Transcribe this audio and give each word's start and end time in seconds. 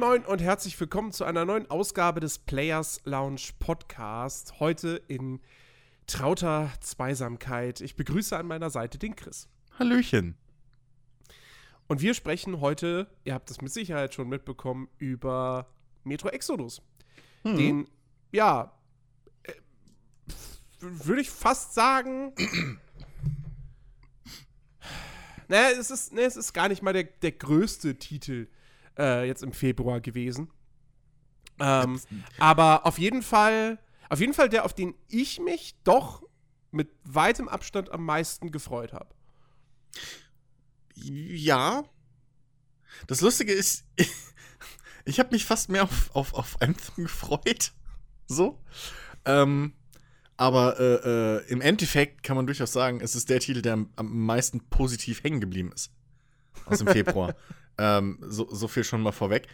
Moin, 0.00 0.24
und 0.24 0.40
herzlich 0.40 0.80
willkommen 0.80 1.12
zu 1.12 1.24
einer 1.24 1.44
neuen 1.44 1.70
Ausgabe 1.70 2.20
des 2.20 2.38
Players 2.38 3.02
Lounge 3.04 3.50
Podcast. 3.58 4.58
Heute 4.58 5.02
in 5.08 5.40
trauter 6.06 6.72
Zweisamkeit. 6.80 7.82
Ich 7.82 7.96
begrüße 7.96 8.34
an 8.34 8.46
meiner 8.46 8.70
Seite 8.70 8.96
den 8.96 9.14
Chris. 9.14 9.50
Hallöchen. 9.78 10.38
Und 11.86 12.00
wir 12.00 12.14
sprechen 12.14 12.62
heute, 12.62 13.14
ihr 13.24 13.34
habt 13.34 13.50
es 13.50 13.60
mit 13.60 13.70
Sicherheit 13.74 14.14
schon 14.14 14.30
mitbekommen, 14.30 14.88
über 14.96 15.70
Metro 16.02 16.30
Exodus. 16.30 16.80
Mhm. 17.44 17.56
Den, 17.58 17.90
ja, 18.32 18.72
äh, 19.42 19.52
würde 20.78 21.20
ich 21.20 21.28
fast 21.28 21.74
sagen. 21.74 22.32
naja, 25.48 25.76
es 25.78 25.90
ist, 25.90 26.14
ne, 26.14 26.22
es 26.22 26.36
ist 26.36 26.54
gar 26.54 26.68
nicht 26.70 26.80
mal 26.80 26.94
der, 26.94 27.04
der 27.04 27.32
größte 27.32 27.98
Titel 27.98 28.48
äh, 28.98 29.26
jetzt 29.26 29.42
im 29.42 29.52
Februar 29.52 30.00
gewesen. 30.00 30.50
Ähm, 31.58 32.00
aber 32.38 32.86
auf 32.86 32.98
jeden 32.98 33.22
Fall, 33.22 33.78
auf 34.08 34.20
jeden 34.20 34.34
Fall 34.34 34.48
der, 34.48 34.64
auf 34.64 34.74
den 34.74 34.94
ich 35.08 35.40
mich 35.40 35.74
doch 35.84 36.22
mit 36.70 36.90
weitem 37.04 37.48
Abstand 37.48 37.90
am 37.92 38.04
meisten 38.04 38.50
gefreut 38.50 38.92
habe. 38.92 39.14
Ja. 40.94 41.84
Das 43.06 43.20
Lustige 43.20 43.52
ist, 43.52 43.84
ich 45.04 45.18
habe 45.18 45.30
mich 45.32 45.44
fast 45.44 45.68
mehr 45.68 45.84
auf, 45.84 46.14
auf, 46.14 46.34
auf 46.34 46.60
Anthem 46.60 47.04
gefreut. 47.04 47.72
So. 48.32 48.62
Ähm, 49.24 49.72
aber 50.36 50.78
äh, 50.78 51.38
äh, 51.38 51.48
im 51.48 51.60
Endeffekt 51.60 52.22
kann 52.22 52.36
man 52.36 52.46
durchaus 52.46 52.72
sagen, 52.72 53.00
es 53.00 53.16
ist 53.16 53.28
der 53.28 53.40
Titel, 53.40 53.60
der 53.60 53.72
am, 53.72 53.90
am 53.96 54.24
meisten 54.24 54.60
positiv 54.70 55.24
hängen 55.24 55.40
geblieben 55.40 55.72
ist. 55.74 55.90
Aus 56.64 56.78
dem 56.78 56.86
Februar. 56.86 57.34
ähm, 57.80 58.18
so, 58.20 58.46
so 58.54 58.68
viel 58.68 58.84
schon 58.84 59.02
mal 59.02 59.12
vorweg. 59.12 59.48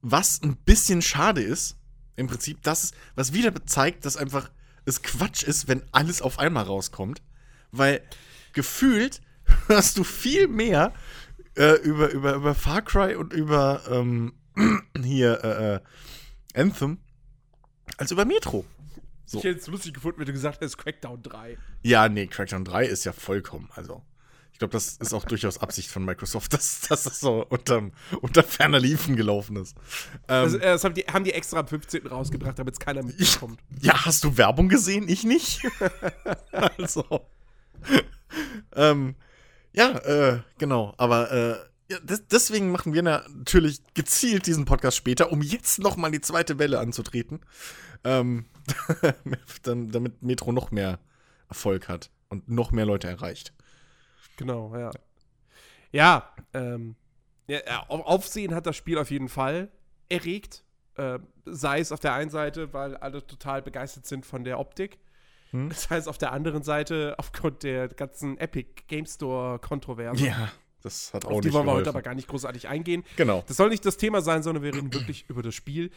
Was 0.00 0.40
ein 0.42 0.56
bisschen 0.56 1.02
schade 1.02 1.42
ist, 1.42 1.76
im 2.16 2.28
Prinzip, 2.28 2.62
das 2.62 2.84
ist, 2.84 2.94
was 3.16 3.32
wieder 3.32 3.52
zeigt, 3.66 4.04
dass 4.06 4.16
einfach 4.16 4.50
es 4.84 5.02
Quatsch 5.02 5.42
ist, 5.42 5.66
wenn 5.66 5.82
alles 5.92 6.22
auf 6.22 6.38
einmal 6.38 6.64
rauskommt. 6.64 7.20
Weil 7.72 8.00
gefühlt 8.52 9.20
hörst 9.66 9.98
du 9.98 10.04
viel 10.04 10.46
mehr 10.46 10.92
äh, 11.56 11.74
über, 11.82 12.10
über, 12.10 12.34
über 12.34 12.54
Far 12.54 12.82
Cry 12.82 13.16
und 13.16 13.32
über 13.32 13.82
ähm, 13.90 14.34
hier 15.02 15.42
äh, 15.42 15.74
äh, 15.74 15.80
Anthem 16.54 16.98
als 17.96 18.12
über 18.12 18.24
Metro. 18.24 18.64
So. 19.26 19.38
Ich 19.38 19.44
hätte 19.44 19.58
es 19.58 19.66
lustig 19.66 19.94
gefunden, 19.94 20.20
wenn 20.20 20.26
du 20.26 20.32
gesagt 20.32 20.60
hättest 20.60 20.78
Crackdown 20.78 21.22
3. 21.22 21.58
Ja, 21.82 22.08
nee, 22.08 22.26
Crackdown 22.26 22.64
3 22.64 22.86
ist 22.86 23.04
ja 23.04 23.12
vollkommen, 23.12 23.68
also. 23.74 24.04
Ich 24.54 24.60
glaube, 24.60 24.70
das 24.70 24.98
ist 24.98 25.12
auch 25.12 25.24
durchaus 25.24 25.58
Absicht 25.58 25.90
von 25.90 26.04
Microsoft, 26.04 26.52
dass, 26.54 26.82
dass 26.82 27.02
das 27.02 27.18
so 27.18 27.44
unterm, 27.44 27.90
unter 28.20 28.44
ferner 28.44 28.78
Liefen 28.78 29.16
gelaufen 29.16 29.56
ist. 29.56 29.76
Ähm, 30.28 30.44
also, 30.44 30.58
das 30.58 30.84
haben 30.84 30.94
die, 30.94 31.02
haben 31.02 31.24
die 31.24 31.32
extra 31.32 31.58
am 31.58 31.66
15. 31.66 32.06
rausgebracht, 32.06 32.56
damit 32.56 32.74
es 32.74 32.80
keiner 32.80 33.02
mitbekommt. 33.02 33.58
Ja, 33.80 34.04
hast 34.04 34.22
du 34.22 34.36
Werbung 34.36 34.68
gesehen? 34.68 35.08
Ich 35.08 35.24
nicht. 35.24 35.60
also. 36.52 37.26
ähm, 38.76 39.16
ja, 39.72 39.98
äh, 39.98 40.40
genau. 40.58 40.94
Aber 40.98 41.32
äh, 41.32 41.56
ja, 41.90 41.98
des, 41.98 42.28
deswegen 42.28 42.70
machen 42.70 42.94
wir 42.94 43.02
natürlich 43.02 43.80
gezielt 43.94 44.46
diesen 44.46 44.66
Podcast 44.66 44.96
später, 44.96 45.32
um 45.32 45.42
jetzt 45.42 45.80
noch 45.80 45.96
mal 45.96 46.12
die 46.12 46.20
zweite 46.20 46.60
Welle 46.60 46.78
anzutreten. 46.78 47.40
Ähm, 48.04 48.44
damit 49.64 50.22
Metro 50.22 50.52
noch 50.52 50.70
mehr 50.70 51.00
Erfolg 51.48 51.88
hat 51.88 52.10
und 52.28 52.48
noch 52.48 52.70
mehr 52.70 52.86
Leute 52.86 53.08
erreicht. 53.08 53.52
Genau, 54.36 54.76
ja. 54.76 54.90
Ja, 55.92 56.34
ähm, 56.52 56.96
ja, 57.46 57.84
Aufsehen 57.88 58.54
hat 58.54 58.66
das 58.66 58.76
Spiel 58.76 58.98
auf 58.98 59.10
jeden 59.10 59.28
Fall 59.28 59.68
erregt. 60.08 60.64
Äh, 60.96 61.18
sei 61.44 61.80
es 61.80 61.92
auf 61.92 62.00
der 62.00 62.14
einen 62.14 62.30
Seite, 62.30 62.72
weil 62.72 62.96
alle 62.96 63.26
total 63.26 63.62
begeistert 63.62 64.06
sind 64.06 64.24
von 64.24 64.44
der 64.44 64.58
Optik. 64.58 64.98
Hm? 65.50 65.70
Sei 65.72 65.96
es 65.96 66.08
auf 66.08 66.18
der 66.18 66.32
anderen 66.32 66.62
Seite 66.62 67.14
aufgrund 67.18 67.62
der 67.62 67.88
ganzen 67.88 68.38
Epic 68.38 68.84
Game 68.86 69.06
Store 69.06 69.58
Kontroverse. 69.58 70.24
Ja, 70.24 70.50
das 70.82 71.12
hat 71.12 71.24
auch 71.24 71.30
auf 71.30 71.34
nicht 71.36 71.46
die 71.46 71.52
wollen 71.52 71.66
wir 71.66 71.72
heute 71.72 71.88
aber 71.88 72.02
gar 72.02 72.14
nicht 72.14 72.28
großartig 72.28 72.68
eingehen. 72.68 73.04
Genau. 73.16 73.42
Das 73.46 73.56
soll 73.56 73.70
nicht 73.70 73.84
das 73.84 73.96
Thema 73.96 74.20
sein, 74.20 74.42
sondern 74.42 74.62
wir 74.62 74.74
reden 74.74 74.92
wirklich 74.92 75.24
über 75.28 75.42
das 75.42 75.54
Spiel. 75.54 75.90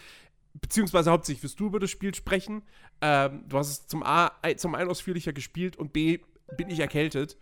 Beziehungsweise 0.53 1.11
hauptsächlich 1.11 1.43
wirst 1.43 1.59
du 1.59 1.67
über 1.67 1.79
das 1.79 1.91
Spiel 1.91 2.13
sprechen. 2.15 2.63
Ähm, 3.01 3.43
du 3.47 3.57
hast 3.57 3.69
es 3.69 3.87
zum, 3.87 4.03
A, 4.03 4.31
zum 4.57 4.75
einen 4.75 4.89
ausführlicher 4.89 5.33
gespielt 5.33 5.75
und 5.75 5.93
B, 5.93 6.19
bin 6.55 6.69
ich 6.69 6.79
erkältet. 6.79 7.37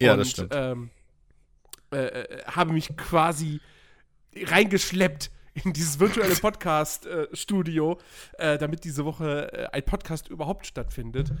Ja, 0.00 0.12
und, 0.12 0.18
das 0.18 0.30
stimmt. 0.30 0.52
Ähm, 0.54 0.90
äh, 1.92 2.06
äh, 2.06 2.42
habe 2.46 2.72
mich 2.72 2.96
quasi 2.96 3.60
reingeschleppt 4.36 5.30
in 5.64 5.72
dieses 5.72 5.98
virtuelle 5.98 6.34
Podcast-Studio, 6.40 7.98
äh, 8.38 8.54
äh, 8.54 8.58
damit 8.58 8.84
diese 8.84 9.04
Woche 9.04 9.52
äh, 9.52 9.66
ein 9.72 9.82
Podcast 9.84 10.28
überhaupt 10.28 10.66
stattfindet. 10.66 11.32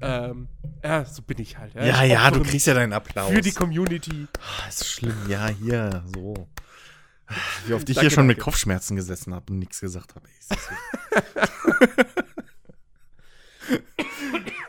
Ähm, 0.00 0.48
ja, 0.82 1.04
so 1.04 1.22
bin 1.22 1.38
ich 1.40 1.58
halt. 1.58 1.74
Ja, 1.74 1.84
ja, 1.84 2.02
ja 2.04 2.30
du 2.30 2.42
kriegst 2.42 2.66
ja 2.66 2.74
deinen 2.74 2.92
Applaus. 2.92 3.30
Für 3.30 3.40
die 3.40 3.52
Community. 3.52 4.26
Oh, 4.38 4.68
ist 4.68 4.86
schlimm, 4.86 5.16
ja, 5.28 5.48
hier, 5.48 6.04
so. 6.14 6.48
Wie 7.66 7.72
oft 7.72 7.88
ich 7.88 7.96
danke, 7.96 8.08
hier 8.08 8.10
schon 8.10 8.28
danke. 8.28 8.36
mit 8.36 8.38
Kopfschmerzen 8.40 8.96
gesessen 8.96 9.34
habe 9.34 9.52
und 9.52 9.58
nichts 9.58 9.80
gesagt 9.80 10.14
habe. 10.14 10.28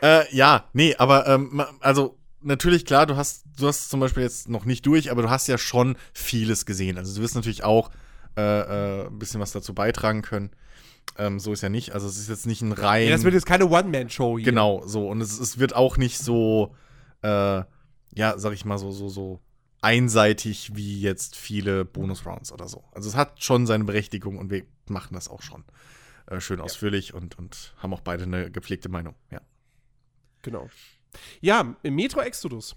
äh, 0.02 0.34
ja, 0.34 0.68
nee, 0.72 0.96
aber 0.96 1.26
ähm, 1.26 1.62
also 1.80 2.18
natürlich, 2.46 2.84
klar, 2.84 3.06
du 3.06 3.16
hast, 3.16 3.44
du 3.58 3.66
hast 3.66 3.90
zum 3.90 4.00
Beispiel 4.00 4.22
jetzt 4.22 4.48
noch 4.48 4.64
nicht 4.64 4.86
durch, 4.86 5.10
aber 5.10 5.22
du 5.22 5.30
hast 5.30 5.46
ja 5.48 5.58
schon 5.58 5.96
vieles 6.12 6.66
gesehen. 6.66 6.98
Also 6.98 7.14
du 7.14 7.22
wirst 7.22 7.34
natürlich 7.34 7.64
auch 7.64 7.90
äh, 8.36 8.42
äh, 8.42 9.06
ein 9.06 9.18
bisschen 9.18 9.40
was 9.40 9.52
dazu 9.52 9.74
beitragen 9.74 10.22
können. 10.22 10.50
Ähm, 11.18 11.38
so 11.38 11.52
ist 11.52 11.62
ja 11.62 11.68
nicht. 11.68 11.92
Also 11.92 12.06
es 12.06 12.18
ist 12.18 12.28
jetzt 12.28 12.46
nicht 12.46 12.62
ein 12.62 12.72
rein. 12.72 13.06
Ja, 13.06 13.10
das 13.10 13.24
wird 13.24 13.34
jetzt 13.34 13.46
keine 13.46 13.66
One-Man-Show 13.66 14.38
hier. 14.38 14.44
Genau, 14.44 14.82
so. 14.86 15.08
Und 15.08 15.20
es, 15.20 15.38
es 15.38 15.58
wird 15.58 15.74
auch 15.74 15.96
nicht 15.96 16.18
so, 16.18 16.74
äh, 17.22 17.62
ja, 18.14 18.38
sag 18.38 18.52
ich 18.52 18.64
mal, 18.64 18.78
so, 18.78 18.90
so, 18.90 19.08
so 19.08 19.40
einseitig 19.80 20.74
wie 20.74 21.00
jetzt 21.00 21.36
viele 21.36 21.84
Bonus-Rounds 21.84 22.52
oder 22.52 22.68
so. 22.68 22.84
Also 22.92 23.08
es 23.08 23.16
hat 23.16 23.42
schon 23.42 23.66
seine 23.66 23.84
Berechtigung 23.84 24.38
und 24.38 24.50
wir 24.50 24.64
machen 24.88 25.14
das 25.14 25.28
auch 25.28 25.42
schon 25.42 25.64
äh, 26.26 26.40
schön 26.40 26.60
ausführlich 26.60 27.10
ja. 27.10 27.14
und, 27.16 27.38
und 27.38 27.74
haben 27.78 27.94
auch 27.94 28.00
beide 28.00 28.24
eine 28.24 28.50
gepflegte 28.50 28.88
Meinung, 28.88 29.14
ja. 29.30 29.40
Genau. 30.42 30.68
Ja, 31.40 31.76
Metro 31.82 32.20
Exodus. 32.20 32.76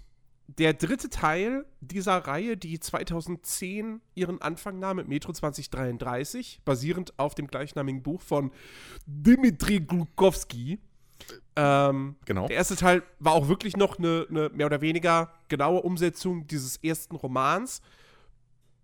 Der 0.58 0.74
dritte 0.74 1.10
Teil 1.10 1.64
dieser 1.80 2.16
Reihe, 2.16 2.56
die 2.56 2.80
2010 2.80 4.00
ihren 4.14 4.42
Anfang 4.42 4.80
nahm 4.80 4.96
mit 4.96 5.06
Metro 5.06 5.32
2033, 5.32 6.60
basierend 6.64 7.16
auf 7.18 7.36
dem 7.36 7.46
gleichnamigen 7.46 8.02
Buch 8.02 8.20
von 8.20 8.50
Dimitri 9.06 9.80
Glukowski. 9.80 10.80
Ähm, 11.54 12.16
genau. 12.24 12.48
Der 12.48 12.56
erste 12.56 12.76
Teil 12.76 13.02
war 13.20 13.34
auch 13.34 13.48
wirklich 13.48 13.76
noch 13.76 13.98
eine, 13.98 14.26
eine 14.28 14.48
mehr 14.48 14.66
oder 14.66 14.80
weniger 14.80 15.32
genaue 15.48 15.82
Umsetzung 15.82 16.46
dieses 16.46 16.78
ersten 16.78 17.14
Romans 17.14 17.80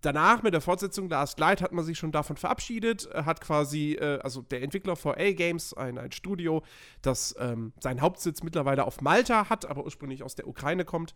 danach 0.06 0.42
mit 0.42 0.54
der 0.54 0.60
Fortsetzung 0.60 1.08
Last 1.08 1.40
Light 1.40 1.60
hat 1.60 1.72
man 1.72 1.84
sich 1.84 1.98
schon 1.98 2.12
davon 2.12 2.36
verabschiedet, 2.36 3.08
äh, 3.12 3.24
hat 3.24 3.40
quasi, 3.40 3.94
äh, 3.94 4.20
also 4.22 4.40
der 4.40 4.62
Entwickler 4.62 4.94
4A 4.94 5.34
Games, 5.34 5.74
ein, 5.74 5.98
ein 5.98 6.12
Studio, 6.12 6.62
das 7.02 7.34
ähm, 7.38 7.72
seinen 7.80 8.00
Hauptsitz 8.00 8.42
mittlerweile 8.42 8.84
auf 8.84 9.00
Malta 9.00 9.50
hat, 9.50 9.66
aber 9.66 9.84
ursprünglich 9.84 10.22
aus 10.22 10.36
der 10.36 10.46
Ukraine 10.46 10.84
kommt, 10.84 11.14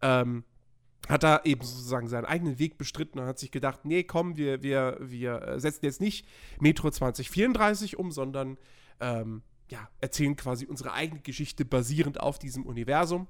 ähm, 0.00 0.44
hat 1.08 1.22
da 1.22 1.40
eben 1.44 1.64
sozusagen 1.64 2.08
seinen 2.08 2.24
eigenen 2.24 2.58
Weg 2.58 2.78
bestritten 2.78 3.18
und 3.18 3.26
hat 3.26 3.38
sich 3.38 3.50
gedacht, 3.50 3.84
nee, 3.84 4.04
komm, 4.04 4.36
wir, 4.36 4.62
wir, 4.62 4.96
wir 5.00 5.42
äh, 5.42 5.60
setzen 5.60 5.84
jetzt 5.84 6.00
nicht 6.00 6.26
Metro 6.60 6.90
2034 6.90 7.98
um, 7.98 8.10
sondern 8.10 8.58
ähm, 9.00 9.42
ja, 9.70 9.88
erzählen 10.00 10.36
quasi 10.36 10.64
unsere 10.66 10.92
eigene 10.92 11.20
Geschichte 11.20 11.64
basierend 11.64 12.20
auf 12.20 12.38
diesem 12.38 12.64
Universum. 12.64 13.28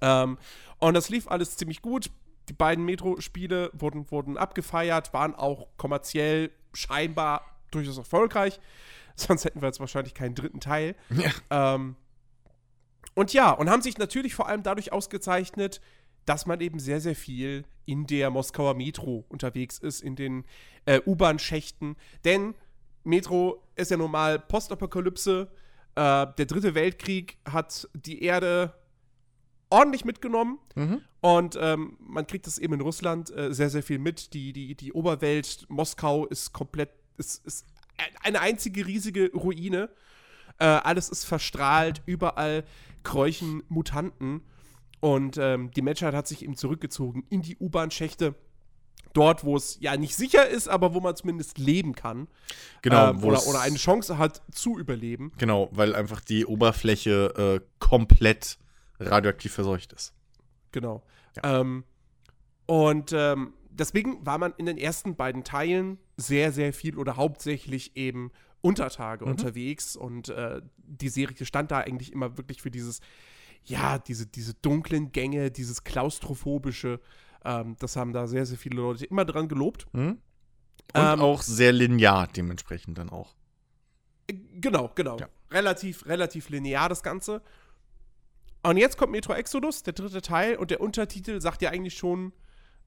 Ähm, 0.00 0.38
und 0.78 0.94
das 0.94 1.08
lief 1.08 1.28
alles 1.28 1.56
ziemlich 1.56 1.80
gut 1.80 2.10
die 2.48 2.52
beiden 2.52 2.84
Metro-Spiele 2.84 3.70
wurden, 3.72 4.10
wurden 4.10 4.36
abgefeiert, 4.36 5.12
waren 5.12 5.34
auch 5.34 5.68
kommerziell 5.76 6.50
scheinbar 6.72 7.58
durchaus 7.70 7.98
erfolgreich. 7.98 8.60
Sonst 9.16 9.44
hätten 9.44 9.62
wir 9.62 9.66
jetzt 9.66 9.80
wahrscheinlich 9.80 10.14
keinen 10.14 10.34
dritten 10.34 10.60
Teil. 10.60 10.96
Ja. 11.10 11.74
Ähm, 11.74 11.96
und 13.14 13.32
ja, 13.32 13.52
und 13.52 13.70
haben 13.70 13.82
sich 13.82 13.96
natürlich 13.98 14.34
vor 14.34 14.48
allem 14.48 14.62
dadurch 14.62 14.92
ausgezeichnet, 14.92 15.80
dass 16.24 16.46
man 16.46 16.60
eben 16.60 16.78
sehr, 16.78 17.00
sehr 17.00 17.14
viel 17.14 17.64
in 17.86 18.06
der 18.06 18.30
Moskauer 18.30 18.74
Metro 18.74 19.24
unterwegs 19.28 19.78
ist, 19.78 20.00
in 20.00 20.16
den 20.16 20.44
äh, 20.86 21.00
U-Bahn-Schächten. 21.04 21.96
Denn 22.24 22.54
Metro 23.04 23.62
ist 23.76 23.90
ja 23.90 23.96
normal 23.96 24.38
Postapokalypse. 24.38 25.48
Äh, 25.94 26.26
der 26.38 26.46
dritte 26.46 26.74
Weltkrieg 26.74 27.38
hat 27.48 27.88
die 27.94 28.22
Erde 28.22 28.74
ordentlich 29.74 30.04
mitgenommen. 30.04 30.58
Mhm. 30.76 31.00
Und 31.20 31.58
ähm, 31.60 31.96
man 32.00 32.26
kriegt 32.26 32.46
das 32.46 32.58
eben 32.58 32.74
in 32.74 32.80
Russland 32.80 33.30
äh, 33.36 33.52
sehr, 33.52 33.70
sehr 33.70 33.82
viel 33.82 33.98
mit. 33.98 34.32
Die, 34.34 34.52
die, 34.52 34.74
die 34.74 34.92
Oberwelt, 34.92 35.66
Moskau 35.68 36.26
ist 36.26 36.52
komplett, 36.52 36.90
ist, 37.16 37.44
ist 37.44 37.66
eine 38.22 38.40
einzige 38.40 38.86
riesige 38.86 39.32
Ruine. 39.32 39.88
Äh, 40.58 40.66
alles 40.66 41.08
ist 41.08 41.24
verstrahlt, 41.24 42.02
überall 42.06 42.64
kräuchen 43.02 43.62
Mutanten. 43.68 44.42
Und 45.00 45.36
ähm, 45.38 45.70
die 45.72 45.82
Menschheit 45.82 46.14
hat 46.14 46.28
sich 46.28 46.42
eben 46.42 46.56
zurückgezogen 46.56 47.24
in 47.28 47.42
die 47.42 47.56
U-Bahn-Schächte. 47.58 48.34
dort, 49.12 49.44
wo 49.44 49.56
es 49.56 49.78
ja 49.80 49.96
nicht 49.96 50.14
sicher 50.16 50.48
ist, 50.48 50.68
aber 50.68 50.92
wo 50.92 51.00
man 51.00 51.14
zumindest 51.14 51.58
leben 51.58 51.94
kann. 51.94 52.26
Genau, 52.82 53.10
Ähm, 53.10 53.22
oder, 53.24 53.46
oder 53.46 53.60
eine 53.60 53.76
Chance 53.76 54.18
hat 54.18 54.42
zu 54.52 54.78
überleben. 54.78 55.32
Genau, 55.38 55.68
weil 55.72 55.94
einfach 55.94 56.20
die 56.20 56.44
Oberfläche 56.44 57.60
äh, 57.62 57.66
komplett 57.78 58.58
radioaktiv 58.98 59.52
verseucht 59.52 59.92
ist. 59.92 60.14
Genau. 60.72 61.02
Ähm, 61.42 61.84
und 62.66 63.12
ähm, 63.12 63.54
deswegen 63.70 64.24
war 64.24 64.38
man 64.38 64.54
in 64.56 64.66
den 64.66 64.78
ersten 64.78 65.16
beiden 65.16 65.44
Teilen 65.44 65.98
sehr, 66.16 66.52
sehr 66.52 66.72
viel 66.72 66.96
oder 66.98 67.16
hauptsächlich 67.16 67.96
eben 67.96 68.30
unter 68.60 68.88
Tage 68.88 69.24
unterwegs 69.26 69.94
und 69.94 70.30
äh, 70.30 70.62
die 70.76 71.10
Serie 71.10 71.44
stand 71.44 71.70
da 71.70 71.80
eigentlich 71.80 72.12
immer 72.12 72.38
wirklich 72.38 72.62
für 72.62 72.70
dieses, 72.70 73.00
ja, 73.64 73.98
diese, 73.98 74.26
diese 74.26 74.54
dunklen 74.54 75.12
Gänge, 75.12 75.50
dieses 75.50 75.84
klaustrophobische. 75.84 77.00
Ähm, 77.44 77.76
das 77.78 77.96
haben 77.96 78.12
da 78.12 78.26
sehr, 78.26 78.46
sehr 78.46 78.56
viele 78.56 78.76
Leute 78.76 79.04
immer 79.04 79.24
dran 79.24 79.48
gelobt. 79.48 79.86
Mhm. 79.92 80.08
Und 80.08 80.20
Ähm, 80.94 81.20
auch 81.20 81.42
sehr 81.42 81.72
linear 81.72 82.26
dementsprechend 82.28 82.96
dann 82.98 83.10
auch. 83.10 83.34
Äh, 84.28 84.34
Genau, 84.54 84.90
genau. 84.94 85.18
Ja. 85.18 85.28
Relativ, 85.50 86.06
relativ 86.06 86.48
linear 86.48 86.88
das 86.88 87.02
Ganze. 87.02 87.42
Und 88.64 88.76
jetzt 88.78 88.96
kommt 88.96 89.12
Metro 89.12 89.34
Exodus, 89.34 89.82
der 89.82 89.92
dritte 89.92 90.22
Teil, 90.22 90.56
und 90.56 90.70
der 90.70 90.80
Untertitel 90.80 91.40
sagt 91.40 91.62
ja 91.62 91.70
eigentlich 91.70 91.96
schon 91.96 92.32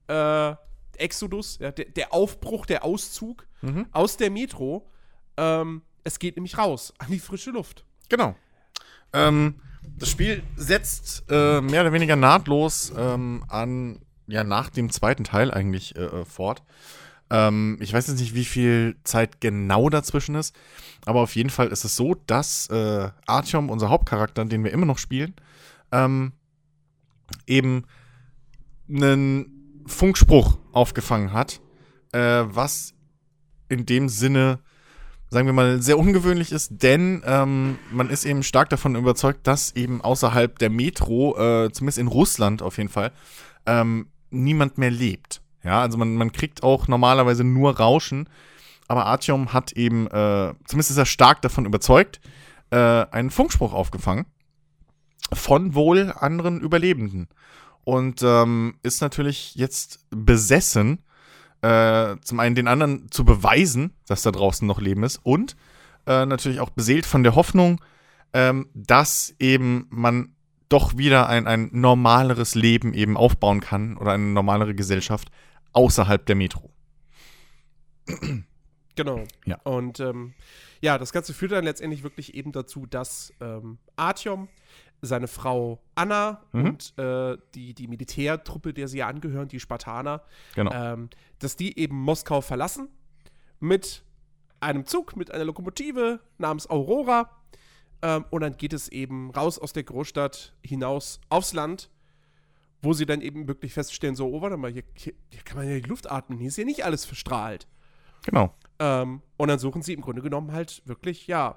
äh, 0.08 0.54
Exodus, 0.96 1.58
ja, 1.60 1.70
der, 1.70 1.86
der 1.86 2.12
Aufbruch, 2.12 2.66
der 2.66 2.84
Auszug 2.84 3.46
Mhm. 3.60 3.86
aus 3.90 4.16
der 4.16 4.30
Metro. 4.30 4.88
Ähm, 5.36 5.82
es 6.04 6.20
geht 6.20 6.36
nämlich 6.36 6.56
raus 6.58 6.94
an 6.98 7.08
die 7.10 7.18
frische 7.18 7.50
Luft. 7.50 7.84
Genau. 8.08 8.36
Ähm, 9.12 9.56
das 9.98 10.10
Spiel 10.10 10.42
setzt 10.56 11.24
äh, 11.28 11.60
mehr 11.60 11.80
oder 11.80 11.92
weniger 11.92 12.14
nahtlos 12.14 12.92
ähm, 12.96 13.44
an, 13.48 14.00
ja, 14.28 14.44
nach 14.44 14.70
dem 14.70 14.90
zweiten 14.90 15.24
Teil 15.24 15.50
eigentlich 15.50 15.96
äh, 15.96 16.04
äh, 16.04 16.24
fort. 16.24 16.62
Ähm, 17.30 17.78
ich 17.80 17.92
weiß 17.92 18.06
jetzt 18.06 18.20
nicht, 18.20 18.34
wie 18.34 18.44
viel 18.44 18.96
Zeit 19.02 19.40
genau 19.40 19.88
dazwischen 19.90 20.34
ist, 20.36 20.54
aber 21.04 21.20
auf 21.20 21.34
jeden 21.34 21.50
Fall 21.50 21.68
ist 21.68 21.84
es 21.84 21.96
so, 21.96 22.14
dass 22.26 22.68
äh, 22.68 23.10
Artyom, 23.26 23.70
unser 23.70 23.88
Hauptcharakter, 23.90 24.44
den 24.44 24.62
wir 24.62 24.72
immer 24.72 24.86
noch 24.86 24.98
spielen, 24.98 25.34
ähm, 25.92 26.32
eben 27.46 27.84
einen 28.88 29.82
Funkspruch 29.86 30.58
aufgefangen 30.72 31.32
hat, 31.32 31.60
äh, 32.12 32.44
was 32.46 32.94
in 33.68 33.86
dem 33.86 34.08
Sinne 34.08 34.60
sagen 35.30 35.46
wir 35.46 35.52
mal, 35.52 35.82
sehr 35.82 35.98
ungewöhnlich 35.98 36.52
ist, 36.52 36.82
denn 36.82 37.22
ähm, 37.26 37.78
man 37.90 38.08
ist 38.08 38.24
eben 38.24 38.42
stark 38.42 38.70
davon 38.70 38.96
überzeugt, 38.96 39.46
dass 39.46 39.76
eben 39.76 40.00
außerhalb 40.00 40.58
der 40.58 40.70
Metro, 40.70 41.36
äh, 41.36 41.70
zumindest 41.70 41.98
in 41.98 42.06
Russland 42.06 42.62
auf 42.62 42.78
jeden 42.78 42.88
Fall, 42.88 43.12
ähm, 43.66 44.08
niemand 44.30 44.78
mehr 44.78 44.90
lebt. 44.90 45.42
Ja, 45.62 45.82
also 45.82 45.98
man, 45.98 46.14
man 46.14 46.32
kriegt 46.32 46.62
auch 46.62 46.88
normalerweise 46.88 47.44
nur 47.44 47.76
Rauschen, 47.76 48.28
aber 48.86 49.04
Artyom 49.04 49.52
hat 49.52 49.72
eben, 49.72 50.06
äh, 50.06 50.54
zumindest 50.64 50.92
ist 50.92 50.96
er 50.96 51.06
stark 51.06 51.42
davon 51.42 51.66
überzeugt, 51.66 52.20
äh, 52.70 52.76
einen 52.76 53.30
Funkspruch 53.30 53.74
aufgefangen 53.74 54.24
von 55.32 55.74
wohl 55.74 56.12
anderen 56.12 56.60
Überlebenden. 56.60 57.28
Und 57.84 58.22
ähm, 58.22 58.76
ist 58.82 59.00
natürlich 59.00 59.54
jetzt 59.54 60.04
besessen, 60.10 61.02
äh, 61.62 62.16
zum 62.22 62.40
einen 62.40 62.54
den 62.54 62.68
anderen 62.68 63.10
zu 63.10 63.24
beweisen, 63.24 63.94
dass 64.06 64.22
da 64.22 64.30
draußen 64.30 64.66
noch 64.66 64.80
Leben 64.80 65.02
ist 65.02 65.20
und 65.22 65.56
äh, 66.06 66.26
natürlich 66.26 66.60
auch 66.60 66.70
beseelt 66.70 67.06
von 67.06 67.22
der 67.22 67.34
Hoffnung, 67.34 67.80
ähm, 68.32 68.68
dass 68.74 69.34
eben 69.38 69.86
man 69.90 70.34
doch 70.68 70.98
wieder 70.98 71.28
ein, 71.28 71.46
ein 71.46 71.70
normaleres 71.72 72.54
Leben 72.54 72.92
eben 72.92 73.16
aufbauen 73.16 73.60
kann 73.60 73.96
oder 73.96 74.12
eine 74.12 74.24
normalere 74.24 74.74
Gesellschaft 74.74 75.30
außerhalb 75.72 76.24
der 76.26 76.36
Metro. 76.36 76.70
Genau. 78.96 79.24
Ja. 79.46 79.60
Und 79.62 80.00
ähm, 80.00 80.34
ja, 80.80 80.98
das 80.98 81.12
Ganze 81.12 81.32
führt 81.32 81.52
dann 81.52 81.64
letztendlich 81.64 82.02
wirklich 82.02 82.34
eben 82.34 82.52
dazu, 82.52 82.86
dass 82.86 83.32
ähm, 83.40 83.78
Artyom, 83.96 84.48
seine 85.02 85.28
Frau 85.28 85.80
Anna 85.94 86.42
Mhm. 86.52 86.64
und 86.66 86.98
äh, 86.98 87.36
die, 87.54 87.74
die 87.74 87.86
Militärtruppe, 87.88 88.72
der 88.74 88.88
sie 88.88 88.98
ja 88.98 89.06
angehören, 89.08 89.48
die 89.48 89.60
Spartaner, 89.60 90.22
Genau. 90.54 90.72
ähm, 90.72 91.10
dass 91.38 91.56
die 91.56 91.78
eben 91.78 91.96
Moskau 92.00 92.40
verlassen 92.40 92.88
mit 93.60 94.02
einem 94.60 94.84
Zug, 94.86 95.16
mit 95.16 95.30
einer 95.30 95.44
Lokomotive 95.44 96.20
namens 96.38 96.68
Aurora. 96.68 97.30
Ähm, 98.02 98.24
und 98.30 98.40
dann 98.42 98.56
geht 98.56 98.72
es 98.72 98.88
eben 98.88 99.30
raus 99.30 99.58
aus 99.58 99.72
der 99.72 99.82
Großstadt 99.84 100.52
hinaus 100.64 101.20
aufs 101.28 101.52
Land, 101.52 101.90
wo 102.82 102.92
sie 102.92 103.06
dann 103.06 103.20
eben 103.20 103.48
wirklich 103.48 103.72
feststellen, 103.72 104.14
so, 104.16 104.28
oh, 104.28 104.40
warte 104.40 104.56
mal, 104.56 104.70
hier, 104.70 104.84
hier, 104.94 105.14
hier 105.30 105.42
kann 105.42 105.56
man 105.58 105.68
ja 105.68 105.74
die 105.80 105.88
Luft 105.88 106.10
atmen, 106.10 106.38
hier 106.38 106.48
ist 106.48 106.56
ja 106.58 106.64
nicht 106.64 106.84
alles 106.84 107.04
verstrahlt. 107.04 107.66
Genau. 108.24 108.54
Ähm, 108.78 109.22
und 109.36 109.48
dann 109.48 109.58
suchen 109.58 109.82
sie 109.82 109.92
im 109.94 110.00
Grunde 110.00 110.22
genommen 110.22 110.52
halt 110.52 110.82
wirklich, 110.86 111.26
ja, 111.26 111.56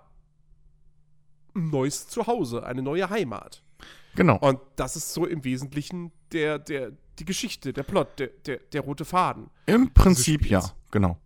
ein 1.56 1.69
neues 1.69 2.07
Zuhause, 2.07 2.65
eine 2.65 2.81
neue 2.81 3.09
Heimat. 3.09 3.63
Genau. 4.15 4.38
Und 4.38 4.59
das 4.75 4.95
ist 4.95 5.13
so 5.13 5.25
im 5.25 5.44
Wesentlichen 5.44 6.12
der, 6.31 6.59
der, 6.59 6.92
die 7.19 7.25
Geschichte, 7.25 7.74
der 7.74 7.83
Plot, 7.83 8.19
der, 8.19 8.27
der, 8.45 8.57
der 8.71 8.81
rote 8.81 9.06
Faden. 9.06 9.50
Im 9.65 9.94
Prinzip 9.94 10.45
ja, 10.50 10.63
genau. 10.92 11.18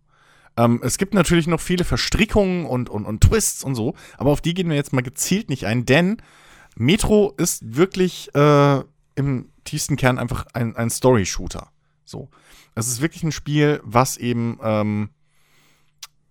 Ähm, 0.56 0.80
es 0.82 0.98
gibt 0.98 1.14
natürlich 1.14 1.46
noch 1.46 1.60
viele 1.60 1.84
Verstrickungen 1.84 2.66
und, 2.66 2.88
und, 2.88 3.04
und 3.04 3.20
Twists 3.22 3.64
und 3.64 3.74
so, 3.74 3.94
aber 4.16 4.30
auf 4.30 4.40
die 4.40 4.54
gehen 4.54 4.68
wir 4.68 4.76
jetzt 4.76 4.92
mal 4.92 5.02
gezielt 5.02 5.50
nicht 5.50 5.66
ein, 5.66 5.84
denn 5.84 6.22
Metro 6.76 7.34
ist 7.36 7.76
wirklich 7.76 8.34
äh, 8.34 8.82
im 9.14 9.50
tiefsten 9.64 9.96
Kern 9.96 10.18
einfach 10.18 10.46
ein, 10.52 10.76
ein 10.76 10.90
Story-Shooter. 10.90 11.70
So. 12.04 12.30
Es 12.74 12.88
ist 12.88 13.00
wirklich 13.00 13.22
ein 13.22 13.32
Spiel, 13.32 13.80
was 13.82 14.16
eben, 14.16 14.58
ähm, 14.62 15.10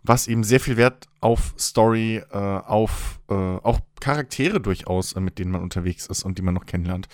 was 0.08 0.28
eben 0.28 0.44
sehr 0.44 0.60
viel 0.60 0.78
Wert 0.78 1.08
auf 1.22 1.54
Story, 1.58 2.22
äh, 2.32 2.38
auf 2.38 3.20
äh, 3.30 3.34
auch 3.34 3.80
Charaktere 4.00 4.60
durchaus, 4.60 5.14
äh, 5.14 5.20
mit 5.20 5.40
denen 5.40 5.52
man 5.52 5.62
unterwegs 5.62 6.08
ist 6.08 6.24
und 6.24 6.38
die 6.38 6.42
man 6.42 6.54
noch 6.54 6.66
kennenlernt, 6.66 7.08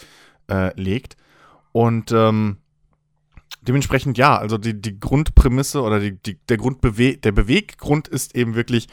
äh, 0.49 0.79
legt. 0.79 1.17
Und 1.71 2.11
ähm, 2.11 2.57
dementsprechend 3.62 4.17
ja, 4.17 4.38
also 4.38 4.57
die, 4.57 4.79
die 4.79 5.00
Grundprämisse 5.00 5.81
oder 5.81 6.00
die, 6.00 6.17
die, 6.21 6.38
der, 6.50 6.57
Grundbewe 6.57 7.17
der 7.17 7.31
Beweggrund 7.31 8.07
ist 8.07 8.36
eben 8.36 8.55
wirklich, 8.55 8.88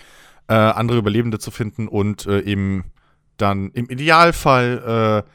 äh, 0.49 0.55
andere 0.55 0.99
Überlebende 0.99 1.39
zu 1.39 1.51
finden 1.51 1.89
und 1.89 2.27
äh, 2.27 2.41
eben 2.41 2.85
dann 3.37 3.71
im 3.73 3.89
Idealfall 3.89 5.25
äh, 5.25 5.31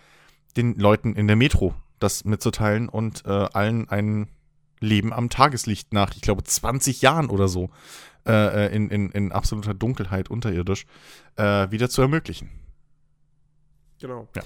den 0.58 0.76
Leuten 0.76 1.14
in 1.16 1.28
der 1.28 1.36
Metro 1.36 1.74
das 2.00 2.26
mitzuteilen 2.26 2.90
und 2.90 3.26
äh, 3.26 3.30
allen 3.30 3.90
ein 3.90 4.28
Leben 4.80 5.14
am 5.14 5.30
Tageslicht 5.30 5.94
nach, 5.94 6.14
ich 6.16 6.22
glaube, 6.22 6.44
20 6.44 7.02
Jahren 7.02 7.30
oder 7.30 7.48
so, 7.48 7.70
äh, 8.26 8.68
äh, 8.68 8.76
in, 8.76 8.90
in, 8.90 9.12
in 9.12 9.32
absoluter 9.32 9.74
Dunkelheit 9.74 10.30
unterirdisch, 10.30 10.86
äh, 11.36 11.70
wieder 11.72 11.90
zu 11.90 12.02
ermöglichen. 12.02 12.50
Genau. 14.00 14.28
Ja. 14.36 14.44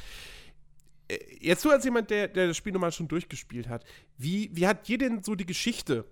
Äh, 1.08 1.20
Jetzt 1.40 1.64
du 1.64 1.70
als 1.70 1.86
jemand, 1.86 2.10
der, 2.10 2.28
der 2.28 2.48
das 2.48 2.58
Spiel 2.58 2.74
nochmal 2.74 2.92
schon 2.92 3.08
durchgespielt 3.08 3.70
hat, 3.70 3.86
wie, 4.18 4.50
wie 4.54 4.68
hat 4.68 4.88
dir 4.88 4.98
denn 4.98 5.22
so 5.22 5.36
die 5.36 5.46
Geschichte 5.46 6.06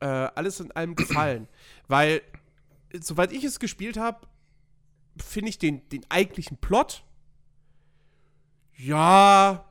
äh, 0.00 0.06
alles 0.06 0.60
in 0.60 0.72
allem 0.72 0.94
gefallen? 0.94 1.46
Weil, 1.88 2.22
soweit 2.98 3.32
ich 3.32 3.44
es 3.44 3.60
gespielt 3.60 3.98
habe, 3.98 4.26
finde 5.18 5.50
ich 5.50 5.58
den, 5.58 5.86
den 5.90 6.06
eigentlichen 6.08 6.56
Plot, 6.56 7.04
ja, 8.76 9.66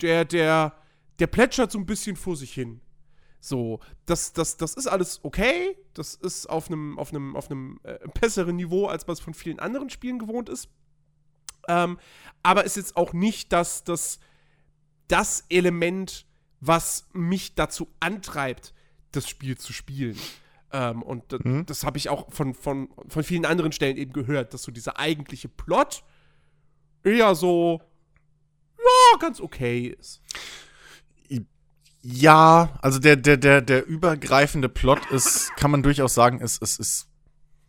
der, 0.00 0.24
der, 0.24 0.74
der 1.18 1.26
plätschert 1.26 1.70
so 1.70 1.78
ein 1.78 1.86
bisschen 1.86 2.16
vor 2.16 2.36
sich 2.36 2.54
hin. 2.54 2.80
So, 3.44 3.80
das, 4.06 4.32
das, 4.32 4.56
das 4.56 4.72
ist 4.72 4.86
alles 4.86 5.20
okay. 5.22 5.76
Das 5.92 6.14
ist 6.14 6.48
auf 6.48 6.68
einem 6.68 6.98
auf 6.98 7.10
einem 7.10 7.36
auf 7.36 7.50
einem 7.50 7.78
äh, 7.82 7.98
besseren 8.18 8.56
Niveau, 8.56 8.86
als 8.86 9.06
man 9.06 9.12
es 9.12 9.20
von 9.20 9.34
vielen 9.34 9.58
anderen 9.58 9.90
Spielen 9.90 10.18
gewohnt 10.18 10.48
ist. 10.48 10.70
Ähm, 11.68 11.98
aber 12.42 12.64
ist 12.64 12.76
jetzt 12.76 12.96
auch 12.96 13.12
nicht 13.12 13.52
das, 13.52 13.84
das, 13.84 14.18
das 15.08 15.44
Element, 15.50 16.24
was 16.60 17.06
mich 17.12 17.54
dazu 17.54 17.88
antreibt, 18.00 18.72
das 19.12 19.28
Spiel 19.28 19.58
zu 19.58 19.74
spielen. 19.74 20.18
Ähm, 20.72 21.02
und 21.02 21.32
Mhm. 21.44 21.66
das 21.66 21.84
habe 21.84 21.98
ich 21.98 22.08
auch 22.08 22.32
von, 22.32 22.54
von, 22.54 22.88
von 23.08 23.24
vielen 23.24 23.44
anderen 23.44 23.72
Stellen 23.72 23.98
eben 23.98 24.14
gehört, 24.14 24.54
dass 24.54 24.62
so 24.62 24.72
dieser 24.72 24.98
eigentliche 24.98 25.48
Plot 25.50 26.02
eher 27.02 27.34
so, 27.34 27.82
ja, 28.78 29.18
ganz 29.18 29.38
okay 29.40 29.94
ist. 29.98 30.22
Ja, 32.06 32.78
also 32.82 32.98
der, 32.98 33.16
der, 33.16 33.38
der, 33.38 33.62
der 33.62 33.86
übergreifende 33.86 34.68
Plot 34.68 35.06
ist, 35.10 35.50
kann 35.56 35.70
man 35.70 35.82
durchaus 35.82 36.12
sagen, 36.12 36.38
ist, 36.40 36.60
ist, 36.60 36.78
ist 36.78 37.08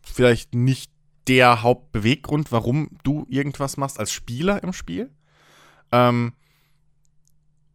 vielleicht 0.02 0.54
nicht 0.54 0.92
der 1.26 1.62
Hauptbeweggrund, 1.62 2.52
warum 2.52 2.90
du 3.02 3.24
irgendwas 3.30 3.78
machst 3.78 3.98
als 3.98 4.12
Spieler 4.12 4.62
im 4.62 4.74
Spiel. 4.74 5.10
Ähm, 5.90 6.34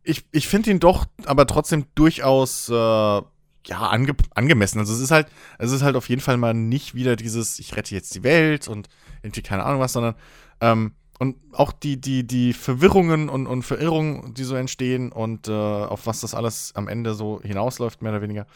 ich 0.04 0.24
ich 0.32 0.48
finde 0.48 0.70
ihn 0.70 0.80
doch 0.80 1.08
aber 1.26 1.48
trotzdem 1.48 1.88
durchaus 1.96 2.70
äh, 2.70 2.74
ja, 2.74 3.24
ange 3.66 4.16
angemessen. 4.36 4.78
Also 4.78 4.94
es 4.94 5.00
ist 5.00 5.12
halt, 5.12 5.30
es 5.58 5.72
ist 5.72 5.82
halt 5.82 5.96
auf 5.96 6.10
jeden 6.10 6.22
Fall 6.22 6.38
mal 6.38 6.54
nicht 6.54 6.94
wieder 6.94 7.16
dieses, 7.16 7.58
ich 7.58 7.76
rette 7.76 7.96
jetzt 7.96 8.14
die 8.14 8.24
Welt 8.24 8.68
und 8.68 8.88
irgendwie 9.24 9.42
keine 9.42 9.64
Ahnung 9.64 9.82
was, 9.82 9.94
sondern 9.94 10.14
ähm, 10.60 10.94
und 11.22 11.38
auch 11.54 11.72
die, 11.72 12.02
die, 12.02 12.26
die 12.26 12.52
Verwirrungen 12.52 13.30
und, 13.30 13.46
und 13.46 13.62
Verirrungen, 13.62 14.34
die 14.34 14.44
so 14.44 14.56
entstehen 14.56 15.12
und 15.12 15.48
äh, 15.48 15.52
auf 15.52 16.08
was 16.08 16.22
das 16.22 16.34
alles 16.34 16.72
am 16.74 16.88
Ende 16.88 17.14
so 17.14 17.40
hinausläuft, 17.44 18.02
mehr 18.02 18.12
oder 18.12 18.24
weniger, 18.24 18.48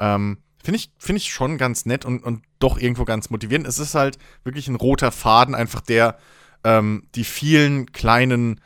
Ähm, 0.00 0.38
Finde 0.64 0.78
ich, 0.78 0.90
find 0.98 1.18
ich 1.18 1.30
schon 1.30 1.58
ganz 1.58 1.84
nett 1.84 2.06
und, 2.06 2.24
und 2.24 2.42
doch 2.58 2.78
irgendwo 2.78 3.04
ganz 3.04 3.28
motivierend. 3.28 3.66
Es 3.66 3.78
ist 3.78 3.94
halt 3.94 4.18
wirklich 4.44 4.66
ein 4.66 4.76
roter 4.76 5.12
Faden, 5.12 5.54
einfach 5.54 5.82
der 5.82 6.16
ähm, 6.64 7.04
die 7.14 7.22
vielen 7.22 7.92
kleinen 7.92 8.62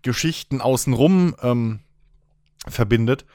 Geschichten 0.00 0.62
außenrum 0.62 1.36
ähm, 1.42 1.80
verbindet. 2.66 3.26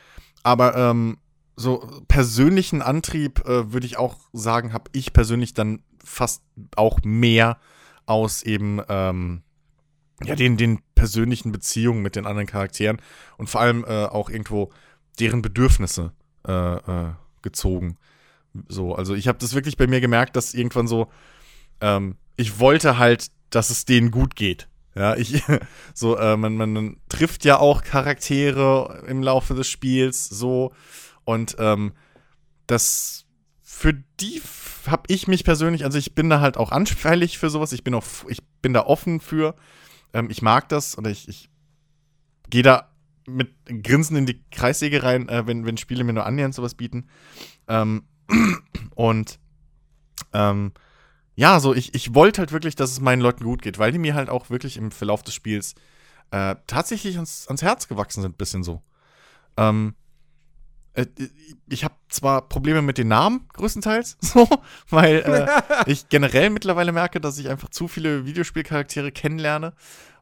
Aber 0.41 0.75
ähm, 0.75 1.19
so 1.55 1.87
persönlichen 2.07 2.81
Antrieb 2.81 3.47
äh, 3.47 3.71
würde 3.71 3.85
ich 3.85 3.97
auch 3.97 4.17
sagen, 4.33 4.73
habe 4.73 4.89
ich 4.93 5.13
persönlich 5.13 5.53
dann 5.53 5.83
fast 6.03 6.41
auch 6.75 6.99
mehr 7.03 7.57
aus 8.07 8.41
eben 8.41 8.81
ähm, 8.89 9.43
ja, 10.23 10.35
den, 10.35 10.57
den 10.57 10.79
persönlichen 10.95 11.51
Beziehungen 11.51 12.01
mit 12.01 12.15
den 12.15 12.25
anderen 12.25 12.47
Charakteren 12.47 12.99
und 13.37 13.49
vor 13.49 13.61
allem 13.61 13.85
äh, 13.85 14.05
auch 14.05 14.29
irgendwo 14.29 14.71
deren 15.19 15.41
Bedürfnisse 15.41 16.11
äh, 16.47 16.51
äh, 16.51 17.13
gezogen. 17.43 17.97
So, 18.67 18.95
also 18.95 19.13
ich 19.13 19.27
habe 19.27 19.37
das 19.37 19.53
wirklich 19.53 19.77
bei 19.77 19.87
mir 19.87 20.01
gemerkt, 20.01 20.35
dass 20.35 20.55
irgendwann 20.55 20.87
so, 20.87 21.11
ähm, 21.81 22.15
ich 22.35 22.59
wollte 22.59 22.97
halt, 22.97 23.27
dass 23.51 23.69
es 23.69 23.85
denen 23.85 24.09
gut 24.09 24.35
geht. 24.35 24.67
Ja, 24.95 25.15
ich, 25.15 25.43
so, 25.93 26.17
äh, 26.17 26.35
man, 26.35 26.55
man 26.55 26.97
trifft 27.09 27.45
ja 27.45 27.59
auch 27.59 27.83
Charaktere 27.83 29.03
im 29.07 29.21
Laufe 29.21 29.53
des 29.53 29.67
Spiels, 29.67 30.27
so, 30.27 30.73
und 31.23 31.55
ähm, 31.59 31.93
das 32.65 33.26
für 33.77 33.93
die 33.93 34.41
habe 34.87 35.03
ich 35.07 35.27
mich 35.27 35.43
persönlich, 35.43 35.85
also 35.85 35.99
ich 35.99 36.15
bin 36.15 36.31
da 36.31 36.39
halt 36.39 36.57
auch 36.57 36.71
anfällig 36.71 37.37
für 37.37 37.51
sowas, 37.51 37.73
ich 37.73 37.83
bin 37.83 37.93
auch, 37.93 38.03
ich 38.27 38.41
bin 38.63 38.73
da 38.73 38.81
offen 38.81 39.19
für, 39.19 39.55
ähm, 40.13 40.31
ich 40.31 40.41
mag 40.41 40.67
das 40.67 40.97
oder 40.97 41.11
ich, 41.11 41.27
ich 41.27 41.51
gehe 42.49 42.63
da 42.63 42.89
mit 43.27 43.53
Grinsen 43.83 44.17
in 44.17 44.25
die 44.25 44.43
Kreissäge 44.49 45.03
rein, 45.03 45.29
äh, 45.29 45.45
wenn, 45.45 45.67
wenn 45.67 45.77
Spiele 45.77 46.03
mir 46.03 46.13
nur 46.13 46.25
annähernd 46.25 46.55
sowas 46.55 46.73
bieten. 46.73 47.07
Ähm, 47.67 48.05
und 48.95 49.37
ähm, 50.33 50.71
ja, 51.35 51.59
so 51.59 51.75
ich, 51.75 51.93
ich 51.93 52.15
wollte 52.15 52.39
halt 52.41 52.51
wirklich, 52.51 52.75
dass 52.75 52.89
es 52.89 52.99
meinen 52.99 53.21
Leuten 53.21 53.43
gut 53.43 53.61
geht, 53.61 53.77
weil 53.77 53.91
die 53.91 53.99
mir 53.99 54.15
halt 54.15 54.29
auch 54.29 54.49
wirklich 54.49 54.77
im 54.77 54.89
Verlauf 54.89 55.21
des 55.21 55.35
Spiels 55.35 55.75
äh, 56.31 56.55
tatsächlich 56.65 57.17
ans, 57.17 57.47
ans 57.47 57.61
Herz 57.61 57.87
gewachsen 57.87 58.23
sind, 58.23 58.39
bisschen 58.39 58.63
so. 58.63 58.81
Ähm, 59.55 59.93
äh, 59.93 60.06
ich 61.69 61.83
habe 61.83 61.93
zwar 62.09 62.47
Probleme 62.47 62.81
mit 62.81 62.97
den 62.97 63.07
Namen, 63.07 63.47
größtenteils, 63.53 64.17
so, 64.21 64.47
weil 64.89 65.17
äh, 65.17 65.47
ich 65.91 66.09
generell 66.09 66.49
mittlerweile 66.49 66.91
merke, 66.91 67.21
dass 67.21 67.37
ich 67.37 67.49
einfach 67.49 67.69
zu 67.69 67.87
viele 67.87 68.25
Videospielcharaktere 68.25 69.11
kennenlerne 69.11 69.73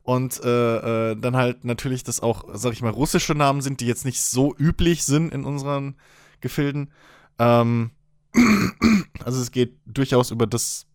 und 0.03 0.39
äh, 0.43 1.11
äh, 1.11 1.15
dann 1.15 1.35
halt 1.35 1.65
natürlich 1.65 2.03
das 2.03 2.19
auch, 2.19 2.45
sag 2.53 2.73
ich 2.73 2.81
mal, 2.81 2.91
russische 2.91 3.33
Namen 3.33 3.61
sind, 3.61 3.79
die 3.79 3.87
jetzt 3.87 4.05
nicht 4.05 4.21
so 4.21 4.53
üblich 4.55 5.03
sind 5.03 5.33
in 5.33 5.45
unseren 5.45 5.95
Gefilden. 6.41 6.91
Ähm, 7.39 7.91
also 9.23 9.41
es 9.41 9.51
geht 9.51 9.77
durchaus 9.85 10.29
über 10.31 10.45
das 10.45 10.85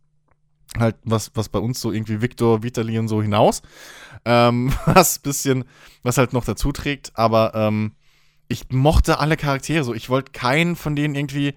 halt, 0.78 0.96
was, 1.04 1.32
was 1.34 1.48
bei 1.48 1.58
uns 1.58 1.80
so 1.80 1.90
irgendwie 1.90 2.22
Viktor, 2.22 2.62
Vitali 2.62 2.98
und 2.98 3.08
so 3.08 3.20
hinaus. 3.20 3.62
Ähm, 4.24 4.72
was 4.86 5.18
bisschen, 5.18 5.64
was 6.02 6.18
halt 6.18 6.32
noch 6.32 6.44
dazu 6.44 6.70
trägt, 6.70 7.12
aber 7.14 7.52
ähm, 7.54 7.92
ich 8.50 8.68
mochte 8.70 9.20
alle 9.20 9.36
Charaktere 9.36 9.84
so. 9.84 9.94
Ich 9.94 10.10
wollte 10.10 10.32
keinen 10.32 10.74
von 10.74 10.96
denen 10.96 11.14
irgendwie, 11.14 11.54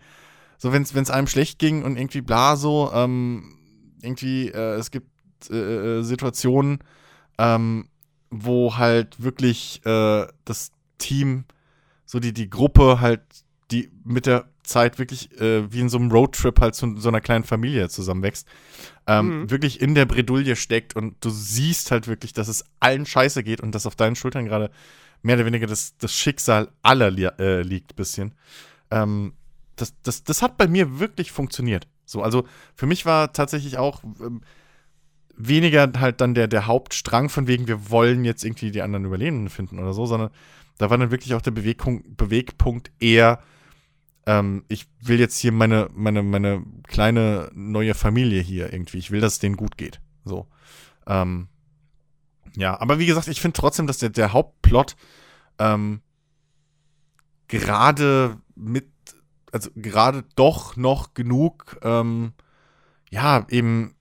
so 0.57 0.71
wenn 0.71 0.83
es 0.83 1.09
einem 1.09 1.27
schlecht 1.27 1.57
ging 1.57 1.83
und 1.83 1.97
irgendwie 1.97 2.21
bla 2.21 2.55
so, 2.55 2.91
ähm, 2.93 3.57
irgendwie, 4.01 4.49
äh, 4.49 4.75
es 4.75 4.91
gibt 4.91 5.09
äh, 5.49 5.55
äh, 5.99 6.03
Situationen, 6.03 6.79
ähm, 7.39 7.89
wo 8.29 8.77
halt 8.77 9.21
wirklich 9.23 9.81
äh, 9.85 10.27
das 10.45 10.71
Team, 10.99 11.45
so 12.05 12.19
die, 12.19 12.31
die 12.31 12.49
Gruppe 12.49 13.01
halt, 13.01 13.21
die 13.71 13.89
mit 14.03 14.27
der 14.27 14.45
Zeit 14.61 14.99
wirklich 14.99 15.31
äh, 15.41 15.71
wie 15.73 15.79
in 15.79 15.89
so 15.89 15.97
einem 15.97 16.11
Roadtrip 16.11 16.61
halt 16.61 16.75
zu 16.75 16.95
so 16.97 17.09
einer 17.09 17.21
kleinen 17.21 17.43
Familie 17.43 17.89
zusammenwächst, 17.89 18.47
ähm, 19.07 19.41
mhm. 19.41 19.49
wirklich 19.49 19.81
in 19.81 19.95
der 19.95 20.05
Bredouille 20.05 20.55
steckt 20.55 20.95
und 20.95 21.15
du 21.21 21.31
siehst 21.31 21.89
halt 21.89 22.07
wirklich, 22.07 22.33
dass 22.33 22.47
es 22.47 22.63
allen 22.79 23.07
scheiße 23.07 23.43
geht 23.43 23.61
und 23.61 23.73
dass 23.73 23.87
auf 23.87 23.95
deinen 23.95 24.15
Schultern 24.15 24.45
gerade 24.45 24.69
mehr 25.23 25.35
oder 25.35 25.45
weniger 25.45 25.65
das, 25.65 25.97
das 25.97 26.13
Schicksal 26.13 26.69
aller 26.83 27.09
li 27.09 27.25
äh, 27.39 27.61
liegt, 27.61 27.95
bisschen. 27.95 28.35
Ähm, 28.91 29.33
das, 29.75 29.95
das, 30.03 30.23
das 30.23 30.41
hat 30.41 30.57
bei 30.57 30.67
mir 30.67 30.99
wirklich 30.99 31.31
funktioniert. 31.31 31.87
So, 32.05 32.21
also 32.21 32.45
für 32.75 32.85
mich 32.85 33.05
war 33.05 33.33
tatsächlich 33.33 33.77
auch 33.77 34.03
ähm, 34.03 34.41
weniger 35.35 35.91
halt 35.99 36.21
dann 36.21 36.35
der, 36.35 36.47
der 36.47 36.67
Hauptstrang 36.67 37.29
von 37.29 37.47
wegen, 37.47 37.67
wir 37.67 37.89
wollen 37.89 38.23
jetzt 38.25 38.43
irgendwie 38.43 38.69
die 38.69 38.81
anderen 38.81 39.05
Überlebenden 39.05 39.49
finden 39.49 39.79
oder 39.79 39.93
so, 39.93 40.05
sondern 40.05 40.29
da 40.77 40.89
war 40.89 40.97
dann 40.97 41.11
wirklich 41.11 41.33
auch 41.33 41.41
der 41.41 41.51
Bewegpunkt, 41.51 42.17
Bewegpunkt 42.17 42.91
eher, 42.99 43.39
ähm, 44.25 44.63
ich 44.67 44.87
will 45.01 45.19
jetzt 45.19 45.37
hier 45.37 45.51
meine, 45.51 45.89
meine, 45.93 46.21
meine 46.21 46.63
kleine 46.87 47.49
neue 47.53 47.93
Familie 47.93 48.41
hier 48.41 48.71
irgendwie, 48.71 48.97
ich 48.97 49.11
will, 49.11 49.21
dass 49.21 49.33
es 49.33 49.39
denen 49.39 49.57
gut 49.57 49.77
geht. 49.77 50.01
So. 50.25 50.47
Ähm, 51.07 51.47
ja, 52.55 52.79
aber 52.79 52.99
wie 52.99 53.05
gesagt, 53.05 53.27
ich 53.27 53.41
finde 53.41 53.59
trotzdem, 53.59 53.87
dass 53.87 53.97
der, 53.97 54.09
der 54.09 54.33
Hauptplot 54.33 54.95
ähm, 55.59 56.01
gerade 57.47 58.37
mit, 58.55 58.87
also 59.51 59.69
gerade 59.75 60.23
doch 60.35 60.75
noch 60.75 61.13
genug, 61.13 61.77
ähm, 61.83 62.33
ja, 63.09 63.45
eben 63.49 63.95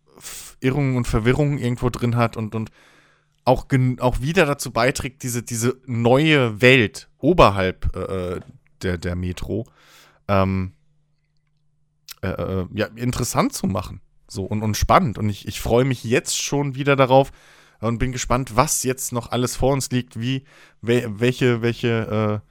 Irrungen 0.61 0.97
und 0.97 1.07
Verwirrungen 1.07 1.59
irgendwo 1.59 1.91
drin 1.91 2.17
hat 2.17 2.37
und, 2.37 2.55
und 2.55 2.71
auch, 3.45 3.67
auch 3.99 4.21
wieder 4.21 4.47
dazu 4.47 4.71
beiträgt, 4.71 5.23
diese, 5.23 5.43
diese 5.43 5.77
neue 5.87 6.61
Welt 6.61 7.09
oberhalb 7.19 7.95
äh, 7.97 8.41
der, 8.83 8.99
der 8.99 9.17
Metro 9.17 9.67
ähm, 10.29 10.73
äh, 12.23 12.29
äh, 12.29 12.67
ja, 12.73 12.87
interessant 12.95 13.53
zu 13.53 13.67
machen. 13.67 14.01
So 14.29 14.45
und, 14.45 14.63
und 14.63 14.77
spannend. 14.77 15.19
Und 15.19 15.29
ich, 15.29 15.47
ich 15.47 15.61
freue 15.61 15.85
mich 15.85 16.05
jetzt 16.05 16.41
schon 16.41 16.75
wieder 16.75 16.97
darauf, 16.97 17.33
und 17.89 17.99
bin 17.99 18.13
gespannt, 18.13 18.57
was 18.57 18.83
jetzt 18.85 19.13
noch 19.13 19.31
alles 19.31 19.57
vor 19.57 19.73
uns 19.73 19.91
liegt, 19.91 20.19
wie, 20.21 20.45
welche, 20.81 21.63
welche 21.63 22.43
äh, 22.43 22.49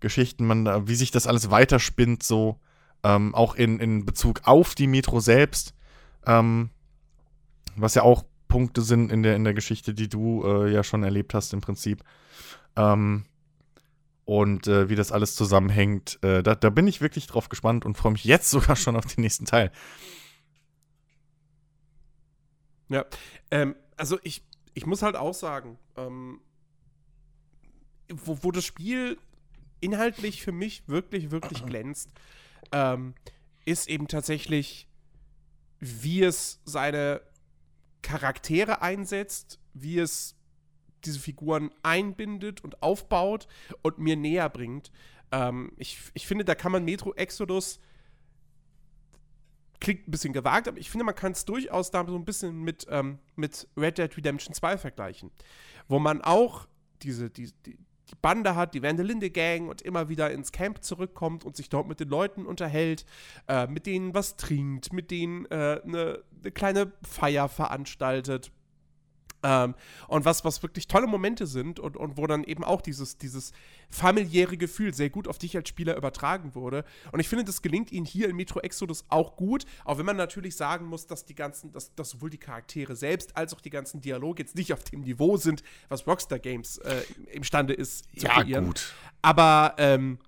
Geschichten 0.00 0.46
man 0.46 0.64
da, 0.64 0.86
wie 0.86 0.94
sich 0.94 1.10
das 1.10 1.26
alles 1.26 1.50
weiterspinnt, 1.50 2.22
so 2.22 2.60
ähm, 3.02 3.34
auch 3.34 3.54
in, 3.54 3.80
in 3.80 4.06
Bezug 4.06 4.42
auf 4.44 4.74
die 4.74 4.86
Metro 4.86 5.20
selbst, 5.20 5.74
ähm, 6.26 6.70
was 7.76 7.94
ja 7.94 8.02
auch 8.02 8.24
Punkte 8.48 8.82
sind 8.82 9.10
in 9.10 9.22
der, 9.22 9.34
in 9.34 9.44
der 9.44 9.54
Geschichte, 9.54 9.94
die 9.94 10.08
du 10.08 10.44
äh, 10.44 10.72
ja 10.72 10.84
schon 10.84 11.02
erlebt 11.02 11.34
hast 11.34 11.52
im 11.52 11.60
Prinzip. 11.60 12.04
Ähm, 12.76 13.24
und 14.24 14.68
äh, 14.68 14.88
wie 14.88 14.94
das 14.94 15.12
alles 15.12 15.34
zusammenhängt, 15.34 16.18
äh, 16.22 16.42
da, 16.42 16.54
da 16.54 16.70
bin 16.70 16.86
ich 16.86 17.00
wirklich 17.00 17.26
drauf 17.26 17.48
gespannt 17.48 17.84
und 17.84 17.96
freue 17.96 18.12
mich 18.12 18.24
jetzt 18.24 18.50
sogar 18.50 18.76
schon 18.76 18.96
auf 18.96 19.06
den 19.06 19.22
nächsten 19.22 19.44
Teil. 19.46 19.72
Ja, 22.88 23.04
ähm, 23.50 23.74
also 23.96 24.18
ich, 24.22 24.42
ich 24.74 24.86
muss 24.86 25.02
halt 25.02 25.16
auch 25.16 25.34
sagen, 25.34 25.78
ähm, 25.96 26.40
wo, 28.08 28.38
wo 28.42 28.50
das 28.50 28.64
Spiel 28.64 29.18
inhaltlich 29.80 30.42
für 30.42 30.52
mich 30.52 30.88
wirklich, 30.88 31.30
wirklich 31.30 31.64
glänzt, 31.66 32.10
ähm, 32.72 33.14
ist 33.64 33.88
eben 33.88 34.08
tatsächlich, 34.08 34.88
wie 35.80 36.22
es 36.22 36.60
seine 36.64 37.20
Charaktere 38.02 38.82
einsetzt, 38.82 39.58
wie 39.72 39.98
es 39.98 40.36
diese 41.04 41.18
Figuren 41.18 41.70
einbindet 41.82 42.62
und 42.62 42.82
aufbaut 42.82 43.46
und 43.82 43.98
mir 43.98 44.16
näher 44.16 44.48
bringt. 44.48 44.90
Ähm, 45.32 45.72
ich, 45.76 45.98
ich 46.14 46.26
finde, 46.26 46.44
da 46.44 46.54
kann 46.54 46.72
man 46.72 46.84
Metro 46.84 47.14
Exodus 47.14 47.80
klingt 49.84 50.08
ein 50.08 50.10
bisschen 50.10 50.32
gewagt, 50.32 50.66
aber 50.66 50.78
ich 50.78 50.90
finde, 50.90 51.04
man 51.04 51.14
kann 51.14 51.32
es 51.32 51.44
durchaus 51.44 51.90
da 51.90 52.04
so 52.06 52.16
ein 52.16 52.24
bisschen 52.24 52.62
mit, 52.62 52.86
ähm, 52.90 53.18
mit 53.36 53.68
Red 53.76 53.98
Dead 53.98 54.16
Redemption 54.16 54.54
2 54.54 54.78
vergleichen. 54.78 55.30
Wo 55.88 55.98
man 55.98 56.22
auch 56.22 56.66
diese, 57.02 57.28
die, 57.28 57.52
die, 57.66 57.76
die 58.08 58.14
Bande 58.22 58.56
hat, 58.56 58.74
die 58.74 58.82
Vandelinde 58.82 59.30
Gang 59.30 59.68
und 59.68 59.82
immer 59.82 60.08
wieder 60.08 60.30
ins 60.30 60.52
Camp 60.52 60.82
zurückkommt 60.82 61.44
und 61.44 61.56
sich 61.56 61.68
dort 61.68 61.86
mit 61.86 62.00
den 62.00 62.08
Leuten 62.08 62.46
unterhält, 62.46 63.04
äh, 63.46 63.66
mit 63.66 63.84
denen 63.84 64.14
was 64.14 64.36
trinkt, 64.36 64.92
mit 64.92 65.10
denen 65.10 65.46
eine 65.46 65.80
äh, 65.82 65.86
ne, 65.86 66.24
ne 66.42 66.50
kleine 66.50 66.92
Feier 67.02 67.48
veranstaltet. 67.48 68.50
Ähm, 69.44 69.74
und 70.08 70.24
was, 70.24 70.44
was 70.44 70.62
wirklich 70.62 70.88
tolle 70.88 71.06
Momente 71.06 71.46
sind 71.46 71.78
und, 71.78 71.98
und 71.98 72.16
wo 72.16 72.26
dann 72.26 72.44
eben 72.44 72.64
auch 72.64 72.80
dieses, 72.80 73.18
dieses 73.18 73.52
familiäre 73.90 74.56
Gefühl 74.56 74.94
sehr 74.94 75.10
gut 75.10 75.28
auf 75.28 75.36
dich 75.36 75.54
als 75.54 75.68
Spieler 75.68 75.96
übertragen 75.96 76.54
wurde. 76.54 76.84
Und 77.12 77.20
ich 77.20 77.28
finde, 77.28 77.44
das 77.44 77.60
gelingt 77.60 77.92
ihnen 77.92 78.06
hier 78.06 78.28
in 78.28 78.36
Metro 78.36 78.60
Exodus 78.60 79.04
auch 79.08 79.36
gut, 79.36 79.66
auch 79.84 79.98
wenn 79.98 80.06
man 80.06 80.16
natürlich 80.16 80.56
sagen 80.56 80.86
muss, 80.86 81.06
dass 81.06 81.26
die 81.26 81.34
ganzen, 81.34 81.72
dass, 81.72 81.94
dass 81.94 82.10
sowohl 82.10 82.30
die 82.30 82.38
Charaktere 82.38 82.96
selbst 82.96 83.36
als 83.36 83.52
auch 83.52 83.60
die 83.60 83.70
ganzen 83.70 84.00
Dialoge 84.00 84.42
jetzt 84.42 84.56
nicht 84.56 84.72
auf 84.72 84.82
dem 84.82 85.02
Niveau 85.02 85.36
sind, 85.36 85.62
was 85.88 86.06
Rockstar 86.06 86.38
Games 86.38 86.78
äh, 86.78 87.02
imstande 87.30 87.74
ist 87.74 88.06
zu 88.18 88.26
ja, 88.26 88.32
kreieren. 88.32 88.66
Gut. 88.66 88.94
Aber 89.20 89.74
ähm, 89.76 90.18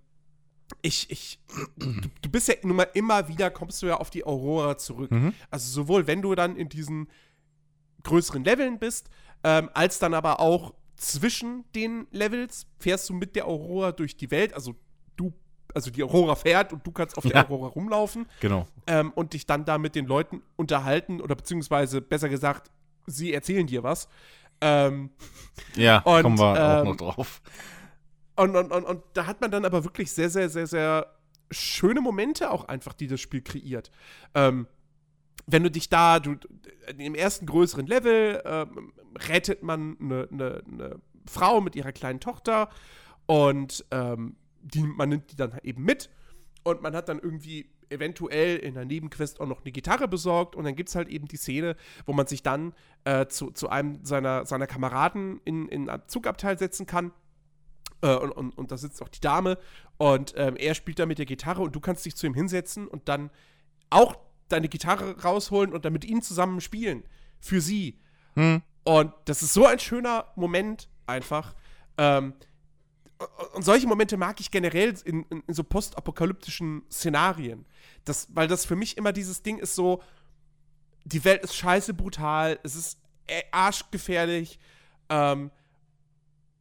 ich, 0.82 1.10
ich, 1.10 1.38
du, 1.78 1.94
du, 2.20 2.28
bist 2.28 2.48
ja 2.48 2.54
nun 2.62 2.76
mal 2.76 2.88
immer 2.94 3.28
wieder, 3.28 3.50
kommst 3.50 3.82
du 3.82 3.86
ja 3.86 3.96
auf 3.96 4.10
die 4.10 4.26
Aurora 4.26 4.76
zurück. 4.76 5.10
Mhm. 5.10 5.32
Also 5.50 5.70
sowohl 5.70 6.06
wenn 6.06 6.22
du 6.22 6.34
dann 6.34 6.56
in 6.56 6.68
diesen 6.68 7.08
größeren 8.06 8.42
Leveln 8.44 8.78
bist, 8.78 9.10
ähm, 9.44 9.68
als 9.74 9.98
dann 9.98 10.14
aber 10.14 10.40
auch 10.40 10.74
zwischen 10.96 11.64
den 11.74 12.06
Levels 12.10 12.66
fährst 12.78 13.08
du 13.10 13.14
mit 13.14 13.36
der 13.36 13.46
Aurora 13.46 13.92
durch 13.92 14.16
die 14.16 14.30
Welt. 14.30 14.54
Also 14.54 14.74
du 15.16 15.32
also 15.74 15.90
die 15.90 16.02
Aurora 16.02 16.34
fährt 16.36 16.72
und 16.72 16.86
du 16.86 16.90
kannst 16.90 17.18
auf 17.18 17.24
der 17.24 17.32
Ja. 17.34 17.44
Aurora 17.44 17.68
rumlaufen 17.68 18.26
Genau. 18.40 18.64
ähm, 18.86 19.12
und 19.14 19.34
dich 19.34 19.44
dann 19.44 19.66
da 19.66 19.76
mit 19.76 19.94
den 19.94 20.06
Leuten 20.06 20.40
unterhalten 20.56 21.20
oder 21.20 21.34
beziehungsweise 21.34 22.00
besser 22.00 22.30
gesagt, 22.30 22.70
sie 23.06 23.34
erzählen 23.34 23.66
dir 23.66 23.82
was. 23.82 24.08
Ähm, 24.62 25.10
Ja, 25.74 25.98
Und, 25.98 26.22
kommen 26.22 26.38
wir 26.38 26.46
auch 26.52 26.78
ähm, 26.80 26.84
noch 26.88 26.96
drauf. 26.96 27.42
und, 28.36 28.56
und, 28.56 28.72
und, 28.72 28.84
und 28.84 29.02
da 29.12 29.26
hat 29.26 29.42
man 29.42 29.50
dann 29.50 29.66
aber 29.66 29.84
wirklich 29.84 30.10
sehr, 30.12 30.30
sehr, 30.30 30.48
sehr, 30.48 30.66
sehr 30.66 31.12
schöne 31.50 32.00
Momente 32.00 32.50
auch 32.50 32.64
einfach, 32.64 32.94
die 32.94 33.06
das 33.06 33.20
Spiel 33.20 33.42
kreiert. 33.42 33.90
Ähm, 34.34 34.66
wenn 35.46 35.62
du 35.62 35.70
dich 35.70 35.88
da, 35.88 36.18
du, 36.18 36.36
im 36.96 37.14
ersten 37.14 37.46
größeren 37.46 37.86
Level 37.86 38.42
ähm, 38.44 38.92
rettet 39.28 39.62
man 39.62 39.96
eine, 40.00 40.28
eine, 40.30 40.62
eine 40.70 41.00
Frau 41.26 41.60
mit 41.60 41.76
ihrer 41.76 41.92
kleinen 41.92 42.20
Tochter 42.20 42.68
und 43.26 43.84
ähm, 43.90 44.36
die, 44.62 44.82
man 44.82 45.08
nimmt 45.08 45.30
die 45.32 45.36
dann 45.36 45.58
eben 45.62 45.84
mit 45.84 46.10
und 46.64 46.82
man 46.82 46.94
hat 46.94 47.08
dann 47.08 47.18
irgendwie 47.18 47.70
eventuell 47.88 48.56
in 48.56 48.74
der 48.74 48.84
Nebenquest 48.84 49.40
auch 49.40 49.46
noch 49.46 49.62
eine 49.62 49.72
Gitarre 49.72 50.08
besorgt 50.08 50.56
und 50.56 50.64
dann 50.64 50.74
gibt 50.74 50.88
es 50.88 50.94
halt 50.94 51.08
eben 51.08 51.28
die 51.28 51.36
Szene, 51.36 51.76
wo 52.04 52.12
man 52.12 52.26
sich 52.26 52.42
dann 52.42 52.74
äh, 53.04 53.26
zu, 53.26 53.50
zu 53.52 53.68
einem 53.68 54.04
seiner, 54.04 54.44
seiner 54.44 54.66
Kameraden 54.66 55.40
in, 55.44 55.68
in 55.68 55.88
ein 55.88 56.02
Zugabteil 56.08 56.58
setzen 56.58 56.86
kann 56.86 57.12
äh, 58.02 58.14
und, 58.16 58.32
und, 58.32 58.58
und 58.58 58.72
da 58.72 58.76
sitzt 58.76 59.00
auch 59.02 59.08
die 59.08 59.20
Dame 59.20 59.58
und 59.98 60.34
ähm, 60.36 60.56
er 60.56 60.74
spielt 60.74 60.98
da 60.98 61.06
mit 61.06 61.18
der 61.18 61.26
Gitarre 61.26 61.62
und 61.62 61.76
du 61.76 61.80
kannst 61.80 62.04
dich 62.04 62.16
zu 62.16 62.26
ihm 62.26 62.34
hinsetzen 62.34 62.88
und 62.88 63.08
dann 63.08 63.30
auch 63.90 64.16
deine 64.48 64.68
Gitarre 64.68 65.20
rausholen 65.20 65.72
und 65.72 65.84
dann 65.84 65.92
mit 65.92 66.04
ihm 66.04 66.22
zusammen 66.22 66.60
spielen. 66.60 67.04
Für 67.40 67.60
sie. 67.60 67.98
Hm. 68.34 68.62
Und 68.84 69.12
das 69.24 69.42
ist 69.42 69.52
so 69.52 69.66
ein 69.66 69.78
schöner 69.78 70.26
Moment 70.36 70.88
einfach. 71.06 71.54
Ähm, 71.98 72.34
und 73.54 73.64
solche 73.64 73.86
Momente 73.86 74.16
mag 74.16 74.40
ich 74.40 74.50
generell 74.50 74.94
in, 75.04 75.24
in, 75.30 75.42
in 75.46 75.54
so 75.54 75.64
postapokalyptischen 75.64 76.82
Szenarien. 76.90 77.64
Das, 78.04 78.28
weil 78.34 78.46
das 78.46 78.66
für 78.66 78.76
mich 78.76 78.96
immer 78.96 79.12
dieses 79.12 79.42
Ding 79.42 79.58
ist 79.58 79.74
so, 79.74 80.02
die 81.04 81.24
Welt 81.24 81.42
ist 81.42 81.56
scheiße 81.56 81.94
brutal, 81.94 82.58
es 82.62 82.74
ist 82.74 82.98
äh, 83.26 83.42
arschgefährlich. 83.52 84.58
Ähm, 85.08 85.50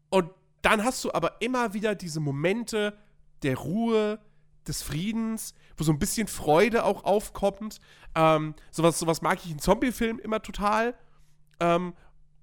und 0.10 0.30
dann 0.62 0.84
hast 0.84 1.04
du 1.04 1.12
aber 1.12 1.42
immer 1.42 1.74
wieder 1.74 1.94
diese 1.94 2.20
Momente 2.20 2.98
der 3.44 3.58
Ruhe, 3.58 4.20
des 4.68 4.82
Friedens, 4.82 5.54
wo 5.78 5.84
so 5.84 5.92
ein 5.92 6.00
bisschen 6.00 6.28
Freude 6.28 6.84
auch 6.84 7.04
aufkommt. 7.04 7.80
Ähm, 8.16 8.56
sowas, 8.72 9.00
sowas 9.00 9.22
mag 9.22 9.40
ich 9.44 9.52
in 9.52 9.60
Zombie-Filmen 9.60 10.20
immer 10.20 10.42
total. 10.42 10.96
Ähm, 11.60 11.94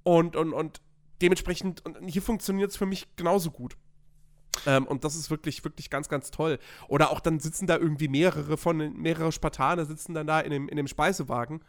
und, 0.04 0.36
und, 0.36 0.52
und 0.52 0.80
dementsprechend, 1.20 1.84
und 1.84 1.96
hier 2.08 2.22
funktioniert 2.22 2.70
es 2.70 2.76
für 2.76 2.86
mich 2.86 3.14
genauso 3.16 3.50
gut. 3.50 3.76
Ähm, 4.66 4.86
und 4.86 5.04
das 5.04 5.14
ist 5.14 5.30
wirklich, 5.30 5.64
wirklich 5.64 5.90
ganz, 5.90 6.08
ganz 6.08 6.30
toll. 6.30 6.58
Oder 6.88 7.10
auch 7.10 7.20
dann 7.20 7.40
sitzen 7.40 7.66
da 7.66 7.76
irgendwie 7.76 8.08
mehrere 8.08 8.56
von 8.56 8.76
mehrere 8.94 9.32
Spartaner 9.32 9.86
sitzen 9.86 10.14
dann 10.14 10.26
da 10.26 10.40
in 10.40 10.50
dem, 10.50 10.68
in 10.68 10.76
dem 10.76 10.86
Speisewagen 10.88 11.60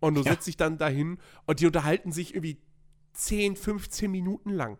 und 0.00 0.14
du 0.14 0.22
Ja. 0.22 0.32
setzt 0.32 0.46
dich 0.46 0.56
dann 0.56 0.78
dahin 0.78 1.18
und 1.46 1.60
die 1.60 1.66
unterhalten 1.66 2.12
sich 2.12 2.34
irgendwie 2.34 2.58
10, 3.14 3.56
15 3.56 4.10
Minuten 4.10 4.50
lang. 4.50 4.78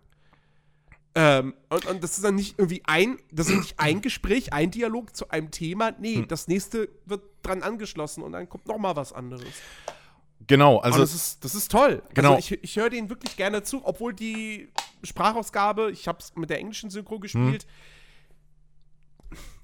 Ähm, 1.20 1.54
und, 1.68 1.84
und 1.86 2.04
das 2.04 2.16
ist 2.16 2.22
dann 2.24 2.36
nicht 2.36 2.58
irgendwie 2.58 2.80
ein, 2.84 3.18
das 3.32 3.48
ist 3.48 3.56
nicht 3.56 3.80
ein 3.80 4.00
Gespräch, 4.02 4.52
ein 4.52 4.70
Dialog 4.70 5.16
zu 5.16 5.30
einem 5.30 5.50
Thema. 5.50 5.90
Nee, 5.98 6.16
Hm. 6.16 6.28
das 6.28 6.46
nächste 6.46 6.88
wird 7.06 7.22
dran 7.42 7.62
angeschlossen 7.64 8.22
und 8.22 8.32
dann 8.32 8.48
kommt 8.48 8.68
noch 8.68 8.78
mal 8.78 8.94
was 8.94 9.12
anderes. 9.12 9.42
Genau, 10.46 10.78
Also 10.78 11.00
also 11.00 11.00
das 11.00 11.14
ist, 11.14 11.44
das 11.44 11.54
ist 11.56 11.70
toll. 11.72 12.02
Genau. 12.14 12.34
Also 12.36 12.54
ich, 12.54 12.62
ich 12.62 12.76
höre 12.76 12.88
denen 12.90 13.08
wirklich 13.10 13.36
gerne 13.36 13.64
zu, 13.64 13.84
obwohl 13.84 14.14
die 14.14 14.68
Sprachausgabe, 15.02 15.90
ich 15.90 16.06
habe 16.06 16.18
es 16.20 16.34
mit 16.36 16.50
der 16.50 16.58
englischen 16.60 16.88
Synchro 16.90 17.18
gespielt. 17.18 17.66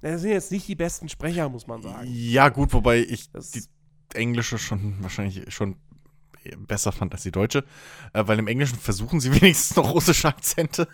Das 0.00 0.20
sind 0.20 0.30
jetzt 0.30 0.50
nicht 0.52 0.68
die 0.68 0.74
besten 0.74 1.08
Sprecher, 1.08 1.48
muss 1.48 1.66
man 1.66 1.82
sagen. 1.82 2.08
ja 2.10 2.48
gut, 2.50 2.72
wobei 2.72 2.98
ich 2.98 3.30
Das- 3.30 3.52
die 3.52 3.62
englische 4.14 4.58
schon 4.58 4.96
wahrscheinlich 5.02 5.52
schon 5.54 5.76
besser 6.58 6.92
fand 6.92 7.12
als 7.12 7.22
die 7.22 7.30
deutsche, 7.30 7.64
äh, 8.12 8.22
weil 8.26 8.38
im 8.38 8.46
Englischen 8.46 8.78
versuchen 8.78 9.20
sie 9.20 9.32
wenigstens 9.40 9.76
noch 9.76 9.92
russische 9.92 10.28
Akzente. 10.28 10.88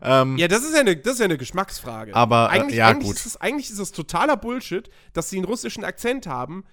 Ähm, 0.00 0.36
Ja, 0.36 0.48
das 0.48 0.62
ist 0.62 0.74
ja 0.74 0.80
eine, 0.80 0.96
das 0.96 1.14
ist 1.14 1.18
ja 1.20 1.24
eine 1.26 1.38
Geschmacksfrage. 1.38 2.14
Aber, 2.14 2.46
äh, 2.46 2.58
eigentlich, 2.58 2.76
ja, 2.76 2.88
eigentlich, 2.88 3.08
gut. 3.08 3.16
Ist 3.16 3.26
es, 3.26 3.36
eigentlich 3.40 3.70
ist 3.70 3.78
es 3.78 3.92
totaler 3.92 4.36
Bullshit, 4.36 4.88
dass 5.12 5.30
sie 5.30 5.36
einen 5.36 5.46
russischen 5.46 5.84
Akzent 5.84 6.26
haben, 6.26 6.64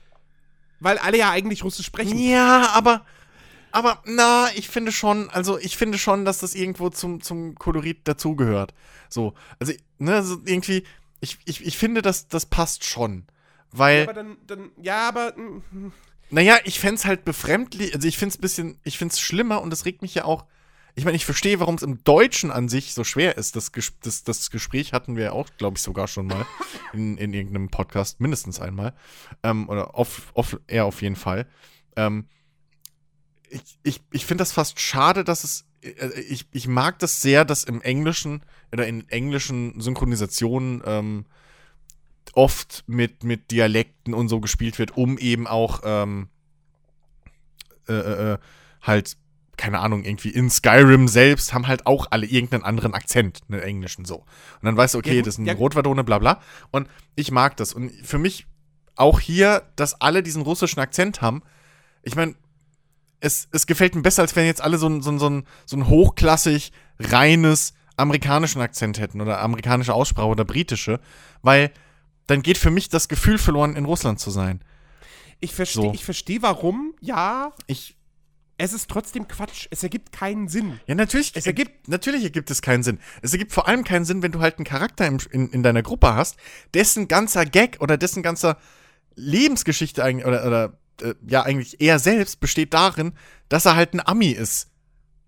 weil 0.80 0.98
alle 0.98 1.18
ja 1.18 1.32
eigentlich 1.32 1.64
Russisch 1.64 1.86
sprechen. 1.86 2.18
Ja, 2.18 2.70
aber, 2.74 3.06
aber, 3.72 4.02
na, 4.06 4.50
ich 4.56 4.70
finde 4.70 4.92
schon, 4.92 5.30
also 5.30 5.58
ich 5.60 5.78
finde 5.78 5.98
schon, 5.98 6.26
dass 6.26 6.40
das 6.40 6.56
irgendwo 6.56 6.90
zum, 6.90 7.22
zum 7.22 7.56
Kolorit 7.56 8.08
dazugehört. 8.08 8.74
So, 9.10 9.34
also, 9.60 9.74
ne, 9.98 10.24
so 10.24 10.38
irgendwie, 10.46 10.84
ich, 11.22 11.38
ich, 11.46 11.66
ich 11.66 11.78
finde, 11.78 12.02
das, 12.02 12.28
das 12.28 12.46
passt 12.46 12.86
schon. 12.86 13.26
Weil, 13.72 14.04
Aber 14.04 14.14
dann, 14.14 14.38
dann, 14.48 14.72
ja, 14.82 15.08
aber 15.08 15.34
mm, 15.38 15.92
naja, 16.30 16.58
ich 16.64 16.80
fänd's 16.80 17.06
halt 17.06 17.26
befremdlich, 17.26 17.96
also 17.96 18.08
ich 18.08 18.18
find's 18.18 18.38
ein 18.38 18.42
bisschen, 18.42 18.80
ich 18.84 18.98
find's 18.98 19.20
schlimmer 19.20 19.62
und 19.62 19.70
das 19.70 19.86
regt 19.86 20.02
mich 20.02 20.16
ja 20.16 20.26
auch. 20.26 20.46
Ich 20.96 21.06
meine, 21.06 21.16
ich 21.16 21.26
verstehe, 21.26 21.60
warum 21.60 21.76
es 21.76 21.84
im 21.84 22.04
Deutschen 22.04 22.52
an 22.52 22.68
sich 22.68 22.94
so 22.94 23.04
schwer 23.04 23.38
ist. 23.38 23.56
Das, 23.56 23.72
Ges 23.72 23.94
das, 24.02 24.24
das 24.24 24.52
Gespräch 24.52 24.92
hatten 24.92 25.16
wir 25.16 25.34
auch, 25.34 25.48
glaube 25.58 25.78
ich, 25.78 25.84
sogar 25.84 26.08
schon 26.08 26.28
mal 26.28 26.46
in, 26.94 27.18
in 27.18 27.34
irgendeinem 27.34 27.70
Podcast, 27.70 28.20
mindestens 28.20 28.60
einmal. 28.60 28.94
Ähm, 29.44 29.70
oder 29.70 29.96
auf, 29.96 30.32
auf, 30.34 30.60
eher 30.68 30.86
auf 30.86 31.02
jeden 31.02 31.16
Fall. 31.16 31.48
Ähm, 31.96 32.28
ich 33.50 33.80
ich, 33.84 34.02
ich 34.12 34.26
finde 34.26 34.42
das 34.42 34.52
fast 34.52 34.80
schade, 34.80 35.24
dass 35.24 35.44
es. 35.44 35.66
äh, 35.82 36.20
Ich, 36.22 36.48
ich 36.52 36.68
mag 36.68 37.00
das 37.00 37.22
sehr, 37.22 37.46
dass 37.46 37.64
im 37.64 37.82
Englischen 37.82 38.44
oder 38.74 38.86
in 38.86 39.08
englischen 39.10 39.80
Synchronisationen 39.80 40.82
ähm, 40.86 41.26
oft 42.40 42.86
mit, 42.88 43.26
mit 43.26 43.52
Dialekten 43.52 44.14
und 44.14 44.30
so 44.30 44.40
gespielt 44.40 44.80
wird, 44.80 44.96
um 44.96 45.18
eben 45.18 45.46
auch 45.46 45.82
ähm, 45.84 46.30
äh, 47.90 47.94
äh, 47.94 48.34
äh, 48.34 48.38
halt, 48.82 49.18
keine 49.58 49.80
Ahnung, 49.80 50.06
irgendwie 50.06 50.30
in 50.30 50.50
Skyrim 50.50 51.10
selbst 51.10 51.54
haben 51.54 51.68
halt 51.68 51.86
auch 51.86 52.08
alle 52.12 52.26
irgendeinen 52.26 52.64
anderen 52.64 52.94
Akzent, 52.94 53.42
einen 53.50 53.60
englischen 53.62 54.06
so. 54.06 54.20
Und 54.20 54.64
dann 54.64 54.78
weißt 54.78 54.94
du, 54.94 55.00
okay, 55.00 55.18
Ja, 55.18 55.22
das 55.22 55.34
ist 55.34 55.40
ein 55.40 55.48
ja. 55.48 55.54
Rotwadone, 55.54 56.06
bla 56.06 56.18
bla. 56.18 56.40
Und 56.72 56.88
ich 57.16 57.30
mag 57.30 57.58
das. 57.58 57.74
Und 57.74 57.92
für 58.04 58.20
mich 58.20 58.48
auch 58.96 59.20
hier, 59.20 59.64
dass 59.76 60.00
alle 60.00 60.24
diesen 60.24 60.42
russischen 60.42 60.80
Akzent 60.80 61.22
haben, 61.22 61.44
ich 62.04 62.16
meine, 62.16 62.36
es, 63.20 63.50
es 63.52 63.68
gefällt 63.68 63.96
mir 63.96 64.02
besser, 64.02 64.22
als 64.22 64.34
wenn 64.38 64.46
jetzt 64.46 64.62
alle 64.62 64.78
so 64.78 64.88
ein, 64.88 65.02
so 65.02 65.12
ein, 65.12 65.20
so 65.20 65.30
ein, 65.30 65.44
so 65.66 65.76
ein 65.76 65.90
hochklassig, 65.90 66.72
reines 67.00 67.74
amerikanischen 67.98 68.62
Akzent 68.62 68.98
hätten 68.98 69.20
oder 69.20 69.42
amerikanische 69.42 69.94
Aussprache 69.94 70.28
oder 70.28 70.46
britische, 70.46 71.02
weil 71.42 71.72
dann 72.30 72.42
geht 72.42 72.58
für 72.58 72.72
mich 72.72 72.90
das 72.90 73.08
Gefühl 73.08 73.38
verloren, 73.38 73.76
in 73.76 73.86
Russland 73.86 74.20
zu 74.20 74.30
sein. 74.32 74.62
ich 75.40 75.54
verstehe, 75.54 75.84
So. 75.84 75.94
ich 75.94 76.04
verstehe 76.06 76.42
warum, 76.42 76.94
ja. 77.02 77.54
Ich, 77.68 77.96
Es 78.58 78.74
ist 78.74 78.90
trotzdem 78.90 79.28
Quatsch. 79.30 79.68
Es 79.72 79.84
ergibt 79.84 80.12
keinen 80.12 80.50
Sinn. 80.50 80.80
ja, 80.86 80.94
natürlich, 80.96 81.32
Es 81.36 81.46
ergibt- 81.46 81.88
natürlich 81.88 82.24
ergibt 82.26 82.52
es 82.52 82.62
keinen 82.62 82.84
Sinn. 82.84 83.00
Es 83.22 83.32
ergibt 83.32 83.54
vor 83.54 83.68
allem 83.70 83.84
keinen 83.86 84.04
Sinn, 84.04 84.22
wenn 84.22 84.34
du 84.34 84.42
halt 84.42 84.58
einen 84.58 84.66
Charakter 84.66 85.08
im, 85.08 85.18
in, 85.32 85.50
in 85.50 85.64
deiner 85.64 85.82
Gruppe 85.82 86.14
hast, 86.14 86.36
dessen 86.74 87.08
ganzer 87.08 87.46
Gag 87.46 87.78
oder 87.80 87.98
dessen 87.98 88.22
ganzer 88.22 88.58
Lebensgeschichte 89.16 90.04
eigentlich, 90.04 90.26
oder, 90.26 90.46
oder 90.46 90.74
äh, 91.02 91.14
ja, 91.28 91.44
eigentlich 91.44 91.80
er 91.82 92.00
selbst 92.00 92.40
besteht 92.42 92.74
darin, 92.74 93.14
dass 93.48 93.66
er 93.66 93.76
halt 93.76 93.94
ein 93.94 94.06
Ami 94.06 94.28
ist, 94.32 94.68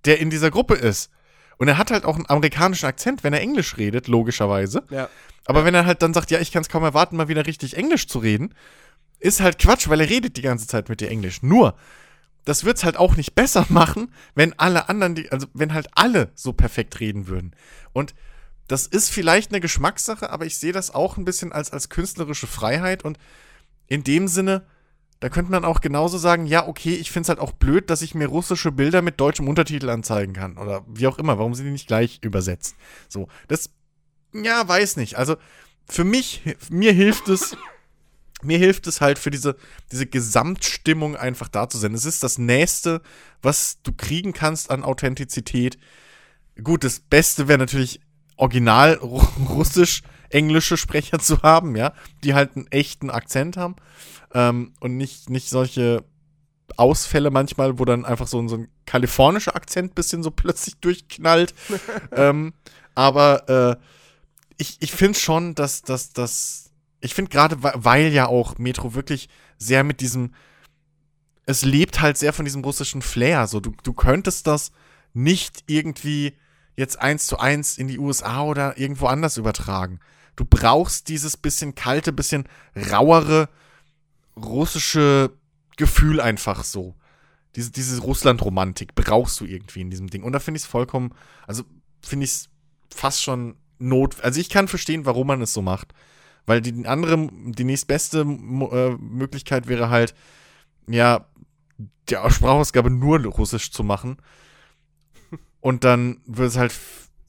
der 0.06 0.20
in 0.20 0.30
dieser 0.30 0.52
Gruppe 0.52 0.76
ist. 0.76 1.10
Und 1.62 1.67
er 1.67 1.78
hat 1.78 1.91
halt 1.91 2.06
auch 2.06 2.15
einen 2.15 2.28
amerikanischen 2.28 2.88
Akzent, 2.88 3.24
wenn 3.24 3.34
er 3.34 3.41
Englisch 3.41 3.78
redet, 3.78 4.08
logischerweise. 4.08 4.82
Ja. 4.89 5.10
Aber 5.45 5.63
wenn 5.63 5.76
er 5.76 5.86
halt 5.86 6.02
dann 6.02 6.12
sagt, 6.12 6.32
ja, 6.32 6.39
ich 6.39 6.52
kann 6.52 6.63
es 6.63 6.69
kaum 6.69 6.82
erwarten, 6.82 7.15
mal 7.15 7.28
wieder 7.28 7.45
richtig 7.45 7.78
Englisch 7.78 8.08
zu 8.08 8.17
reden, 8.17 8.56
ist 9.19 9.41
halt 9.41 9.60
Quatsch, 9.60 9.88
weil 9.88 10.02
er 10.02 10.10
redet 10.10 10.38
die 10.38 10.41
ganze 10.41 10.65
Zeit 10.65 10.89
mit 10.89 11.02
dir 11.02 11.10
Englisch. 11.10 11.43
Nur, 11.43 11.76
das 12.45 12.65
wird's 12.65 12.84
halt 12.84 12.97
auch 12.97 13.15
nicht 13.15 13.36
besser 13.36 13.63
machen, 13.69 14.12
wenn 14.34 14.58
alle 14.58 14.89
anderen, 14.89 15.13
die, 15.13 15.32
also 15.32 15.45
wenn 15.54 15.71
halt 15.71 15.88
alle 15.93 16.32
so 16.34 16.52
perfekt 16.52 17.00
reden 17.00 17.28
würden. 17.28 17.56
Und 17.93 18.15
das 18.67 18.88
ist 18.88 19.12
vielleicht 19.12 19.52
eine 19.52 19.62
Geschmackssache, 19.62 20.32
aber 20.32 20.47
ich 20.47 20.58
sehe 20.58 20.74
das 20.74 20.89
auch 20.89 21.17
ein 21.17 21.26
bisschen 21.26 21.52
als, 21.52 21.71
als 21.71 21.89
künstlerische 21.89 22.47
Freiheit 22.47 23.06
und 23.06 23.19
in 23.86 24.04
dem 24.04 24.28
Sinne, 24.28 24.65
da 25.21 25.29
könnte 25.29 25.51
man 25.51 25.63
auch 25.63 25.81
genauso 25.81 26.17
sagen, 26.17 26.47
ja, 26.47 26.67
okay, 26.67 26.95
ich 26.95 27.12
finde 27.12 27.25
es 27.25 27.29
halt 27.29 27.39
auch 27.39 27.51
blöd, 27.51 27.91
dass 27.91 28.01
ich 28.01 28.15
mir 28.15 28.25
russische 28.27 28.71
Bilder 28.71 29.03
mit 29.03 29.19
deutschem 29.19 29.47
Untertitel 29.47 29.89
anzeigen 29.91 30.34
kann. 30.34 30.57
Oder 30.57 30.84
wie 30.88 31.05
auch 31.05 31.19
immer, 31.19 31.38
warum 31.38 31.53
sind 31.53 31.65
die 31.65 31.71
nicht 31.71 31.88
gleich 31.88 32.19
übersetzt? 32.23 32.75
So, 33.07 33.27
das, 33.47 33.69
ja, 34.34 34.67
weiß 34.67 34.97
nicht. 34.97 35.19
Also, 35.19 35.38
für 35.88 36.03
mich, 36.03 36.41
mir 36.71 36.91
hilft 36.91 37.29
es, 37.29 37.55
mir 38.41 38.57
hilft 38.57 38.88
es 38.88 38.99
halt 38.99 39.19
für 39.19 39.29
diese, 39.29 39.57
diese 39.91 40.07
Gesamtstimmung 40.07 41.15
einfach 41.15 41.49
da 41.49 41.69
zu 41.69 41.77
sein. 41.77 41.93
Es 41.93 42.05
ist 42.05 42.23
das 42.23 42.39
Nächste, 42.39 43.03
was 43.43 43.77
du 43.84 43.91
kriegen 43.93 44.34
kannst 44.34 44.71
an 44.71 44.84
Authentizität. 44.84 45.77
Gut, 46.63 46.84
das 46.84 46.99
Beste 46.99 47.47
wäre 47.47 47.60
natürlich 47.60 48.01
original 48.38 48.95
ru- 48.95 49.47
russisch-englische 49.49 50.77
Sprecher 50.77 51.19
zu 51.19 51.43
haben, 51.43 51.75
ja, 51.75 51.93
die 52.23 52.34
halt 52.34 52.55
einen 52.55 52.71
echten 52.71 53.12
Akzent 53.12 53.55
haben 53.55 53.75
ähm, 54.34 54.74
und 54.80 54.98
nicht, 54.98 55.30
nicht 55.30 55.50
solche 55.50 56.04
Ausfälle 56.78 57.32
manchmal, 57.32 57.80
wo 57.80 57.86
dann 57.86 58.06
einfach 58.06 58.28
so, 58.28 58.39
ein- 58.39 58.48
so 58.50 58.56
ein 58.58 58.67
kalifornischer 58.86 59.56
Akzent 59.56 59.96
bisschen 59.96 60.24
so 60.24 60.32
plötzlich 60.36 60.78
durchknallt. 60.78 61.54
ähm, 62.13 62.54
aber 62.96 63.50
äh, 63.50 63.76
ich, 64.58 64.78
ich 64.80 64.91
finde 64.91 65.17
schon, 65.20 65.56
dass 65.56 65.82
dass, 65.82 66.13
dass 66.13 66.72
ich 67.02 67.13
finde 67.15 67.30
gerade, 67.32 67.58
weil 67.63 68.10
ja 68.13 68.28
auch 68.28 68.58
Metro 68.60 68.94
wirklich 68.94 69.28
sehr 69.58 69.84
mit 69.84 70.02
diesem, 70.02 70.34
es 71.46 71.63
lebt 71.65 72.00
halt 72.00 72.17
sehr 72.17 72.32
von 72.34 72.46
diesem 72.46 72.63
russischen 72.63 73.02
Flair. 73.02 73.48
So, 73.48 73.60
du, 73.60 73.74
du 73.84 73.94
könntest 73.94 74.46
das 74.48 74.72
nicht 75.13 75.63
irgendwie 75.67 76.34
jetzt 76.78 77.00
eins 77.02 77.26
zu 77.28 77.39
eins 77.39 77.78
in 77.78 77.88
die 77.88 77.98
USA 78.00 78.44
oder 78.44 78.78
irgendwo 78.78 79.08
anders 79.08 79.38
übertragen. 79.38 80.00
Du 80.36 80.46
brauchst 80.46 81.10
dieses 81.10 81.38
bisschen 81.38 81.76
kalte, 81.76 82.13
bisschen 82.13 82.48
rauere 82.91 83.50
russische 84.36 85.32
Gefühl 85.78 86.20
einfach 86.20 86.63
so. 86.63 86.96
Diese, 87.56 87.72
diese 87.72 88.02
Russland-Romantik 88.02 88.96
brauchst 88.96 89.39
du 89.39 89.46
irgendwie 89.46 89.82
in 89.82 89.89
diesem 89.89 90.10
Ding. 90.10 90.24
Und 90.24 90.32
da 90.32 90.39
finde 90.39 90.58
ich 90.58 90.63
es 90.63 90.70
vollkommen, 90.70 91.13
also 91.48 91.63
finde 92.02 92.26
ich 92.26 92.32
es 92.32 92.50
fast 92.94 93.24
schon 93.24 93.56
not. 93.80 94.22
Also 94.22 94.39
ich 94.39 94.50
kann 94.50 94.67
verstehen, 94.67 95.06
warum 95.06 95.28
man 95.28 95.41
es 95.41 95.54
so 95.54 95.62
macht. 95.62 95.94
Weil 96.46 96.62
die 96.62 96.86
andere, 96.88 97.30
die 97.32 97.63
nächstbeste 97.63 98.22
äh, 98.22 98.96
Möglichkeit 98.98 99.67
wäre 99.67 99.89
halt, 99.89 100.15
ja, 100.88 101.26
die 102.10 102.15
Sprachausgabe 102.15 102.89
nur 102.89 103.20
Russisch 103.26 103.72
zu 103.72 103.84
machen. 103.84 104.17
Und 105.60 105.84
dann 105.84 106.22
würde 106.26 106.48
es 106.48 106.58
halt, 106.58 106.74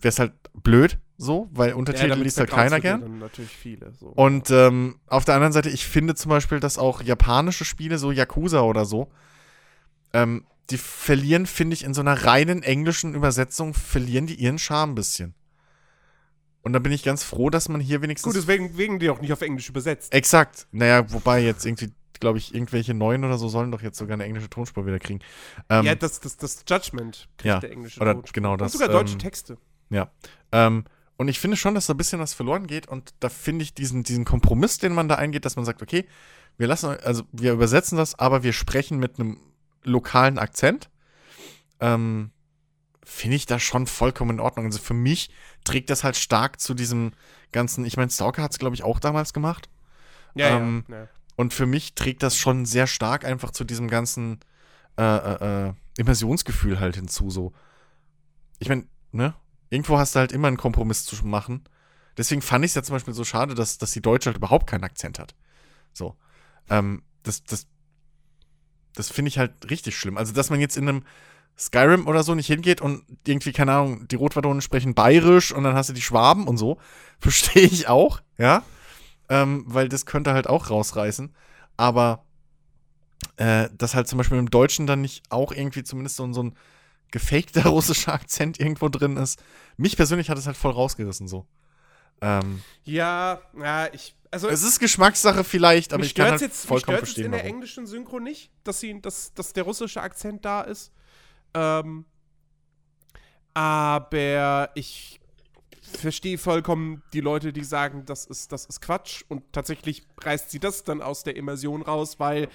wäre 0.01 0.09
es 0.09 0.19
halt 0.19 0.33
blöd, 0.55 0.99
so, 1.23 1.49
weil 1.53 1.73
Untertitel 1.75 2.09
ja, 2.09 2.15
liest 2.15 2.39
halt 2.39 2.51
keiner 2.51 2.81
gern. 2.81 3.19
natürlich 3.19 3.51
viele. 3.51 3.93
So. 3.95 4.09
Und 4.09 4.51
ähm, 4.51 4.97
auf 5.07 5.25
der 5.25 5.35
anderen 5.35 5.53
Seite, 5.53 5.71
ich 5.71 5.87
finde 5.87 6.15
zum 6.15 6.31
Beispiel, 6.31 6.61
dass 6.61 6.79
auch 6.79 7.01
japanische 7.03 7.65
Spiele, 7.65 7.99
so 7.99 8.11
Yakuza 8.11 8.63
oder 8.63 8.85
so, 8.85 9.09
ähm, 10.13 10.45
die 10.71 10.79
verlieren, 10.79 11.47
finde 11.47 11.75
ich, 11.75 11.85
in 11.85 11.95
so 11.95 12.01
einer 12.01 12.25
reinen 12.25 12.63
englischen 12.63 13.15
Übersetzung, 13.15 13.75
verlieren 13.75 14.27
die 14.27 14.35
ihren 14.35 14.59
Charme 14.59 14.93
ein 14.93 14.95
bisschen. 14.95 15.35
Und 16.63 16.73
da 16.73 16.79
bin 16.79 16.93
ich 16.93 17.03
ganz 17.03 17.25
froh, 17.25 17.51
dass 17.51 17.69
man 17.69 17.81
hier 17.81 18.03
wenigstens. 18.03 18.33
Gut, 18.33 18.41
deswegen 18.41 18.77
wegen 18.77 18.99
die 18.99 19.11
auch 19.11 19.21
nicht 19.21 19.33
auf 19.33 19.43
Englisch 19.43 19.69
übersetzt. 19.69 20.13
Exakt. 20.13 20.67
Naja, 20.71 21.13
wobei 21.13 21.41
jetzt 21.41 21.67
irgendwie, 21.67 21.93
glaube 22.21 22.39
ich, 22.39 22.55
irgendwelche 22.55 22.95
neuen 22.95 23.25
oder 23.25 23.37
so 23.37 23.49
sollen 23.49 23.73
doch 23.73 23.83
jetzt 23.83 23.99
sogar 23.99 24.15
eine 24.15 24.25
englische 24.25 24.49
Tonspur 24.49 24.87
wieder 24.87 25.01
kriegen. 25.01 25.21
Ähm, 25.69 25.85
ja, 25.85 25.95
das, 25.97 26.21
das, 26.21 26.37
das 26.37 26.65
Judgment 26.69 27.29
kriegt 27.37 27.47
ja, 27.47 27.59
der 27.59 27.73
englische 27.73 28.01
oder 28.01 28.15
Tonspur. 28.15 28.33
Genau 28.33 28.57
das. 28.57 28.73
Und 28.73 28.81
sogar 28.81 28.93
deutsche 28.93 29.15
ähm, 29.15 29.19
Texte. 29.19 29.59
Ja. 29.91 30.11
Ähm, 30.53 30.85
und 31.17 31.29
ich 31.29 31.39
finde 31.39 31.57
schon, 31.57 31.75
dass 31.75 31.87
da 31.87 31.95
ein 31.95 31.99
bisschen 31.99 32.21
was 32.21 32.35
verloren 32.35 32.67
geht. 32.67 32.89
Und 32.89 33.15
da 33.21 33.29
finde 33.29 33.63
ich 33.63 33.75
diesen, 33.75 34.03
diesen 34.03 34.25
Kompromiss, 34.25 34.79
den 34.79 34.93
man 34.93 35.09
da 35.09 35.17
eingeht, 35.17 35.45
dass 35.45 35.57
man 35.57 35.65
sagt, 35.65 35.83
okay, 35.83 36.07
wir 36.57 36.67
lassen, 36.67 36.97
also 37.03 37.25
wir 37.33 37.53
übersetzen 37.53 37.97
das, 37.97 38.19
aber 38.19 38.43
wir 38.43 38.53
sprechen 38.53 38.99
mit 38.99 39.19
einem 39.19 39.39
lokalen 39.85 40.39
Akzent. 40.39 40.91
Ähm, 41.81 42.31
finde 43.05 43.37
ich 43.37 43.47
das 43.47 43.63
schon 43.63 43.87
vollkommen 43.87 44.33
in 44.33 44.41
Ordnung. 44.41 44.67
Also 44.67 44.79
für 44.79 44.95
mich 44.95 45.31
trägt 45.65 45.91
das 45.91 46.05
halt 46.05 46.17
stark 46.17 46.61
zu 46.61 46.75
diesem 46.75 47.13
ganzen, 47.51 47.85
ich 47.85 47.97
meine, 47.97 48.11
Stalker 48.11 48.43
hat 48.43 48.53
es, 48.53 48.59
glaube 48.59 48.75
ich, 48.75 48.83
auch 48.83 49.01
damals 49.01 49.33
gemacht. 49.33 49.69
Ja, 50.35 50.57
ähm, 50.57 50.85
ja, 50.89 50.97
ja, 50.97 51.09
Und 51.37 51.53
für 51.53 51.67
mich 51.67 51.95
trägt 51.95 52.23
das 52.23 52.37
schon 52.37 52.65
sehr 52.65 52.87
stark 52.87 53.25
einfach 53.25 53.51
zu 53.51 53.65
diesem 53.65 53.89
ganzen 53.89 54.41
äh, 54.97 55.03
äh, 55.03 55.69
äh 55.69 55.73
Immersionsgefühl 55.99 56.81
halt 56.81 56.97
hinzu. 56.97 57.29
So. 57.29 57.53
Ich 58.59 58.69
meine, 58.71 58.87
ne? 59.11 59.35
Irgendwo 59.73 59.97
hast 59.97 60.15
du 60.15 60.19
halt 60.19 60.33
immer 60.33 60.49
einen 60.49 60.59
Kompromiss 60.59 61.07
zu 61.07 61.17
machen. 61.27 61.65
Deswegen 62.19 62.43
fand 62.43 62.63
ich 62.63 62.73
es 62.73 62.75
ja 62.75 62.83
zum 62.83 62.95
Beispiel 62.95 63.15
so 63.15 63.25
schade, 63.25 63.55
dass, 63.55 63.79
dass 63.79 63.93
die 63.93 64.03
Deutsche 64.03 64.27
halt 64.27 64.37
überhaupt 64.37 64.67
keinen 64.69 64.85
Akzent 64.85 65.19
hat. 65.19 65.35
So. 65.95 66.15
Ähm, 66.69 67.03
das, 67.23 67.43
das, 67.45 67.67
das 68.95 69.09
finde 69.09 69.31
ich 69.31 69.39
halt 69.39 69.71
richtig 69.71 69.97
schlimm. 69.97 70.19
Also, 70.19 70.35
dass 70.35 70.51
man 70.51 70.61
jetzt 70.61 70.77
in 70.77 70.87
einem 70.87 71.05
Skyrim 71.59 72.07
oder 72.07 72.23
so 72.23 72.35
nicht 72.35 72.49
hingeht 72.49 72.83
und 72.83 73.03
irgendwie, 73.27 73.53
keine 73.53 73.73
Ahnung, 73.73 74.07
die 74.09 74.17
Rotwadonen 74.17 74.61
sprechen 74.61 74.93
bayerisch 74.95 75.53
und 75.53 75.65
dann 75.65 75.75
hast 75.75 75.89
du 75.89 75.95
die 75.95 76.03
Schwaben 76.03 76.47
und 76.47 76.59
so. 76.59 76.79
Verstehe 77.19 77.63
ich 77.63 77.89
auch, 77.89 78.21
ja. 78.37 78.65
Ähm, 79.31 79.65
weil 79.67 79.89
das 79.89 80.05
könnte 80.05 80.35
halt 80.35 80.49
auch 80.49 80.69
rausreißen. 80.69 81.35
Aber 81.79 82.27
äh, 83.39 83.71
dass 83.79 83.95
halt 83.95 84.07
zum 84.07 84.19
Beispiel 84.19 84.37
im 84.37 84.51
Deutschen 84.51 84.87
dann 84.87 85.01
nicht 85.01 85.23
auch 85.31 85.51
irgendwie 85.51 85.83
zumindest 85.83 86.17
so, 86.17 86.31
so 86.35 86.43
ein 86.43 86.57
gefakter 87.13 87.63
russischer 87.69 88.13
Akzent 88.13 88.59
irgendwo 88.59 88.89
drin 88.89 89.17
ist. 89.17 89.41
Mich 89.77 89.97
persönlich 89.97 90.29
hat 90.29 90.39
es 90.39 90.47
halt 90.47 90.57
voll 90.57 90.73
rausgerissen 90.73 91.29
so. 91.29 91.47
Ähm, 92.21 92.63
ja, 92.85 93.41
ja, 93.59 93.89
ich. 93.93 94.17
Also, 94.31 94.49
es 94.49 94.63
ist 94.63 94.81
Geschmackssache 94.81 95.45
vielleicht, 95.45 95.93
aber 95.93 96.05
ich 96.05 96.15
kann 96.15 96.31
halt 96.31 96.41
jetzt, 96.41 96.67
vollkommen 96.67 96.97
mich 96.97 97.11
verstehen. 97.11 97.27
in 97.27 97.33
der 97.33 97.45
englischen 97.45 97.87
Synchro 97.87 98.19
nicht, 98.19 98.51
dass, 98.65 98.81
sie, 98.81 98.99
dass, 99.01 99.35
dass 99.35 99.53
der 99.53 99.65
russische 99.65 100.01
Akzent 100.01 100.45
da 100.45 100.63
ist. 100.63 100.91
Ähm, 101.53 102.07
aber 103.53 104.71
ich 104.75 105.21
verstehe 105.83 106.39
vollkommen 106.39 107.03
die 107.13 107.21
Leute, 107.21 107.53
die 107.53 107.65
sagen, 107.65 108.05
das 108.07 108.25
ist, 108.25 108.53
das 108.53 108.65
ist 108.67 108.81
Quatsch. 108.81 109.25
Und 109.29 109.53
tatsächlich 109.53 110.07
reißt 110.23 110.51
sie 110.51 110.59
das 110.61 110.85
dann 110.85 111.03
aus 111.03 111.25
der 111.25 111.37
Immersion 111.37 111.83
raus, 111.83 112.19
weil 112.19 112.49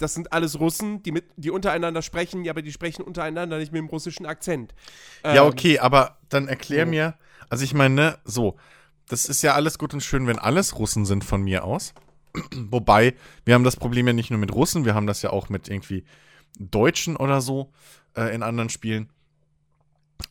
das 0.00 0.14
sind 0.14 0.32
alles 0.32 0.58
Russen, 0.58 1.02
die, 1.02 1.12
mit, 1.12 1.26
die 1.36 1.50
untereinander 1.50 2.02
sprechen, 2.02 2.48
aber 2.48 2.62
die 2.62 2.72
sprechen 2.72 3.02
untereinander 3.02 3.58
nicht 3.58 3.72
mit 3.72 3.80
dem 3.80 3.88
russischen 3.88 4.26
Akzent. 4.26 4.74
Ähm, 5.22 5.36
ja, 5.36 5.44
okay, 5.44 5.78
aber 5.78 6.18
dann 6.28 6.48
erklär 6.48 6.86
so. 6.86 6.90
mir, 6.90 7.14
also 7.48 7.64
ich 7.64 7.74
meine, 7.74 7.94
ne, 7.94 8.18
so, 8.24 8.56
das 9.08 9.26
ist 9.26 9.42
ja 9.42 9.54
alles 9.54 9.78
gut 9.78 9.92
und 9.92 10.02
schön, 10.02 10.26
wenn 10.26 10.38
alles 10.38 10.78
Russen 10.78 11.04
sind 11.04 11.24
von 11.24 11.42
mir 11.42 11.64
aus. 11.64 11.92
Wobei, 12.54 13.14
wir 13.44 13.54
haben 13.54 13.64
das 13.64 13.76
Problem 13.76 14.06
ja 14.06 14.12
nicht 14.12 14.30
nur 14.30 14.38
mit 14.38 14.54
Russen, 14.54 14.84
wir 14.84 14.94
haben 14.94 15.06
das 15.06 15.20
ja 15.22 15.30
auch 15.30 15.48
mit 15.48 15.68
irgendwie 15.68 16.04
Deutschen 16.58 17.16
oder 17.16 17.40
so 17.40 17.70
äh, 18.16 18.34
in 18.34 18.42
anderen 18.42 18.70
Spielen, 18.70 19.10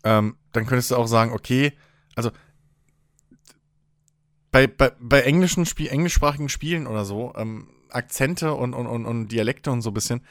ähm, 0.03 0.35
dann 0.51 0.65
könntest 0.65 0.91
du 0.91 0.95
auch 0.95 1.07
sagen, 1.07 1.31
okay, 1.31 1.73
also 2.15 2.31
bei, 4.51 4.65
bei, 4.65 4.91
bei 4.99 5.21
englischen 5.21 5.65
Spiel, 5.65 5.89
englischsprachigen 5.89 6.49
Spielen 6.49 6.87
oder 6.87 7.05
so, 7.05 7.33
ähm, 7.35 7.67
Akzente 7.91 8.53
und, 8.53 8.73
und, 8.73 8.87
und, 8.87 9.05
und 9.05 9.27
Dialekte 9.29 9.71
und 9.71 9.81
so 9.81 9.91
ein 9.91 9.93
bisschen, 9.93 10.21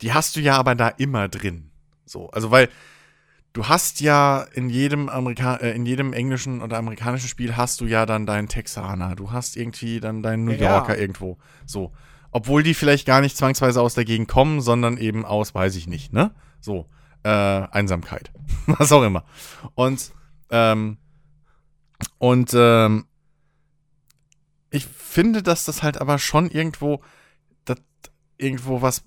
die 0.00 0.12
hast 0.12 0.36
du 0.36 0.40
ja 0.40 0.56
aber 0.56 0.74
da 0.74 0.88
immer 0.88 1.28
drin. 1.28 1.70
So, 2.04 2.30
also 2.30 2.50
weil 2.50 2.68
du 3.52 3.68
hast 3.68 4.00
ja 4.00 4.46
in 4.54 4.70
jedem 4.70 5.08
Amerika 5.08 5.56
äh, 5.56 5.74
in 5.74 5.86
jedem 5.86 6.12
englischen 6.12 6.62
oder 6.62 6.78
amerikanischen 6.78 7.28
Spiel 7.28 7.56
hast 7.56 7.80
du 7.80 7.86
ja 7.86 8.06
dann 8.06 8.26
deinen 8.26 8.48
Texaner, 8.48 9.16
du 9.16 9.32
hast 9.32 9.56
irgendwie 9.56 10.00
dann 10.00 10.22
deinen 10.22 10.44
New 10.44 10.52
Yorker 10.52 10.94
ja. 10.94 11.00
irgendwo. 11.00 11.38
So. 11.66 11.92
Obwohl 12.30 12.62
die 12.62 12.74
vielleicht 12.74 13.06
gar 13.06 13.22
nicht 13.22 13.36
zwangsweise 13.36 13.80
aus 13.80 13.94
der 13.94 14.04
Gegend 14.04 14.28
kommen, 14.28 14.60
sondern 14.60 14.98
eben 14.98 15.24
aus, 15.24 15.54
weiß 15.54 15.76
ich 15.76 15.86
nicht, 15.86 16.12
ne? 16.12 16.30
So, 16.60 16.86
äh, 17.22 17.30
Einsamkeit. 17.30 18.30
Was 18.66 18.92
auch 18.92 19.02
immer. 19.02 19.24
Und, 19.74 20.12
ähm, 20.50 20.98
und, 22.18 22.50
ähm, 22.54 23.06
ich 24.70 24.86
finde, 24.86 25.42
dass 25.42 25.64
das 25.64 25.82
halt 25.82 26.00
aber 26.00 26.18
schon 26.18 26.50
irgendwo, 26.50 27.02
irgendwo 28.38 28.80
was, 28.80 29.02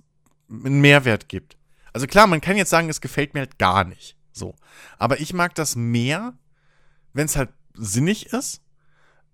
einen 0.50 0.82
Mehrwert 0.82 1.30
gibt. 1.30 1.58
Also 1.94 2.08
klar, 2.08 2.28
man 2.28 2.42
kann 2.42 2.58
jetzt 2.58 2.70
sagen, 2.70 2.90
es 2.90 3.02
gefällt 3.02 3.34
mir 3.34 3.42
halt 3.42 3.58
gar 3.58 3.84
nicht. 3.84 4.16
So. 4.32 4.56
Aber 4.98 5.20
ich 5.20 5.34
mag 5.34 5.56
das 5.56 5.76
mehr, 5.76 6.34
wenn 7.14 7.26
es 7.26 7.36
halt 7.36 7.50
sinnig 7.74 8.28
ist, 8.28 8.62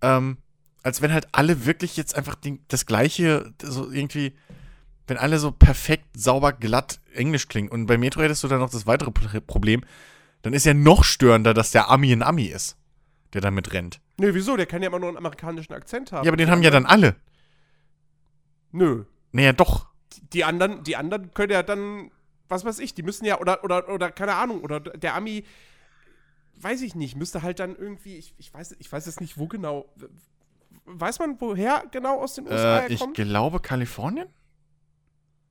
ähm, 0.02 0.38
als 0.84 1.02
wenn 1.02 1.12
halt 1.12 1.28
alle 1.32 1.66
wirklich 1.66 1.98
jetzt 1.98 2.16
einfach 2.16 2.36
die, 2.36 2.62
das 2.68 2.86
gleiche, 2.86 3.54
so 3.62 3.92
irgendwie, 3.92 4.36
wenn 5.08 5.18
alle 5.18 5.40
so 5.40 5.52
perfekt, 5.52 6.06
sauber, 6.16 6.54
glatt 6.54 7.00
Englisch 7.13 7.48
klingen. 7.48 7.70
Und 7.70 7.88
bei 7.88 7.98
Metro 7.98 8.22
hättest 8.22 8.44
du 8.44 8.48
dann 8.48 8.60
noch 8.60 8.70
das 8.70 8.88
weitere 8.88 9.12
Problem, 9.42 9.84
dann 10.42 10.54
ist 10.54 10.66
ja 10.66 10.74
noch 10.74 11.04
störender, 11.04 11.54
dass 11.54 11.72
der 11.72 11.90
Ami 11.90 12.12
ein 12.12 12.24
Ami 12.24 12.46
ist, 12.46 12.78
der 13.34 13.42
damit 13.42 13.74
rennt. 13.74 14.00
Nö, 14.20 14.34
wieso? 14.34 14.58
Der 14.58 14.66
kann 14.66 14.82
ja 14.82 14.88
immer 14.88 15.00
nur 15.00 15.10
einen 15.10 15.18
amerikanischen 15.18 15.74
Akzent 15.74 16.12
haben. 16.12 16.26
Ja, 16.26 16.32
aber 16.32 16.38
den 16.38 16.50
haben 16.50 16.64
ja 16.64 16.72
dann 16.72 16.86
alle. 16.86 17.16
Nö. 18.72 19.06
Naja, 19.32 19.54
doch. 19.54 19.88
Die 20.34 20.44
anderen, 20.44 20.84
die 20.84 20.96
anderen 20.96 21.34
können 21.34 21.52
ja 21.52 21.64
dann, 21.64 22.12
was 22.48 22.66
weiß 22.66 22.80
ich, 22.80 22.94
die 22.94 23.04
müssen 23.04 23.26
ja, 23.26 23.40
oder, 23.40 23.64
oder, 23.64 23.88
oder, 23.90 24.12
keine 24.12 24.36
Ahnung, 24.36 24.62
oder 24.62 24.80
der 24.80 25.16
Ami, 25.16 25.46
weiß 26.56 26.82
ich 26.82 26.96
nicht, 26.96 27.16
müsste 27.16 27.44
halt 27.44 27.60
dann 27.60 27.76
irgendwie, 27.76 28.18
ich, 28.18 28.34
ich 28.38 28.54
weiß, 28.54 28.76
ich 28.80 28.92
weiß 28.92 29.06
jetzt 29.06 29.22
nicht, 29.22 29.38
wo 29.38 29.48
genau. 29.48 29.86
Weiß 30.86 31.20
man, 31.20 31.40
woher 31.40 31.84
genau 31.92 32.20
aus 32.20 32.36
den 32.36 32.46
USA 32.46 32.80
äh, 32.80 32.92
er 32.94 32.98
kommt? 32.98 33.20
Ich 33.20 33.26
glaube 33.26 33.60
Kalifornien. 33.60 34.28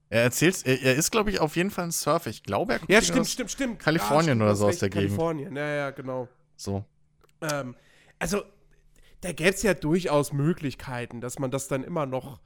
Er 0.09 0.23
erzählt, 0.23 0.65
er, 0.65 0.81
er 0.81 0.95
ist, 0.95 1.11
glaube 1.11 1.31
ich, 1.31 1.41
auf 1.41 1.57
jeden 1.57 1.71
Fall 1.71 1.85
ein 1.85 1.91
Surfer. 1.91 2.31
Ich 2.31 2.43
glaube, 2.43 2.75
er 2.75 2.79
kommt 2.79 2.91
Ja, 2.91 3.03
stimmt, 3.03 3.27
stimmt, 3.27 3.51
stimmt. 3.51 3.79
Kalifornien 3.81 4.19
ja, 4.19 4.33
stimmt, 4.33 4.43
oder 4.43 4.57
so 4.57 4.69
aus 4.69 4.79
der 4.79 4.89
Gegend. 4.89 5.09
Kalifornien, 5.09 5.57
ja, 5.57 5.69
ja, 5.69 5.91
genau. 5.91 6.29
So. 6.57 6.85
Ähm, 7.43 7.75
also, 8.19 8.43
da 9.27 9.33
gäbe 9.33 9.51
es 9.51 9.63
ja 9.63 9.75
durchaus 9.75 10.33
Möglichkeiten, 10.33 11.21
dass 11.21 11.39
man 11.39 11.51
das 11.51 11.67
dann 11.67 11.83
immer 11.83 12.07
noch 12.07 12.41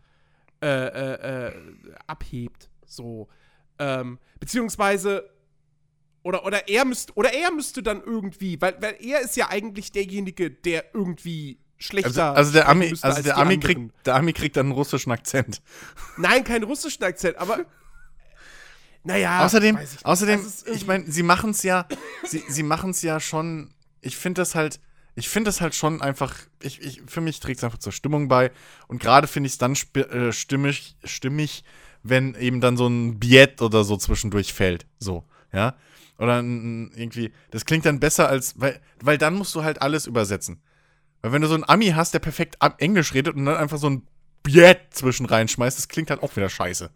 äh, 0.63 0.67
äh, 0.67 1.49
äh, 1.49 1.53
abhebt. 2.07 2.71
So. 2.87 3.29
Ähm, 3.79 4.19
beziehungsweise, 4.39 5.31
oder, 6.23 6.47
oder, 6.47 6.69
er 6.69 6.87
müsst, 6.87 7.17
oder 7.17 7.33
er 7.35 7.53
müsste 7.53 7.83
dann 7.83 8.03
irgendwie, 8.03 8.61
weil, 8.61 8.81
weil 8.81 8.97
er 9.01 9.21
ist 9.21 9.37
ja 9.37 9.51
eigentlich 9.51 9.93
derjenige, 9.93 10.51
der 10.51 10.95
irgendwie 10.95 11.59
schlechter. 11.77 12.31
Also, 12.31 12.37
also 12.37 12.53
der 12.53 12.69
Ami, 12.69 12.95
also 13.03 13.23
der 13.23 13.37
Ami 13.37 13.59
kriegt, 13.59 14.07
der 14.07 14.15
Ami 14.17 14.33
kriegt 14.33 14.57
dann 14.57 14.67
einen 14.67 14.73
russischen 14.73 15.13
Akzent. 15.13 15.61
Nein, 16.17 16.45
keinen 16.45 16.65
russischen 16.65 17.05
Akzent, 17.05 17.37
aber 17.37 17.67
naja. 19.05 19.45
Außerdem, 19.45 19.79
ich 19.79 20.05
außerdem, 20.05 20.41
also 20.41 20.73
ich 20.73 20.87
meine, 20.87 21.11
sie 21.11 21.23
machen 21.23 21.51
es 21.51 21.63
ja, 21.63 21.87
sie, 22.25 22.43
sie 22.49 22.63
machen 22.63 22.91
es 22.91 23.03
ja 23.03 23.21
schon. 23.21 23.75
Ich 24.01 24.17
finde 24.17 24.41
das 24.41 24.55
halt, 24.55 24.81
ich 25.15 25.29
finde 25.29 25.49
das 25.49 25.61
halt 25.61 25.75
schon 25.75 26.01
einfach, 26.03 26.35
ich, 26.63 26.81
ich, 26.81 27.03
für 27.07 27.21
mich 27.21 27.41
trägt 27.41 27.59
es 27.59 27.65
einfach 27.65 27.79
zur 27.79 27.93
Stimmung 27.93 28.29
bei. 28.29 28.51
Und 28.89 29.01
gerade 29.01 29.27
finde 29.27 29.49
ich 29.49 29.55
es 29.55 29.59
dann 29.59 29.77
äh, 29.95 30.33
stimmig, 30.33 30.97
stimmig, 31.05 31.65
wenn 32.03 32.35
eben 32.35 32.61
dann 32.61 32.77
so 32.77 32.87
ein 32.87 33.19
Biet 33.19 33.61
oder 33.63 33.85
so 33.85 33.97
zwischendurch 33.97 34.53
fällt. 34.53 34.87
So, 34.99 35.25
ja. 35.53 35.75
Oder 36.19 36.43
ein, 36.43 36.93
irgendwie, 36.95 37.33
das 37.51 37.65
klingt 37.65 37.87
dann 37.87 38.01
besser 38.01 38.29
als, 38.29 38.61
weil, 38.61 38.81
weil 39.03 39.19
dann 39.19 39.35
musst 39.35 39.55
du 39.55 39.65
halt 39.65 39.83
alles 39.83 40.07
übersetzen. 40.07 40.63
Weil 41.23 41.33
wenn 41.33 41.43
du 41.43 41.49
so 41.49 41.55
einen 41.55 41.65
Ami 41.65 41.89
hast, 41.89 42.15
der 42.15 42.19
perfekt 42.19 42.59
Englisch 42.79 43.15
redet 43.15 43.35
und 43.35 43.45
dann 43.47 43.57
einfach 43.57 43.79
so 43.79 43.89
ein 43.89 44.07
Biet 44.43 44.79
zwischen 44.91 45.27
reinschmeißt, 45.27 45.77
das 45.77 45.89
klingt 45.89 46.11
halt 46.11 46.23
auch 46.23 46.37
wieder 46.37 46.49
scheiße. 46.49 46.91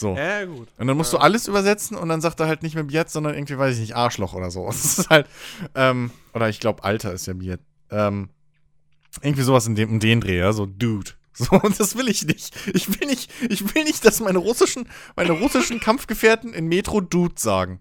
So. 0.00 0.16
Ja, 0.16 0.46
gut. 0.46 0.68
Und 0.78 0.86
dann 0.86 0.96
musst 0.96 1.12
ja. 1.12 1.18
du 1.18 1.22
alles 1.24 1.46
übersetzen 1.46 1.96
und 1.96 2.08
dann 2.08 2.22
sagt 2.22 2.40
er 2.40 2.46
halt 2.46 2.62
nicht 2.62 2.74
mehr 2.74 2.84
Biet, 2.84 3.10
sondern 3.10 3.34
irgendwie, 3.34 3.58
weiß 3.58 3.74
ich 3.74 3.80
nicht, 3.80 3.96
Arschloch 3.96 4.32
oder 4.32 4.50
so. 4.50 4.66
Das 4.66 4.98
ist 4.98 5.10
halt, 5.10 5.26
ähm, 5.74 6.10
oder 6.32 6.48
ich 6.48 6.58
glaube, 6.58 6.84
Alter 6.84 7.12
ist 7.12 7.26
ja 7.26 7.34
Biet. 7.34 7.60
Ähm, 7.90 8.30
irgendwie 9.20 9.42
sowas 9.42 9.66
in 9.66 9.74
dem, 9.74 9.90
in 9.90 10.00
den 10.00 10.20
Dreh, 10.22 10.38
ja, 10.38 10.52
so 10.52 10.66
Dude. 10.66 11.12
So, 11.32 11.52
und 11.52 11.78
das 11.78 11.96
will 11.96 12.08
ich 12.08 12.26
nicht. 12.26 12.54
Ich 12.74 12.88
will 13.00 13.06
nicht, 13.06 13.30
ich 13.48 13.74
will 13.74 13.84
nicht, 13.84 14.04
dass 14.04 14.20
meine 14.20 14.38
russischen, 14.38 14.88
meine 15.16 15.32
russischen 15.32 15.80
Kampfgefährten 15.80 16.52
in 16.52 16.66
Metro 16.66 17.00
Dude 17.00 17.36
sagen. 17.38 17.80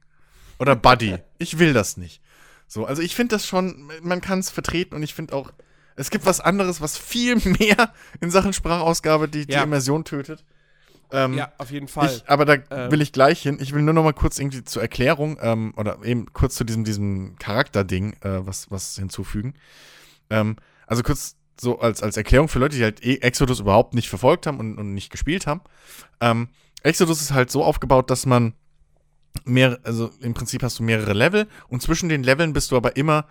Oder 0.59 0.75
Buddy. 0.75 1.17
Ich 1.39 1.57
will 1.57 1.73
das 1.73 1.97
nicht. 1.97 2.21
So, 2.67 2.85
also 2.85 3.01
ich 3.01 3.15
finde 3.15 3.35
das 3.35 3.47
schon, 3.47 3.91
man 4.01 4.21
kann 4.21 4.39
es 4.39 4.49
vertreten 4.49 4.95
und 4.95 5.03
ich 5.03 5.13
finde 5.13 5.33
auch, 5.33 5.51
es 5.95 6.09
gibt 6.11 6.25
was 6.25 6.39
anderes, 6.39 6.79
was 6.79 6.97
viel 6.97 7.35
mehr 7.59 7.93
in 8.21 8.29
Sachen 8.31 8.53
Sprachausgabe 8.53 9.27
die, 9.27 9.45
die 9.45 9.53
Ja. 9.53 9.63
Immersion 9.63 10.05
tötet. 10.05 10.45
Ähm, 11.11 11.33
Ja, 11.33 11.51
auf 11.57 11.71
jeden 11.71 11.87
Fall. 11.87 12.07
ich, 12.07 12.29
aber 12.29 12.45
da 12.45 12.55
Ähm. 12.69 12.91
will 12.91 13.01
ich 13.01 13.11
gleich 13.11 13.41
hin. 13.41 13.57
Ich 13.61 13.73
will 13.73 13.81
nur 13.81 13.93
noch 13.93 14.03
mal 14.03 14.13
kurz 14.13 14.39
irgendwie 14.39 14.63
zur 14.63 14.81
Erklärung 14.81 15.37
ähm, 15.41 15.73
oder 15.75 16.03
eben 16.03 16.31
kurz 16.33 16.55
zu 16.55 16.63
diesem, 16.63 16.83
diesem 16.83 17.35
Charakterding 17.39 18.13
äh, 18.21 18.45
was, 18.45 18.69
was 18.69 18.95
hinzufügen. 18.95 19.53
Ähm, 20.29 20.57
also 20.87 21.01
kurz 21.03 21.35
so 21.59 21.79
als, 21.79 22.01
als 22.03 22.15
Erklärung 22.15 22.47
für 22.47 22.59
Leute, 22.59 22.77
die 22.77 22.83
halt 22.83 23.03
eh 23.03 23.17
Exodus 23.17 23.59
überhaupt 23.59 23.93
nicht 23.93 24.09
verfolgt 24.09 24.47
haben 24.47 24.59
und, 24.59 24.77
und 24.77 24.93
nicht 24.93 25.09
gespielt 25.11 25.45
haben. 25.47 25.61
Ähm, 26.21 26.49
Exodus 26.83 27.21
ist 27.21 27.33
halt 27.33 27.51
so 27.51 27.63
aufgebaut, 27.63 28.09
dass 28.09 28.25
man 28.25 28.53
mehr, 29.45 29.79
also 29.83 30.09
im 30.21 30.33
Prinzip 30.33 30.63
hast 30.63 30.79
du 30.79 30.83
mehrere 30.83 31.13
Level 31.13 31.47
und 31.67 31.81
zwischen 31.81 32.07
den 32.09 32.23
Leveln 32.23 32.53
bist 32.53 32.71
du 32.71 32.77
aber 32.77 32.95
immer 32.95 33.25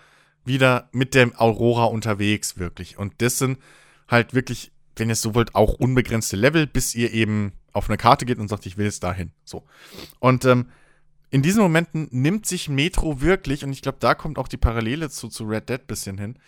wieder 0.44 0.88
mit 0.92 1.14
der 1.14 1.30
Aurora 1.40 1.84
unterwegs, 1.84 2.58
wirklich. 2.58 2.98
Und 2.98 3.14
das 3.18 3.38
sind 3.38 3.58
halt 4.08 4.34
wirklich, 4.34 4.72
wenn 4.96 5.08
ihr 5.08 5.14
es 5.14 5.22
so 5.22 5.34
wollt, 5.34 5.54
auch 5.54 5.74
unbegrenzte 5.74 6.36
Level, 6.36 6.66
bis 6.66 6.94
ihr 6.94 7.12
eben 7.12 7.52
auf 7.78 7.88
eine 7.88 7.96
Karte 7.96 8.26
geht 8.26 8.38
und 8.38 8.48
sagt, 8.48 8.66
ich 8.66 8.76
will 8.76 8.84
jetzt 8.84 9.02
dahin. 9.02 9.32
So. 9.44 9.64
Und 10.18 10.44
ähm, 10.44 10.68
in 11.30 11.42
diesen 11.42 11.62
Momenten 11.62 12.08
nimmt 12.10 12.46
sich 12.46 12.68
Metro 12.68 13.20
wirklich, 13.20 13.64
und 13.64 13.72
ich 13.72 13.82
glaube, 13.82 13.98
da 14.00 14.14
kommt 14.14 14.38
auch 14.38 14.48
die 14.48 14.56
Parallele 14.56 15.10
zu, 15.10 15.28
zu 15.28 15.44
Red 15.44 15.68
Dead 15.68 15.86
bisschen 15.86 16.18
hin, 16.18 16.38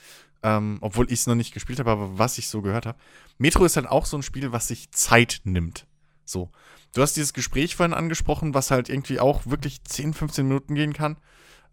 ähm, 0.43 0.79
obwohl 0.81 1.07
ich 1.07 1.21
es 1.21 1.27
noch 1.27 1.35
nicht 1.35 1.53
gespielt 1.53 1.79
habe, 1.79 1.90
aber 1.90 2.19
was 2.19 2.38
ich 2.38 2.49
so 2.49 2.62
gehört 2.62 2.87
habe. 2.87 2.99
Metro 3.38 3.64
ist 3.64 3.77
halt 3.77 3.87
auch 3.87 4.07
so 4.07 4.16
ein 4.16 4.23
Spiel, 4.23 4.53
was 4.53 4.69
sich 4.69 4.90
Zeit 4.93 5.40
nimmt. 5.45 5.87
So. 6.25 6.51
Du 6.95 7.03
hast 7.03 7.14
dieses 7.14 7.33
Gespräch 7.33 7.77
vorhin 7.77 7.95
angesprochen, 7.95 8.55
was 8.55 8.71
halt 8.71 8.88
irgendwie 8.88 9.21
auch 9.21 9.47
wirklich 9.47 9.85
10, 9.85 10.14
15 10.14 10.47
Minuten 10.47 10.75
gehen 10.75 10.93
kann, 10.93 11.19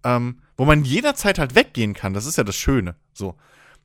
ähm, 0.03 0.41
wo 0.57 0.65
man 0.65 0.83
jederzeit 0.83 1.39
halt 1.39 1.55
weggehen 1.55 1.93
kann. 1.93 2.13
Das 2.13 2.25
ist 2.25 2.37
ja 2.37 2.43
das 2.43 2.55
Schöne. 2.55 2.95
So. 3.13 3.35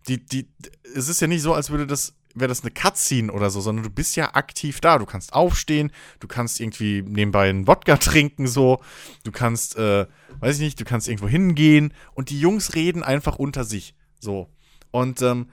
Die, 0.08 0.24
die, 0.24 0.48
es 0.94 1.08
ist 1.08 1.20
ja 1.20 1.28
nicht 1.28 1.42
so, 1.42 1.54
als 1.54 1.70
würde 1.70 1.86
das, 1.86 2.14
wäre 2.34 2.48
das 2.48 2.62
eine 2.62 2.70
Cutscene 2.70 3.32
oder 3.32 3.50
so, 3.50 3.60
sondern 3.60 3.84
du 3.84 3.90
bist 3.90 4.16
ja 4.16 4.34
aktiv 4.34 4.80
da. 4.80 4.98
Du 4.98 5.06
kannst 5.06 5.32
aufstehen, 5.32 5.92
du 6.20 6.28
kannst 6.28 6.60
irgendwie 6.60 7.02
nebenbei 7.02 7.48
einen 7.48 7.66
Wodka 7.66 7.96
trinken, 7.98 8.46
so. 8.46 8.80
Du 9.24 9.32
kannst, 9.32 9.76
äh, 9.76 10.06
weiß 10.40 10.56
ich 10.56 10.62
nicht, 10.62 10.80
du 10.80 10.84
kannst 10.84 11.08
irgendwo 11.08 11.28
hingehen 11.28 11.92
und 12.14 12.30
die 12.30 12.40
Jungs 12.40 12.74
reden 12.74 13.02
einfach 13.02 13.36
unter 13.36 13.64
sich. 13.64 13.94
So. 14.20 14.48
Und 14.90 15.22
ähm, 15.22 15.48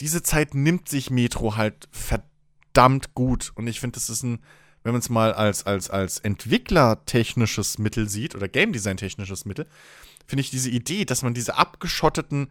diese 0.00 0.22
Zeit 0.22 0.54
nimmt 0.54 0.88
sich 0.88 1.10
Metro 1.10 1.56
halt 1.56 1.88
verdammt 1.92 3.14
gut. 3.14 3.52
Und 3.54 3.66
ich 3.66 3.80
finde, 3.80 3.94
das 3.94 4.08
ist 4.08 4.22
ein, 4.22 4.40
wenn 4.82 4.92
man 4.92 5.00
es 5.00 5.08
mal 5.08 5.32
als, 5.32 5.66
als, 5.66 5.90
als 5.90 6.18
entwicklertechnisches 6.18 7.78
Mittel 7.78 8.08
sieht 8.08 8.34
oder 8.34 8.48
Game 8.48 8.72
Design 8.72 8.96
technisches 8.96 9.44
Mittel, 9.44 9.66
finde 10.26 10.40
ich 10.40 10.50
diese 10.50 10.70
Idee, 10.70 11.04
dass 11.04 11.22
man 11.22 11.34
diese 11.34 11.56
abgeschotteten 11.56 12.50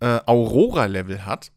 äh, 0.00 0.20
Aurora-Level 0.26 1.26
hat, 1.26 1.52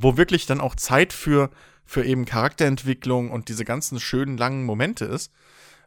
wo 0.00 0.16
wirklich 0.16 0.46
dann 0.46 0.60
auch 0.60 0.74
Zeit 0.74 1.12
für, 1.12 1.50
für 1.84 2.04
eben 2.04 2.24
Charakterentwicklung 2.24 3.30
und 3.30 3.48
diese 3.48 3.64
ganzen 3.64 4.00
schönen 4.00 4.36
langen 4.36 4.64
Momente 4.64 5.04
ist, 5.04 5.32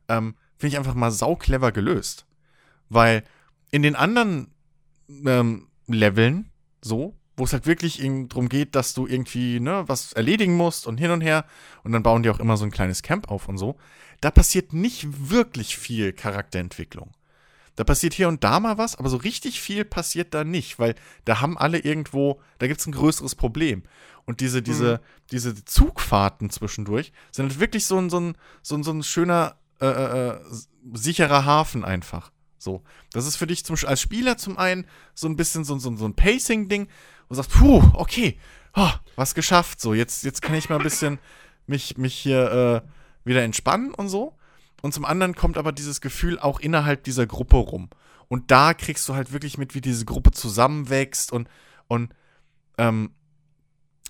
ähm, 0.08 0.36
finde 0.58 0.74
ich 0.74 0.78
einfach 0.78 0.94
mal 0.94 1.12
sauclever 1.12 1.72
gelöst. 1.72 2.26
Weil 2.90 3.24
in 3.72 3.82
den 3.82 3.96
anderen 3.96 4.54
ähm, 5.26 5.68
Leveln, 5.88 6.50
so, 6.82 7.16
wo 7.38 7.44
es 7.44 7.54
halt 7.54 7.66
wirklich 7.66 7.98
darum 8.30 8.48
geht, 8.48 8.76
dass 8.76 8.94
du 8.94 9.08
irgendwie 9.08 9.60
ne, 9.60 9.84
was 9.88 10.14
erledigen 10.14 10.56
musst 10.56 10.88
und 10.88 10.98
hin 10.98 11.12
und 11.12 11.22
her, 11.22 11.46
und 11.84 11.92
dann 11.92 12.04
bauen 12.04 12.24
die 12.24 12.30
auch 12.30 12.40
immer 12.40 12.58
so 12.58 12.64
ein 12.64 12.72
kleines 12.72 13.02
Camp 13.02 13.30
auf 13.30 13.50
und 13.50 13.58
so, 13.58 13.76
da 14.22 14.32
passiert 14.32 14.72
nicht 14.72 15.30
wirklich 15.30 15.76
viel 15.76 16.14
Charakterentwicklung. 16.14 17.12
Da 17.76 17.84
passiert 17.84 18.14
hier 18.14 18.28
und 18.28 18.44
da 18.44 18.60
mal 18.60 18.78
was, 18.78 18.96
aber 18.96 19.10
so 19.10 19.18
richtig 19.18 19.60
viel 19.60 19.84
passiert 19.84 20.34
da 20.34 20.44
nicht, 20.44 20.80
weil 20.80 20.96
da 21.26 21.42
haben 21.42 21.58
alle 21.58 21.80
irgendwo, 21.80 22.42
da 22.58 22.68
gibt 22.68 22.80
es 22.80 22.88
ein 22.88 22.94
größeres 22.94 23.36
Problem. 23.36 23.84
Und 24.26 24.40
diese, 24.40 24.62
diese, 24.62 25.02
diese 25.32 25.66
Zugfahrten 25.66 26.50
zwischendurch 26.50 27.12
sind 27.32 27.50
halt 27.50 27.60
wirklich 27.60 27.86
so 27.86 27.98
ein, 27.98 28.10
so 28.10 28.20
ein, 28.20 28.38
so 28.64 28.76
ein, 28.76 28.84
so 28.84 28.92
ein 28.92 29.04
schöner, 29.04 29.58
äh, 29.82 29.88
äh, 29.88 30.40
sicherer 30.94 31.46
Hafen 31.46 31.84
einfach. 31.84 32.32
So. 32.58 32.84
Das 33.12 33.28
ist 33.28 33.36
für 33.36 33.46
dich 33.46 33.64
zum, 33.66 33.78
als 33.86 34.02
Spieler 34.02 34.38
zum 34.38 34.58
einen 34.58 34.86
so 35.14 35.28
ein 35.28 35.36
bisschen 35.36 35.64
so, 35.64 35.78
so, 35.78 35.96
so 35.96 36.06
ein 36.06 36.16
Pacing-Ding, 36.16 36.88
wo 36.88 37.30
du 37.30 37.36
sagst, 37.36 37.52
puh, 37.52 37.84
okay, 37.94 38.40
oh, 38.76 38.92
was 39.16 39.36
geschafft. 39.36 39.80
So, 39.80 39.94
jetzt, 39.94 40.24
jetzt 40.24 40.42
kann 40.42 40.56
ich 40.56 40.70
mal 40.70 40.78
ein 40.78 40.84
bisschen 40.84 41.20
mich, 41.68 41.98
mich 41.98 42.16
hier 42.16 42.84
äh, 42.84 43.28
wieder 43.28 43.44
entspannen 43.44 43.94
und 43.94 44.10
so. 44.10 44.36
Und 44.82 44.94
zum 44.94 45.06
anderen 45.06 45.36
kommt 45.36 45.58
aber 45.58 45.72
dieses 45.72 46.02
Gefühl 46.02 46.40
auch 46.40 46.60
innerhalb 46.60 47.04
dieser 47.04 47.26
Gruppe 47.26 47.58
rum. 47.58 47.90
Und 48.28 48.52
da 48.52 48.74
kriegst 48.74 49.08
du 49.08 49.16
halt 49.16 49.32
wirklich 49.32 49.58
mit, 49.58 49.76
wie 49.76 49.82
diese 49.82 50.06
Gruppe 50.06 50.32
zusammenwächst 50.32 51.32
und, 51.32 51.48
und 51.88 52.14
ähm, 52.78 53.12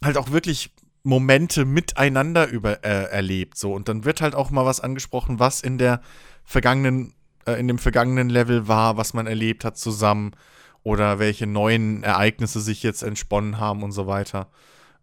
halt 0.03 0.17
auch 0.17 0.31
wirklich 0.31 0.73
Momente 1.03 1.65
miteinander 1.65 2.47
über, 2.47 2.83
äh, 2.83 3.11
erlebt. 3.11 3.57
So. 3.57 3.73
Und 3.73 3.87
dann 3.89 4.05
wird 4.05 4.21
halt 4.21 4.35
auch 4.35 4.49
mal 4.49 4.65
was 4.65 4.79
angesprochen, 4.79 5.39
was 5.39 5.61
in 5.61 5.77
der 5.77 6.01
vergangenen, 6.43 7.13
äh, 7.45 7.59
in 7.59 7.67
dem 7.67 7.77
vergangenen 7.77 8.29
Level 8.29 8.67
war, 8.67 8.97
was 8.97 9.13
man 9.13 9.27
erlebt 9.27 9.65
hat 9.65 9.77
zusammen 9.77 10.31
oder 10.83 11.19
welche 11.19 11.47
neuen 11.47 12.03
Ereignisse 12.03 12.59
sich 12.59 12.83
jetzt 12.83 13.03
entsponnen 13.03 13.59
haben 13.59 13.83
und 13.83 13.91
so 13.91 14.07
weiter. 14.07 14.49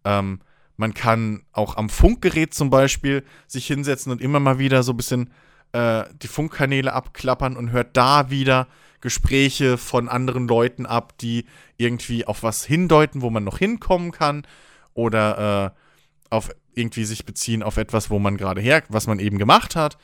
Ähm, 0.03 0.39
man 0.75 0.93
kann 0.93 1.43
auch 1.51 1.77
am 1.77 1.89
Funkgerät 1.89 2.53
zum 2.53 2.69
Beispiel 2.69 3.23
sich 3.47 3.67
hinsetzen 3.67 4.11
und 4.11 4.21
immer 4.21 4.39
mal 4.39 4.59
wieder 4.59 4.83
so 4.83 4.93
ein 4.93 4.97
bisschen 4.97 5.31
äh, 5.73 6.05
die 6.21 6.27
Funkkanäle 6.27 6.93
abklappern 6.93 7.57
und 7.57 7.71
hört 7.71 7.97
da 7.97 8.29
wieder 8.29 8.67
Gespräche 9.01 9.77
von 9.77 10.07
anderen 10.07 10.47
Leuten 10.47 10.85
ab, 10.85 11.17
die 11.17 11.45
irgendwie 11.77 12.25
auf 12.25 12.41
was 12.41 12.63
hindeuten, 12.63 13.21
wo 13.21 13.29
man 13.29 13.43
noch 13.43 13.57
hinkommen 13.57 14.11
kann 14.11 14.47
oder 14.93 15.73
äh, 15.75 16.33
auf 16.33 16.51
irgendwie 16.73 17.03
sich 17.03 17.25
beziehen 17.25 17.63
auf 17.63 17.77
etwas, 17.77 18.09
wo 18.09 18.17
man 18.17 18.37
gerade 18.37 18.61
her, 18.61 18.83
was 18.87 19.07
man 19.07 19.19
eben 19.19 19.37
gemacht 19.37 19.75
hat 19.75 19.97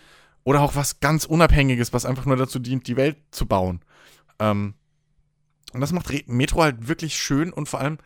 oder 0.44 0.62
auch 0.62 0.76
was 0.76 1.00
ganz 1.00 1.26
Unabhängiges, 1.26 1.94
was 1.94 2.06
einfach 2.06 2.26
nur 2.26 2.36
dazu 2.36 2.60
dient, 2.60 2.88
die 2.88 2.98
Welt 2.98 3.18
zu 3.32 3.46
bauen. 3.46 3.82
Ähm, 4.40 4.74
und 5.74 5.82
das 5.82 5.92
macht 5.92 6.12
Metro 6.28 6.64
halt 6.64 6.88
wirklich 6.88 7.18
schön 7.18 7.54
und 7.54 7.70
vor 7.70 7.80
allem 7.80 8.00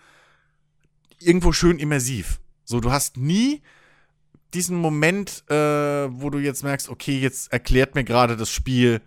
irgendwo 1.19 1.53
schön 1.53 1.79
immersiv. 1.79 2.39
So, 2.65 2.79
du 2.79 2.91
hast 2.91 3.17
nie 3.17 3.61
diesen 4.53 4.77
Moment, 4.77 5.43
äh, 5.49 5.55
wo 5.55 6.29
du 6.29 6.39
jetzt 6.39 6.63
merkst, 6.63 6.89
okay, 6.89 7.19
jetzt 7.19 7.51
erklärt 7.51 7.95
mir 7.95 8.03
gerade 8.03 8.37
das 8.37 8.49
Spiel, 8.49 9.01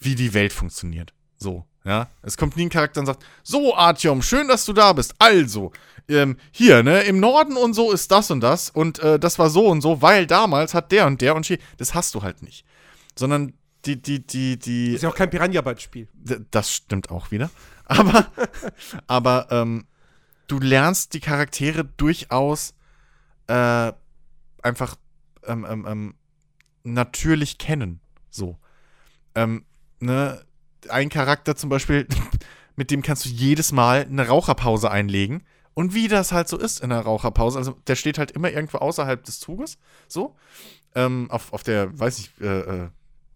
wie 0.00 0.14
die 0.14 0.34
Welt 0.34 0.52
funktioniert. 0.52 1.12
So, 1.36 1.64
ja. 1.84 2.08
Es 2.22 2.36
kommt 2.36 2.56
nie 2.56 2.64
ein 2.66 2.70
Charakter 2.70 3.00
und 3.00 3.06
sagt, 3.06 3.24
so, 3.42 3.74
Artyom, 3.76 4.22
schön, 4.22 4.48
dass 4.48 4.64
du 4.64 4.72
da 4.72 4.92
bist. 4.92 5.14
Also, 5.18 5.72
ähm, 6.08 6.36
hier, 6.50 6.82
ne, 6.82 7.02
im 7.02 7.20
Norden 7.20 7.56
und 7.56 7.74
so 7.74 7.92
ist 7.92 8.10
das 8.10 8.30
und 8.30 8.40
das 8.40 8.70
und 8.70 8.98
äh, 9.00 9.18
das 9.18 9.38
war 9.38 9.50
so 9.50 9.66
und 9.68 9.80
so, 9.80 10.02
weil 10.02 10.26
damals 10.26 10.74
hat 10.74 10.92
der 10.92 11.06
und 11.06 11.20
der 11.20 11.34
und 11.36 11.48
das 11.78 11.94
hast 11.94 12.14
du 12.14 12.22
halt 12.22 12.42
nicht. 12.42 12.64
Sondern 13.16 13.52
die, 13.84 14.00
die, 14.00 14.24
die, 14.26 14.58
die. 14.58 14.94
Ist 14.94 15.02
ja 15.02 15.08
auch 15.08 15.14
kein 15.14 15.30
Piranha-Bytes-Spiel. 15.30 16.08
D- 16.14 16.38
Das 16.50 16.72
stimmt 16.72 17.10
auch 17.10 17.30
wieder. 17.30 17.50
Aber, 17.84 18.26
aber 19.08 19.48
ähm, 19.50 19.86
du 20.46 20.58
lernst 20.60 21.14
die 21.14 21.20
Charaktere 21.20 21.84
durchaus 21.84 22.74
äh, 23.48 23.92
einfach 24.62 24.96
ähm, 25.44 25.66
ähm, 25.68 25.86
ähm, 25.86 26.14
natürlich 26.84 27.58
kennen. 27.58 28.00
So. 28.30 28.58
Ähm, 29.34 29.64
ne, 30.00 30.44
ein 30.88 31.08
Charakter 31.08 31.56
zum 31.56 31.70
Beispiel, 31.70 32.06
mit 32.76 32.90
dem 32.90 33.02
kannst 33.02 33.24
du 33.24 33.28
jedes 33.28 33.72
Mal 33.72 34.06
eine 34.08 34.26
Raucherpause 34.26 34.90
einlegen. 34.90 35.44
Und 35.74 35.94
wie 35.94 36.08
das 36.08 36.32
halt 36.32 36.48
so 36.48 36.58
ist 36.58 36.80
in 36.80 36.90
der 36.90 37.00
Raucherpause, 37.00 37.58
also 37.58 37.72
der 37.86 37.96
steht 37.96 38.18
halt 38.18 38.30
immer 38.32 38.50
irgendwo 38.50 38.78
außerhalb 38.78 39.24
des 39.24 39.40
Zuges, 39.40 39.78
so, 40.06 40.36
ähm, 40.94 41.30
auf, 41.30 41.52
auf 41.52 41.62
der, 41.62 41.98
weiß 41.98 42.18
ich, 42.18 42.30
äh, 42.40 42.60
äh, 42.60 42.88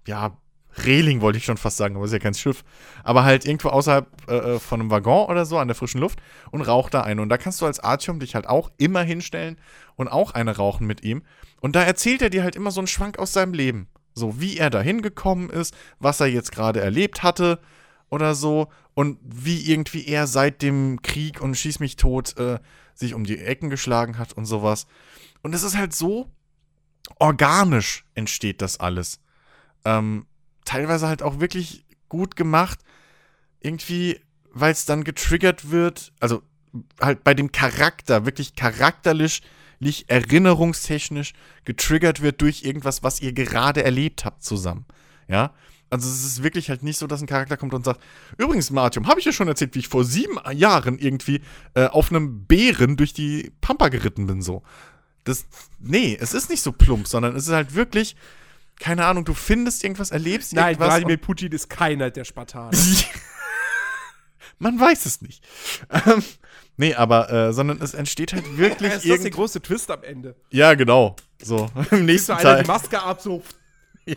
ja, 0.07 0.37
Reling 0.85 1.21
wollte 1.21 1.39
ich 1.39 1.45
schon 1.45 1.57
fast 1.57 1.77
sagen, 1.77 1.97
aber 1.97 2.05
ist 2.05 2.13
ja 2.13 2.19
kein 2.19 2.35
Schiff. 2.35 2.65
Aber 3.03 3.25
halt 3.25 3.47
irgendwo 3.47 3.69
außerhalb 3.69 4.31
äh, 4.31 4.59
von 4.59 4.81
einem 4.81 4.91
Waggon 4.91 5.29
oder 5.29 5.47
so 5.47 5.59
an 5.59 5.69
der 5.69 5.75
frischen 5.75 6.01
Luft 6.01 6.21
und 6.51 6.63
raucht 6.63 6.95
da 6.95 7.03
eine. 7.03 7.23
Und 7.23 7.29
da 7.29 7.39
kannst 7.39 7.61
du 7.61 7.67
als 7.67 7.81
Artyom 7.81 8.21
dich 8.21 8.35
halt 8.35 8.47
auch 8.47 8.71
immer 8.77 9.03
hinstellen 9.03 9.59
und 9.97 10.09
auch 10.09 10.33
eine 10.33 10.57
rauchen 10.57 10.87
mit 10.87 11.03
ihm. 11.03 11.23
Und 11.61 11.77
da 11.77 11.83
erzählt 11.83 12.23
er 12.23 12.31
dir 12.31 12.43
halt 12.43 12.57
immer 12.57 12.71
so 12.71 12.81
einen 12.81 12.89
Schwank 12.89 13.19
aus 13.19 13.33
seinem 13.33 13.55
Leben. 13.55 13.89
So 14.15 14.41
wie 14.41 14.57
er 14.57 14.71
da 14.71 14.81
hingekommen 14.81 15.51
ist, 15.51 15.75
was 15.99 16.21
er 16.21 16.27
jetzt 16.27 16.53
gerade 16.53 16.81
erlebt 16.81 17.23
hatte 17.23 17.59
oder 18.09 18.35
so. 18.35 18.69
Und 18.95 19.19
wie 19.23 19.71
irgendwie 19.71 20.07
er 20.07 20.27
seit 20.27 20.63
dem 20.63 21.03
Krieg 21.03 21.41
und 21.41 21.57
Schieß 21.57 21.81
mich 21.81 21.97
tot 21.97 22.37
äh, 22.39 22.59
sich 22.95 23.15
um 23.15 23.25
die 23.25 23.39
Ecken 23.39 23.71
geschlagen 23.71 24.19
hat 24.19 24.33
und 24.33 24.47
sowas. 24.47 24.87
Und 25.43 25.55
es 25.55 25.63
ist 25.63 25.77
halt 25.77 25.95
so 25.95 26.31
organisch 27.19 28.05
entsteht 28.15 28.63
das 28.63 28.81
alles. 28.81 29.21
Ähm, 29.85 30.27
teilweise 30.67 31.09
halt 31.09 31.23
auch 31.23 31.41
wirklich 31.41 31.87
gut 32.09 32.37
gemacht. 32.37 32.81
Irgendwie, 33.61 34.21
weil 34.53 34.73
es 34.73 34.85
dann 34.85 35.05
getriggert 35.05 35.71
wird, 35.71 36.13
also 36.21 36.43
halt 37.01 37.25
bei 37.25 37.35
dem 37.35 37.53
Charakter, 37.53 38.27
wirklich 38.27 38.55
charakterlich, 38.55 39.43
erinnerungstechnisch 40.07 41.33
getriggert 41.65 42.23
wird 42.23 42.41
durch 42.41 42.63
irgendwas, 42.63 43.03
was 43.03 43.21
ihr 43.21 43.33
gerade 43.33 43.83
erlebt 43.83 44.25
habt 44.25 44.45
zusammen. 44.45 44.85
Ja. 45.29 45.53
Also 45.89 46.09
es 46.09 46.25
ist 46.25 46.43
wirklich 46.43 46.69
halt 46.69 46.83
nicht 46.83 46.99
so, 46.99 47.07
dass 47.07 47.21
ein 47.23 47.29
Charakter 47.29 47.57
kommt 47.57 47.73
und 47.73 47.85
sagt, 47.85 48.01
übrigens, 48.39 48.71
Martium, 48.71 49.07
habe 49.07 49.21
ich 49.21 49.27
ja 49.27 49.33
schon 49.33 49.47
erzählt, 49.47 49.75
wie 49.75 49.81
ich 49.81 49.89
vor 49.89 50.05
sieben 50.05 50.39
Jahren 50.53 50.99
irgendwie 50.99 51.43
äh, 51.75 51.87
auf 51.87 52.11
einem 52.11 52.45
Bären 52.45 52.97
durch 52.97 53.13
die 53.13 53.53
Pampa 53.61 53.89
geritten 53.89 54.27
bin, 54.27 54.43
so. 54.43 54.63
Das, 55.23 55.47
nee, 55.79 56.17
es 56.21 56.35
ist 56.35 56.51
nicht 56.51 56.63
so 56.63 56.73
plump, 56.73 57.07
sondern 57.07 57.37
es 57.37 57.47
ist 57.47 57.53
halt 57.53 57.75
wirklich, 57.75 58.17
keine 58.79 59.07
Ahnung, 59.07 59.25
du 59.25 59.35
findest 59.35 59.85
irgendwas, 59.85 60.11
erlebst 60.11 60.53
Nein, 60.53 60.71
irgendwas. 60.71 60.89
Nein, 60.89 60.97
Wladimir 61.03 61.17
Putin 61.17 61.53
ist 61.53 61.69
keiner 61.69 62.11
der 62.11 62.25
Spartaner. 62.25 62.77
Man 64.59 64.79
weiß 64.81 65.07
es 65.07 65.21
nicht. 65.21 65.47
Ähm, 65.91 66.23
nee, 66.77 66.95
aber, 66.95 67.31
äh, 67.31 67.53
sondern 67.53 67.81
es 67.81 67.95
entsteht 67.95 68.33
halt 68.33 68.45
wirklich. 68.57 68.93
ist 68.93 69.09
das 69.09 69.23
der 69.23 69.31
große 69.31 69.61
Twist 69.61 69.91
am 69.91 70.03
Ende? 70.03 70.37
Ja, 70.51 70.75
genau. 70.75 71.17
So, 71.43 71.71
im 71.91 72.07
nächsten 72.07 72.33
Teil. 72.33 72.47
einer 72.47 72.63
die 72.63 72.67
Maske 72.67 73.03
ab, 73.03 73.21
so. 73.21 73.43
ja. 74.07 74.17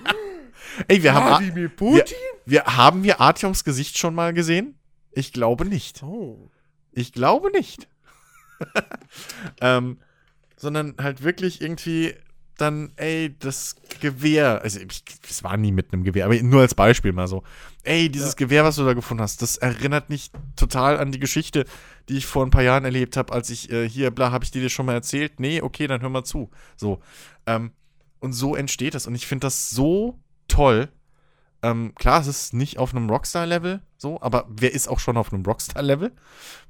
Ey, 0.87 1.01
wir 1.03 1.13
haben. 1.13 1.55
Wir, 1.55 2.05
wir, 2.45 2.63
haben 2.65 3.03
wir 3.03 3.19
Artyoms 3.19 3.63
Gesicht 3.63 3.97
schon 3.97 4.13
mal 4.13 4.33
gesehen? 4.33 4.77
Ich 5.11 5.33
glaube 5.33 5.65
nicht. 5.65 6.03
Oh. 6.03 6.49
Ich 6.91 7.11
glaube 7.11 7.51
nicht. 7.51 7.87
ähm, 9.61 9.99
sondern 10.57 10.95
halt 10.99 11.23
wirklich 11.23 11.61
irgendwie 11.61 12.13
dann, 12.61 12.91
ey, 12.95 13.35
das 13.39 13.75
Gewehr, 13.99 14.61
also 14.61 14.79
es 15.29 15.43
war 15.43 15.57
nie 15.57 15.71
mit 15.71 15.93
einem 15.93 16.03
Gewehr, 16.03 16.25
aber 16.25 16.41
nur 16.41 16.61
als 16.61 16.75
Beispiel 16.75 17.13
mal 17.13 17.27
so. 17.27 17.43
Ey, 17.83 18.09
dieses 18.09 18.31
ja. 18.31 18.35
Gewehr, 18.35 18.63
was 18.63 18.75
du 18.75 18.85
da 18.85 18.93
gefunden 18.93 19.23
hast, 19.23 19.41
das 19.41 19.57
erinnert 19.57 20.09
mich 20.09 20.31
total 20.55 20.97
an 20.97 21.11
die 21.11 21.19
Geschichte, 21.19 21.65
die 22.09 22.17
ich 22.17 22.25
vor 22.25 22.45
ein 22.45 22.51
paar 22.51 22.63
Jahren 22.63 22.85
erlebt 22.85 23.17
habe, 23.17 23.33
als 23.33 23.49
ich 23.49 23.71
äh, 23.71 23.87
hier, 23.87 24.11
bla, 24.11 24.31
habe 24.31 24.43
ich 24.43 24.51
dir 24.51 24.61
das 24.61 24.71
schon 24.71 24.85
mal 24.85 24.93
erzählt? 24.93 25.39
Nee, 25.39 25.61
okay, 25.61 25.87
dann 25.87 26.01
hör 26.01 26.09
mal 26.09 26.23
zu. 26.23 26.49
So. 26.75 27.01
Ähm, 27.45 27.71
und 28.19 28.33
so 28.33 28.55
entsteht 28.55 28.95
das. 28.95 29.07
Und 29.07 29.15
ich 29.15 29.27
finde 29.27 29.47
das 29.47 29.69
so 29.69 30.19
toll. 30.47 30.89
Ähm, 31.61 31.93
klar, 31.95 32.21
es 32.21 32.27
ist 32.27 32.53
nicht 32.53 32.77
auf 32.77 32.93
einem 32.93 33.09
Rockstar-Level, 33.09 33.81
so, 33.97 34.21
aber 34.21 34.45
wer 34.49 34.73
ist 34.73 34.87
auch 34.87 34.99
schon 34.99 35.17
auf 35.17 35.33
einem 35.33 35.43
Rockstar-Level, 35.43 36.13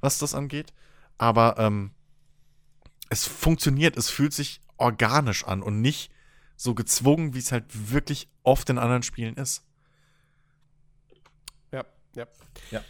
was 0.00 0.18
das 0.18 0.34
angeht? 0.34 0.72
Aber 1.16 1.56
ähm, 1.58 1.92
es 3.08 3.26
funktioniert, 3.26 3.96
es 3.96 4.10
fühlt 4.10 4.32
sich 4.32 4.60
organisch 4.80 5.44
an 5.44 5.62
und 5.62 5.80
nicht 5.80 6.10
so 6.56 6.74
gezwungen, 6.74 7.34
wie 7.34 7.38
es 7.38 7.52
halt 7.52 7.64
wirklich 7.90 8.28
oft 8.42 8.68
in 8.68 8.78
anderen 8.78 9.02
Spielen 9.02 9.36
ist. 9.36 9.64
Ja, 11.72 11.84
ja. 12.14 12.26
ja. 12.70 12.84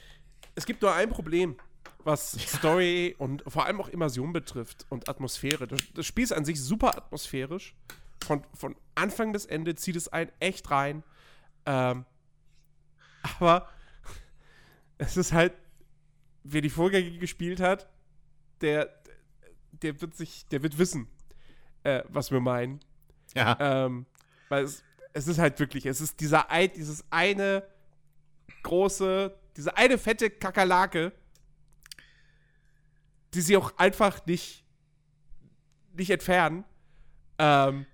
Es 0.54 0.66
gibt 0.66 0.82
nur 0.82 0.92
ein 0.92 1.10
Problem, 1.10 1.56
was 2.04 2.32
Story 2.32 3.14
und 3.18 3.44
vor 3.46 3.66
allem 3.66 3.80
auch 3.80 3.88
Immersion 3.88 4.32
betrifft 4.32 4.86
und 4.88 5.08
Atmosphäre. 5.08 5.66
Das, 5.66 5.80
das 5.94 6.06
Spiel 6.06 6.24
ist 6.24 6.32
an 6.32 6.44
sich 6.44 6.60
super 6.60 6.96
atmosphärisch. 6.96 7.74
Von, 8.24 8.44
von 8.54 8.76
Anfang 8.94 9.32
bis 9.32 9.46
Ende 9.46 9.74
zieht 9.74 9.96
es 9.96 10.08
einen 10.08 10.30
echt 10.40 10.70
rein. 10.70 11.02
Ähm, 11.66 12.04
aber 13.22 13.68
es 14.98 15.16
ist 15.16 15.32
halt, 15.32 15.52
wer 16.42 16.60
die 16.60 16.70
Vorgänge 16.70 17.18
gespielt 17.18 17.60
hat, 17.60 17.88
der, 18.60 18.90
der 19.72 20.00
wird 20.00 20.16
sich, 20.16 20.46
der 20.48 20.62
wird 20.62 20.78
wissen, 20.78 21.08
äh, 21.84 22.02
was 22.08 22.30
wir 22.30 22.40
meinen. 22.40 22.80
Ja. 23.34 23.56
Ähm, 23.60 24.06
weil 24.48 24.64
es, 24.64 24.82
es 25.12 25.28
ist 25.28 25.38
halt 25.38 25.58
wirklich, 25.58 25.86
es 25.86 26.00
ist 26.00 26.20
dieser 26.20 26.46
dieses 26.74 27.04
eine 27.10 27.62
große, 28.62 29.34
diese 29.56 29.76
eine 29.76 29.98
fette 29.98 30.30
Kakerlake, 30.30 31.12
die 33.34 33.40
sie 33.40 33.56
auch 33.56 33.76
einfach 33.78 34.24
nicht, 34.26 34.64
nicht 35.92 36.10
entfernen. 36.10 36.64
Ähm, 37.38 37.86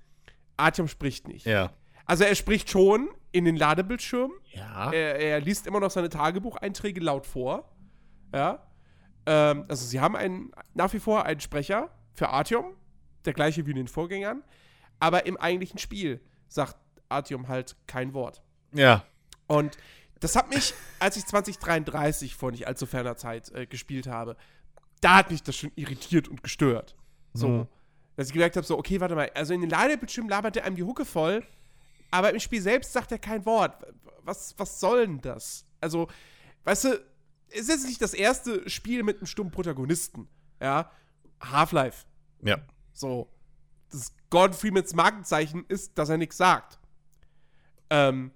Artyom 0.57 0.88
spricht 0.88 1.29
nicht. 1.29 1.46
Ja. 1.46 1.72
Also 2.07 2.25
er 2.25 2.35
spricht 2.35 2.70
schon 2.70 3.11
in 3.33 3.44
den 3.44 3.57
Ladebildschirm. 3.57 4.33
Ja. 4.53 4.90
Er, 4.92 5.16
er 5.18 5.40
liest 5.40 5.66
immer 5.66 5.81
noch 5.81 5.90
seine 5.90 6.09
Tagebucheinträge 6.09 7.01
laut 7.01 7.27
vor. 7.27 7.70
Ja. 8.33 8.66
Ähm, 9.27 9.66
also 9.68 9.85
sie 9.85 10.01
haben 10.01 10.16
einen, 10.16 10.53
nach 10.75 10.92
wie 10.92 11.01
vor 11.01 11.27
einen 11.27 11.40
Sprecher 11.40 11.90
für 12.14 12.29
Artyom, 12.31 12.75
der 13.27 13.35
gleiche 13.35 13.67
wie 13.67 13.71
in 13.71 13.77
den 13.77 13.89
Vorgängern. 13.89 14.43
Aber 14.99 15.27
im 15.27 15.37
eigentlichen 15.37 15.79
Spiel 15.79 16.21
sagt 16.49 16.77
Artyom 17.09 17.49
halt 17.49 17.77
kein 17.87 18.15
Wort. 18.15 18.43
Ja. 18.73 19.05
Und 19.47 19.77
das 20.21 20.37
hat 20.37 20.49
mich, 20.51 20.75
als 20.99 21.17
ich 21.17 21.27
2033 21.27 22.35
vor 22.35 22.51
nicht 22.51 22.67
allzu 22.67 22.87
ferner 22.87 23.17
Zeit 23.17 23.51
äh, 23.53 23.67
gespielt 23.67 24.07
habe, 24.07 24.37
da 25.01 25.17
hat 25.17 25.31
mich 25.31 25.43
das 25.43 25.57
schon 25.57 25.73
irritiert 25.77 26.29
und 26.29 26.43
gestört. 26.43 26.97
So. 27.35 27.49
Mhm. 27.49 27.69
Dass 28.17 28.29
ich 28.29 28.33
gemerkt 28.33 28.57
habe, 28.57 28.67
so, 28.67 28.79
okay, 28.79 29.01
warte 29.01 29.15
mal, 29.15 29.31
also 29.35 29.53
in 29.53 29.61
den 29.61 29.69
Ladebildschirmen 29.69 30.31
labert 30.31 30.57
er 30.57 30.65
einem 30.65 30.77
die 30.77 30.83
Hucke 30.83 31.05
voll, 31.05 31.45
aber 32.11 32.33
im 32.33 32.41
Spiel 32.41 32.62
selbst 32.62 32.93
sagt 32.93 33.12
er 33.12 33.19
kein 33.19 33.45
Wort. 33.45 33.77
Was, 34.23 34.55
was 34.57 34.81
soll 34.81 35.07
denn 35.07 35.21
das? 35.21 35.67
Also, 35.81 36.09
weißt 36.65 36.85
du, 36.85 37.05
es 37.51 37.69
ist 37.69 37.87
nicht 37.87 38.01
das 38.01 38.15
erste 38.15 38.69
Spiel 38.69 39.03
mit 39.03 39.19
einem 39.19 39.27
stummen 39.27 39.53
Protagonisten. 39.53 40.29
Ja. 40.61 40.91
Half-Life. 41.41 42.07
Ja. 42.43 42.59
So. 42.97 43.29
Das 43.91 44.13
Gordon 44.31 44.57
Freemans 44.57 44.95
Markenzeichen 44.95 45.65
ist, 45.69 45.97
dass 45.97 46.09
er 46.09 46.17
nichts 46.17 46.37
sagt. 46.37 46.79
Ähm, 47.91 48.33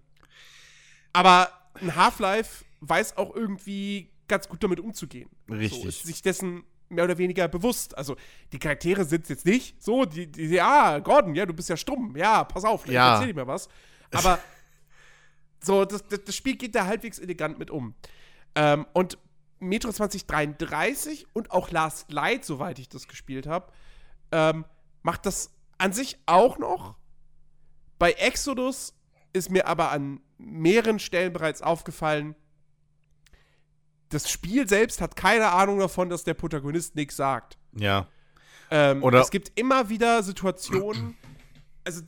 aber 1.13 1.51
ein 1.75 1.97
Half-Life 1.97 2.65
weiß 2.81 3.17
auch 3.17 3.35
irgendwie 3.35 4.11
ganz 4.29 4.49
gut 4.49 4.63
damit 4.63 4.79
umzugehen. 4.79 5.29
Richtig. 5.51 5.83
So, 5.83 5.89
ist 5.89 6.07
sich 6.07 6.23
dessen 6.23 6.65
mehr 6.89 7.05
oder 7.05 7.19
weniger 7.19 7.49
bewusst. 7.49 7.97
Also 7.97 8.17
die 8.53 8.59
Charaktere 8.59 9.05
sind 9.05 9.29
jetzt 9.29 9.47
nicht 9.47 9.83
so, 9.83 10.05
die, 10.05 10.27
die 10.27 10.47
ja, 10.47 10.99
Gordon, 10.99 11.35
ja, 11.35 11.47
du 11.47 11.55
bist 11.55 11.69
ja 11.69 11.77
stumm, 11.77 12.17
ja, 12.17 12.45
pass 12.45 12.65
auf, 12.65 12.87
ich 12.87 12.93
ja. 12.93 13.15
erzähl 13.15 13.29
dir 13.29 13.35
mal 13.35 13.47
was. 13.47 13.69
Aber 14.13 14.39
so, 15.61 15.85
das, 15.85 16.05
das, 16.07 16.35
Spiel 16.35 16.57
geht 16.57 16.75
da 16.75 16.87
halbwegs 16.87 17.19
elegant 17.19 17.59
mit 17.59 17.71
um. 17.71 17.95
Ähm, 18.55 18.87
und 18.93 19.19
Metro 19.61 19.93
2033 19.93 21.27
und 21.33 21.51
auch 21.51 21.71
Last 21.71 22.13
Light, 22.13 22.45
soweit 22.45 22.79
ich 22.79 22.89
das 22.89 23.09
gespielt 23.09 23.47
habe, 23.47 23.73
ähm, 24.33 24.65
macht 25.03 25.27
das 25.27 25.53
an 25.79 25.93
sich 25.93 26.19
auch 26.27 26.59
noch. 26.59 26.97
Bei 27.99 28.13
Exodus 28.13 28.95
ist 29.33 29.51
mir 29.51 29.67
aber 29.67 29.91
an 29.91 30.21
mehreren 30.39 30.99
Stellen 30.99 31.33
bereits 31.33 31.63
aufgefallen, 31.63 32.35
das 34.11 34.29
Spiel 34.29 34.69
selbst 34.69 35.01
hat 35.01 35.17
keine 35.17 35.51
Ahnung 35.51 35.79
davon, 35.79 36.11
dass 36.11 36.25
der 36.25 36.35
Protagonist 36.35 36.97
nichts 36.97 37.17
sagt. 37.17 37.59
Ja. 37.73 38.09
Ähm, 38.71 39.03
Oder 39.03 39.21
es 39.21 39.31
gibt 39.31 39.59
immer 39.59 39.89
wieder 39.89 40.23
Situationen. 40.23 41.17
Also 41.83 42.03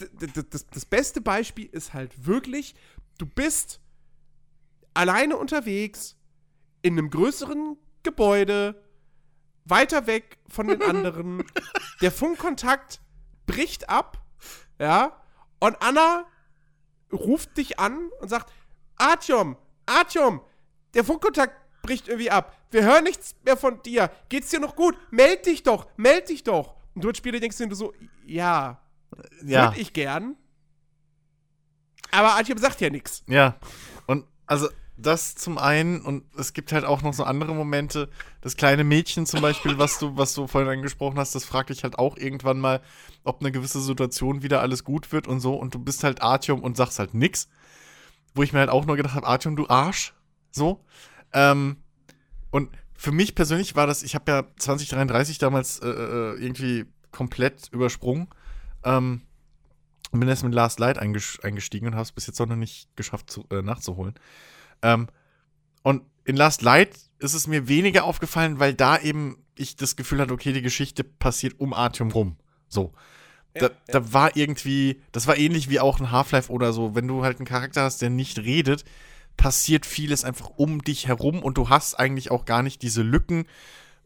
das, 0.51 0.67
das 0.67 0.85
beste 0.85 1.23
Beispiel 1.23 1.65
ist 1.65 1.95
halt 1.95 2.27
wirklich, 2.27 2.75
du 3.17 3.25
bist 3.25 3.81
alleine 4.93 5.39
unterwegs 5.39 6.15
in 6.83 6.93
einem 6.99 7.09
größeren 7.09 7.79
Gebäude, 8.03 8.81
weiter 9.65 10.07
weg 10.07 10.39
von 10.49 10.69
den 10.69 10.83
anderen. 10.89 11.45
der 12.01 12.13
Funkkontakt 12.13 13.01
bricht 13.47 13.89
ab, 13.89 14.19
ja, 14.79 15.21
und 15.61 15.81
Anna 15.81 16.27
ruft 17.13 17.57
dich 17.57 17.79
an 17.79 18.11
und 18.21 18.29
sagt, 18.29 18.53
Artyom, 18.97 19.57
Artyom, 19.87 20.41
der 20.95 21.05
Funkkontakt 21.05 21.55
bricht 21.83 22.09
irgendwie 22.09 22.31
ab. 22.31 22.57
Wir 22.71 22.85
hören 22.85 23.05
nichts 23.05 23.35
mehr 23.45 23.57
von 23.57 23.83
dir. 23.83 24.11
Geht's 24.29 24.51
dir 24.51 24.61
noch 24.61 24.77
gut? 24.77 24.97
Meld 25.11 25.47
dich 25.47 25.63
doch, 25.63 25.87
meld 25.97 26.29
dich 26.29 26.43
doch. 26.43 26.75
Und 26.95 27.05
du 27.05 27.09
als 27.09 27.19
Spieler 27.19 27.41
denkst 27.41 27.59
du 27.59 27.75
so, 27.75 27.93
ja, 28.25 28.81
ja. 29.45 29.69
würde 29.69 29.81
ich 29.81 29.93
gern. 29.93 30.37
Aber 32.11 32.33
Artyom 32.35 32.59
sagt 32.59 32.81
ja 32.81 32.91
nichts. 32.91 33.23
Ja. 33.27 33.57
Und 34.07 34.27
also 34.47 34.69
das 34.97 35.35
zum 35.35 35.59
einen 35.59 36.01
und 36.01 36.25
es 36.37 36.53
gibt 36.53 36.73
halt 36.73 36.85
auch 36.85 37.03
noch 37.03 37.15
so 37.15 37.25
andere 37.25 37.55
Momente. 37.55 38.09
Das 38.41 38.57
kleine 38.57 38.85
Mädchen 38.85 39.27
zum 39.27 39.41
Beispiel, 39.41 39.79
was 39.79 39.99
du, 39.99 40.17
was 40.17 40.35
du 40.35 40.47
vorhin 40.47 40.71
angesprochen 40.71 41.19
hast, 41.19 41.35
das 41.35 41.45
fragt 41.45 41.71
dich 41.71 41.83
halt 41.83 41.99
auch 41.99 42.17
irgendwann 42.17 42.61
mal, 42.61 42.81
ob 43.25 43.41
eine 43.41 43.53
gewisse 43.53 43.81
Situation 43.81 44.43
wieder 44.43 44.61
alles 44.61 44.85
gut 44.85 45.13
wird 45.13 45.27
und 45.27 45.41
so. 45.41 45.55
Und 45.55 45.75
du 45.75 45.79
bist 45.79 46.05
halt 46.05 46.23
Artyom 46.23 46.63
und 46.63 46.77
sagst 46.77 46.99
halt 46.99 47.15
nix. 47.15 47.49
wo 48.35 48.43
ich 48.43 48.53
mir 48.53 48.61
halt 48.61 48.71
auch 48.71 48.87
nur 48.87 48.97
gedacht 48.97 49.15
habe, 49.15 49.27
Artyom, 49.27 49.57
du 49.57 49.69
Arsch. 49.69 50.15
So. 50.51 50.85
Ähm, 51.33 51.77
und 52.51 52.71
für 52.95 53.13
mich 53.13 53.35
persönlich 53.35 53.75
war 53.77 53.87
das, 53.87 54.03
ich 54.03 54.15
habe 54.15 54.31
ja 54.31 54.45
2033 54.59 55.39
damals 55.39 55.81
äh, 55.81 55.89
äh, 55.89 56.35
irgendwie 56.39 56.87
komplett 57.11 57.69
übersprungen. 57.73 58.29
Ähm, 58.85 59.23
bin 60.13 60.29
erst 60.29 60.45
mit 60.45 60.55
Last 60.55 60.79
Light 60.79 60.99
eingestiegen 60.99 61.87
und 61.87 61.95
habe 61.95 62.03
es 62.03 62.13
bis 62.13 62.27
jetzt 62.27 62.41
auch 62.41 62.47
noch 62.47 62.57
nicht 62.57 62.95
geschafft 62.97 63.31
zu, 63.31 63.47
äh, 63.51 63.63
nachzuholen. 63.63 64.15
Ähm, 64.83 65.09
und 65.83 66.03
in 66.25 66.37
Last 66.37 66.63
Light 66.63 66.91
ist 67.19 67.35
es 67.35 67.47
mir 67.47 67.69
weniger 67.69 68.05
aufgefallen, 68.05 68.59
weil 68.59 68.75
da 68.75 68.99
eben 68.99 69.39
ich 69.57 69.77
das 69.77 69.97
Gefühl 69.97 70.21
hatte, 70.21 70.33
okay, 70.33 70.53
die 70.53 70.63
Geschichte 70.63 71.05
passiert 71.05 71.61
um 71.61 71.73
Artyom 71.73 72.11
rum. 72.11 72.37
So. 72.69 72.93
Ja, 73.55 73.63
da, 73.63 73.67
ja. 73.67 74.01
da 74.01 74.13
war 74.13 74.37
irgendwie, 74.37 75.01
das 75.13 75.27
war 75.27 75.37
ähnlich 75.37 75.69
wie 75.69 75.81
auch 75.81 76.01
ein 76.01 76.11
Half-Life 76.11 76.51
oder 76.51 76.73
so. 76.73 76.95
Wenn 76.95 77.07
du 77.07 77.23
halt 77.23 77.39
einen 77.39 77.47
Charakter 77.47 77.83
hast, 77.83 78.01
der 78.01 78.11
nicht 78.11 78.39
redet, 78.39 78.85
passiert 79.37 79.87
vieles 79.87 80.25
einfach 80.25 80.51
um 80.57 80.83
dich 80.83 81.07
herum 81.09 81.43
und 81.43 81.59
du 81.59 81.69
hast 81.69 81.95
eigentlich 81.95 82.31
auch 82.31 82.45
gar 82.45 82.63
nicht 82.63 82.83
diese 82.83 83.03
Lücken, 83.03 83.47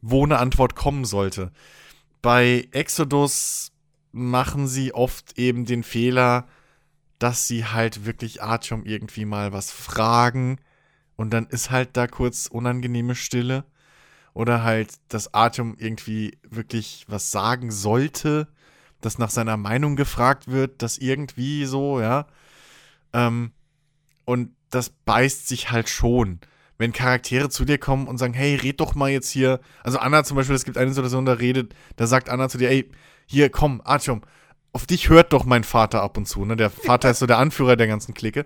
wo 0.02 0.24
eine 0.24 0.38
Antwort 0.38 0.74
kommen 0.74 1.04
sollte. 1.04 1.52
Bei 2.22 2.68
Exodus 2.72 3.72
machen 4.12 4.66
sie 4.66 4.94
oft 4.94 5.38
eben 5.38 5.64
den 5.64 5.82
Fehler, 5.82 6.46
dass 7.18 7.46
sie 7.46 7.64
halt 7.64 8.04
wirklich 8.04 8.42
Artyom 8.42 8.84
irgendwie 8.84 9.24
mal 9.24 9.52
was 9.52 9.70
fragen 9.70 10.58
und 11.16 11.30
dann 11.30 11.46
ist 11.46 11.70
halt 11.70 11.96
da 11.96 12.06
kurz 12.06 12.46
unangenehme 12.46 13.14
Stille. 13.14 13.64
Oder 14.34 14.62
halt, 14.62 14.92
dass 15.08 15.32
Artyom 15.32 15.76
irgendwie 15.78 16.36
wirklich 16.46 17.06
was 17.08 17.30
sagen 17.30 17.70
sollte, 17.70 18.48
dass 19.00 19.16
nach 19.16 19.30
seiner 19.30 19.56
Meinung 19.56 19.96
gefragt 19.96 20.48
wird, 20.48 20.82
dass 20.82 20.98
irgendwie 20.98 21.64
so, 21.64 22.00
ja. 22.00 22.26
Ähm, 23.14 23.52
und 24.26 24.50
das 24.68 24.90
beißt 24.90 25.48
sich 25.48 25.70
halt 25.70 25.88
schon. 25.88 26.40
Wenn 26.76 26.92
Charaktere 26.92 27.48
zu 27.48 27.64
dir 27.64 27.78
kommen 27.78 28.06
und 28.06 28.18
sagen, 28.18 28.34
hey, 28.34 28.56
red 28.56 28.80
doch 28.80 28.94
mal 28.94 29.08
jetzt 29.10 29.30
hier. 29.30 29.60
Also 29.82 29.98
Anna 29.98 30.22
zum 30.24 30.36
Beispiel, 30.36 30.54
es 30.54 30.64
gibt 30.64 30.76
eine 30.76 30.90
Situation, 30.90 31.24
da 31.24 31.32
redet, 31.32 31.74
da 31.96 32.06
sagt 32.06 32.28
Anna 32.28 32.50
zu 32.50 32.58
dir, 32.58 32.68
ey, 32.68 32.90
hier, 33.24 33.48
komm, 33.48 33.80
Artyom, 33.84 34.20
auf 34.76 34.84
dich 34.84 35.08
hört 35.08 35.32
doch 35.32 35.46
mein 35.46 35.64
Vater 35.64 36.02
ab 36.02 36.18
und 36.18 36.28
zu, 36.28 36.44
ne? 36.44 36.54
Der 36.54 36.68
Vater 36.68 37.10
ist 37.10 37.20
so 37.20 37.26
der 37.26 37.38
Anführer 37.38 37.76
der 37.76 37.86
ganzen 37.86 38.12
Clique. 38.12 38.44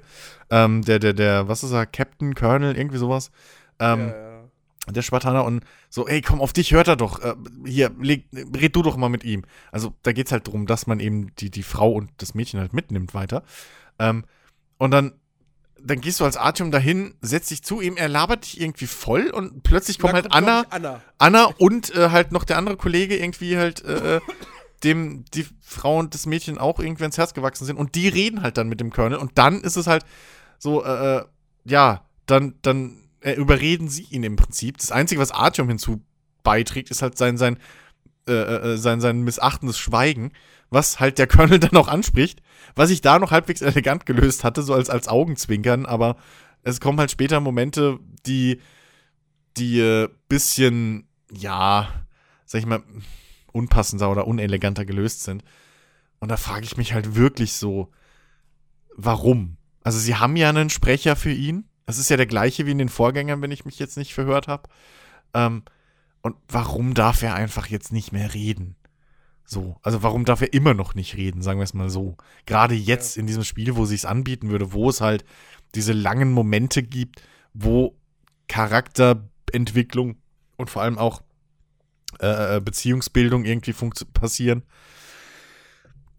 Ähm, 0.48 0.82
der, 0.82 1.00
der, 1.00 1.12
der, 1.12 1.48
was 1.48 1.64
ist 1.64 1.72
er, 1.72 1.86
Captain, 1.86 2.36
Colonel, 2.36 2.78
irgendwie 2.78 2.98
sowas. 2.98 3.32
Ähm, 3.80 3.98
ja, 3.98 4.16
ja. 4.16 4.92
Der 4.92 5.02
Spartaner 5.02 5.44
und 5.44 5.64
so, 5.88 6.06
ey, 6.06 6.22
komm, 6.22 6.40
auf 6.40 6.52
dich 6.52 6.70
hört 6.70 6.86
er 6.86 6.94
doch. 6.94 7.20
Äh, 7.20 7.34
hier, 7.66 7.90
leg, 8.00 8.26
red 8.32 8.76
du 8.76 8.82
doch 8.82 8.96
mal 8.96 9.08
mit 9.08 9.24
ihm. 9.24 9.42
Also, 9.72 9.92
da 10.04 10.12
geht 10.12 10.26
es 10.26 10.32
halt 10.32 10.46
darum, 10.46 10.68
dass 10.68 10.86
man 10.86 11.00
eben 11.00 11.34
die, 11.40 11.50
die 11.50 11.64
Frau 11.64 11.90
und 11.90 12.12
das 12.18 12.34
Mädchen 12.34 12.60
halt 12.60 12.74
mitnimmt 12.74 13.12
weiter. 13.12 13.42
Ähm, 13.98 14.24
und 14.78 14.92
dann, 14.92 15.14
dann 15.82 16.00
gehst 16.00 16.20
du 16.20 16.24
als 16.24 16.36
Artyom 16.36 16.70
dahin, 16.70 17.12
setzt 17.22 17.50
dich 17.50 17.64
zu 17.64 17.80
ihm, 17.80 17.96
er 17.96 18.08
labert 18.08 18.44
dich 18.44 18.60
irgendwie 18.60 18.86
voll 18.86 19.30
und 19.30 19.64
plötzlich 19.64 19.98
kommt 19.98 20.14
halt 20.14 20.28
Anna, 20.30 20.64
Anna, 20.70 21.00
Anna. 21.18 21.46
und 21.58 21.92
äh, 21.96 22.10
halt 22.10 22.30
noch 22.30 22.44
der 22.44 22.56
andere 22.56 22.76
Kollege 22.76 23.16
irgendwie 23.16 23.56
halt 23.56 23.84
äh, 23.84 24.18
äh 24.18 24.20
dem 24.84 25.24
die 25.34 25.46
Frau 25.60 25.98
und 25.98 26.14
das 26.14 26.26
Mädchen 26.26 26.58
auch 26.58 26.80
irgendwie 26.80 27.04
ins 27.04 27.18
Herz 27.18 27.34
gewachsen 27.34 27.64
sind. 27.64 27.76
Und 27.76 27.94
die 27.94 28.08
reden 28.08 28.42
halt 28.42 28.56
dann 28.56 28.68
mit 28.68 28.80
dem 28.80 28.90
Colonel. 28.90 29.18
Und 29.18 29.32
dann 29.36 29.60
ist 29.60 29.76
es 29.76 29.86
halt 29.86 30.04
so, 30.58 30.84
äh, 30.84 31.18
äh, 31.18 31.24
ja, 31.64 32.04
dann, 32.26 32.54
dann 32.62 33.08
äh, 33.20 33.32
überreden 33.32 33.88
sie 33.88 34.04
ihn 34.04 34.22
im 34.22 34.36
Prinzip. 34.36 34.78
Das 34.78 34.92
Einzige, 34.92 35.20
was 35.20 35.32
Artyom 35.32 35.68
hinzu 35.68 36.02
beiträgt, 36.42 36.90
ist 36.90 37.02
halt 37.02 37.18
sein, 37.18 37.36
sein, 37.36 37.58
äh, 38.26 38.32
äh, 38.32 38.76
sein, 38.76 39.00
sein 39.00 39.22
missachtendes 39.22 39.78
Schweigen, 39.78 40.32
was 40.70 41.00
halt 41.00 41.18
der 41.18 41.26
Colonel 41.26 41.58
dann 41.60 41.76
auch 41.76 41.88
anspricht, 41.88 42.40
was 42.74 42.90
ich 42.90 43.00
da 43.00 43.18
noch 43.18 43.30
halbwegs 43.30 43.60
elegant 43.62 44.06
gelöst 44.06 44.44
hatte, 44.44 44.62
so 44.62 44.74
als, 44.74 44.88
als 44.90 45.08
Augenzwinkern, 45.08 45.86
aber 45.86 46.16
es 46.62 46.80
kommen 46.80 46.98
halt 46.98 47.10
später 47.10 47.40
Momente, 47.40 47.98
die, 48.26 48.60
die 49.56 49.80
äh, 49.80 50.08
bisschen, 50.28 51.08
ja, 51.32 51.88
sag 52.44 52.60
ich 52.60 52.66
mal, 52.66 52.82
unpassender 53.53 54.11
oder 54.11 54.26
uneleganter 54.26 54.84
gelöst 54.84 55.22
sind. 55.22 55.44
Und 56.18 56.28
da 56.30 56.36
frage 56.36 56.64
ich 56.64 56.76
mich 56.76 56.92
halt 56.92 57.14
wirklich 57.14 57.55
so, 57.55 57.90
warum? 58.96 59.57
Also 59.82 59.98
sie 59.98 60.16
haben 60.16 60.36
ja 60.36 60.48
einen 60.48 60.70
Sprecher 60.70 61.16
für 61.16 61.32
ihn. 61.32 61.64
Das 61.86 61.98
ist 61.98 62.11
ja 62.11 62.16
der 62.16 62.26
gleiche 62.26 62.66
wie 62.66 62.72
in 62.72 62.78
den 62.78 62.88
Vorgängern, 62.88 63.42
wenn 63.42 63.51
ich 63.51 63.64
mich 63.64 63.78
jetzt 63.78 63.96
nicht 63.96 64.14
verhört 64.14 64.46
habe. 64.48 64.68
Ähm, 65.34 65.62
und 66.22 66.36
warum 66.48 66.94
darf 66.94 67.22
er 67.22 67.34
einfach 67.34 67.66
jetzt 67.66 67.92
nicht 67.92 68.12
mehr 68.12 68.34
reden? 68.34 68.76
So, 69.44 69.76
also 69.82 70.03
warum 70.03 70.24
darf 70.24 70.42
er 70.42 70.53
immer 70.53 70.74
noch 70.74 70.94
nicht 70.94 71.16
reden, 71.16 71.42
sagen 71.42 71.59
wir 71.59 71.64
es 71.64 71.74
mal 71.74 71.90
so. 71.90 72.16
Gerade 72.46 72.74
jetzt 72.74 73.16
ja. 73.16 73.20
in 73.20 73.26
diesem 73.26 73.42
Spiel, 73.42 73.74
wo 73.74 73.84
sich 73.84 74.07
anbieten 74.07 74.51
würde, 74.51 74.72
wo 74.72 74.88
es 74.88 75.01
halt 75.01 75.24
diese 75.74 75.92
langen 75.92 76.30
Momente 76.30 76.82
gibt, 76.82 77.22
wo 77.53 77.96
Charakterentwicklung 78.46 80.16
und 80.57 80.70
vor 80.70 80.82
allem 80.82 80.98
auch 80.98 81.22
äh, 82.18 82.56
äh, 82.56 82.61
Beziehungsbildung 82.61 83.44
irgendwie 83.44 83.72
passieren, 84.12 84.62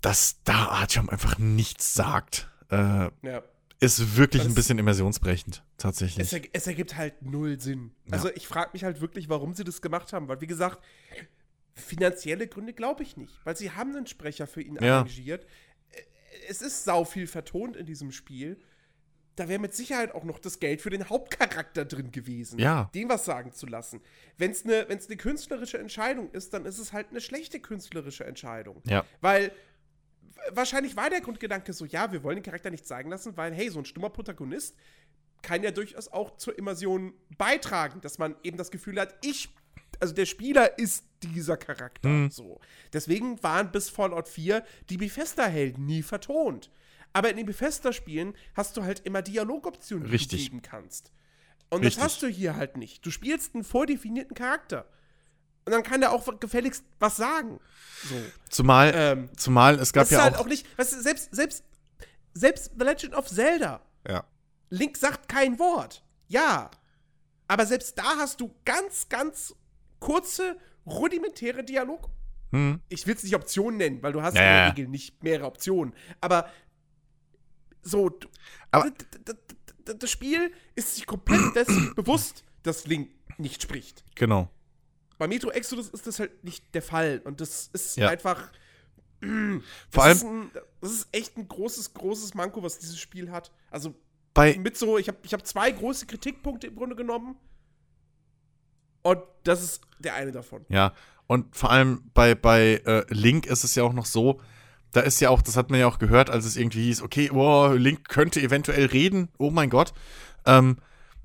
dass 0.02 0.42
da 0.44 0.68
Artyom 0.68 1.10
einfach 1.10 1.38
nichts 1.38 1.94
sagt. 1.94 2.50
Äh, 2.70 3.10
ja. 3.22 3.44
Ist 3.80 4.16
wirklich 4.16 4.44
das 4.44 4.52
ein 4.52 4.56
bisschen 4.56 4.78
immersionsbrechend, 4.78 5.64
tatsächlich. 5.78 6.28
Es, 6.28 6.34
er, 6.34 6.42
es 6.54 6.68
ergibt 6.68 6.98
halt 6.98 7.22
null 7.24 7.60
Sinn. 7.60 7.92
Ja. 8.06 8.14
Also 8.14 8.30
ich 8.34 8.48
frage 8.48 8.72
mich 8.74 8.84
halt 8.84 9.02
wirklich, 9.02 9.28
warum 9.28 9.54
sie 9.54 9.64
das 9.64 9.82
gemacht 9.82 10.14
haben, 10.14 10.28
weil 10.28 10.40
wie 10.40 10.48
gesagt, 10.48 10.84
finanzielle 11.74 12.48
Gründe 12.48 12.74
glaube 12.74 13.04
ich 13.04 13.18
nicht, 13.18 13.34
weil 13.44 13.58
sie 13.58 13.72
haben 13.72 13.96
einen 13.96 14.08
Sprecher 14.08 14.48
für 14.48 14.62
ihn 14.62 14.76
ja. 14.76 15.00
engagiert. 15.00 15.46
Es 16.48 16.62
ist 16.62 16.84
sau 16.84 17.06
viel 17.06 17.28
vertont 17.28 17.76
in 17.76 17.86
diesem 17.86 18.12
Spiel 18.12 18.60
da 19.36 19.48
wäre 19.48 19.60
mit 19.60 19.74
Sicherheit 19.74 20.14
auch 20.14 20.24
noch 20.24 20.40
das 20.40 20.60
Geld 20.60 20.82
für 20.82 20.90
den 20.90 21.10
Hauptcharakter 21.10 21.86
drin 21.86 22.12
gewesen, 22.12 22.60
ja. 22.60 22.90
dem 22.94 23.10
was 23.10 23.26
sagen 23.26 23.54
zu 23.54 23.66
lassen. 23.66 24.02
Wenn 24.38 24.52
es 24.52 24.66
eine 24.66 24.86
ne 24.88 25.18
künstlerische 25.18 25.78
Entscheidung 25.78 26.30
ist, 26.32 26.54
dann 26.54 26.66
ist 26.66 26.80
es 26.80 26.94
halt 26.94 27.08
eine 27.12 27.22
schlechte 27.22 27.60
künstlerische 27.60 28.26
Entscheidung. 28.26 28.82
Ja. 28.86 29.06
Weil 29.22 29.52
wahrscheinlich 30.52 30.96
war 30.96 31.10
der 31.10 31.22
Grundgedanke 31.22 31.74
so, 31.74 31.86
ja, 31.86 32.12
wir 32.12 32.24
wollen 32.24 32.38
den 32.38 32.44
Charakter 32.44 32.70
nicht 32.70 32.86
zeigen 32.86 33.10
lassen, 33.10 33.38
weil, 33.38 33.54
hey, 33.54 33.70
so 33.70 33.80
ein 33.80 33.86
stummer 33.86 34.10
Protagonist 34.10 34.76
kann 35.42 35.64
ja 35.64 35.72
durchaus 35.72 36.08
auch 36.08 36.38
zur 36.38 36.58
Immersion 36.58 37.14
beitragen, 37.38 38.02
dass 38.02 38.18
man 38.18 38.36
eben 38.44 38.58
das 38.58 38.72
Gefühl 38.72 39.00
hat, 39.00 39.16
ich, 39.24 39.50
also 40.00 40.14
der 40.14 40.26
Spieler 40.26 40.78
ist 40.78 41.06
dieser 41.24 41.58
Charakter. 41.58 42.10
Mhm. 42.10 42.32
So. 42.32 42.60
Deswegen 42.94 43.42
waren 43.44 43.72
bis 43.72 43.90
Fallout 43.90 44.28
4 44.28 44.64
die 44.90 44.98
Bethesda-Helden 44.98 45.86
nie 45.86 46.04
vertont. 46.04 46.72
Aber 47.14 47.30
in 47.30 47.38
den 47.38 47.46
Bethesda-Spielen 47.46 48.36
hast 48.56 48.78
du 48.78 48.84
halt 48.84 49.02
immer 49.02 49.22
Dialogoptionen, 49.22 50.06
die 50.06 50.12
Richtig. 50.12 50.46
du 50.46 50.52
geben 50.52 50.62
kannst. 50.62 51.12
Und 51.70 51.84
Richtig. 51.84 51.96
das 51.96 52.04
hast 52.04 52.22
du 52.22 52.28
hier 52.28 52.56
halt 52.56 52.78
nicht. 52.78 53.06
Du 53.06 53.12
spielst 53.12 53.54
einen 53.54 53.64
vordefinierten 53.64 54.36
Charakter. 54.36 54.88
Und 55.66 55.72
dann 55.74 55.84
kann 55.84 56.02
der 56.02 56.12
auch 56.12 56.40
gefälligst 56.40 56.84
was 57.00 57.18
sagen. 57.18 57.60
So. 58.10 58.16
Zumal, 58.50 58.92
ähm, 58.96 59.30
zumal 59.38 59.80
es 59.80 59.94
gab 59.94 60.04
das 60.04 60.12
ja 60.12 60.18
ist 60.18 60.24
halt 60.24 60.36
auch, 60.36 60.42
auch 60.42 60.48
nicht, 60.48 60.66
weißt 60.78 60.94
du, 60.94 61.02
selbst, 61.02 61.34
selbst, 61.36 61.64
selbst 62.34 62.72
The 62.78 62.84
Legend 62.84 63.14
of 63.14 63.28
Zelda. 63.28 63.82
Ja. 64.08 64.26
Link 64.70 64.98
sagt 64.98 65.30
kein 65.30 65.60
Wort. 65.60 66.04
Ja. 66.28 66.72
Aber 67.48 67.66
selbst 67.66 67.98
da 67.98 68.18
hast 68.18 68.42
du 68.42 68.56
ganz, 68.66 69.08
ganz 69.10 69.56
kurze, 70.00 70.58
rudimentäre 70.86 71.64
Dialog. 71.64 72.10
Hm. 72.52 72.82
Ich 72.90 73.06
will 73.08 73.16
es 73.16 73.24
nicht 73.24 73.36
Optionen 73.36 73.78
nennen, 73.78 74.04
weil 74.04 74.14
du 74.14 74.22
hast 74.22 74.36
ja, 74.36 74.42
in 74.42 74.48
der 74.48 74.68
Regel 74.72 74.88
nicht 74.88 75.24
mehrere 75.24 75.46
Optionen. 75.46 75.94
Aber 76.20 76.50
so, 77.84 78.12
aber 78.72 78.92
das 79.84 80.10
Spiel 80.10 80.52
ist 80.76 80.96
sich 80.96 81.06
komplett 81.06 81.40
dessen 81.56 81.94
bewusst, 81.96 82.44
dass 82.64 82.86
Link 82.86 83.10
nicht 83.38 83.62
spricht. 83.62 84.04
Genau. 84.16 84.50
Bei 85.18 85.28
Metro 85.28 85.52
Exodus 85.52 85.90
ist 85.90 86.08
das 86.08 86.20
halt 86.20 86.44
nicht 86.44 86.74
der 86.74 86.82
Fall. 86.82 87.22
Und 87.24 87.42
das 87.42 87.70
ist 87.74 87.98
ja. 87.98 88.10
einfach. 88.10 88.52
Vor 89.90 90.04
allem. 90.04 90.18
Ist 90.18 90.24
ein, 90.24 90.52
das 90.82 90.92
ist 90.92 91.08
echt 91.12 91.38
ein 91.38 91.48
großes, 91.48 91.94
großes 91.94 92.34
Manko, 92.34 92.64
was 92.64 92.80
dieses 92.80 93.00
Spiel 93.00 93.32
hat. 93.32 93.52
Also, 93.70 93.94
bei 94.34 94.58
mit 94.58 94.78
so, 94.78 94.98
ich 94.98 95.08
habe 95.08 95.18
ich 95.24 95.34
hab 95.34 95.46
zwei 95.46 95.72
große 95.72 96.06
Kritikpunkte 96.06 96.68
im 96.68 96.76
Grunde 96.76 96.96
genommen. 96.96 97.36
Und 99.04 99.20
das 99.44 99.64
ist 99.64 99.82
der 100.00 100.16
eine 100.16 100.32
davon. 100.32 100.66
Ja, 100.70 100.94
und 101.28 101.56
vor 101.56 101.72
allem 101.72 102.10
bei, 102.14 102.36
bei 102.36 102.82
äh, 102.86 103.06
Link 103.10 103.46
ist 103.46 103.64
es 103.64 103.76
ja 103.76 103.84
auch 103.84 103.94
noch 103.94 104.06
so, 104.06 104.42
da 104.92 105.02
ist 105.02 105.22
ja 105.22 105.30
auch, 105.30 105.42
das 105.42 105.58
hat 105.58 105.70
man 105.70 105.80
ja 105.80 105.88
auch 105.88 106.00
gehört, 106.00 106.30
als 106.30 106.46
es 106.46 106.58
irgendwie 106.58 106.84
hieß, 106.84 107.02
okay, 107.02 107.30
oh, 107.32 107.74
Link 107.74 108.10
könnte 108.10 108.42
eventuell 108.42 108.86
reden, 108.86 109.30
oh 109.38 109.50
mein 109.50 109.70
Gott. 109.70 109.94
Ähm, 110.46 110.78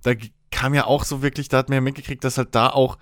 da 0.03 0.13
kam 0.51 0.75
ja 0.75 0.87
auch 0.87 1.05
so 1.05 1.23
wirklich, 1.23 1.49
da 1.49 1.59
hat 1.59 1.69
man 1.69 1.77
ja 1.77 1.81
mitgekriegt, 1.81 2.23
dass 2.23 2.39
halt 2.39 2.55
da 2.55 2.69
auch 2.71 2.97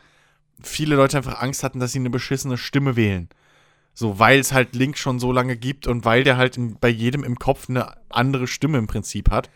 viele 0.63 0.97
Leute 0.97 1.19
einfach 1.19 1.41
Angst 1.41 1.63
hatten, 1.63 1.81
dass 1.81 1.93
sie 1.93 1.99
eine 1.99 2.11
beschissene 2.11 2.57
Stimme 2.57 2.97
wählen. 2.97 3.29
So, 3.93 4.19
weil 4.19 4.41
es 4.41 4.53
halt 4.53 4.75
Link 4.75 4.99
schon 4.99 5.21
so 5.21 5.31
lange 5.31 5.57
gibt 5.57 5.87
und 5.87 6.05
weil 6.05 6.25
der 6.25 6.37
halt 6.37 6.57
in, 6.57 6.79
bei 6.81 6.89
jedem 6.89 7.23
im 7.23 7.39
Kopf 7.39 7.69
eine 7.69 7.95
andere 8.09 8.47
Stimme 8.47 8.79
im 8.79 8.87
Prinzip 8.87 9.31
hat. 9.31 9.51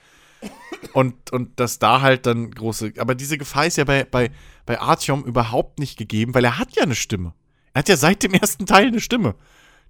Und, 0.92 1.32
und 1.32 1.58
dass 1.58 1.80
da 1.80 2.02
halt 2.02 2.26
dann 2.26 2.52
große. 2.52 2.92
Aber 2.98 3.16
diese 3.16 3.38
Gefahr 3.38 3.66
ist 3.66 3.78
ja 3.78 3.84
bei, 3.84 4.04
bei, 4.04 4.30
bei 4.64 4.80
Artyom 4.80 5.24
überhaupt 5.24 5.80
nicht 5.80 5.98
gegeben, 5.98 6.34
weil 6.34 6.44
er 6.44 6.58
hat 6.58 6.76
ja 6.76 6.84
eine 6.84 6.94
Stimme. 6.94 7.34
Er 7.72 7.80
hat 7.80 7.88
ja 7.88 7.96
seit 7.96 8.22
dem 8.22 8.34
ersten 8.34 8.64
Teil 8.64 8.86
eine 8.86 9.00
Stimme 9.00 9.34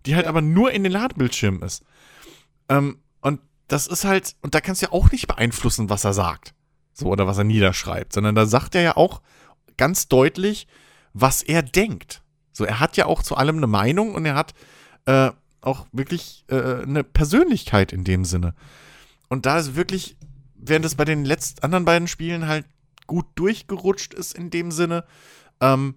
die 0.07 0.15
halt 0.15 0.25
ja. 0.25 0.31
aber 0.31 0.41
nur 0.41 0.73
in 0.73 0.83
den 0.83 0.93
Ladebildschirmen 0.93 1.63
ist. 1.63 1.83
Ähm, 2.69 2.99
und 3.21 3.41
das 3.69 3.87
ist 3.87 4.05
halt, 4.05 4.37
und 4.43 4.55
da 4.55 4.61
kannst 4.61 4.83
du 4.83 4.87
ja 4.87 4.93
auch 4.93 5.11
nicht 5.11 5.27
beeinflussen, 5.27 5.91
was 5.91 6.05
er 6.05 6.13
sagt. 6.13 6.55
So, 6.93 7.07
oder 7.07 7.27
was 7.27 7.39
er 7.39 7.45
niederschreibt, 7.45 8.13
sondern 8.13 8.35
da 8.35 8.47
sagt 8.47 8.75
er 8.75 8.83
ja 8.83 8.97
auch 8.97 9.23
ganz 9.77 10.09
deutlich, 10.09 10.67
was 11.13 11.43
er 11.43 11.63
denkt. 11.63 12.23
So, 12.53 12.65
er 12.65 12.81
hat 12.81 12.97
ja 12.97 13.07
auch 13.07 13.23
zu 13.23 13.37
allem 13.37 13.59
eine 13.59 13.69
Meinung 13.69 14.15
und 14.15 14.27
er 14.27 14.35
hat 14.35 14.53
äh, 15.07 15.31
auch 15.61 15.87
wirklich 15.93 16.45
äh, 16.49 16.83
eine 16.83 17.05
Persönlichkeit 17.05 17.93
in 17.93 18.05
dem 18.05 18.25
Sinne. 18.25 18.55
Und 19.29 19.47
da 19.47 19.59
ist 19.59 19.77
wirklich, 19.77 20.17
während 20.57 20.85
es 20.85 20.97
bei 20.97 21.05
den 21.05 21.25
letzten 21.25 21.63
anderen 21.63 21.85
beiden 21.85 22.09
Spielen 22.09 22.49
halt 22.49 22.67
gut 23.07 23.27
durchgerutscht 23.37 24.13
ist 24.13 24.35
in 24.35 24.51
dem 24.51 24.71
Sinne 24.71 25.05
ähm, 25.61 25.95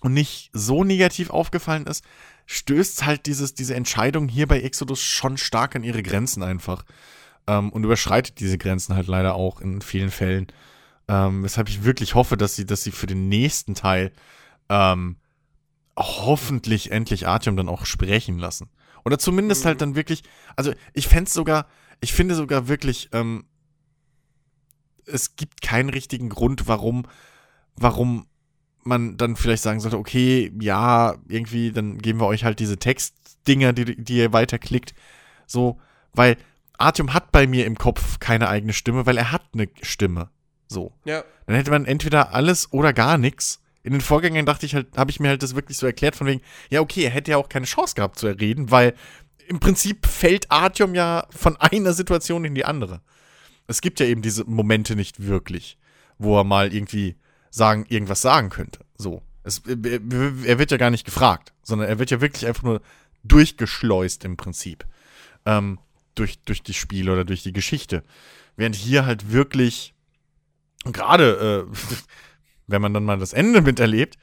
und 0.00 0.12
nicht 0.12 0.50
so 0.52 0.84
negativ 0.84 1.30
aufgefallen 1.30 1.86
ist, 1.86 2.04
stößt 2.46 3.04
halt 3.04 3.26
dieses, 3.26 3.54
diese 3.54 3.74
Entscheidung 3.74 4.28
hier 4.28 4.46
bei 4.46 4.60
Exodus 4.60 5.02
schon 5.02 5.36
stark 5.36 5.76
an 5.76 5.84
ihre 5.84 6.02
Grenzen 6.02 6.42
einfach. 6.42 6.84
Ähm, 7.46 7.70
und 7.70 7.84
überschreitet 7.84 8.40
diese 8.40 8.58
Grenzen 8.58 8.94
halt 8.94 9.06
leider 9.06 9.34
auch 9.34 9.60
in 9.60 9.80
vielen 9.80 10.10
Fällen. 10.10 10.46
Ähm, 11.08 11.42
weshalb 11.42 11.68
ich 11.68 11.84
wirklich 11.84 12.14
hoffe, 12.14 12.36
dass 12.36 12.56
sie, 12.56 12.66
dass 12.66 12.82
sie 12.82 12.92
für 12.92 13.06
den 13.06 13.28
nächsten 13.28 13.74
Teil 13.74 14.12
ähm, 14.68 15.16
hoffentlich 15.96 16.92
endlich 16.92 17.26
Artyom 17.26 17.56
dann 17.56 17.68
auch 17.68 17.86
sprechen 17.86 18.38
lassen. 18.38 18.70
Oder 19.04 19.18
zumindest 19.18 19.64
halt 19.64 19.76
mhm. 19.76 19.80
dann 19.80 19.94
wirklich, 19.96 20.22
also 20.56 20.72
ich 20.92 21.08
fände 21.08 21.30
sogar, 21.30 21.66
ich 22.00 22.12
finde 22.12 22.34
sogar 22.34 22.68
wirklich, 22.68 23.08
ähm, 23.12 23.44
es 25.06 25.36
gibt 25.36 25.62
keinen 25.62 25.88
richtigen 25.88 26.28
Grund, 26.28 26.68
warum, 26.68 27.06
warum 27.76 28.26
man 28.88 29.16
dann 29.16 29.36
vielleicht 29.36 29.62
sagen 29.62 29.80
sollte, 29.80 29.98
okay, 29.98 30.52
ja, 30.60 31.16
irgendwie, 31.28 31.72
dann 31.72 31.98
geben 31.98 32.20
wir 32.20 32.26
euch 32.26 32.44
halt 32.44 32.58
diese 32.58 32.78
Textdinger, 32.78 33.72
die, 33.72 34.02
die 34.02 34.16
ihr 34.16 34.32
weiterklickt. 34.32 34.94
So, 35.46 35.78
weil 36.12 36.36
Artyom 36.78 37.14
hat 37.14 37.32
bei 37.32 37.46
mir 37.46 37.66
im 37.66 37.76
Kopf 37.76 38.18
keine 38.18 38.48
eigene 38.48 38.72
Stimme, 38.72 39.06
weil 39.06 39.18
er 39.18 39.32
hat 39.32 39.42
eine 39.52 39.68
Stimme. 39.82 40.30
So. 40.68 40.92
Ja. 41.04 41.24
Dann 41.46 41.56
hätte 41.56 41.70
man 41.70 41.86
entweder 41.86 42.34
alles 42.34 42.72
oder 42.72 42.92
gar 42.92 43.18
nichts. 43.18 43.62
In 43.82 43.92
den 43.92 44.00
Vorgängen 44.00 44.44
dachte 44.44 44.66
ich 44.66 44.74
halt, 44.74 44.96
habe 44.96 45.10
ich 45.10 45.20
mir 45.20 45.28
halt 45.28 45.42
das 45.42 45.54
wirklich 45.54 45.78
so 45.78 45.86
erklärt, 45.86 46.16
von 46.16 46.26
wegen, 46.26 46.42
ja, 46.68 46.80
okay, 46.80 47.04
er 47.04 47.10
hätte 47.10 47.30
ja 47.30 47.36
auch 47.36 47.48
keine 47.48 47.66
Chance 47.66 47.94
gehabt 47.94 48.18
zu 48.18 48.26
reden, 48.26 48.70
weil 48.70 48.94
im 49.48 49.60
Prinzip 49.60 50.06
fällt 50.06 50.50
Artyom 50.50 50.94
ja 50.94 51.26
von 51.30 51.56
einer 51.56 51.92
Situation 51.94 52.44
in 52.44 52.54
die 52.54 52.66
andere. 52.66 53.00
Es 53.66 53.80
gibt 53.80 54.00
ja 54.00 54.06
eben 54.06 54.22
diese 54.22 54.44
Momente 54.44 54.94
nicht 54.94 55.26
wirklich, 55.26 55.78
wo 56.18 56.38
er 56.38 56.44
mal 56.44 56.74
irgendwie 56.74 57.16
sagen, 57.50 57.86
irgendwas 57.88 58.20
sagen 58.20 58.50
könnte. 58.50 58.80
So. 58.96 59.22
Es, 59.44 59.62
er 59.66 60.58
wird 60.58 60.70
ja 60.70 60.76
gar 60.76 60.90
nicht 60.90 61.06
gefragt, 61.06 61.54
sondern 61.62 61.88
er 61.88 61.98
wird 61.98 62.10
ja 62.10 62.20
wirklich 62.20 62.46
einfach 62.46 62.64
nur 62.64 62.82
durchgeschleust 63.24 64.24
im 64.24 64.36
Prinzip. 64.36 64.84
Ähm, 65.46 65.78
durch, 66.14 66.40
durch 66.40 66.62
die 66.62 66.74
Spiele 66.74 67.12
oder 67.12 67.24
durch 67.24 67.42
die 67.42 67.52
Geschichte. 67.52 68.04
Während 68.56 68.74
hier 68.74 69.06
halt 69.06 69.32
wirklich, 69.32 69.94
gerade, 70.84 71.66
äh, 71.70 71.76
wenn 72.66 72.82
man 72.82 72.92
dann 72.92 73.04
mal 73.04 73.18
das 73.18 73.32
Ende 73.32 73.62
miterlebt, 73.62 74.18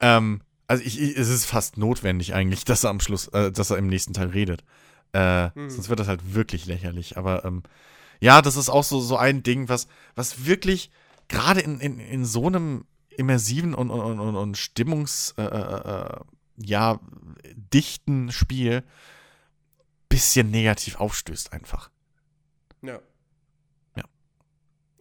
ähm, 0.00 0.42
also 0.68 0.82
ich, 0.84 1.00
ich, 1.00 1.16
es 1.16 1.28
ist 1.28 1.44
fast 1.44 1.76
notwendig 1.76 2.34
eigentlich, 2.34 2.64
dass 2.64 2.84
er 2.84 2.90
am 2.90 3.00
Schluss, 3.00 3.28
äh, 3.28 3.52
dass 3.52 3.70
er 3.70 3.78
im 3.78 3.86
nächsten 3.86 4.14
Teil 4.14 4.28
redet. 4.28 4.64
Äh, 5.12 5.48
mhm. 5.48 5.70
Sonst 5.70 5.88
wird 5.88 6.00
das 6.00 6.08
halt 6.08 6.34
wirklich 6.34 6.66
lächerlich. 6.66 7.16
Aber 7.16 7.44
ähm, 7.44 7.62
ja, 8.20 8.42
das 8.42 8.56
ist 8.56 8.68
auch 8.68 8.84
so, 8.84 9.00
so 9.00 9.16
ein 9.16 9.42
Ding, 9.42 9.68
was, 9.68 9.88
was 10.14 10.46
wirklich 10.46 10.90
gerade 11.28 11.60
in, 11.60 11.80
in, 11.80 11.98
in 11.98 12.24
so 12.24 12.46
einem 12.46 12.84
immersiven 13.10 13.74
und, 13.74 13.90
und, 13.90 14.20
und, 14.20 14.36
und 14.36 14.56
stimmungs, 14.56 15.34
äh, 15.38 15.42
äh, 15.42 16.06
äh, 16.06 16.20
ja, 16.58 17.00
dichten 17.72 18.30
Spiel 18.30 18.84
bisschen 20.08 20.50
negativ 20.50 20.96
aufstößt 21.00 21.52
einfach. 21.52 21.90
Ja. 22.82 23.00
Ja. 23.96 24.04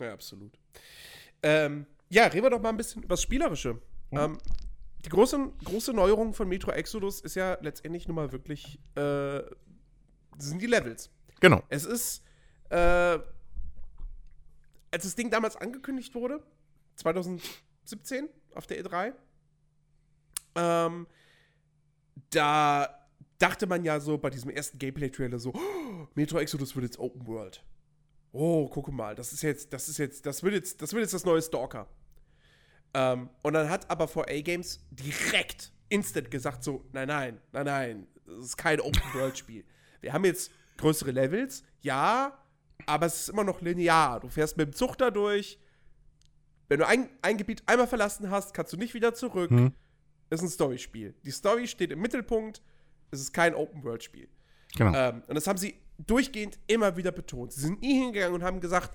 Ja, 0.02 0.14
absolut. 0.14 0.58
Ähm, 1.44 1.86
ja, 2.10 2.26
reden 2.26 2.44
wir 2.44 2.50
doch 2.50 2.62
mal 2.62 2.70
ein 2.70 2.78
bisschen 2.78 3.04
über 3.04 3.14
das 3.14 3.22
Spielerische. 3.22 3.74
Mhm. 4.12 4.18
Ähm, 4.18 4.38
die 5.06 5.10
große, 5.10 5.52
große 5.64 5.94
Neuerung 5.94 6.34
von 6.34 6.48
Metro 6.48 6.72
Exodus 6.72 7.22
ist 7.22 7.36
ja 7.36 7.58
letztendlich 7.62 8.08
nun 8.08 8.16
mal 8.16 8.32
wirklich, 8.32 8.80
äh, 8.96 9.44
sind 10.38 10.62
die 10.62 10.68
Levels. 10.68 11.12
Genau. 11.40 11.64
Es 11.70 11.86
ist, 11.86 12.24
äh, 12.70 13.20
als 14.96 15.04
das 15.04 15.16
Ding 15.16 15.30
damals 15.30 15.58
angekündigt 15.58 16.16
wurde, 16.16 16.42
2017 16.96 18.30
auf 18.54 18.66
der 18.66 18.82
E3, 18.82 19.14
ähm, 20.56 21.06
da 22.30 23.06
dachte 23.38 23.68
man 23.68 23.84
ja 23.84 24.00
so 24.00 24.18
bei 24.18 24.30
diesem 24.30 24.50
ersten 24.52 24.80
Gameplay-Trailer 24.80 25.38
so, 25.38 25.54
oh, 25.54 26.08
Metro 26.16 26.40
Exodus 26.40 26.78
wird 26.78 26.86
jetzt 26.86 26.98
Open 26.98 27.28
World. 27.28 27.62
Oh, 28.32 28.70
gucke 28.70 28.94
mal, 28.94 29.16
das 29.16 29.34
ist 29.34 29.42
jetzt, 29.42 29.74
das 29.74 29.90
ist 29.90 29.98
jetzt, 29.98 30.26
das 30.26 30.44
wird 30.44 30.54
jetzt, 30.54 30.82
das 30.82 30.94
wird 30.94 31.02
jetzt 31.02 31.14
das 31.14 31.26
neue 31.26 31.42
Stalker. 31.42 31.90
Ähm, 32.94 33.30
und 33.44 33.52
dann 33.52 33.70
hat 33.70 33.90
aber 33.90 34.06
4A 34.06 34.44
Games 34.44 34.80
direkt 34.92 35.74
instant 35.90 36.32
gesagt 36.32 36.64
so, 36.64 36.86
nein, 36.94 37.10
nein, 37.10 37.42
nein, 37.52 37.66
nein, 37.66 38.08
das 38.26 38.46
ist 38.46 38.58
kein 38.58 38.80
Open 38.80 39.02
World 39.14 39.38
Spiel. 39.38 39.66
Wir 40.00 40.14
haben 40.14 40.24
jetzt 40.24 40.54
größere 40.78 41.12
Levels, 41.12 41.64
ja, 41.82 42.45
aber 42.86 43.06
es 43.06 43.22
ist 43.22 43.30
immer 43.30 43.44
noch 43.44 43.62
linear. 43.62 44.20
Du 44.20 44.30
fährst 44.30 44.58
mit 44.58 44.68
dem 44.68 44.74
Zug 44.74 44.98
da 44.98 45.12
durch. 45.12 45.60
Wenn 46.68 46.80
du 46.80 46.88
ein, 46.88 47.10
ein 47.22 47.38
Gebiet 47.38 47.64
einmal 47.66 47.88
verlassen 47.88 48.30
hast, 48.32 48.54
kannst 48.54 48.74
du 48.74 48.78
nicht 48.78 48.94
wieder 48.94 49.14
zurück. 49.14 49.52
Hm. 49.52 49.74
Ist 50.30 50.42
ein 50.42 50.50
Storyspiel. 50.50 51.14
Die 51.24 51.32
Story 51.32 51.68
steht 51.68 51.92
im 51.92 52.02
Mittelpunkt. 52.02 52.62
Es 53.12 53.22
ist 53.22 53.34
kein 53.34 53.54
Open-World-Spiel. 53.54 54.28
Genau. 54.76 54.94
Ähm, 54.94 55.24
und 55.28 55.36
das 55.36 55.48
haben 55.48 55.58
sie 55.58 55.76
durchgehend 56.00 56.58
immer 56.68 56.98
wieder 56.98 57.12
betont. 57.12 57.54
Sie 57.54 57.62
sind 57.62 57.82
nie 57.82 58.00
hingegangen 58.00 58.34
und 58.34 58.44
haben 58.44 58.60
gesagt, 58.60 58.92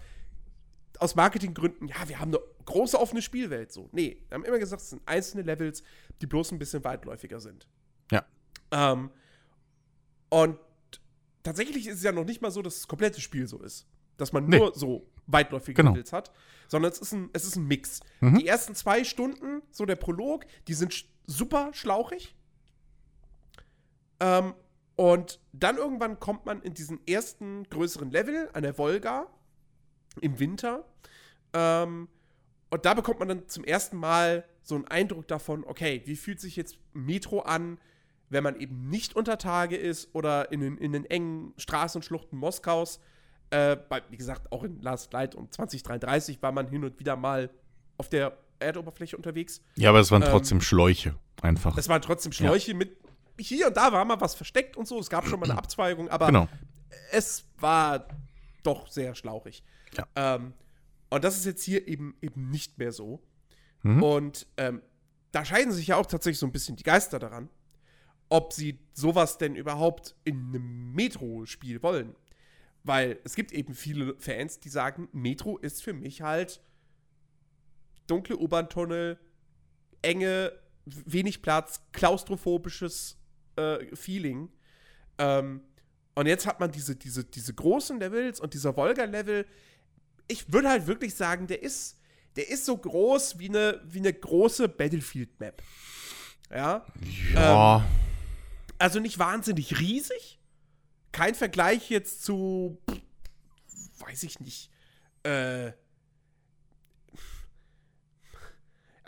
aus 0.98 1.14
Marketinggründen, 1.14 1.88
ja, 1.88 2.08
wir 2.08 2.18
haben 2.18 2.34
eine 2.34 2.40
große 2.66 2.98
offene 2.98 3.22
Spielwelt. 3.22 3.72
So, 3.72 3.88
nee, 3.92 4.22
wir 4.28 4.34
haben 4.34 4.44
immer 4.44 4.58
gesagt, 4.58 4.82
es 4.82 4.90
sind 4.90 5.02
einzelne 5.06 5.42
Levels, 5.42 5.82
die 6.20 6.26
bloß 6.26 6.52
ein 6.52 6.58
bisschen 6.58 6.84
weitläufiger 6.84 7.40
sind. 7.40 7.66
Ja. 8.10 8.24
Ähm, 8.70 9.10
und 10.28 10.58
tatsächlich 11.43 11.86
ist 11.86 11.97
es 11.97 12.03
ja 12.03 12.12
noch 12.12 12.24
nicht 12.24 12.43
mal 12.43 12.51
so, 12.51 12.62
dass 12.62 12.76
das 12.76 12.88
komplette 12.88 13.20
Spiel 13.20 13.47
so 13.47 13.59
ist. 13.62 13.86
Dass 14.16 14.32
man 14.32 14.49
nur 14.49 14.74
so 14.74 15.07
weitläufige 15.26 15.74
genau. 15.74 15.93
Levels 15.93 16.12
hat, 16.12 16.30
sondern 16.68 16.93
es 16.93 16.99
ist 16.99 17.12
ein, 17.12 17.30
es 17.32 17.45
ist 17.45 17.57
ein 17.57 17.66
Mix. 17.66 18.01
Mhm. 18.20 18.38
Die 18.38 18.47
ersten 18.47 18.74
zwei 18.74 19.05
Stunden, 19.05 19.62
so 19.70 19.86
der 19.86 19.97
Prolog, 19.97 20.45
die 20.68 20.74
sind 20.74 21.07
super 21.26 21.70
schlauchig. 21.72 22.34
Ähm, 24.20 24.55
und 24.97 25.41
dann 25.53 25.78
irgendwann 25.78 26.20
kommt 26.20 26.45
man 26.45 26.61
in 26.62 26.74
diesen 26.74 27.01
ersten 27.07 27.64
größeren 27.64 28.11
Level 28.11 28.51
an 28.53 28.62
der 28.62 28.76
Volga 28.76 29.26
im 30.20 30.38
Winter. 30.38 30.84
Ähm, 31.55 32.09
und 32.70 32.84
da 32.84 32.95
bekommt 32.95 33.18
man 33.18 33.28
dann 33.28 33.49
zum 33.49 33.64
ersten 33.64 33.97
Mal 33.97 34.45
so 34.62 34.74
einen 34.74 34.86
Eindruck 34.86 35.26
davon, 35.26 35.64
okay, 35.64 36.03
wie 36.05 36.16
fühlt 36.16 36.41
sich 36.41 36.57
jetzt 36.57 36.78
Metro 36.93 37.41
an, 37.41 37.78
wenn 38.30 38.44
man 38.44 38.58
eben 38.58 38.88
nicht 38.88 39.14
unter 39.14 39.36
Tage 39.36 39.76
ist 39.76 40.14
oder 40.14 40.50
in 40.52 40.60
den, 40.60 40.78
in 40.78 40.92
den 40.92 41.04
engen 41.04 41.52
Straßenschluchten 41.58 42.38
Moskaus. 42.38 43.00
Äh, 43.50 43.76
bei, 43.76 44.02
wie 44.08 44.16
gesagt, 44.16 44.50
auch 44.52 44.62
in 44.62 44.80
Last 44.80 45.12
Light 45.12 45.34
und 45.34 45.52
2033 45.52 46.40
war 46.40 46.52
man 46.52 46.68
hin 46.68 46.84
und 46.84 46.98
wieder 47.00 47.16
mal 47.16 47.50
auf 47.98 48.08
der 48.08 48.38
Erdoberfläche 48.60 49.16
unterwegs. 49.16 49.60
Ja, 49.74 49.90
aber 49.90 49.98
es 49.98 50.12
waren 50.12 50.22
ähm, 50.22 50.28
trotzdem 50.30 50.60
Schläuche, 50.60 51.16
einfach. 51.42 51.76
Es 51.76 51.88
waren 51.88 52.00
trotzdem 52.00 52.32
Schläuche 52.32 52.70
ja. 52.70 52.76
mit. 52.76 52.96
Hier 53.38 53.68
und 53.68 53.76
da 53.76 53.90
war 53.92 54.04
mal 54.04 54.20
was 54.20 54.34
versteckt 54.34 54.76
und 54.76 54.86
so. 54.86 55.00
Es 55.00 55.10
gab 55.10 55.26
schon 55.26 55.40
mal 55.40 55.50
eine 55.50 55.58
Abzweigung, 55.58 56.08
aber 56.08 56.26
genau. 56.26 56.48
es 57.10 57.44
war 57.58 58.06
doch 58.62 58.86
sehr 58.86 59.14
schlauchig. 59.16 59.64
Ja. 59.96 60.06
Ähm, 60.14 60.52
und 61.08 61.24
das 61.24 61.36
ist 61.36 61.46
jetzt 61.46 61.64
hier 61.64 61.88
eben, 61.88 62.14
eben 62.20 62.50
nicht 62.50 62.78
mehr 62.78 62.92
so. 62.92 63.20
Mhm. 63.82 64.02
Und 64.02 64.46
ähm, 64.56 64.82
da 65.32 65.44
scheiden 65.44 65.72
sich 65.72 65.88
ja 65.88 65.96
auch 65.96 66.06
tatsächlich 66.06 66.38
so 66.38 66.46
ein 66.46 66.52
bisschen 66.52 66.76
die 66.76 66.84
Geister 66.84 67.18
daran 67.18 67.48
ob 68.30 68.52
sie 68.52 68.78
sowas 68.94 69.36
denn 69.36 69.56
überhaupt 69.56 70.14
in 70.24 70.36
einem 70.48 70.92
Metro-Spiel 70.92 71.82
wollen. 71.82 72.14
Weil 72.82 73.18
es 73.24 73.34
gibt 73.34 73.52
eben 73.52 73.74
viele 73.74 74.16
Fans, 74.18 74.60
die 74.60 74.70
sagen, 74.70 75.08
Metro 75.12 75.58
ist 75.58 75.82
für 75.82 75.92
mich 75.92 76.22
halt 76.22 76.62
dunkle 78.06 78.38
U-Bahn-Tunnel, 78.38 79.18
enge, 80.00 80.52
wenig 80.86 81.42
Platz, 81.42 81.82
klaustrophobisches 81.92 83.18
äh, 83.56 83.94
Feeling. 83.94 84.48
Ähm, 85.18 85.62
und 86.14 86.26
jetzt 86.26 86.46
hat 86.46 86.60
man 86.60 86.70
diese, 86.70 86.96
diese, 86.96 87.24
diese 87.24 87.52
großen 87.52 87.98
Levels 88.00 88.40
und 88.40 88.54
dieser 88.54 88.76
Volga-Level. 88.76 89.44
Ich 90.28 90.52
würde 90.52 90.68
halt 90.68 90.86
wirklich 90.86 91.14
sagen, 91.14 91.46
der 91.48 91.62
ist, 91.62 91.98
der 92.36 92.48
ist 92.48 92.64
so 92.64 92.76
groß 92.76 93.38
wie 93.38 93.48
eine, 93.48 93.80
wie 93.84 93.98
eine 93.98 94.12
große 94.12 94.68
Battlefield-Map. 94.68 95.62
Ja. 96.50 96.86
Ja. 97.34 97.76
Ähm, 97.76 98.09
also 98.80 98.98
nicht 99.00 99.18
wahnsinnig 99.18 99.78
riesig. 99.78 100.40
Kein 101.12 101.34
Vergleich 101.34 101.90
jetzt 101.90 102.24
zu, 102.24 102.80
weiß 103.98 104.22
ich 104.22 104.40
nicht, 104.40 104.70
äh, 105.22 105.72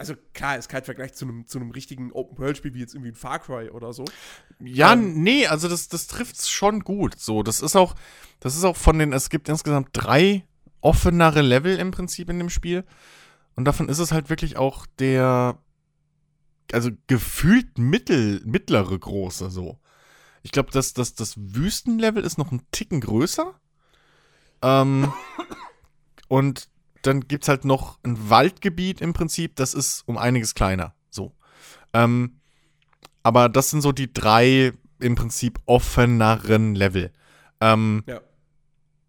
also 0.02 0.14
klar, 0.32 0.58
ist 0.58 0.68
kein 0.68 0.82
Vergleich 0.82 1.14
zu 1.14 1.24
einem, 1.24 1.46
zu 1.46 1.60
einem 1.60 1.70
richtigen 1.70 2.10
Open-World-Spiel 2.10 2.74
wie 2.74 2.80
jetzt 2.80 2.94
irgendwie 2.94 3.12
ein 3.12 3.14
Far 3.14 3.38
Cry 3.38 3.70
oder 3.70 3.92
so. 3.92 4.04
Ja, 4.58 4.94
ähm, 4.94 5.22
nee, 5.22 5.46
also 5.46 5.68
das, 5.68 5.86
das 5.88 6.08
trifft's 6.08 6.50
schon 6.50 6.80
gut. 6.80 7.20
So, 7.20 7.44
das 7.44 7.60
ist 7.60 7.76
auch, 7.76 7.94
das 8.40 8.56
ist 8.56 8.64
auch 8.64 8.76
von 8.76 8.98
den, 8.98 9.12
es 9.12 9.30
gibt 9.30 9.48
insgesamt 9.48 9.90
drei 9.92 10.44
offenere 10.80 11.40
Level 11.40 11.78
im 11.78 11.92
Prinzip 11.92 12.28
in 12.30 12.38
dem 12.38 12.50
Spiel. 12.50 12.84
Und 13.54 13.64
davon 13.64 13.88
ist 13.88 14.00
es 14.00 14.10
halt 14.10 14.28
wirklich 14.28 14.56
auch 14.56 14.86
der, 14.98 15.58
also 16.72 16.90
gefühlt 17.06 17.78
mittel, 17.78 18.40
mittlere 18.44 18.98
große 18.98 19.50
so. 19.50 19.78
Ich 20.42 20.52
glaube, 20.52 20.70
das, 20.72 20.92
das, 20.92 21.14
das 21.14 21.34
Wüstenlevel 21.36 22.24
ist 22.24 22.38
noch 22.38 22.50
ein 22.50 22.62
Ticken 22.72 23.00
größer. 23.00 23.54
Ähm, 24.62 25.12
und 26.28 26.68
dann 27.02 27.26
gibt 27.26 27.44
es 27.44 27.48
halt 27.48 27.64
noch 27.64 27.98
ein 28.04 28.30
Waldgebiet 28.30 29.00
im 29.00 29.12
Prinzip, 29.12 29.56
das 29.56 29.74
ist 29.74 30.02
um 30.06 30.16
einiges 30.16 30.54
kleiner. 30.54 30.94
So. 31.10 31.32
Ähm, 31.92 32.40
aber 33.22 33.48
das 33.48 33.70
sind 33.70 33.82
so 33.82 33.92
die 33.92 34.12
drei 34.12 34.72
im 35.00 35.14
Prinzip 35.14 35.58
offeneren 35.66 36.74
Level. 36.74 37.12
Ähm, 37.60 38.04
ja. 38.06 38.20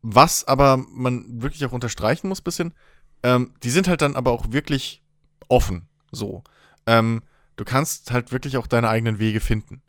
Was 0.01 0.43
aber 0.43 0.77
man 0.77 1.41
wirklich 1.41 1.65
auch 1.65 1.71
unterstreichen 1.71 2.27
muss, 2.27 2.41
bisschen, 2.41 2.73
ähm, 3.23 3.53
die 3.63 3.69
sind 3.69 3.87
halt 3.87 4.01
dann 4.01 4.15
aber 4.15 4.31
auch 4.31 4.51
wirklich 4.51 5.03
offen. 5.47 5.87
So. 6.11 6.43
Ähm, 6.85 7.21
du 7.55 7.65
kannst 7.65 8.11
halt 8.11 8.31
wirklich 8.31 8.57
auch 8.57 8.67
deine 8.67 8.89
eigenen 8.89 9.19
Wege 9.19 9.39
finden. 9.39 9.81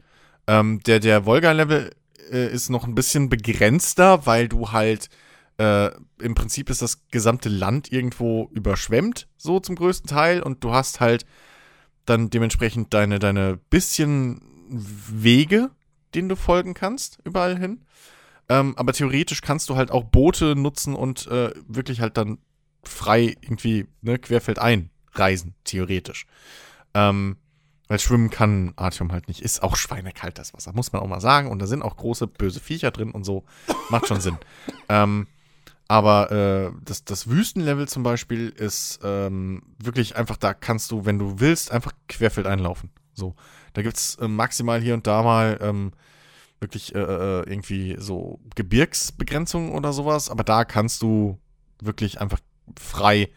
Ähm, 0.47 0.81
der 0.87 1.01
der 1.01 1.27
Volga-Level 1.27 1.91
äh, 2.31 2.53
ist 2.53 2.69
noch 2.69 2.85
ein 2.87 2.95
bisschen 2.95 3.29
begrenzter, 3.29 4.27
weil 4.27 4.49
du 4.49 4.73
halt 4.73 5.09
äh, 5.59 5.91
im 6.21 6.35
Prinzip 6.35 6.71
ist 6.71 6.83
das 6.83 7.07
gesamte 7.09 7.49
Land 7.49 7.93
irgendwo 7.93 8.49
überschwemmt, 8.53 9.29
so 9.37 9.61
zum 9.61 9.77
größten 9.77 10.09
Teil, 10.09 10.43
und 10.43 10.65
du 10.65 10.73
hast 10.73 11.01
halt 11.01 11.25
dann 12.07 12.31
dementsprechend 12.31 12.93
deine, 12.93 13.19
deine 13.19 13.57
bisschen 13.71 14.41
Wege, 14.69 15.71
denen 16.15 16.29
du 16.29 16.37
folgen 16.37 16.75
kannst, 16.75 17.19
überall 17.25 17.59
hin. 17.59 17.83
Ähm, 18.49 18.75
aber 18.77 18.93
theoretisch 18.93 19.41
kannst 19.41 19.71
du 19.71 19.77
halt 19.77 19.91
auch 19.91 20.05
Boote 20.05 20.55
nutzen 20.55 20.95
und 20.95 21.27
äh, 21.29 21.53
wirklich 21.67 22.01
halt 22.01 22.17
dann 22.17 22.39
frei 22.83 23.37
irgendwie 23.41 23.87
ne, 24.03 24.19
querfeldein 24.19 24.91
reisen, 25.13 25.55
theoretisch. 25.65 26.27
Ähm, 26.93 27.37
weil 27.89 27.99
schwimmen 27.99 28.31
kann 28.31 28.73
Artyom 28.77 29.13
halt 29.13 29.29
nicht. 29.29 29.43
Ist 29.43 29.63
auch 29.63 29.77
schweinekalt 29.77 30.39
das 30.39 30.55
Wasser, 30.55 30.73
muss 30.73 30.93
man 30.93 31.03
auch 31.03 31.07
mal 31.07 31.21
sagen. 31.21 31.51
Und 31.51 31.61
da 31.61 31.67
sind 31.67 31.83
auch 31.83 31.97
große 31.97 32.27
böse 32.27 32.61
Viecher 32.61 32.91
drin 32.91 33.11
und 33.11 33.25
so. 33.25 33.45
Macht 33.91 34.07
schon 34.07 34.21
Sinn. 34.21 34.39
Ähm, 34.89 35.27
aber 35.89 36.31
äh, 36.31 36.73
das, 36.85 37.05
das 37.05 37.29
Wüstenlevel 37.29 37.89
zum 37.89 38.03
Beispiel 38.03 38.51
ist 38.51 39.01
ähm, 39.03 39.63
wirklich 39.79 40.15
einfach, 40.15 40.37
da 40.37 40.53
kannst 40.53 40.91
du, 40.91 41.07
wenn 41.07 41.19
du 41.19 41.41
willst, 41.41 41.71
einfach 41.71 41.93
querfeld 42.07 42.47
einlaufen. 42.47 42.91
So. 43.15 43.35
Da 43.73 43.83
gibt 43.83 43.97
es 43.97 44.17
äh, 44.17 44.29
maximal 44.29 44.81
hier 44.81 44.93
und 44.93 45.07
da 45.07 45.23
mal 45.23 45.59
ähm, 45.63 45.93
wirklich 46.61 46.95
äh, 46.95 46.99
äh, 46.99 47.51
irgendwie 47.51 47.97
so 47.99 48.41
Gebirgsbegrenzungen 48.55 49.73
oder 49.73 49.93
sowas, 49.93 50.31
aber 50.31 50.45
da 50.45 50.65
kannst 50.65 51.03
du 51.03 51.39
wirklich 51.81 52.21
einfach 52.21 52.41
frei 52.79 53.31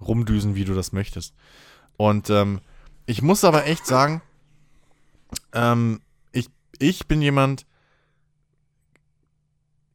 rumdüsen, 0.00 0.54
wie 0.54 0.64
du 0.64 0.74
das 0.74 0.92
möchtest. 0.92 1.34
Und 1.96 2.30
ähm, 2.30 2.60
ich 3.06 3.22
muss 3.22 3.44
aber 3.44 3.66
echt 3.66 3.86
sagen, 3.86 4.22
ähm, 5.52 6.00
ich, 6.32 6.48
ich 6.78 7.06
bin 7.06 7.22
jemand, 7.22 7.66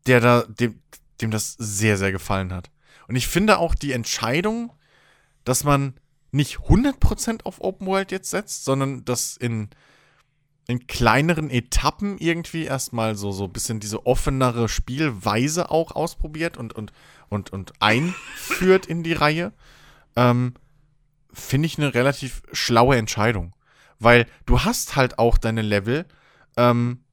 der 0.06 0.20
da, 0.20 0.44
dem, 0.44 0.80
dem 1.22 1.32
das 1.32 1.56
sehr, 1.58 1.98
sehr 1.98 2.12
gefallen 2.12 2.54
hat. 2.54 2.70
Und 3.08 3.16
ich 3.16 3.28
finde 3.28 3.60
auch 3.60 3.76
die 3.76 3.94
Entscheidung, 3.94 4.74
dass 5.44 5.64
man 5.64 5.94
nicht 6.32 6.58
100% 6.58 7.44
auf 7.46 7.62
Open 7.62 7.88
World 7.88 8.12
jetzt 8.12 8.30
setzt, 8.30 8.66
sondern 8.66 9.06
das 9.06 9.38
in, 9.38 9.70
in 10.68 10.88
kleineren 10.88 11.50
Etappen 11.50 12.18
irgendwie 12.18 12.66
erstmal 12.66 13.16
so, 13.16 13.32
so 13.32 13.46
ein 13.46 13.54
bisschen 13.54 13.80
diese 13.80 14.06
offenere 14.06 14.68
Spielweise 14.68 15.72
auch 15.72 15.92
ausprobiert 15.92 16.58
und, 16.58 16.74
und, 16.74 16.92
und, 17.30 17.52
und 17.54 17.74
einführt 17.80 18.86
in 18.86 19.04
die 19.04 19.14
Reihe, 19.14 19.54
ähm, 20.16 20.54
finde 21.40 21.68
ich 21.68 21.78
eine 21.78 21.94
relativ 21.94 22.42
schlaue 22.52 22.98
Entscheidung. 22.98 23.56
Weil 24.00 24.28
du 24.46 24.62
hast 24.62 24.96
halt 24.96 25.18
auch 25.20 25.38
deine 25.38 25.62
Level, 25.62 26.06
ähm, 26.56 27.04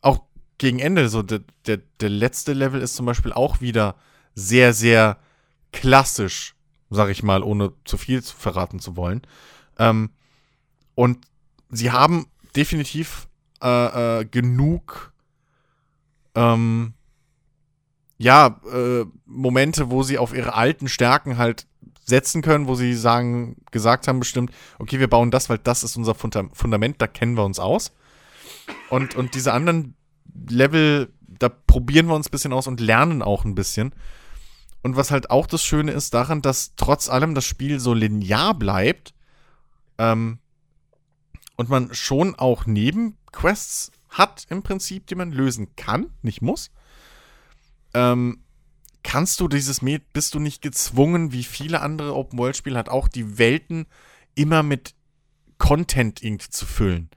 auch 0.00 0.22
gegen 0.58 0.78
Ende, 0.78 1.08
so 1.08 1.22
der, 1.22 1.40
der, 1.66 1.78
der 2.00 2.08
letzte 2.08 2.52
Level 2.52 2.80
ist 2.80 2.94
zum 2.94 3.06
Beispiel 3.06 3.32
auch 3.32 3.60
wieder 3.60 3.96
sehr, 4.34 4.72
sehr 4.72 5.18
klassisch, 5.72 6.54
sag 6.90 7.08
ich 7.10 7.22
mal, 7.22 7.42
ohne 7.42 7.72
zu 7.84 7.96
viel 7.96 8.22
zu 8.22 8.36
verraten 8.36 8.78
zu 8.78 8.96
wollen. 8.96 9.22
Ähm, 9.78 10.10
und 10.94 11.26
sie 11.70 11.90
haben 11.90 12.26
definitiv 12.54 13.28
äh, 13.62 14.20
äh, 14.20 14.24
genug 14.24 15.12
ähm, 16.34 16.94
ja, 18.18 18.60
äh, 18.72 19.04
Momente, 19.26 19.90
wo 19.90 20.02
sie 20.02 20.18
auf 20.18 20.32
ihre 20.32 20.54
alten 20.54 20.88
Stärken 20.88 21.38
halt 21.38 21.66
setzen 22.04 22.42
können, 22.42 22.66
wo 22.66 22.74
sie 22.74 22.94
sagen, 22.94 23.56
gesagt 23.70 24.08
haben 24.08 24.18
bestimmt, 24.18 24.52
okay, 24.78 24.98
wir 24.98 25.08
bauen 25.08 25.30
das, 25.30 25.48
weil 25.48 25.58
das 25.58 25.84
ist 25.84 25.96
unser 25.96 26.14
Fundament, 26.14 27.00
da 27.00 27.06
kennen 27.06 27.36
wir 27.36 27.44
uns 27.44 27.58
aus. 27.58 27.92
Und, 28.90 29.14
und 29.14 29.34
diese 29.34 29.52
anderen 29.52 29.94
Level, 30.48 31.12
da 31.26 31.48
probieren 31.48 32.06
wir 32.06 32.14
uns 32.14 32.28
ein 32.28 32.32
bisschen 32.32 32.52
aus 32.52 32.66
und 32.66 32.80
lernen 32.80 33.22
auch 33.22 33.44
ein 33.44 33.54
bisschen. 33.54 33.94
Und 34.82 34.96
was 34.96 35.10
halt 35.10 35.30
auch 35.30 35.46
das 35.46 35.64
Schöne 35.64 35.92
ist 35.92 36.12
daran, 36.12 36.42
dass 36.42 36.74
trotz 36.76 37.08
allem 37.08 37.34
das 37.34 37.44
Spiel 37.44 37.78
so 37.78 37.94
linear 37.94 38.54
bleibt 38.54 39.14
ähm, 39.98 40.38
und 41.56 41.68
man 41.68 41.94
schon 41.94 42.34
auch 42.34 42.66
Nebenquests 42.66 43.92
hat 44.08 44.46
im 44.50 44.62
Prinzip, 44.62 45.06
die 45.06 45.14
man 45.14 45.30
lösen 45.30 45.74
kann, 45.76 46.10
nicht 46.22 46.42
muss, 46.42 46.70
ähm, 47.94 48.40
kannst 49.02 49.40
du 49.40 49.48
dieses 49.48 49.82
Med, 49.82 50.12
bist 50.12 50.34
du 50.34 50.40
nicht 50.40 50.62
gezwungen, 50.62 51.32
wie 51.32 51.44
viele 51.44 51.80
andere 51.80 52.14
Open-World-Spiele 52.14 52.78
hat 52.78 52.88
auch 52.88 53.08
die 53.08 53.38
Welten 53.38 53.86
immer 54.34 54.62
mit 54.62 54.94
Content 55.58 56.22
irgendwie 56.22 56.50
zu 56.50 56.66
füllen. 56.66 57.10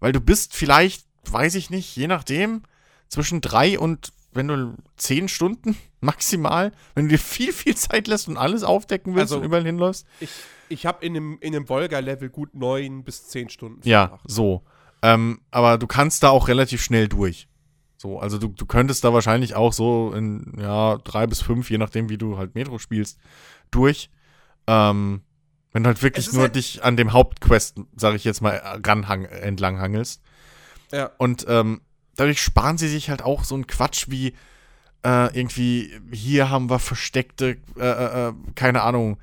Weil 0.00 0.12
du 0.12 0.20
bist 0.20 0.54
vielleicht 0.54 1.06
weiß 1.32 1.54
ich 1.54 1.70
nicht, 1.70 1.94
je 1.96 2.06
nachdem, 2.06 2.62
zwischen 3.08 3.40
drei 3.40 3.78
und, 3.78 4.12
wenn 4.32 4.48
du 4.48 4.74
zehn 4.96 5.28
Stunden 5.28 5.76
maximal, 6.00 6.72
wenn 6.94 7.06
du 7.06 7.12
dir 7.12 7.18
viel, 7.18 7.52
viel 7.52 7.76
Zeit 7.76 8.06
lässt 8.06 8.28
und 8.28 8.36
alles 8.36 8.62
aufdecken 8.62 9.14
willst 9.14 9.32
also, 9.32 9.38
und 9.38 9.44
überall 9.44 9.64
hinläufst. 9.64 10.06
Ich, 10.20 10.30
ich 10.68 10.86
habe 10.86 11.04
in 11.04 11.14
dem, 11.14 11.38
in 11.40 11.52
dem 11.52 11.68
Volga-Level 11.68 12.28
gut 12.28 12.54
neun 12.54 13.04
bis 13.04 13.28
zehn 13.28 13.48
Stunden. 13.48 13.80
Ja, 13.84 14.06
gemacht. 14.06 14.24
so. 14.26 14.62
Ähm, 15.02 15.40
aber 15.50 15.78
du 15.78 15.86
kannst 15.86 16.22
da 16.22 16.30
auch 16.30 16.48
relativ 16.48 16.82
schnell 16.82 17.08
durch. 17.08 17.48
So, 17.96 18.18
also 18.18 18.38
du, 18.38 18.48
du 18.48 18.66
könntest 18.66 19.04
da 19.04 19.12
wahrscheinlich 19.12 19.54
auch 19.54 19.72
so 19.72 20.12
in, 20.12 20.54
ja, 20.58 20.98
drei 20.98 21.26
bis 21.26 21.40
fünf, 21.40 21.70
je 21.70 21.78
nachdem, 21.78 22.08
wie 22.08 22.18
du 22.18 22.36
halt 22.36 22.54
Metro 22.54 22.78
spielst, 22.78 23.18
durch. 23.70 24.10
Ähm, 24.66 25.22
wenn 25.72 25.82
du 25.82 25.88
halt 25.88 26.02
wirklich 26.02 26.32
nur 26.32 26.42
halt 26.42 26.56
dich 26.56 26.84
an 26.84 26.96
dem 26.96 27.12
Hauptquest, 27.12 27.80
sag 27.96 28.14
ich 28.14 28.24
jetzt 28.24 28.40
mal, 28.40 28.60
ranhang, 28.84 29.24
entlang 29.24 29.78
hangelst. 29.78 30.22
Ja. 30.92 31.10
Und 31.18 31.46
ähm, 31.48 31.80
dadurch 32.16 32.40
sparen 32.40 32.78
sie 32.78 32.88
sich 32.88 33.10
halt 33.10 33.22
auch 33.22 33.44
so 33.44 33.54
einen 33.54 33.66
Quatsch 33.66 34.06
wie 34.08 34.34
äh, 35.04 35.38
irgendwie, 35.38 35.92
hier 36.10 36.50
haben 36.50 36.70
wir 36.70 36.78
versteckte, 36.78 37.58
äh, 37.76 37.80
äh, 37.80 38.28
äh 38.28 38.32
keine 38.54 38.82
Ahnung, 38.82 39.18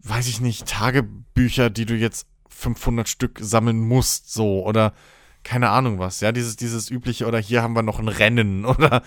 weiß 0.00 0.28
ich 0.28 0.40
nicht, 0.40 0.66
Tagebücher, 0.66 1.70
die 1.70 1.84
du 1.84 1.94
jetzt 1.94 2.26
500 2.48 3.08
Stück 3.08 3.38
sammeln 3.40 3.80
musst, 3.80 4.32
so, 4.32 4.64
oder 4.64 4.94
keine 5.42 5.70
Ahnung 5.70 5.98
was, 5.98 6.20
ja, 6.20 6.32
dieses, 6.32 6.56
dieses 6.56 6.90
übliche, 6.90 7.26
oder 7.26 7.38
hier 7.38 7.62
haben 7.62 7.74
wir 7.74 7.82
noch 7.82 7.98
ein 7.98 8.08
Rennen, 8.08 8.64
oder 8.66 9.02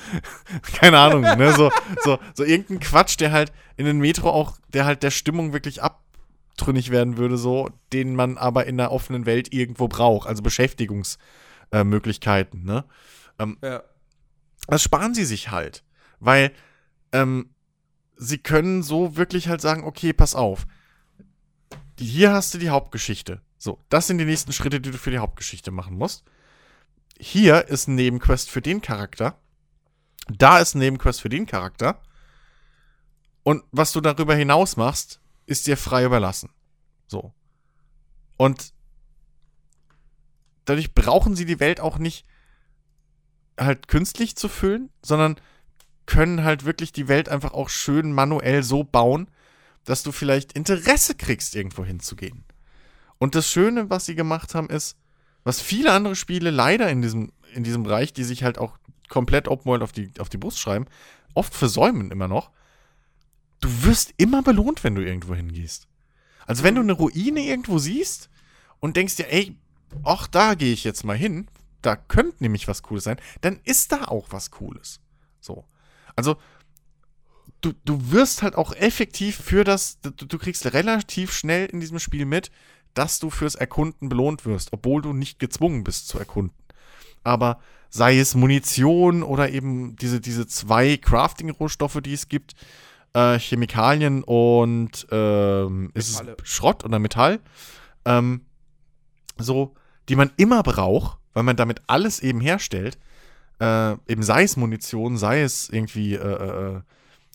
keine 0.74 1.00
Ahnung, 1.00 1.22
ne, 1.22 1.54
so, 1.54 1.72
so, 2.04 2.20
so 2.34 2.44
irgendein 2.44 2.80
Quatsch, 2.80 3.20
der 3.20 3.32
halt 3.32 3.52
in 3.78 3.86
den 3.86 4.00
Metro 4.00 4.30
auch, 4.30 4.58
der 4.70 4.86
halt 4.86 5.04
der 5.04 5.12
Stimmung 5.12 5.54
wirklich 5.54 5.82
abtrünnig 5.82 6.92
werden 6.92 7.18
würde, 7.18 7.38
so, 7.38 7.70
den 7.92 8.16
man 8.16 8.38
aber 8.38 8.66
in 8.66 8.78
der 8.78 8.92
offenen 8.92 9.26
Welt 9.26 9.54
irgendwo 9.54 9.88
braucht, 9.88 10.28
also 10.28 10.42
Beschäftigungs- 10.42 11.18
äh, 11.72 11.84
ne? 11.84 12.86
Ähm, 13.40 13.58
ja. 13.62 13.84
Das 14.68 14.84
sparen 14.84 15.14
sie 15.14 15.26
sich 15.26 15.52
halt, 15.52 15.84
weil 16.20 16.52
ähm, 17.12 17.50
sie 18.16 18.38
können 18.38 18.84
so 18.84 19.18
wirklich 19.18 19.48
halt 19.48 19.62
sagen, 19.62 19.84
okay, 19.84 20.14
pass 20.14 20.36
auf, 20.36 20.66
hier 22.00 22.32
hast 22.32 22.54
du 22.54 22.58
die 22.58 22.70
Hauptgeschichte. 22.70 23.42
So, 23.64 23.80
das 23.88 24.08
sind 24.08 24.18
die 24.18 24.26
nächsten 24.26 24.52
Schritte, 24.52 24.82
die 24.82 24.92
du 24.92 24.98
für 24.98 25.10
die 25.10 25.20
Hauptgeschichte 25.20 25.72
machen 25.72 25.98
musst. 25.98 26.26
Hier 27.18 27.70
ist 27.70 27.88
ein 27.88 27.96
Nebenquest 27.96 28.50
für 28.50 28.62
den 28.62 28.82
Charakter. 28.82 29.40
Da 30.28 30.60
ist 30.60 30.76
ein 30.76 30.80
Nebenquest 30.80 31.22
für 31.22 31.30
den 31.30 31.46
Charakter. 31.46 32.02
Und 33.44 33.64
was 33.72 33.94
du 33.94 34.02
darüber 34.02 34.36
hinaus 34.36 34.76
machst, 34.76 35.22
ist 35.46 35.66
dir 35.66 35.78
frei 35.78 36.04
überlassen. 36.04 36.50
So. 37.08 37.34
Und 38.36 38.74
dadurch 40.66 40.94
brauchen 40.94 41.38
sie 41.38 41.46
die 41.46 41.62
Welt 41.62 41.80
auch 41.80 41.98
nicht 41.98 42.26
halt 43.58 43.88
künstlich 43.88 44.36
zu 44.36 44.50
füllen, 44.50 44.90
sondern 45.02 45.38
können 46.06 46.44
halt 46.44 46.66
wirklich 46.66 46.92
die 46.92 47.08
Welt 47.08 47.30
einfach 47.30 47.54
auch 47.54 47.70
schön 47.70 48.12
manuell 48.12 48.62
so 48.62 48.84
bauen, 48.84 49.32
dass 49.86 50.04
du 50.04 50.12
vielleicht 50.12 50.52
Interesse 50.52 51.16
kriegst, 51.16 51.56
irgendwo 51.56 51.86
hinzugehen. 51.86 52.44
Und 53.24 53.36
das 53.36 53.50
Schöne, 53.50 53.90
was 53.90 54.06
sie 54.06 54.16
gemacht 54.16 54.54
haben, 54.54 54.70
ist, 54.70 54.98
was 55.46 55.62
viele 55.62 55.94
andere 55.94 56.14
Spiele 56.14 56.50
leider 56.50 56.90
in 56.90 57.02
diesem, 57.02 57.32
in 57.54 57.64
diesem 57.64 57.84
Bereich, 57.84 58.12
die 58.12 58.26
sich 58.26 58.44
halt 58.44 58.58
auch 58.58 58.78
komplett 59.08 59.48
Open 59.48 59.64
World 59.64 59.82
auf 59.82 59.94
die, 59.94 60.12
auf 60.20 60.28
die 60.28 60.36
Brust 60.36 60.60
schreiben, 60.60 60.88
oft 61.34 61.56
versäumen 61.56 62.12
immer 62.12 62.28
noch. 62.28 62.52
Du 63.62 63.86
wirst 63.86 64.14
immer 64.18 64.44
belohnt, 64.44 64.84
wenn 64.84 64.94
du 64.94 65.02
irgendwo 65.02 65.36
hingehst. 65.36 65.88
Also 66.46 66.66
wenn 66.66 66.76
du 66.76 66.82
eine 66.82 66.92
Ruine 66.92 67.40
irgendwo 67.40 67.78
siehst 67.78 68.30
und 68.82 68.98
denkst 68.98 69.16
dir, 69.16 69.32
ey, 69.32 69.56
ach, 70.04 70.28
da 70.28 70.56
gehe 70.56 70.74
ich 70.74 70.84
jetzt 70.84 71.06
mal 71.06 71.16
hin, 71.16 71.48
da 71.82 71.96
könnte 71.96 72.44
nämlich 72.44 72.68
was 72.68 72.84
Cooles 72.84 73.06
sein, 73.06 73.22
dann 73.40 73.62
ist 73.64 73.94
da 73.94 74.04
auch 74.04 74.28
was 74.32 74.52
Cooles. 74.52 75.00
So. 75.40 75.64
Also, 76.18 76.36
du, 77.62 77.72
du 77.86 78.12
wirst 78.12 78.44
halt 78.44 78.56
auch 78.56 78.76
effektiv 78.76 79.38
für 79.38 79.64
das, 79.64 80.02
du, 80.02 80.12
du 80.12 80.38
kriegst 80.38 80.74
relativ 80.74 81.32
schnell 81.32 81.68
in 81.68 81.80
diesem 81.80 82.00
Spiel 82.00 82.26
mit, 82.26 82.52
dass 82.94 83.20
du 83.20 83.30
fürs 83.30 83.56
Erkunden 83.56 84.10
belohnt 84.10 84.46
wirst, 84.46 84.74
obwohl 84.74 85.02
du 85.02 85.14
nicht 85.14 85.40
gezwungen 85.40 85.84
bist 85.84 86.08
zu 86.08 86.20
erkunden. 86.20 86.58
Aber 87.24 87.60
sei 87.90 88.20
es 88.20 88.36
Munition 88.36 89.24
oder 89.24 89.50
eben 89.52 89.96
diese, 89.96 90.20
diese 90.20 90.48
zwei 90.48 90.98
Crafting-Rohstoffe, 90.98 92.00
die 92.02 92.14
es 92.14 92.28
gibt, 92.28 92.54
äh, 93.14 93.38
Chemikalien 93.40 94.24
und 94.24 95.08
ähm, 95.12 95.92
ist 95.94 96.10
es 96.10 96.24
Schrott 96.44 96.84
oder 96.84 97.00
Metall, 97.00 97.40
ähm, 98.06 98.42
so, 99.38 99.76
die 100.10 100.16
man 100.16 100.32
immer 100.38 100.64
braucht, 100.64 101.18
weil 101.34 101.44
man 101.44 101.56
damit 101.56 101.82
alles 101.88 102.20
eben 102.20 102.42
herstellt, 102.42 102.98
äh, 103.60 103.94
eben 104.08 104.24
sei 104.24 104.44
es 104.44 104.58
Munition, 104.58 105.18
sei 105.18 105.42
es 105.42 105.70
irgendwie 105.70 106.16
äh, 106.16 106.76
äh, 106.76 106.82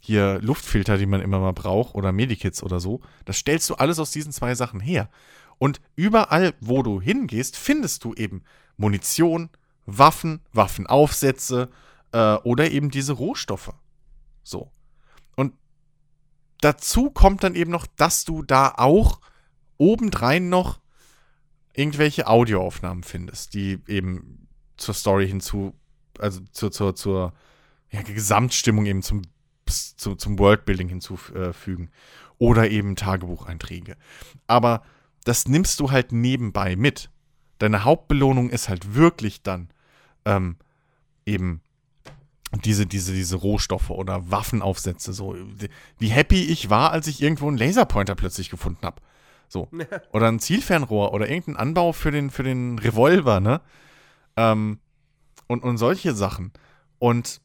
hier 0.02 0.38
Luftfilter, 0.40 0.98
die 0.98 1.06
man 1.06 1.20
immer 1.20 1.38
mal 1.38 1.52
braucht 1.52 1.94
oder 1.94 2.12
Medikits 2.12 2.62
oder 2.62 2.80
so, 2.80 3.00
das 3.24 3.36
stellst 3.36 3.68
du 3.70 3.74
alles 3.74 3.98
aus 3.98 4.10
diesen 4.10 4.32
zwei 4.32 4.54
Sachen 4.54 4.80
her. 4.80 5.08
Und 5.58 5.80
überall, 5.96 6.54
wo 6.60 6.82
du 6.82 7.00
hingehst, 7.00 7.56
findest 7.56 8.04
du 8.04 8.14
eben 8.14 8.42
Munition, 8.76 9.50
Waffen, 9.86 10.40
Waffenaufsätze 10.52 11.68
äh, 12.12 12.34
oder 12.34 12.70
eben 12.70 12.90
diese 12.90 13.12
Rohstoffe. 13.12 13.72
So. 14.42 14.70
Und 15.34 15.54
dazu 16.60 17.10
kommt 17.10 17.42
dann 17.42 17.54
eben 17.54 17.70
noch, 17.70 17.86
dass 17.96 18.24
du 18.24 18.42
da 18.42 18.72
auch 18.76 19.20
obendrein 19.78 20.48
noch 20.48 20.80
irgendwelche 21.72 22.26
Audioaufnahmen 22.26 23.04
findest, 23.04 23.54
die 23.54 23.78
eben 23.86 24.48
zur 24.76 24.94
Story 24.94 25.28
hinzu, 25.28 25.74
also 26.18 26.40
zur, 26.52 26.72
zur, 26.72 26.94
zur 26.94 27.32
ja, 27.90 28.02
Gesamtstimmung 28.02 28.86
eben 28.86 29.02
zum, 29.02 29.22
zu, 29.66 30.14
zum 30.14 30.38
Worldbuilding 30.38 30.88
hinzufügen. 30.88 31.90
Oder 32.38 32.70
eben 32.70 32.94
Tagebucheinträge. 32.94 33.96
Aber 34.46 34.84
das 35.28 35.46
nimmst 35.46 35.78
du 35.80 35.90
halt 35.90 36.10
nebenbei 36.10 36.74
mit. 36.74 37.10
Deine 37.58 37.84
Hauptbelohnung 37.84 38.48
ist 38.48 38.70
halt 38.70 38.94
wirklich 38.94 39.42
dann 39.42 39.68
ähm, 40.24 40.56
eben 41.26 41.60
diese, 42.64 42.86
diese, 42.86 43.12
diese 43.12 43.36
Rohstoffe 43.36 43.90
oder 43.90 44.30
Waffenaufsätze. 44.30 45.12
So, 45.12 45.36
wie 45.98 46.08
happy 46.08 46.44
ich 46.44 46.70
war, 46.70 46.92
als 46.92 47.08
ich 47.08 47.20
irgendwo 47.20 47.46
einen 47.46 47.58
Laserpointer 47.58 48.14
plötzlich 48.14 48.48
gefunden 48.48 48.86
habe. 48.86 49.02
So. 49.48 49.68
Oder 50.12 50.28
ein 50.28 50.40
Zielfernrohr 50.40 51.12
oder 51.12 51.28
irgendein 51.28 51.56
Anbau 51.56 51.92
für 51.92 52.10
den, 52.10 52.30
für 52.30 52.42
den 52.42 52.78
Revolver, 52.78 53.40
ne? 53.40 53.60
Ähm, 54.36 54.78
und, 55.46 55.62
und 55.62 55.76
solche 55.76 56.14
Sachen. 56.14 56.52
Und 56.98 57.42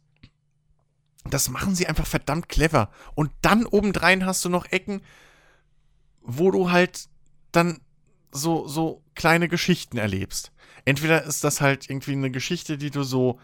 das 1.25 1.49
machen 1.49 1.75
sie 1.75 1.87
einfach 1.87 2.07
verdammt 2.07 2.47
clever. 2.47 2.91
Und 3.13 3.31
dann 3.41 3.65
obendrein 3.65 4.25
hast 4.25 4.45
du 4.45 4.49
noch 4.49 4.71
Ecken, 4.71 5.01
wo 6.21 6.49
du 6.49 6.71
halt 6.71 7.09
dann 7.55 7.79
so, 8.31 8.67
so 8.67 9.01
kleine 9.15 9.47
Geschichten 9.47 9.97
erlebst. 9.97 10.51
Entweder 10.85 11.23
ist 11.23 11.43
das 11.43 11.61
halt 11.61 11.89
irgendwie 11.89 12.13
eine 12.13 12.31
Geschichte, 12.31 12.77
die 12.77 12.89
du 12.89 13.03
so 13.03 13.39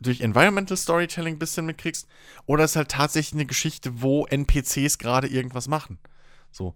durch 0.00 0.20
Environmental 0.20 0.76
Storytelling 0.76 1.36
ein 1.36 1.38
bisschen 1.38 1.66
mitkriegst, 1.66 2.06
oder 2.46 2.64
es 2.64 2.72
ist 2.72 2.76
halt 2.76 2.90
tatsächlich 2.90 3.34
eine 3.34 3.46
Geschichte, 3.46 4.02
wo 4.02 4.26
NPCs 4.26 4.98
gerade 4.98 5.28
irgendwas 5.28 5.68
machen. 5.68 5.98
So. 6.50 6.74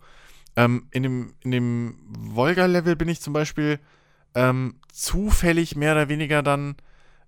Ähm, 0.57 0.89
in 0.91 1.03
dem, 1.03 1.35
in 1.41 1.51
dem 1.51 1.99
Volga-Level 2.09 2.97
bin 2.97 3.09
ich 3.09 3.21
zum 3.21 3.33
Beispiel 3.33 3.81
ähm, 4.35 4.77
zufällig 4.93 5.77
mehr 5.77 5.93
oder 5.93 6.09
weniger 6.09 6.43
dann 6.43 6.77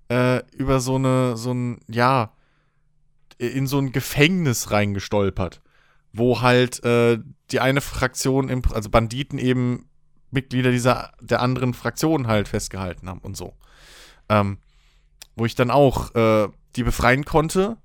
äh, 0.08 0.42
über 0.54 0.80
so 0.80 0.96
eine, 0.96 1.36
so 1.36 1.52
ein, 1.52 1.80
ja, 1.88 2.32
in 3.38 3.66
so 3.66 3.78
ein 3.78 3.92
Gefängnis 3.92 4.70
reingestolpert, 4.70 5.62
wo 6.12 6.40
halt 6.40 6.82
äh, 6.84 7.18
die 7.50 7.60
eine 7.60 7.80
Fraktion, 7.80 8.64
also 8.72 8.90
Banditen 8.90 9.38
eben 9.38 9.88
Mitglieder 10.30 10.70
dieser 10.70 11.12
der 11.20 11.40
anderen 11.40 11.74
Fraktion 11.74 12.26
halt 12.26 12.48
festgehalten 12.48 13.08
haben 13.08 13.20
und 13.20 13.36
so. 13.36 13.54
Ähm, 14.28 14.58
wo 15.36 15.44
ich 15.44 15.54
dann 15.54 15.70
auch 15.70 16.14
äh, 16.14 16.48
die 16.76 16.84
befreien 16.84 17.24
konnte 17.24 17.76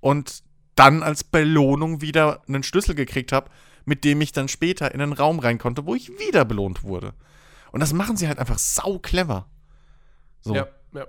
und 0.00 0.42
dann 0.74 1.02
als 1.02 1.24
Belohnung 1.24 2.00
wieder 2.00 2.42
einen 2.48 2.62
Schlüssel 2.62 2.94
gekriegt 2.94 3.32
habe, 3.32 3.50
mit 3.84 4.04
dem 4.04 4.20
ich 4.20 4.32
dann 4.32 4.48
später 4.48 4.94
in 4.94 5.00
einen 5.00 5.12
Raum 5.12 5.38
rein 5.38 5.58
konnte, 5.58 5.84
wo 5.86 5.94
ich 5.94 6.08
wieder 6.18 6.44
belohnt 6.44 6.82
wurde. 6.82 7.12
Und 7.72 7.80
das 7.80 7.92
machen 7.92 8.16
sie 8.16 8.28
halt 8.28 8.38
einfach 8.38 8.58
sau 8.58 8.98
clever. 8.98 9.46
So. 10.40 10.54
Ja, 10.54 10.68
ja. 10.94 11.06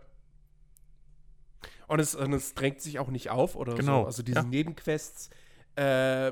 Und 1.88 1.99
es, 1.99 2.15
und 2.15 2.34
es 2.34 2.53
drängt 2.53 2.82
sich 2.82 2.99
auch 2.99 3.09
nicht 3.09 3.30
auf 3.30 3.55
oder 3.55 3.76
genau. 3.76 4.01
so. 4.01 4.05
Also 4.07 4.24
diese 4.24 4.39
ja. 4.39 4.43
Nebenquests. 4.43 5.30
Äh, 5.76 6.32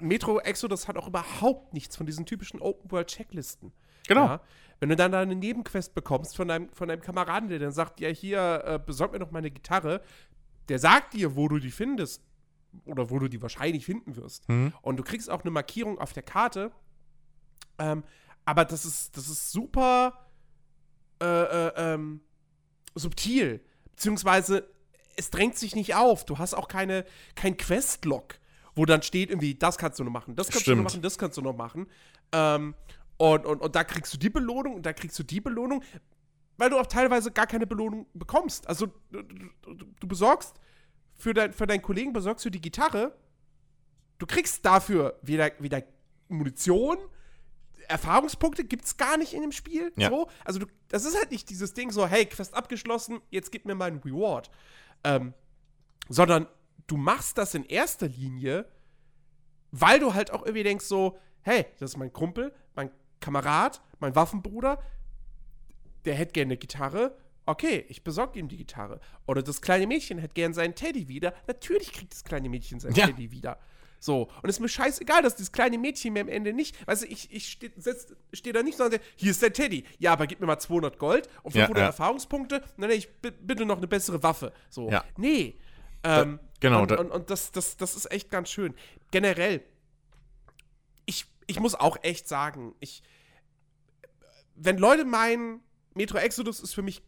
Metro 0.00 0.38
Exodus 0.40 0.88
hat 0.88 0.96
auch 0.96 1.08
überhaupt 1.08 1.74
nichts 1.74 1.96
von 1.96 2.06
diesen 2.06 2.24
typischen 2.26 2.60
Open-World-Checklisten. 2.60 3.72
Genau. 4.06 4.26
Ja? 4.26 4.40
Wenn 4.80 4.90
du 4.90 4.96
dann 4.96 5.10
da 5.10 5.20
eine 5.20 5.34
Nebenquest 5.34 5.94
bekommst 5.94 6.36
von 6.36 6.48
deinem, 6.48 6.70
von 6.70 6.88
deinem 6.88 7.00
Kameraden, 7.00 7.48
der 7.48 7.58
dann 7.58 7.72
sagt, 7.72 8.00
ja, 8.00 8.08
hier, 8.08 8.62
äh, 8.64 8.78
besorg 8.84 9.12
mir 9.12 9.18
doch 9.18 9.30
meine 9.30 9.50
Gitarre, 9.50 10.02
der 10.68 10.78
sagt 10.78 11.14
dir, 11.14 11.34
wo 11.34 11.48
du 11.48 11.58
die 11.58 11.70
findest 11.70 12.22
oder 12.84 13.10
wo 13.10 13.18
du 13.18 13.28
die 13.28 13.42
wahrscheinlich 13.42 13.84
finden 13.84 14.16
wirst. 14.16 14.48
Mhm. 14.48 14.72
Und 14.82 14.96
du 14.98 15.02
kriegst 15.02 15.30
auch 15.30 15.42
eine 15.42 15.50
Markierung 15.50 15.98
auf 15.98 16.12
der 16.12 16.22
Karte. 16.22 16.70
Ähm, 17.78 18.04
aber 18.44 18.64
das 18.64 18.84
ist, 18.84 19.16
das 19.16 19.28
ist 19.28 19.50
super 19.50 20.28
äh, 21.20 21.26
äh, 21.26 21.72
ähm, 21.76 22.20
subtil. 22.94 23.60
Beziehungsweise 23.90 24.68
es 25.18 25.30
drängt 25.30 25.58
sich 25.58 25.74
nicht 25.74 25.94
auf. 25.94 26.24
Du 26.24 26.38
hast 26.38 26.54
auch 26.54 26.68
keine, 26.68 27.04
kein 27.34 27.56
Questlog, 27.56 28.38
wo 28.74 28.86
dann 28.86 29.02
steht 29.02 29.30
irgendwie, 29.30 29.54
das 29.54 29.76
kannst 29.76 29.98
du 29.98 30.04
noch 30.04 30.12
machen, 30.12 30.36
das 30.36 30.48
kannst 30.48 30.62
Stimmt. 30.62 30.78
du 30.78 30.82
noch 30.82 30.90
machen, 30.90 31.02
das 31.02 31.18
kannst 31.18 31.36
du 31.36 31.42
noch 31.42 31.56
machen. 31.56 31.86
Ähm, 32.32 32.74
und, 33.16 33.44
und, 33.44 33.60
und 33.60 33.74
da 33.74 33.82
kriegst 33.84 34.14
du 34.14 34.18
die 34.18 34.30
Belohnung 34.30 34.76
und 34.76 34.86
da 34.86 34.92
kriegst 34.92 35.18
du 35.18 35.24
die 35.24 35.40
Belohnung, 35.40 35.82
weil 36.56 36.70
du 36.70 36.78
auch 36.78 36.86
teilweise 36.86 37.32
gar 37.32 37.46
keine 37.46 37.66
Belohnung 37.66 38.06
bekommst. 38.14 38.68
Also 38.68 38.86
du, 39.10 39.22
du, 39.22 39.74
du 39.74 40.06
besorgst 40.06 40.54
für, 41.16 41.34
dein, 41.34 41.52
für 41.52 41.66
deinen 41.66 41.82
Kollegen 41.82 42.12
besorgst 42.12 42.44
du 42.44 42.50
die 42.50 42.60
Gitarre. 42.60 43.16
Du 44.18 44.26
kriegst 44.26 44.64
dafür 44.64 45.18
weder, 45.22 45.50
weder 45.58 45.82
Munition, 46.28 46.98
Erfahrungspunkte 47.88 48.64
gibt 48.64 48.84
es 48.84 48.96
gar 48.96 49.16
nicht 49.16 49.32
in 49.32 49.42
dem 49.42 49.52
Spiel. 49.52 49.92
Ja. 49.96 50.10
So. 50.10 50.28
Also, 50.44 50.60
du, 50.60 50.66
das 50.88 51.04
ist 51.04 51.16
halt 51.16 51.30
nicht 51.30 51.48
dieses 51.50 51.74
Ding 51.74 51.90
so, 51.90 52.06
hey, 52.06 52.26
Quest 52.26 52.54
abgeschlossen, 52.54 53.20
jetzt 53.30 53.50
gib 53.50 53.64
mir 53.64 53.74
mal 53.74 53.86
einen 53.86 54.00
Reward. 54.00 54.50
Ähm, 55.04 55.34
sondern 56.08 56.46
du 56.86 56.96
machst 56.96 57.38
das 57.38 57.54
in 57.54 57.64
erster 57.64 58.08
Linie, 58.08 58.66
weil 59.70 60.00
du 60.00 60.14
halt 60.14 60.30
auch 60.30 60.42
irgendwie 60.42 60.62
denkst 60.62 60.84
so, 60.84 61.18
hey, 61.42 61.66
das 61.78 61.92
ist 61.92 61.96
mein 61.96 62.12
Kumpel, 62.12 62.54
mein 62.74 62.90
Kamerad, 63.20 63.82
mein 64.00 64.14
Waffenbruder, 64.14 64.82
der 66.04 66.14
hätte 66.14 66.32
gerne 66.32 66.48
eine 66.48 66.56
Gitarre, 66.56 67.16
okay, 67.48 67.84
ich 67.88 68.04
besorge 68.04 68.38
ihm 68.38 68.48
die 68.48 68.58
Gitarre. 68.58 69.00
Oder 69.26 69.42
das 69.42 69.60
kleine 69.60 69.86
Mädchen 69.86 70.18
hätte 70.18 70.34
gern 70.34 70.52
seinen 70.52 70.74
Teddy 70.74 71.08
wieder. 71.08 71.34
Natürlich 71.46 71.92
kriegt 71.92 72.12
das 72.12 72.24
kleine 72.24 72.48
Mädchen 72.48 72.78
seinen 72.78 72.94
ja. 72.94 73.06
Teddy 73.06 73.30
wieder. 73.30 73.58
So, 74.00 74.30
und 74.42 74.48
es 74.48 74.56
ist 74.56 74.60
mir 74.60 74.68
scheißegal, 74.68 75.22
dass 75.22 75.34
dieses 75.34 75.52
kleine 75.52 75.78
Mädchen 75.78 76.12
mir 76.12 76.20
am 76.20 76.28
Ende 76.28 76.52
nicht, 76.52 76.86
weißt 76.86 77.02
du, 77.02 77.06
ich, 77.06 77.32
ich 77.32 77.48
stehe 77.50 77.72
steh 78.32 78.52
da 78.52 78.62
nicht, 78.62 78.78
sondern 78.78 79.00
hier 79.16 79.30
ist 79.30 79.42
dein 79.42 79.52
Teddy. 79.52 79.84
Ja, 79.98 80.12
aber 80.12 80.26
gib 80.26 80.40
mir 80.40 80.46
mal 80.46 80.58
200 80.58 80.98
Gold 80.98 81.28
und 81.42 81.52
500 81.52 81.76
ja, 81.76 81.82
ja. 81.82 81.86
Erfahrungspunkte. 81.88 82.62
Nein, 82.76 82.90
ich 82.90 83.08
bitte 83.20 83.66
noch 83.66 83.78
eine 83.78 83.88
bessere 83.88 84.22
Waffe. 84.22 84.52
So, 84.70 84.88
ja. 84.90 85.04
nee. 85.16 85.58
Ähm, 86.04 86.38
da, 86.38 86.48
genau. 86.60 86.82
Und, 86.82 86.92
und, 86.92 87.10
und, 87.10 87.30
das, 87.30 87.50
das, 87.50 87.76
das 87.76 87.96
ist 87.96 88.10
echt 88.12 88.30
ganz 88.30 88.50
schön. 88.50 88.74
Generell, 89.10 89.62
ich, 91.06 91.26
ich 91.46 91.58
muss 91.58 91.74
auch 91.74 91.96
echt 92.02 92.28
sagen, 92.28 92.74
ich, 92.80 93.02
wenn 94.54 94.78
Leute 94.78 95.04
meinen, 95.04 95.60
Metro 95.94 96.18
Exodus 96.18 96.60
ist 96.60 96.74
für 96.74 96.82
mich 96.82 97.02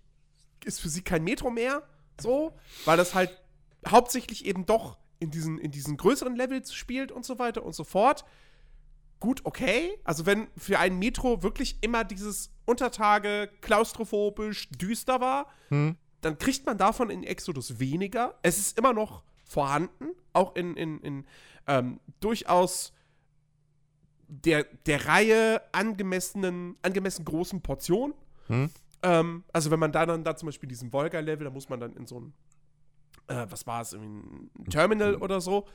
ist 0.64 0.80
für 0.80 0.88
sie 0.88 1.02
kein 1.02 1.24
Metro 1.24 1.50
mehr, 1.50 1.82
so, 2.20 2.52
weil 2.84 2.96
das 2.96 3.14
halt 3.14 3.30
hauptsächlich 3.86 4.44
eben 4.44 4.66
doch 4.66 4.98
in 5.20 5.30
diesen, 5.30 5.58
in 5.58 5.70
diesen 5.70 5.96
größeren 5.96 6.34
Levels 6.34 6.74
spielt 6.74 7.12
und 7.12 7.24
so 7.24 7.38
weiter 7.38 7.64
und 7.64 7.74
so 7.74 7.84
fort. 7.84 8.24
Gut, 9.20 9.42
okay. 9.44 9.98
Also, 10.02 10.26
wenn 10.26 10.48
für 10.56 10.78
ein 10.78 10.98
Metro 10.98 11.42
wirklich 11.42 11.78
immer 11.82 12.04
dieses 12.04 12.50
Untertage 12.64 13.50
klaustrophobisch 13.60 14.70
düster 14.70 15.20
war, 15.20 15.46
hm. 15.68 15.96
dann 16.22 16.38
kriegt 16.38 16.66
man 16.66 16.78
davon 16.78 17.10
in 17.10 17.22
Exodus 17.22 17.78
weniger. 17.78 18.38
Es 18.42 18.58
ist 18.58 18.78
immer 18.78 18.92
noch 18.92 19.22
vorhanden, 19.44 20.06
auch 20.32 20.56
in, 20.56 20.76
in, 20.76 21.00
in 21.00 21.26
ähm, 21.66 22.00
durchaus 22.20 22.92
der, 24.30 24.64
der 24.86 25.06
Reihe 25.06 25.60
angemessenen, 25.72 26.76
angemessen 26.82 27.24
großen 27.24 27.60
Portionen. 27.60 28.14
Hm? 28.46 28.70
Ähm, 29.02 29.44
also 29.52 29.70
wenn 29.70 29.80
man 29.80 29.92
da 29.92 30.06
dann 30.06 30.24
da 30.24 30.36
zum 30.36 30.46
Beispiel 30.46 30.68
diesen 30.68 30.92
Volga-Level, 30.92 31.44
da 31.44 31.50
muss 31.50 31.68
man 31.68 31.80
dann 31.80 31.94
in 31.94 32.06
so 32.06 32.20
ein, 32.20 32.32
äh, 33.30 33.46
was 33.50 33.66
war 33.66 33.80
es, 33.82 33.94
ein 33.94 34.50
Terminal 34.68 35.14
oder 35.14 35.40
so, 35.40 35.66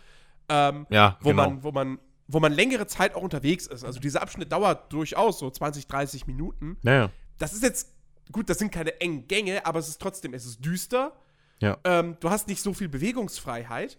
ähm, 0.49 0.85
Ja, 0.89 1.17
wo 1.21 1.29
genau. 1.29 1.49
man, 1.49 1.63
wo 1.63 1.71
man, 1.71 1.99
wo 2.27 2.39
man 2.39 2.51
längere 2.51 2.85
Zeit 2.87 3.15
auch 3.15 3.21
unterwegs 3.21 3.67
ist. 3.67 3.83
Also 3.83 3.99
dieser 3.99 4.21
Abschnitt 4.21 4.51
dauert 4.51 4.91
durchaus 4.91 5.39
so 5.39 5.49
20, 5.49 5.87
30 5.87 6.27
Minuten. 6.27 6.77
Naja. 6.83 7.09
Das 7.37 7.53
ist 7.53 7.63
jetzt, 7.63 7.93
gut, 8.31 8.49
das 8.49 8.59
sind 8.59 8.71
keine 8.71 8.99
engen 9.01 9.27
Gänge, 9.27 9.65
aber 9.65 9.79
es 9.79 9.87
ist 9.87 10.01
trotzdem, 10.01 10.33
es 10.33 10.45
ist 10.45 10.63
düster. 10.63 11.13
Ja. 11.61 11.77
Ähm, 11.83 12.17
du 12.19 12.29
hast 12.29 12.47
nicht 12.47 12.61
so 12.61 12.73
viel 12.73 12.89
Bewegungsfreiheit. 12.89 13.97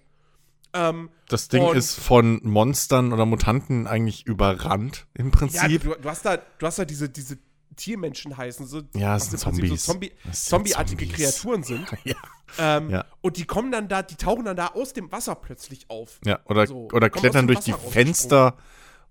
Ähm, 0.73 1.11
Das 1.29 1.49
Ding 1.49 1.67
ist 1.73 1.95
von 1.99 2.41
Monstern 2.43 3.13
oder 3.13 3.25
Mutanten 3.25 3.87
eigentlich 3.87 4.27
überrannt, 4.27 5.07
im 5.15 5.27
ja, 5.27 5.31
Prinzip. 5.33 5.83
du, 5.83 5.95
du 5.95 6.09
hast 6.09 6.25
da, 6.27 6.37
du 6.37 6.67
hast 6.67 6.79
da 6.79 6.85
diese, 6.85 7.09
diese 7.09 7.39
Tiermenschen 7.77 8.37
heißen, 8.37 8.67
so, 8.67 8.83
Ja, 8.95 9.15
was 9.15 9.31
sind 9.31 9.35
im 9.35 9.41
Prinzip 9.41 9.79
Zombies. 9.79 9.85
So 9.87 9.93
Zombie, 9.93 10.13
zombieartige 10.33 11.07
Zombies. 11.07 11.17
Kreaturen 11.17 11.63
sind. 11.63 11.87
Ja. 12.05 12.15
Ähm, 12.59 12.91
Ja. 12.91 13.05
Und 13.23 13.37
die 13.37 13.45
kommen 13.45 13.73
dann 13.73 13.89
da, 13.89 14.03
die 14.03 14.15
tauchen 14.17 14.45
dann 14.45 14.57
da 14.57 14.69
aus 14.69 14.93
dem 14.93 15.11
Wasser 15.13 15.35
plötzlich 15.35 15.91
auf. 15.91 16.21
Ja, 16.25 16.39
oder, 16.47 16.67
So, 16.67 16.89
oder 16.93 17.11
klettern 17.11 17.47
durch 17.47 17.61
die 17.61 17.73
Fenster 17.73 18.57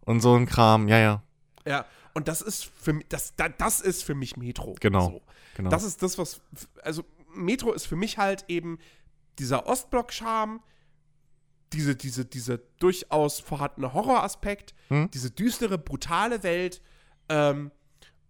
und 0.01 0.21
so 0.21 0.35
ein 0.35 0.45
Kram. 0.45 0.87
Ja, 0.87 0.99
ja, 0.99 1.23
Ja. 1.65 1.85
Und 2.13 2.29
das 2.29 2.41
ist 2.41 2.63
für 2.79 2.93
mich, 2.93 3.05
das, 3.09 3.35
da- 3.35 3.49
das 3.49 3.81
ist 3.81 4.03
für 4.05 4.15
mich 4.15 4.37
Metro. 4.37 4.75
Genau. 4.79 5.09
So. 5.09 5.21
genau. 5.57 5.69
Das 5.69 5.83
ist 5.83 6.01
das, 6.01 6.17
was. 6.17 6.39
Also, 6.81 7.03
Metro 7.33 7.73
ist 7.73 7.85
für 7.87 7.97
mich 7.97 8.17
halt 8.17 8.45
eben 8.47 8.79
dieser 9.37 9.67
Ostblock-Charme, 9.67 10.61
diese, 11.73 11.95
diese, 11.95 12.23
diese 12.23 12.61
durchaus 12.79 13.41
vorhandene 13.41 13.93
Horroraspekt, 13.93 14.73
Hm? 14.87 15.09
diese 15.11 15.29
düstere, 15.31 15.77
brutale 15.77 16.41
Welt 16.43 16.81
ähm, 17.27 17.71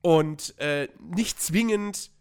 und 0.06 0.56
äh, 0.60 0.88
nicht 1.00 1.42
zwingend, 1.42 2.12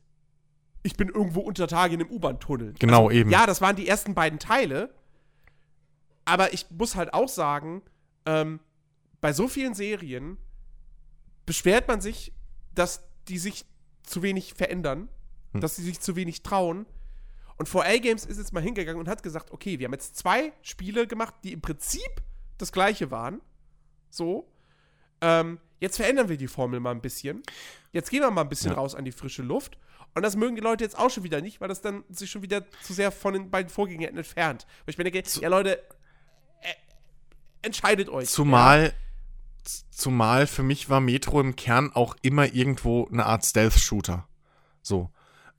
ich 0.83 0.97
bin 0.97 1.09
irgendwo 1.11 1.41
unter 1.41 1.69
Tage 1.69 1.93
in 1.93 2.01
einem 2.01 2.11
U-Bahn-Tunnel. 2.11 2.73
Genau, 2.79 3.09
also, 3.09 3.11
eben. 3.11 3.29
Ja, 3.29 3.45
das 3.45 3.61
waren 3.61 3.77
die 3.77 3.87
ersten 3.87 4.15
beiden 4.15 4.39
Teile, 4.39 4.89
aber 6.25 6.55
ich 6.55 6.71
muss 6.71 6.97
halt 6.97 7.13
auch 7.13 7.29
sagen, 7.29 7.83
ähm, 8.25 8.61
bei 9.21 9.35
so 9.35 9.49
vielen 9.49 9.75
Serien 9.75 10.39
beschwert 11.45 11.87
man 11.87 12.01
sich, 12.01 12.33
dass 12.75 13.03
die 13.29 13.37
sich 13.37 13.67
zu 14.03 14.23
wenig 14.23 14.55
verändern, 14.55 15.11
Hm. 15.53 15.61
dass 15.61 15.77
sie 15.77 15.83
sich 15.83 16.01
zu 16.01 16.17
wenig 16.17 16.43
trauen. 16.43 16.87
Und 17.59 17.69
4A 17.69 18.01
Games 18.01 18.25
ist 18.25 18.39
jetzt 18.39 18.55
mal 18.55 18.63
hingegangen 18.63 18.99
und 18.99 19.09
hat 19.11 19.23
gesagt, 19.23 19.51
okay, 19.51 19.79
wir 19.79 19.89
haben 19.89 19.93
jetzt 19.93 20.17
zwei 20.17 20.55
Spiele 20.63 21.07
gemacht, 21.07 21.35
die 21.45 21.53
im 21.53 21.61
Prinzip 21.61 22.23
das 22.57 22.73
gleiche 22.73 23.11
waren. 23.11 23.43
So. 24.09 24.51
Ähm, 25.21 25.61
jetzt 25.85 25.97
verändern 25.97 26.29
wir 26.29 26.37
die 26.37 26.49
Formel 26.49 26.81
mal 26.81 26.91
ein 26.91 27.01
bisschen. 27.01 27.43
Jetzt 27.93 28.11
gehen 28.11 28.21
wir 28.23 28.31
mal 28.31 28.41
ein 28.43 28.49
bisschen 28.49 28.73
Ja. 28.73 28.77
raus 28.79 28.95
an 28.95 29.05
die 29.05 29.13
frische 29.13 29.43
Luft. 29.43 29.79
Und 30.17 30.23
das 30.23 30.37
mögen 30.37 30.55
die 30.57 30.61
Leute 30.61 30.85
jetzt 30.85 30.99
auch 30.99 31.11
schon 31.11 31.25
wieder 31.25 31.41
nicht, 31.41 31.61
weil 31.61 31.69
das 31.69 31.81
dann 31.81 32.05
sich 32.09 32.31
schon 32.31 32.43
wieder 32.43 32.65
zu 32.83 32.93
sehr 32.93 33.11
von 33.13 33.33
den 33.35 33.51
beiden 33.51 33.69
Vorgängern 33.71 34.17
entfernt. 34.17 34.67
Wo 34.85 34.91
ich 34.91 34.99
mir 34.99 35.05
denke, 35.05 35.23
ja 35.41 35.49
Leute, 35.49 35.79
äh, 36.63 36.73
entscheidet 37.63 38.09
euch. 38.09 38.29
Zumal, 38.29 38.93
z- 39.65 39.85
zumal 39.91 40.47
für 40.47 40.63
mich 40.63 40.89
war 40.89 41.01
Metro 41.01 41.41
im 41.41 41.57
Kern 41.57 41.91
auch 41.95 42.17
immer 42.23 42.53
irgendwo 42.55 43.09
eine 43.11 43.27
Art 43.27 43.45
Stealth-Shooter. 43.45 44.27
So. 44.83 45.11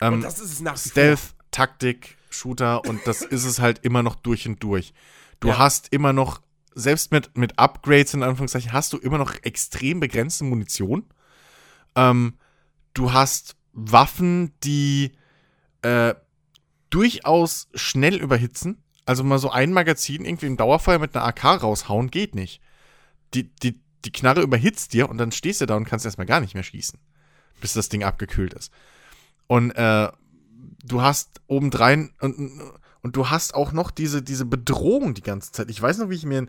Ja. 0.02 0.08
Ähm, 0.08 0.14
Und 0.16 0.22
das 0.22 0.40
ist 0.40 0.54
es 0.54 0.60
nach. 0.62 0.78
Stealth, 0.78 1.36
Taktik, 1.52 2.18
Shooter 2.30 2.84
und 2.86 3.06
das 3.08 3.22
ist 3.22 3.46
es 3.46 3.60
halt 3.60 3.80
immer 3.84 4.04
noch 4.04 4.16
durch 4.16 4.48
und 4.48 4.62
durch. 4.64 4.94
Du 5.42 5.50
Ja. 5.50 5.58
hast 5.58 5.92
immer 5.92 6.14
noch, 6.14 6.42
selbst 6.76 7.12
mit, 7.12 7.36
mit 7.38 7.58
Upgrades 7.58 8.14
in 8.14 8.22
Anführungszeichen, 8.22 8.74
hast 8.74 8.94
du 8.94 8.98
immer 8.98 9.18
noch 9.18 9.34
extrem 9.44 10.00
begrenzte 10.00 10.44
Munition. 10.44 11.06
Ähm, 11.96 12.38
du 12.94 13.14
hast 13.14 13.56
Waffen, 13.72 14.54
die 14.64 15.14
äh, 15.82 16.14
durchaus 16.90 17.70
schnell 17.74 18.16
überhitzen. 18.16 18.84
Also 19.06 19.24
mal 19.24 19.40
so 19.40 19.52
ein 19.52 19.72
Magazin 19.72 20.26
irgendwie 20.26 20.48
im 20.48 20.58
Dauerfeuer 20.58 21.00
mit 21.00 21.16
einer 21.16 21.26
AK 21.26 21.64
raushauen, 21.64 22.12
geht 22.12 22.36
nicht. 22.36 22.62
Die, 23.34 23.44
die, 23.44 23.80
die 24.04 24.12
Knarre 24.12 24.42
überhitzt 24.42 24.94
dir 24.94 25.10
und 25.10 25.18
dann 25.18 25.32
stehst 25.32 25.62
du 25.62 25.66
da 25.66 25.76
und 25.76 25.86
kannst 25.86 26.06
erstmal 26.06 26.28
gar 26.28 26.42
nicht 26.42 26.56
mehr 26.56 26.64
schießen, 26.64 27.00
bis 27.62 27.74
das 27.74 27.90
Ding 27.90 28.04
abgekühlt 28.04 28.54
ist. 28.54 28.72
Und 29.48 29.72
äh, 29.72 30.12
du 30.84 31.02
hast 31.02 31.42
obendrein 31.48 32.12
und, 32.20 32.62
und 33.06 33.16
du 33.16 33.30
hast 33.30 33.54
auch 33.54 33.72
noch 33.72 33.92
diese, 33.92 34.24
diese 34.24 34.46
Bedrohung 34.46 35.14
die 35.14 35.22
ganze 35.22 35.52
Zeit. 35.52 35.70
Ich 35.70 35.80
weiß 35.80 36.00
noch, 36.00 36.10
wie 36.10 36.16
ich 36.16 36.26
mir, 36.26 36.48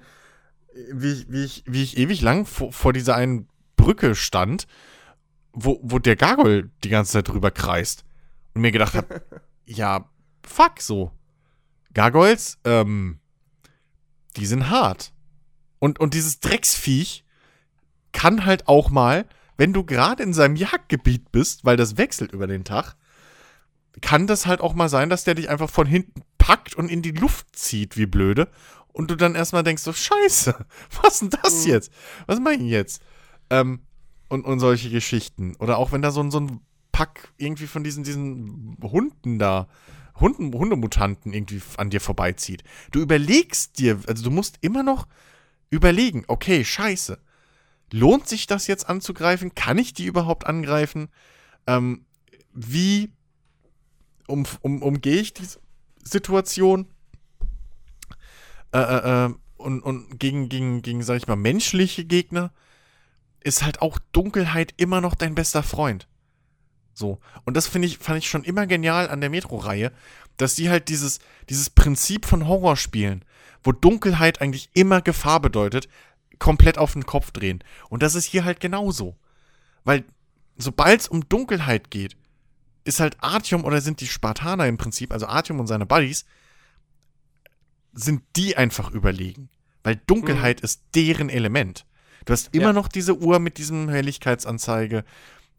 wie 0.90 1.12
ich, 1.12 1.30
wie 1.30 1.44
ich, 1.44 1.64
wie 1.66 1.82
ich 1.82 1.98
ewig 1.98 2.22
lang 2.22 2.46
vor, 2.46 2.72
vor 2.72 2.94
dieser 2.94 3.14
einen 3.14 3.46
Brücke 3.76 4.14
stand, 4.14 4.66
wo, 5.52 5.78
wo 5.82 5.98
der 5.98 6.16
Gargoyle 6.16 6.70
die 6.82 6.88
ganze 6.88 7.12
Zeit 7.12 7.28
drüber 7.28 7.50
kreist. 7.50 8.07
Und 8.54 8.62
mir 8.62 8.72
gedacht 8.72 8.94
habe, 8.94 9.22
ja, 9.66 10.09
fuck 10.46 10.80
so. 10.80 11.12
Gargoyles, 11.92 12.57
ähm, 12.64 13.18
die 14.38 14.46
sind 14.46 14.70
hart. 14.70 15.12
Und, 15.78 16.00
und 16.00 16.14
dieses 16.14 16.40
Drecksviech 16.40 17.26
kann 18.12 18.46
halt 18.46 18.66
auch 18.66 18.88
mal, 18.88 19.26
wenn 19.59 19.74
du 19.74 19.84
gerade 19.84 20.22
in 20.22 20.32
seinem 20.32 20.57
Jagdgebiet 20.57 21.32
bist, 21.32 21.66
weil 21.66 21.76
das 21.76 21.98
wechselt 21.98 22.32
über 22.32 22.46
den 22.46 22.64
Tag, 22.64 22.96
kann 24.01 24.26
das 24.26 24.47
halt 24.47 24.61
auch 24.61 24.74
mal 24.74 24.88
sein, 24.88 25.09
dass 25.11 25.24
der 25.24 25.34
dich 25.34 25.49
einfach 25.49 25.70
von 25.70 25.86
hinten 25.86 26.22
packt 26.38 26.74
und 26.74 26.88
in 26.90 27.03
die 27.03 27.12
Luft 27.12 27.57
zieht, 27.57 27.97
wie 27.97 28.07
blöde. 28.07 28.49
Und 28.92 29.11
du 29.11 29.16
dann 29.16 29.34
erstmal 29.34 29.62
denkst 29.62 29.82
so, 29.82 29.92
scheiße, 29.92 30.55
was 31.03 31.20
denn 31.20 31.30
das 31.42 31.64
Mhm. 31.64 31.70
jetzt? 31.70 31.92
Was 32.26 32.40
mach 32.40 32.53
ich 32.53 32.59
denn 32.59 32.66
jetzt? 32.68 33.03
Ähm, 33.51 33.80
und, 34.28 34.44
und 34.44 34.59
solche 34.61 34.90
Geschichten. 34.90 35.55
Oder 35.57 35.78
auch 35.78 35.92
wenn 35.92 36.03
da 36.03 36.11
so, 36.11 36.20
ein- 36.22 36.30
so 36.30 36.40
ein 36.40 36.61
Pack 36.92 37.32
irgendwie 37.36 37.66
von 37.66 37.84
diesen, 37.84 38.05
diesen 38.05 38.76
Hunden 38.82 39.38
da, 39.38 39.68
Hunden, 40.18 40.53
Hundemutanten 40.55 41.32
irgendwie 41.34 41.61
an 41.76 41.90
dir 41.90 42.01
vorbeizieht. 42.01 42.64
Du 42.90 43.01
überlegst 43.01 43.78
dir, 43.78 44.01
also 44.07 44.24
du 44.24 44.30
musst 44.30 44.57
immer 44.62 44.82
noch 44.82 45.07
überlegen, 45.70 46.24
okay, 46.26 46.64
scheiße. 46.64 47.18
Lohnt 47.92 48.26
sich 48.26 48.47
das 48.47 48.66
jetzt 48.66 48.88
anzugreifen? 48.88 49.55
Kann 49.55 49.78
ich 49.78 49.92
die 49.92 50.07
überhaupt 50.07 50.47
angreifen? 50.47 51.09
Ähm, 51.66 52.07
wie 52.55 53.12
um, 54.26 54.44
um, 54.60 54.82
umgehe 54.82 55.20
ich 55.20 55.34
diese 55.34 55.58
Situation? 56.02 56.86
Äh, 58.72 58.78
äh, 58.78 59.24
äh, 59.26 59.34
und, 59.56 59.80
und 59.80 60.18
gegen, 60.18 60.48
gegen, 60.48 60.82
gegen, 60.82 61.02
sag 61.02 61.16
ich 61.16 61.26
mal, 61.26 61.36
menschliche 61.36 62.04
Gegner 62.04 62.52
ist 63.40 63.62
halt 63.64 63.80
auch 63.80 63.98
Dunkelheit 64.12 64.74
immer 64.76 65.00
noch 65.00 65.14
dein 65.14 65.34
bester 65.34 65.62
Freund. 65.62 66.08
So. 66.94 67.20
Und 67.44 67.56
das 67.56 67.66
finde 67.66 67.86
ich, 67.88 67.98
fand 67.98 68.18
ich 68.18 68.28
schon 68.28 68.44
immer 68.44 68.66
genial 68.66 69.08
an 69.08 69.20
der 69.20 69.30
Metro-Reihe, 69.30 69.92
dass 70.36 70.56
sie 70.56 70.70
halt 70.70 70.88
dieses, 70.88 71.20
dieses 71.48 71.70
Prinzip 71.70 72.26
von 72.26 72.46
Horrorspielen, 72.46 73.24
wo 73.62 73.72
Dunkelheit 73.72 74.40
eigentlich 74.40 74.70
immer 74.74 75.00
Gefahr 75.00 75.40
bedeutet, 75.40 75.88
komplett 76.38 76.78
auf 76.78 76.92
den 76.92 77.06
Kopf 77.06 77.30
drehen. 77.30 77.62
Und 77.88 78.02
das 78.02 78.14
ist 78.14 78.24
hier 78.24 78.44
halt 78.44 78.60
genauso. 78.60 79.16
Weil, 79.84 80.04
sobald 80.56 81.00
es 81.00 81.08
um 81.08 81.28
Dunkelheit 81.28 81.90
geht, 81.90 82.16
ist 82.87 83.01
halt 83.01 83.16
Artyom 83.22 83.64
oder 83.64 83.80
sind 83.80 84.01
die 84.01 84.07
Spartaner 84.07 84.66
im 84.66 84.76
Prinzip, 84.78 85.12
also 85.12 85.26
Artyom 85.26 85.61
und 85.61 85.66
seine 85.66 85.87
Buddies, 85.87 86.24
sind 87.93 88.22
die 88.37 88.57
einfach 88.57 88.91
überlegen. 88.91 89.49
Weil 89.82 89.97
Dunkelheit 90.07 90.61
ist 90.61 90.82
deren 90.95 91.28
Element. 91.28 91.87
Du 92.24 92.32
hast 92.32 92.53
immer 92.55 92.66
Ja. 92.66 92.72
noch 92.72 92.89
diese 92.89 93.16
Uhr 93.16 93.39
mit 93.39 93.59
diesem 93.59 93.89
Helligkeitsanzeige. 93.89 95.05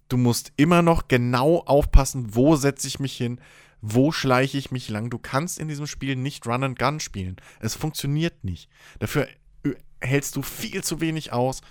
Du 0.10 0.18
musst 0.18 0.52
immer 0.58 0.82
noch 0.82 1.08
genau 1.08 1.60
aufpassen, 1.66 2.36
wo 2.36 2.56
setze 2.56 2.88
ich 2.88 3.00
mich 3.00 3.16
hin, 3.16 3.40
wo 3.82 4.12
schleiche 4.12 4.58
ich 4.58 4.72
mich 4.72 4.90
lang. 4.90 5.10
Du 5.10 5.18
kannst 5.18 5.60
in 5.60 5.68
diesem 5.68 5.88
Spiel 5.88 6.16
nicht 6.16 6.46
Run 6.46 6.64
and 6.64 6.80
Gun 6.80 7.00
spielen. 7.00 7.38
Es 7.60 7.76
funktioniert 7.76 8.44
nicht. 8.44 8.70
Dafür 9.00 9.28
äh, 9.64 9.76
hältst 10.02 10.36
du 10.36 10.42
viel 10.42 10.84
zu 10.84 11.00
wenig 11.02 11.32
aus. 11.32 11.62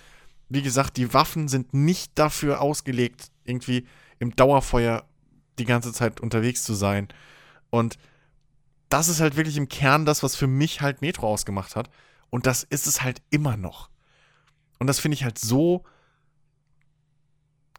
Wie 0.49 0.61
gesagt, 0.61 0.97
die 0.97 1.13
Waffen 1.13 1.47
sind 1.47 1.73
nicht 1.73 2.11
dafür 2.15 2.61
ausgelegt, 2.61 3.31
irgendwie 3.43 3.85
im 4.19 4.35
Dauerfeuer 4.35 5.05
die 5.59 5.65
ganze 5.65 5.93
Zeit 5.93 6.19
unterwegs 6.19 6.63
zu 6.63 6.73
sein. 6.73 7.07
Und 7.69 7.97
das 8.89 9.07
ist 9.07 9.19
halt 9.19 9.35
wirklich 9.35 9.57
im 9.57 9.67
Kern 9.67 10.05
das, 10.05 10.23
was 10.23 10.35
für 10.35 10.47
mich 10.47 10.81
halt 10.81 11.01
Metro 11.01 11.27
ausgemacht 11.27 11.75
hat. 11.75 11.89
Und 12.29 12.45
das 12.45 12.63
ist 12.63 12.87
es 12.87 13.01
halt 13.01 13.21
immer 13.29 13.57
noch. 13.57 13.89
Und 14.79 14.87
das 14.87 14.99
finde 14.99 15.15
ich 15.15 15.23
halt 15.23 15.39
so 15.39 15.83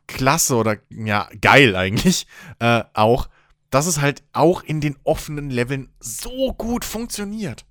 klasse 0.06 0.56
oder 0.56 0.78
ja, 0.90 1.28
geil 1.40 1.76
eigentlich 1.76 2.26
äh, 2.58 2.82
auch, 2.94 3.28
dass 3.70 3.86
es 3.86 4.00
halt 4.00 4.22
auch 4.32 4.62
in 4.62 4.80
den 4.80 4.96
offenen 5.04 5.50
Leveln 5.50 5.90
so 6.00 6.54
gut 6.54 6.84
funktioniert. 6.84 7.66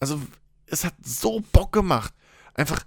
Also, 0.00 0.20
es 0.66 0.84
hat 0.84 0.94
so 1.02 1.40
Bock 1.52 1.72
gemacht. 1.72 2.12
Einfach, 2.54 2.84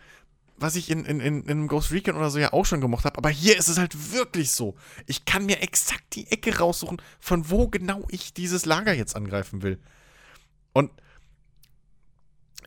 was 0.58 0.76
ich 0.76 0.89
in, 0.89 1.05
in, 1.05 1.20
in, 1.20 1.43
in 1.43 1.68
Ghost 1.68 1.91
Recon 1.91 2.16
oder 2.16 2.30
so 2.30 2.39
ja 2.39 2.53
auch 2.53 2.66
schon 2.66 2.82
gemocht 2.82 3.05
habe. 3.05 3.18
Aber 3.18 3.30
hier 3.30 3.58
ist 3.58 3.68
es 3.68 3.78
halt 3.78 4.14
wirklich 4.14 4.51
so. 4.51 4.76
Ich 5.05 5.26
kann 5.26 5.45
mir 5.45 5.62
exakt 5.62 6.16
die 6.16 6.30
Ecke 6.32 6.58
raussuchen, 6.58 7.01
von 7.20 7.49
wo 7.49 7.68
genau 7.68 8.05
ich 8.10 8.34
dieses 8.34 8.66
Lager 8.66 8.93
jetzt 8.93 9.16
angreifen 9.16 9.62
will. 9.62 9.80
Und 10.74 10.91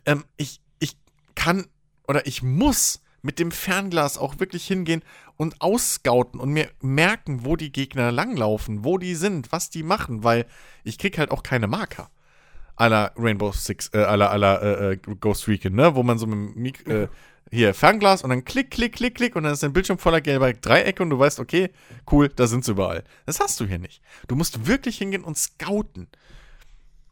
ähm, 0.05 0.23
ich, 0.37 0.61
ich 0.79 0.97
kann 1.35 1.67
oder 2.07 2.25
ich 2.25 2.41
muss 2.43 3.01
mit 3.21 3.39
dem 3.39 3.51
Fernglas 3.51 4.17
auch 4.17 4.39
wirklich 4.39 4.65
hingehen 4.65 5.03
und 5.37 5.61
ausscouten 5.61 6.39
und 6.39 6.49
mir 6.51 6.69
merken, 6.81 7.45
wo 7.45 7.55
die 7.55 7.71
Gegner 7.71 8.11
langlaufen, 8.11 8.83
wo 8.83 8.97
die 8.97 9.15
sind, 9.15 9.51
was 9.51 9.69
die 9.69 9.83
machen, 9.83 10.23
weil 10.23 10.45
ich 10.83 10.97
krieg 10.97 11.17
halt 11.17 11.31
auch 11.31 11.43
keine 11.43 11.67
Marker. 11.67 12.09
Aller 12.75 13.11
Rainbow 13.15 13.51
Six, 13.51 13.91
äh, 13.93 13.99
aller, 13.99 14.31
aller 14.31 14.61
äh, 14.61 14.93
äh, 14.93 14.97
Ghost 14.97 15.47
Recon, 15.47 15.75
ne? 15.75 15.93
Wo 15.93 16.03
man 16.03 16.17
so 16.17 16.25
mit 16.25 16.55
dem 16.55 16.61
Mik 16.61 16.87
äh, 16.87 17.07
hier 17.51 17.73
Fernglas 17.73 18.23
und 18.23 18.29
dann 18.29 18.45
klick, 18.45 18.71
klick, 18.71 18.93
klick, 18.93 19.15
klick 19.15 19.35
und 19.35 19.43
dann 19.43 19.53
ist 19.53 19.61
dein 19.61 19.73
Bildschirm 19.73 19.97
voller 19.99 20.21
gelber 20.21 20.53
Dreiecke 20.53 21.03
und 21.03 21.09
du 21.09 21.19
weißt, 21.19 21.39
okay, 21.39 21.69
cool, 22.11 22.29
da 22.29 22.47
sind 22.47 22.63
sie 22.65 22.71
überall. 22.71 23.03
Das 23.25 23.39
hast 23.39 23.59
du 23.59 23.65
hier 23.65 23.77
nicht. 23.79 24.01
Du 24.27 24.35
musst 24.35 24.67
wirklich 24.67 24.97
hingehen 24.97 25.23
und 25.23 25.37
scouten. 25.37 26.07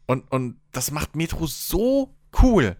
Und, 0.06 0.30
und 0.32 0.58
das 0.72 0.90
macht 0.90 1.14
Metro 1.14 1.46
so 1.46 2.14
cool. 2.42 2.76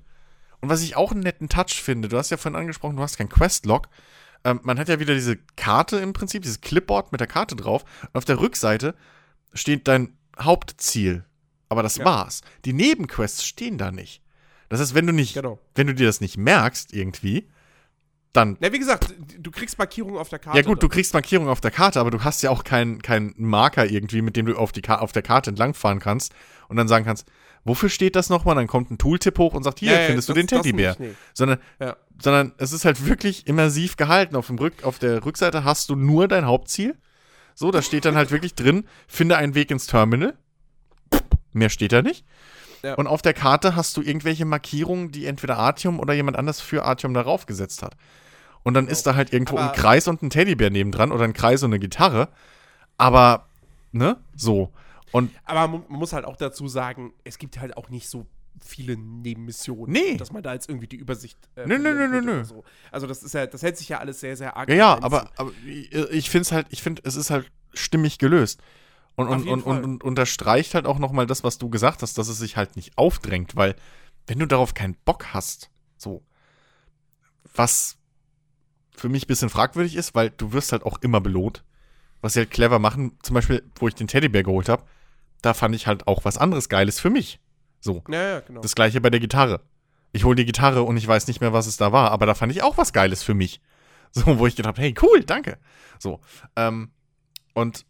Und 0.61 0.69
was 0.69 0.83
ich 0.83 0.97
auch 0.97 1.13
einen 1.13 1.21
netten 1.21 1.49
Touch 1.49 1.83
finde, 1.83 2.09
du 2.09 2.17
hast 2.19 2.31
ja 2.31 2.37
vorhin 2.37 2.59
angesprochen, 2.59 2.97
du 2.97 3.03
hast 3.03 3.19
kein 3.19 3.29
Questlog. 3.29 3.89
Ähm, 4.43 4.61
man 4.63 4.79
hat 4.79 4.89
ja 4.89 4.99
wieder 4.99 5.15
diese 5.15 5.37
Karte 5.57 5.99
im 5.99 6.13
Prinzip, 6.13 6.43
dieses 6.43 6.61
Clipboard 6.61 7.13
mit 7.13 7.21
der 7.21 7.29
Karte 7.29 7.57
drauf. 7.57 7.85
Und 8.03 8.17
auf 8.17 8.25
der 8.25 8.41
Rückseite 8.41 8.95
steht 9.53 9.87
dein 9.87 10.17
Hauptziel. 10.39 11.25
Aber 11.69 11.83
das 11.83 11.97
Ja. 11.97 12.05
war's. 12.05 12.41
Die 12.65 12.73
Nebenquests 12.73 13.45
stehen 13.45 13.79
da 13.79 13.93
nicht. 13.93 14.23
Das 14.71 14.81
heißt, 14.81 14.95
wenn 14.95 15.07
du 15.07 15.13
nicht, 15.13 15.35
Genau. 15.35 15.59
wenn 15.75 15.87
du 15.89 15.95
dir 15.95 16.07
das 16.07 16.21
nicht 16.23 16.39
merkst 16.39 16.95
irgendwie, 16.95 17.47
dann 18.33 18.57
Na, 18.61 18.73
wie 18.73 18.79
gesagt, 18.79 19.13
du 19.39 19.51
kriegst 19.51 19.77
Markierungen 19.79 20.17
auf 20.19 20.29
der 20.29 20.39
Karte. 20.39 20.57
ja 20.59 20.65
gut, 20.65 20.83
du 20.83 20.89
kriegst 20.89 21.13
Markierungen 21.13 21.51
auf 21.51 21.61
der 21.61 21.73
Karte, 21.73 21.99
aber 22.01 22.11
du 22.13 22.23
hast 22.25 22.43
ja 22.43 22.51
auch 22.51 22.63
keinen 22.65 23.03
keinen 23.03 23.35
Marker 23.37 23.91
irgendwie, 23.91 24.23
mit 24.23 24.37
dem 24.37 24.47
du 24.47 24.57
auf, 24.57 24.71
die 24.73 24.81
Ka 24.83 24.97
auf 24.99 25.11
der 25.13 25.23
Karte 25.23 25.51
entlangfahren 25.51 25.99
kannst 25.99 26.33
und 26.69 26.77
dann 26.77 26.87
sagen 26.87 27.05
kannst, 27.05 27.27
wofür 27.65 27.89
steht 27.89 28.15
das 28.15 28.31
nochmal? 28.31 28.55
Dann 28.55 28.69
kommt 28.69 28.91
ein 28.93 28.99
Tooltip 28.99 29.37
hoch 29.39 29.55
und 29.55 29.65
sagt, 29.65 29.81
hier, 29.81 29.93
Ja, 29.93 30.01
ja, 30.03 30.07
findest 30.07 30.29
du 30.29 30.33
das- 30.35 30.41
den 30.41 30.47
Teddybär. 30.47 30.91
nicht, 30.91 31.01
nee. 31.01 31.15
Sondern, 31.35 31.59
Ja. 31.81 31.97
sondern 32.23 32.53
es 32.59 32.73
ist 32.73 32.85
halt 32.85 33.05
wirklich 33.05 33.49
immersiv 33.49 33.97
gehalten. 33.97 34.37
Auf, 34.37 34.47
dem 34.47 34.59
Rück, 34.59 34.85
auf 34.85 35.01
der 35.01 35.25
Rückseite 35.25 35.65
hast 35.65 35.91
du 35.91 35.97
nur 35.97 36.29
dein 36.29 36.47
Hauptziel. 36.47 36.97
So, 37.57 37.73
da 37.73 37.83
steht 37.83 38.05
dann 38.05 38.15
halt 38.15 38.31
wirklich 38.31 38.55
drin, 38.55 38.85
finde 39.09 39.37
einen 39.37 39.57
Weg 39.57 39.73
ins 39.73 39.89
Terminal. 39.89 40.35
Mehr 41.53 41.69
steht 41.69 41.93
da 41.93 42.01
nicht. 42.01 42.25
Ja. 42.83 42.95
Und 42.95 43.07
auf 43.07 43.23
der 43.23 43.35
Karte 43.35 43.77
hast 43.77 43.97
du 43.97 44.03
irgendwelche 44.03 44.45
Markierungen, 44.45 45.11
die 45.13 45.27
entweder 45.27 45.59
Artium 45.59 46.01
oder 46.01 46.15
jemand 46.15 46.37
anders 46.37 46.61
für 46.61 46.85
Artium 46.85 47.13
darauf 47.15 47.47
gesetzt 47.47 47.83
hat. 47.83 47.95
Und 48.63 48.75
dann 48.75 48.89
ist 48.89 49.07
da 49.07 49.15
halt 49.15 49.33
irgendwo 49.33 49.57
ein 49.57 49.65
Aber- 49.69 49.73
Kreis 49.75 50.07
und 50.09 50.23
ein 50.23 50.31
Teddybär 50.31 50.71
nebendran 50.71 51.13
oder 51.13 51.25
ein 51.25 51.33
Kreis 51.33 51.63
und 51.63 51.71
eine 51.71 51.79
Gitarre. 51.79 52.29
Aber, 52.99 53.47
ne, 53.93 54.19
so. 54.37 54.71
Und 55.13 55.31
Aber 55.45 55.67
man 55.67 55.83
muss 55.89 56.13
halt 56.13 56.25
auch 56.25 56.37
dazu 56.37 56.69
sagen, 56.69 57.13
es 57.25 57.39
gibt 57.39 57.59
halt 57.61 57.77
auch 57.77 57.89
nicht 57.89 58.09
so 58.09 58.27
viele 58.65 58.97
Nebenmissionen, 58.97 59.93
Nee. 59.93 60.17
dass 60.19 60.33
man 60.33 60.43
da 60.43 60.53
jetzt 60.53 60.69
irgendwie 60.69 60.87
die 60.87 60.97
Übersicht 60.97 61.39
äh, 61.57 61.67
Nö, 61.67 61.79
nö, 61.79 61.95
nö, 62.09 62.21
nö, 62.21 62.45
So. 62.45 62.63
Also 62.93 63.07
das 63.07 63.23
ist 63.23 63.33
ja, 63.33 63.47
das 63.47 63.63
hält 63.63 63.79
sich 63.79 63.89
ja 63.89 63.99
alles 63.99 64.21
sehr, 64.21 64.37
sehr 64.37 64.57
arg. 64.57 64.69
Ja, 64.69 64.75
ja, 64.75 65.03
aber, 65.03 65.31
aber 65.37 65.51
ich 65.65 66.29
finde 66.29 66.43
es 66.43 66.53
halt, 66.53 66.67
ich 66.71 66.83
finde, 66.83 67.01
es 67.05 67.17
ist 67.17 67.31
halt 67.31 67.51
stimmig 67.73 68.19
gelöst. 68.19 68.61
Und, 69.29 69.47
und, 69.47 69.49
und, 69.49 69.63
und, 69.63 69.85
und 69.85 70.05
unterstreicht 70.05 70.75
halt 70.75 70.87
auch 70.87 70.99
nochmal 70.99 71.27
das, 71.27 71.45
was 71.45 71.59
du 71.59 71.69
gesagt 71.71 72.03
hast, 72.03 72.19
dass 72.19 72.29
es 72.29 72.39
sich 72.39 72.57
halt 72.57 72.77
nicht 72.77 72.97
aufdrängt, 72.97 73.57
weil 73.57 73.75
wenn 74.27 74.39
du 74.39 74.47
darauf 74.47 74.75
keinen 74.75 74.97
Bock 75.05 75.35
hast, 75.35 75.71
so, 75.97 76.23
was 77.55 77.99
für 78.97 79.09
mich 79.09 79.25
ein 79.25 79.29
bisschen 79.29 79.51
fragwürdig 79.51 79.97
ist, 79.97 80.15
weil 80.15 80.31
du 80.31 80.53
wirst 80.53 80.73
halt 80.73 80.85
auch 80.85 80.99
immer 80.99 81.21
belohnt, 81.21 81.65
was 82.21 82.35
sie 82.35 82.41
halt 82.41 82.51
clever 82.51 82.79
machen, 82.79 83.19
zum 83.23 83.35
Beispiel, 83.35 83.63
wo 83.77 83.89
ich 83.89 83.95
den 83.95 84.09
Teddybär 84.09 84.43
geholt 84.43 84.69
habe, 84.69 84.85
da 85.43 85.55
fand 85.55 85.75
ich 85.75 85.87
halt 85.87 86.07
auch 86.07 86.25
was 86.25 86.39
anderes 86.39 86.69
Geiles 86.69 87.01
für 87.01 87.11
mich. 87.11 87.41
So. 87.81 88.03
Ja, 88.09 88.23
ja, 88.23 88.41
genau. 88.41 88.61
Das 88.61 88.75
gleiche 88.75 89.01
bei 89.01 89.11
der 89.11 89.21
Gitarre. 89.21 89.63
Ich 90.13 90.25
hole 90.25 90.37
die 90.37 90.45
Gitarre 90.45 90.83
und 90.83 90.97
ich 90.97 91.07
weiß 91.07 91.29
nicht 91.29 91.41
mehr, 91.41 91.53
was 91.53 91.67
es 91.67 91.77
da 91.77 91.93
war, 91.93 92.11
aber 92.11 92.27
da 92.27 92.35
fand 92.35 92.53
ich 92.53 92.63
auch 92.63 92.77
was 92.77 92.93
Geiles 92.93 93.23
für 93.23 93.35
mich. 93.35 93.61
So, 94.13 94.41
wo 94.41 94.47
ich 94.49 94.57
gedacht 94.57 94.77
habe, 94.77 94.83
hey, 94.83 94.95
cool, 95.03 95.23
danke. 95.23 95.57
So. 96.01 96.19
Ähm, 96.57 96.91
und 97.55 97.87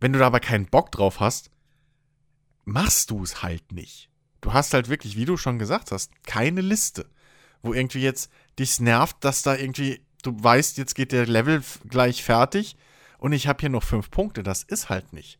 wenn 0.00 0.12
du 0.12 0.18
da 0.18 0.26
aber 0.26 0.40
keinen 0.40 0.66
Bock 0.66 0.90
drauf 0.92 1.20
hast, 1.20 1.50
machst 2.64 3.10
du 3.10 3.22
es 3.22 3.42
halt 3.42 3.72
nicht. 3.72 4.10
Du 4.40 4.52
hast 4.52 4.74
halt 4.74 4.88
wirklich, 4.88 5.16
wie 5.16 5.24
du 5.24 5.36
schon 5.36 5.58
gesagt 5.58 5.90
hast, 5.92 6.10
keine 6.24 6.60
Liste, 6.60 7.06
wo 7.62 7.72
irgendwie 7.72 8.02
jetzt 8.02 8.30
dich 8.58 8.78
nervt, 8.80 9.16
dass 9.20 9.42
da 9.42 9.56
irgendwie, 9.56 10.00
du 10.22 10.32
weißt, 10.38 10.78
jetzt 10.78 10.94
geht 10.94 11.12
der 11.12 11.26
Level 11.26 11.62
gleich 11.88 12.22
fertig 12.22 12.76
und 13.18 13.32
ich 13.32 13.48
habe 13.48 13.60
hier 13.60 13.70
noch 13.70 13.82
fünf 13.82 14.10
Punkte. 14.10 14.42
Das 14.42 14.62
ist 14.62 14.88
halt 14.88 15.12
nicht. 15.12 15.38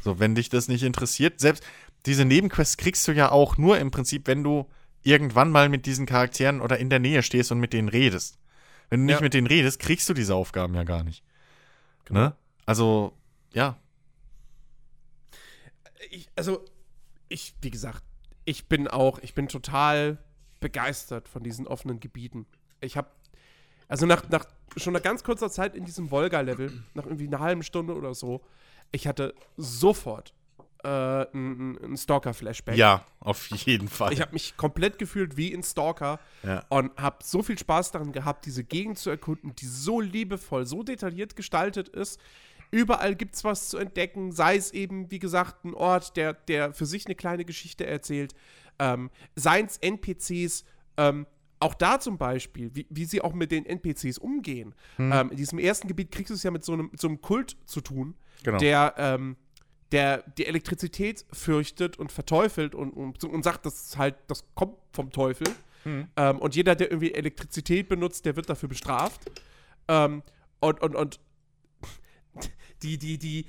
So, 0.00 0.18
wenn 0.18 0.34
dich 0.34 0.48
das 0.48 0.68
nicht 0.68 0.82
interessiert, 0.82 1.40
selbst 1.40 1.64
diese 2.06 2.24
Nebenquests 2.24 2.76
kriegst 2.76 3.06
du 3.08 3.12
ja 3.12 3.30
auch 3.30 3.58
nur 3.58 3.78
im 3.78 3.90
Prinzip, 3.90 4.26
wenn 4.26 4.44
du 4.44 4.68
irgendwann 5.02 5.50
mal 5.50 5.68
mit 5.68 5.86
diesen 5.86 6.06
Charakteren 6.06 6.60
oder 6.60 6.78
in 6.78 6.90
der 6.90 6.98
Nähe 6.98 7.22
stehst 7.22 7.52
und 7.52 7.58
mit 7.60 7.72
denen 7.72 7.88
redest. 7.88 8.38
Wenn 8.88 9.00
du 9.00 9.06
nicht 9.06 9.16
Ja. 9.16 9.20
mit 9.22 9.34
denen 9.34 9.46
redest, 9.46 9.78
kriegst 9.80 10.08
du 10.08 10.14
diese 10.14 10.34
Aufgaben 10.34 10.74
ja 10.74 10.84
gar 10.84 11.02
nicht. 11.04 11.22
Ne? 12.08 12.34
Also, 12.66 13.12
ja. 13.56 13.76
ich, 16.10 16.28
also, 16.36 16.64
ich, 17.28 17.54
wie 17.60 17.70
gesagt, 17.70 18.02
ich 18.44 18.66
bin 18.68 18.86
auch, 18.86 19.18
ich 19.18 19.34
bin 19.34 19.48
total 19.48 20.18
begeistert 20.60 21.28
von 21.28 21.42
diesen 21.42 21.66
offenen 21.66 22.00
Gebieten. 22.00 22.46
Ich 22.80 22.96
habe, 22.96 23.08
also 23.88 24.06
nach, 24.06 24.28
nach 24.28 24.46
schon 24.76 24.94
einer 24.94 25.02
ganz 25.02 25.24
kurzer 25.24 25.50
Zeit 25.50 25.74
in 25.74 25.84
diesem 25.84 26.10
Volga-Level, 26.10 26.70
nach 26.94 27.06
irgendwie 27.06 27.26
einer 27.26 27.40
halben 27.40 27.62
Stunde 27.62 27.94
oder 27.94 28.14
so, 28.14 28.42
ich 28.92 29.06
hatte 29.06 29.34
sofort 29.56 30.32
äh, 30.84 30.88
ein, 31.34 31.78
ein 31.82 31.96
Stalker-Flashback. 31.96 32.76
Ja, 32.76 33.04
auf 33.20 33.48
jeden 33.48 33.88
Fall. 33.88 34.12
Ich 34.12 34.20
habe 34.20 34.32
mich 34.32 34.56
komplett 34.56 34.98
gefühlt 34.98 35.36
wie 35.36 35.52
in 35.52 35.62
Stalker 35.62 36.20
Ja. 36.42 36.64
und 36.68 36.96
habe 36.96 37.16
so 37.24 37.42
viel 37.42 37.58
Spaß 37.58 37.90
daran 37.90 38.12
gehabt, 38.12 38.46
diese 38.46 38.62
Gegend 38.62 38.98
zu 38.98 39.10
erkunden, 39.10 39.56
die 39.56 39.66
so 39.66 40.00
liebevoll, 40.00 40.66
so 40.66 40.82
detailliert 40.82 41.34
gestaltet 41.34 41.88
ist. 41.88 42.20
Überall 42.70 43.14
gibt 43.14 43.34
es 43.34 43.44
was 43.44 43.68
zu 43.68 43.78
entdecken, 43.78 44.32
sei 44.32 44.56
es 44.56 44.72
eben, 44.72 45.10
wie 45.10 45.18
gesagt, 45.18 45.64
ein 45.64 45.74
Ort, 45.74 46.16
der, 46.16 46.32
der 46.34 46.72
für 46.72 46.86
sich 46.86 47.06
eine 47.06 47.14
kleine 47.14 47.44
Geschichte 47.44 47.86
erzählt, 47.86 48.34
ähm, 48.78 49.10
seien 49.34 49.66
es 49.66 49.78
NPCs, 49.78 50.64
ähm, 50.96 51.26
auch 51.58 51.74
da 51.74 51.98
zum 52.00 52.18
Beispiel, 52.18 52.70
wie, 52.74 52.86
wie 52.90 53.04
sie 53.04 53.22
auch 53.22 53.32
mit 53.32 53.50
den 53.50 53.64
NPCs 53.64 54.18
umgehen. 54.18 54.74
Hm. 54.96 55.12
Ähm, 55.12 55.30
in 55.30 55.36
diesem 55.36 55.58
ersten 55.58 55.88
Gebiet 55.88 56.10
kriegst 56.10 56.30
du 56.30 56.34
es 56.34 56.42
ja 56.42 56.50
mit 56.50 56.64
so 56.64 56.74
einem, 56.74 56.90
so 56.96 57.08
einem 57.08 57.20
Kult 57.20 57.56
zu 57.64 57.80
tun, 57.80 58.14
Genau. 58.42 58.58
der, 58.58 58.94
ähm, 58.98 59.36
der 59.92 60.22
die 60.36 60.46
Elektrizität 60.46 61.24
fürchtet 61.32 61.98
und 61.98 62.12
verteufelt 62.12 62.74
und, 62.74 62.90
und, 62.90 63.24
und 63.24 63.42
sagt, 63.42 63.64
das 63.64 63.86
ist 63.86 63.96
halt, 63.98 64.16
das 64.26 64.44
kommt 64.54 64.76
vom 64.92 65.10
Teufel. 65.10 65.46
Hm. 65.84 66.08
Ähm, 66.16 66.38
und 66.38 66.54
jeder, 66.54 66.74
der 66.74 66.90
irgendwie 66.90 67.14
Elektrizität 67.14 67.88
benutzt, 67.88 68.26
der 68.26 68.36
wird 68.36 68.50
dafür 68.50 68.68
bestraft. 68.68 69.30
Ähm, 69.88 70.22
und, 70.60 70.82
und, 70.82 70.96
und 70.96 71.20
die, 72.86 72.98
die, 72.98 73.18
die, 73.18 73.46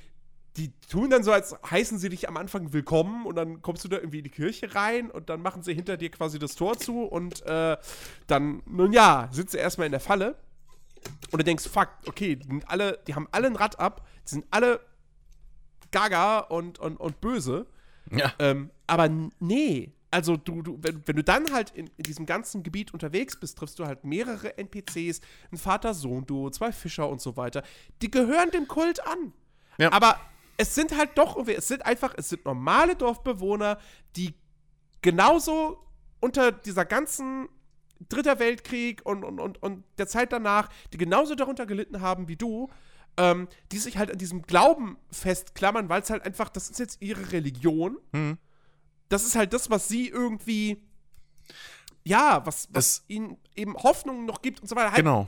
die 0.57 0.71
tun 0.89 1.09
dann 1.09 1.23
so, 1.23 1.31
als 1.31 1.55
heißen 1.69 1.99
sie 1.99 2.09
dich 2.09 2.27
am 2.27 2.37
Anfang 2.37 2.73
willkommen 2.73 3.25
und 3.25 3.35
dann 3.35 3.61
kommst 3.61 3.83
du 3.83 3.87
da 3.87 3.97
irgendwie 3.97 4.19
in 4.19 4.23
die 4.23 4.31
Kirche 4.31 4.73
rein 4.73 5.11
und 5.11 5.29
dann 5.29 5.41
machen 5.41 5.61
sie 5.61 5.73
hinter 5.73 5.97
dir 5.97 6.09
quasi 6.09 6.39
das 6.39 6.55
Tor 6.55 6.77
zu 6.77 7.03
und 7.03 7.45
äh, 7.45 7.77
dann, 8.25 8.63
nun 8.65 8.91
ja, 8.91 9.29
sitzt 9.31 9.53
du 9.53 9.59
erstmal 9.59 9.85
in 9.85 9.91
der 9.91 9.99
Falle 9.99 10.35
und 11.31 11.39
du 11.39 11.43
denkst, 11.43 11.67
fuck, 11.67 11.89
okay, 12.07 12.35
die, 12.35 12.47
sind 12.47 12.67
alle, 12.69 12.99
die 13.05 13.13
haben 13.13 13.27
alle 13.31 13.47
ein 13.47 13.55
Rad 13.55 13.79
ab, 13.79 14.07
die 14.25 14.29
sind 14.29 14.45
alle 14.49 14.79
gaga 15.91 16.39
und, 16.39 16.79
und, 16.79 16.97
und 16.97 17.21
böse. 17.21 17.67
Ja. 18.09 18.33
Ähm, 18.39 18.71
aber 18.87 19.09
nee, 19.39 19.93
also 20.17 20.35
du, 20.35 20.63
du 20.63 20.79
wenn, 20.81 21.03
wenn 21.05 21.15
du 21.15 21.23
dann 21.23 21.51
halt 21.53 21.69
in, 21.75 21.91
in 21.95 22.03
diesem 22.03 22.25
ganzen 22.25 22.63
Gebiet 22.63 22.91
unterwegs 22.91 23.39
bist, 23.39 23.55
triffst 23.59 23.77
du 23.77 23.85
halt 23.85 24.03
mehrere 24.03 24.57
NPCs, 24.57 25.21
ein 25.51 25.57
Vater-Sohn-Duo, 25.59 26.49
zwei 26.49 26.71
Fischer 26.71 27.07
und 27.07 27.21
so 27.21 27.37
weiter. 27.37 27.61
Die 28.01 28.09
gehören 28.09 28.49
dem 28.49 28.67
Kult 28.67 29.05
an. 29.05 29.31
Ja. 29.77 29.91
Aber 29.91 30.19
es 30.57 30.73
sind 30.73 30.97
halt 30.97 31.19
doch 31.19 31.35
irgendwie, 31.35 31.53
es 31.53 31.67
sind 31.67 31.85
einfach, 31.85 32.15
es 32.17 32.29
sind 32.29 32.45
normale 32.45 32.95
Dorfbewohner, 32.95 33.77
die 34.15 34.33
genauso 35.03 35.85
unter 36.19 36.51
dieser 36.51 36.85
ganzen 36.85 37.47
Dritter 38.09 38.39
Weltkrieg 38.39 39.05
und, 39.05 39.23
und, 39.23 39.39
und, 39.39 39.61
und 39.61 39.83
der 39.99 40.07
Zeit 40.07 40.33
danach, 40.33 40.69
die 40.93 40.97
genauso 40.97 41.35
darunter 41.35 41.67
gelitten 41.67 42.01
haben 42.01 42.27
wie 42.27 42.37
du, 42.37 42.71
ähm, 43.17 43.47
die 43.71 43.77
sich 43.77 43.99
halt 43.99 44.09
an 44.09 44.17
diesem 44.17 44.41
Glauben 44.41 44.97
festklammern, 45.11 45.89
weil 45.89 46.01
es 46.01 46.09
halt 46.09 46.25
einfach, 46.25 46.49
das 46.49 46.71
ist 46.71 46.79
jetzt 46.79 47.03
ihre 47.03 47.31
Religion. 47.31 47.99
Mhm. 48.13 48.39
Das 49.09 49.25
ist 49.25 49.35
halt 49.35 49.53
das, 49.53 49.69
was 49.69 49.87
sie 49.87 50.07
irgendwie, 50.09 50.81
ja, 52.03 52.45
was, 52.45 52.67
was 52.71 53.03
ihnen 53.07 53.37
eben 53.55 53.75
Hoffnung 53.75 54.25
noch 54.25 54.41
gibt 54.41 54.61
und 54.61 54.67
so 54.67 54.75
weiter. 54.75 54.87
Halt, 54.91 54.97
Genau. 54.97 55.27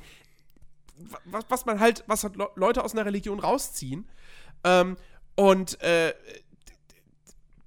was, 1.25 1.45
was 1.49 1.65
man 1.65 1.79
halt, 1.79 2.03
was 2.07 2.23
halt 2.23 2.35
Le- 2.35 2.49
Leute 2.55 2.83
aus 2.83 2.93
einer 2.93 3.05
Religion 3.05 3.39
rausziehen. 3.39 4.07
Ähm, 4.63 4.97
und 5.35 5.79
äh, 5.81 6.13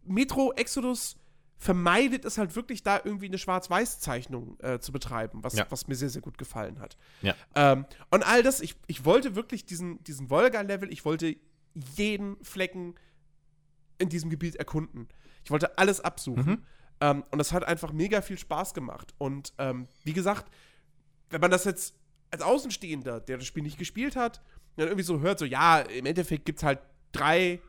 Metro 0.04 0.52
Exodus 0.52 1.16
vermeidet 1.58 2.24
es 2.24 2.38
halt 2.38 2.56
wirklich, 2.56 2.82
da 2.82 3.00
irgendwie 3.04 3.26
eine 3.26 3.38
Schwarz-Weiß-Zeichnung 3.38 4.58
äh, 4.60 4.80
zu 4.80 4.90
betreiben, 4.90 5.44
was, 5.44 5.54
Ja. 5.54 5.66
was 5.70 5.86
mir 5.86 5.94
sehr, 5.94 6.10
sehr 6.10 6.20
gut 6.20 6.36
gefallen 6.36 6.80
hat. 6.80 6.96
Ja. 7.22 7.34
Ähm, 7.54 7.86
und 8.10 8.26
all 8.26 8.42
das, 8.42 8.60
ich, 8.60 8.74
ich 8.88 9.04
wollte 9.04 9.36
wirklich 9.36 9.64
diesen, 9.64 10.02
diesen 10.04 10.28
Volga-Level, 10.28 10.92
ich 10.92 11.04
wollte 11.04 11.36
jeden 11.96 12.36
Flecken 12.44 12.96
in 13.98 14.08
diesem 14.08 14.28
Gebiet 14.28 14.56
erkunden. 14.56 15.08
Ich 15.44 15.50
wollte 15.50 15.78
alles 15.78 16.00
absuchen. 16.00 16.44
Mhm. 16.44 16.62
Ähm, 17.00 17.24
und 17.30 17.38
das 17.38 17.52
hat 17.52 17.64
einfach 17.64 17.92
mega 17.92 18.22
viel 18.22 18.38
Spaß 18.38 18.74
gemacht. 18.74 19.14
Und 19.18 19.52
ähm, 19.58 19.88
wie 20.04 20.12
gesagt, 20.12 20.46
wenn 21.30 21.40
man 21.40 21.50
das 21.50 21.64
jetzt 21.64 21.94
als 22.30 22.42
Außenstehender, 22.42 23.20
der 23.20 23.38
das 23.38 23.46
Spiel 23.46 23.62
nicht 23.62 23.78
gespielt 23.78 24.16
hat, 24.16 24.40
dann 24.76 24.86
irgendwie 24.86 25.04
so 25.04 25.20
hört, 25.20 25.38
so 25.38 25.44
ja, 25.44 25.80
im 25.80 26.06
Endeffekt 26.06 26.44
gibt 26.44 26.60
es 26.60 26.64
halt 26.64 26.80
drei, 27.12 27.60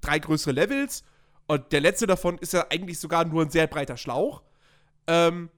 drei 0.00 0.18
größere 0.18 0.52
Levels 0.52 1.04
und 1.46 1.72
der 1.72 1.80
letzte 1.80 2.06
davon 2.06 2.36
ist 2.38 2.52
ja 2.52 2.66
eigentlich 2.70 2.98
sogar 2.98 3.24
nur 3.24 3.42
ein 3.42 3.50
sehr 3.50 3.66
breiter 3.66 3.96
Schlauch. 3.96 4.42
Ähm, 5.06 5.48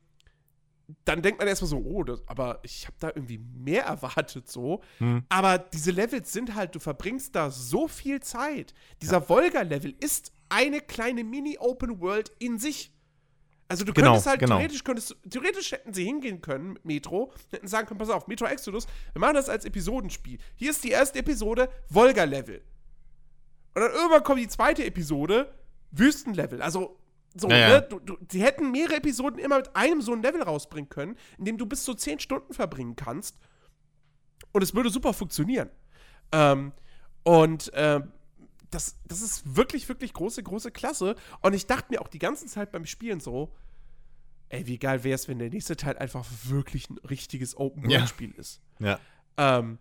dann 1.05 1.23
denkt 1.23 1.39
man 1.39 1.49
erstmal 1.49 1.69
so, 1.69 1.79
oh, 1.79 2.05
das, 2.05 2.23
aber 2.27 2.61
ich 2.63 2.87
habe 2.87 2.97
da 3.01 3.09
irgendwie 3.09 3.39
mehr 3.39 3.85
erwartet 3.87 4.49
so. 4.49 4.83
Hm. 4.99 5.25
Aber 5.29 5.59
diese 5.59 5.91
Levels 5.91 6.33
sind 6.33 6.55
halt, 6.55 6.75
du 6.75 6.79
verbringst 6.79 7.35
da 7.35 7.51
so 7.51 7.89
viel 7.89 8.21
Zeit. 8.21 8.73
Dieser 9.03 9.29
Volga-Level 9.29 9.95
ist 10.01 10.33
eine 10.51 10.81
kleine 10.81 11.25
Mini-Open 11.25 12.01
World 12.01 12.31
in 12.39 12.59
sich. 12.59 12.93
Also 13.69 13.85
du 13.85 13.93
Genau, 13.93 14.09
könntest 14.09 14.27
halt, 14.27 14.41
genau. 14.41 14.57
theoretisch, 14.57 14.83
könntest, 14.85 15.17
theoretisch 15.31 15.71
hätten 15.73 15.95
sie 15.95 16.05
hingehen 16.05 16.41
können 16.41 16.73
mit 16.73 16.85
Metro, 16.85 17.33
hätten 17.53 17.69
sagen 17.69 17.87
können, 17.87 17.99
pass 17.99 18.11
auf, 18.11 18.27
Metro 18.27 18.47
Exodus, 18.47 18.87
wir 19.13 19.21
machen 19.21 19.35
das 19.35 19.49
als 19.49 19.65
Episodenspiel. 19.65 20.39
Hier 20.57 20.71
ist 20.71 20.83
die 20.83 20.91
erste 20.91 21.21
Episode, 21.21 21.69
Volga-Level. 21.89 22.63
Und 23.75 23.81
dann 23.83 23.93
irgendwann 23.93 24.25
kommt 24.25 24.41
die 24.41 24.49
zweite 24.49 24.85
Episode, 24.85 25.55
Wüstenlevel. 25.93 26.61
Also, 26.61 26.99
so, 27.37 27.49
Ja, 27.49 27.69
ne? 27.69 27.83
Du, 27.89 28.01
du, 28.01 28.17
sie 28.29 28.43
hätten 28.43 28.73
mehrere 28.73 28.97
Episoden 28.97 29.39
immer 29.39 29.59
mit 29.59 29.77
einem 29.77 30.03
so 30.03 30.13
ein 30.13 30.23
Level 30.23 30.43
rausbringen 30.43 30.89
können, 30.89 31.17
in 31.39 31.45
dem 31.45 31.57
du 31.57 31.67
bis 31.67 31.85
zu 31.85 31.95
10 31.95 32.19
Stunden 32.19 32.53
verbringen 32.53 32.97
kannst. 32.97 33.39
Und 34.51 34.63
es 34.63 34.75
würde 34.75 34.91
super 34.91 35.13
funktionieren. 35.13 35.71
Ähm, 36.33 36.73
und 37.23 37.71
ähm, 37.75 38.11
das, 38.71 38.97
das 39.07 39.21
ist 39.21 39.57
wirklich, 39.57 39.89
wirklich 39.89 40.13
große, 40.13 40.43
große 40.43 40.71
Klasse. 40.71 41.17
Und 41.41 41.55
ich 41.55 41.67
dachte 41.67 41.87
mir 41.91 42.01
auch 42.01 42.09
die 42.09 42.19
ganze 42.19 42.47
Zeit 42.47 42.73
beim 42.73 42.87
Spielen 42.87 43.21
so, 43.21 43.53
ey, 44.49 44.67
wie 44.67 44.79
geil 44.79 45.05
wäre 45.05 45.15
es, 45.15 45.29
wenn 45.29 45.39
der 45.39 45.51
nächste 45.51 45.77
Teil 45.77 45.97
einfach 45.99 46.27
wirklich 46.45 46.91
ein 46.91 46.99
richtiges 46.99 47.57
Open-World-Spiel 47.57 48.33
ist. 48.37 48.61
Ja. 48.79 48.99
Ähm, 49.37 49.79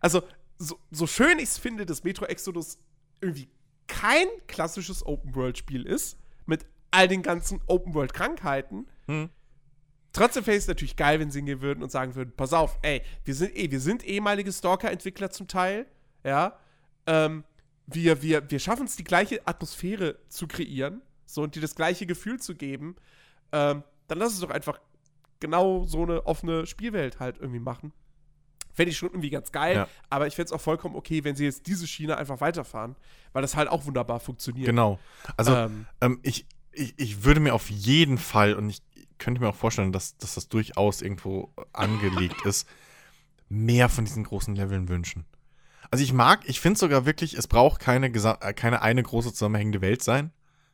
also, 0.00 0.22
so, 0.58 0.78
so 0.90 1.06
schön 1.06 1.38
ich 1.38 1.44
es 1.44 1.58
finde, 1.58 1.86
dass 1.86 2.02
Metro 2.04 2.24
Exodus 2.26 2.78
irgendwie 3.20 3.48
kein 3.86 4.26
klassisches 4.46 5.04
Open-World-Spiel 5.04 5.84
ist, 5.84 6.18
mit 6.46 6.66
all 6.90 7.08
den 7.08 7.22
ganzen 7.22 7.60
Open-World-Krankheiten, 7.66 8.86
Hm. 9.06 9.30
trotzdem 10.12 10.42
fände 10.42 10.56
ich 10.56 10.64
es 10.64 10.68
natürlich 10.68 10.96
geil, 10.96 11.20
wenn 11.20 11.30
sie 11.30 11.38
hingehen 11.38 11.60
würden 11.60 11.82
und 11.82 11.90
sagen 11.92 12.14
würden, 12.14 12.32
pass 12.36 12.52
auf, 12.52 12.78
ey, 12.82 13.02
wir 13.24 13.34
sind 13.34 13.56
eh, 13.56 13.70
wir 13.70 13.80
sind 13.80 14.04
ehemalige 14.04 14.52
Stalker-Entwickler 14.52 15.30
zum 15.30 15.46
Teil, 15.46 15.86
ja, 16.24 16.58
ähm, 17.06 17.44
wir, 17.86 18.22
wir, 18.22 18.50
wir 18.50 18.58
schaffen 18.58 18.86
es, 18.86 18.96
die 18.96 19.04
gleiche 19.04 19.46
Atmosphäre 19.46 20.16
zu 20.28 20.46
kreieren, 20.46 21.02
so, 21.24 21.42
und 21.42 21.54
dir 21.54 21.60
das 21.60 21.74
gleiche 21.74 22.06
Gefühl 22.06 22.40
zu 22.40 22.54
geben, 22.54 22.96
ähm, 23.52 23.82
dann 24.08 24.18
lass 24.18 24.32
es 24.34 24.40
doch 24.40 24.50
einfach 24.50 24.80
genau 25.40 25.84
so 25.84 26.02
eine 26.02 26.26
offene 26.26 26.66
Spielwelt 26.66 27.20
halt 27.20 27.38
irgendwie 27.38 27.60
machen. 27.60 27.92
Fände 28.72 28.90
ich 28.90 28.98
schon 28.98 29.10
irgendwie 29.10 29.30
ganz 29.30 29.52
geil, 29.52 29.76
Ja. 29.76 29.88
aber 30.10 30.26
ich 30.26 30.34
fände 30.34 30.46
es 30.46 30.52
auch 30.52 30.60
vollkommen 30.60 30.96
okay, 30.96 31.24
wenn 31.24 31.34
sie 31.34 31.44
jetzt 31.44 31.66
diese 31.66 31.86
Schiene 31.86 32.16
einfach 32.16 32.40
weiterfahren, 32.40 32.94
weil 33.32 33.42
das 33.42 33.56
halt 33.56 33.68
auch 33.68 33.86
wunderbar 33.86 34.20
funktioniert. 34.20 34.66
Genau. 34.66 34.98
Also, 35.36 35.54
Ähm, 35.54 35.86
ähm, 36.00 36.18
ich, 36.22 36.46
ich, 36.72 36.94
ich 36.98 37.24
würde 37.24 37.40
mir 37.40 37.54
auf 37.54 37.70
jeden 37.70 38.18
Fall, 38.18 38.54
und 38.54 38.68
ich 38.68 38.82
könnte 39.18 39.40
mir 39.40 39.48
auch 39.48 39.54
vorstellen, 39.56 39.92
dass, 39.92 40.16
dass 40.18 40.34
das 40.34 40.48
durchaus 40.48 41.00
irgendwo 41.00 41.52
angelegt 41.72 42.44
ist, 42.44 42.68
mehr 43.48 43.88
von 43.88 44.04
diesen 44.04 44.24
großen 44.24 44.54
Leveln 44.54 44.88
wünschen. 44.88 45.24
Also 45.90 46.02
ich 46.04 46.12
mag, 46.12 46.40
ich 46.46 46.60
finde 46.60 46.78
sogar 46.78 47.06
wirklich, 47.06 47.34
es 47.34 47.46
braucht 47.46 47.80
keine, 47.80 48.06
äh, 48.08 48.52
keine 48.52 48.82
eine 48.82 49.02
große 49.02 49.32
zusammenhängende 49.32 49.80
Welt 49.80 50.02
sein. 50.02 50.30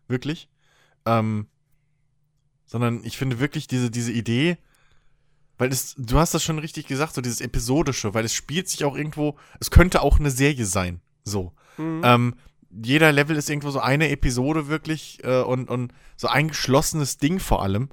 Wirklich. 0.08 0.48
Ähm, 1.06 1.46
sondern 2.66 3.04
ich 3.04 3.18
finde 3.18 3.38
wirklich 3.38 3.66
diese, 3.66 3.90
diese 3.90 4.12
Idee, 4.12 4.56
weil 5.58 5.70
es, 5.70 5.94
du 5.96 6.18
hast 6.18 6.34
das 6.34 6.42
schon 6.42 6.58
richtig 6.58 6.86
gesagt, 6.86 7.14
so 7.14 7.20
dieses 7.20 7.40
Episodische, 7.40 8.14
weil 8.14 8.24
es 8.24 8.34
spielt 8.34 8.68
sich 8.68 8.84
auch 8.84 8.96
irgendwo, 8.96 9.36
es 9.60 9.70
könnte 9.70 10.02
auch 10.02 10.18
eine 10.18 10.30
Serie 10.30 10.66
sein. 10.66 11.00
So. 11.24 11.52
mhm. 11.76 12.00
Ähm, 12.04 12.34
jeder 12.70 13.12
Level 13.12 13.36
ist 13.36 13.50
irgendwo 13.50 13.70
so 13.70 13.80
eine 13.80 14.08
Episode 14.08 14.68
wirklich 14.68 15.22
äh, 15.24 15.42
und, 15.42 15.68
und 15.68 15.92
so 16.16 16.28
ein 16.28 16.48
geschlossenes 16.48 17.18
Ding 17.18 17.38
vor 17.38 17.62
allem, 17.62 17.90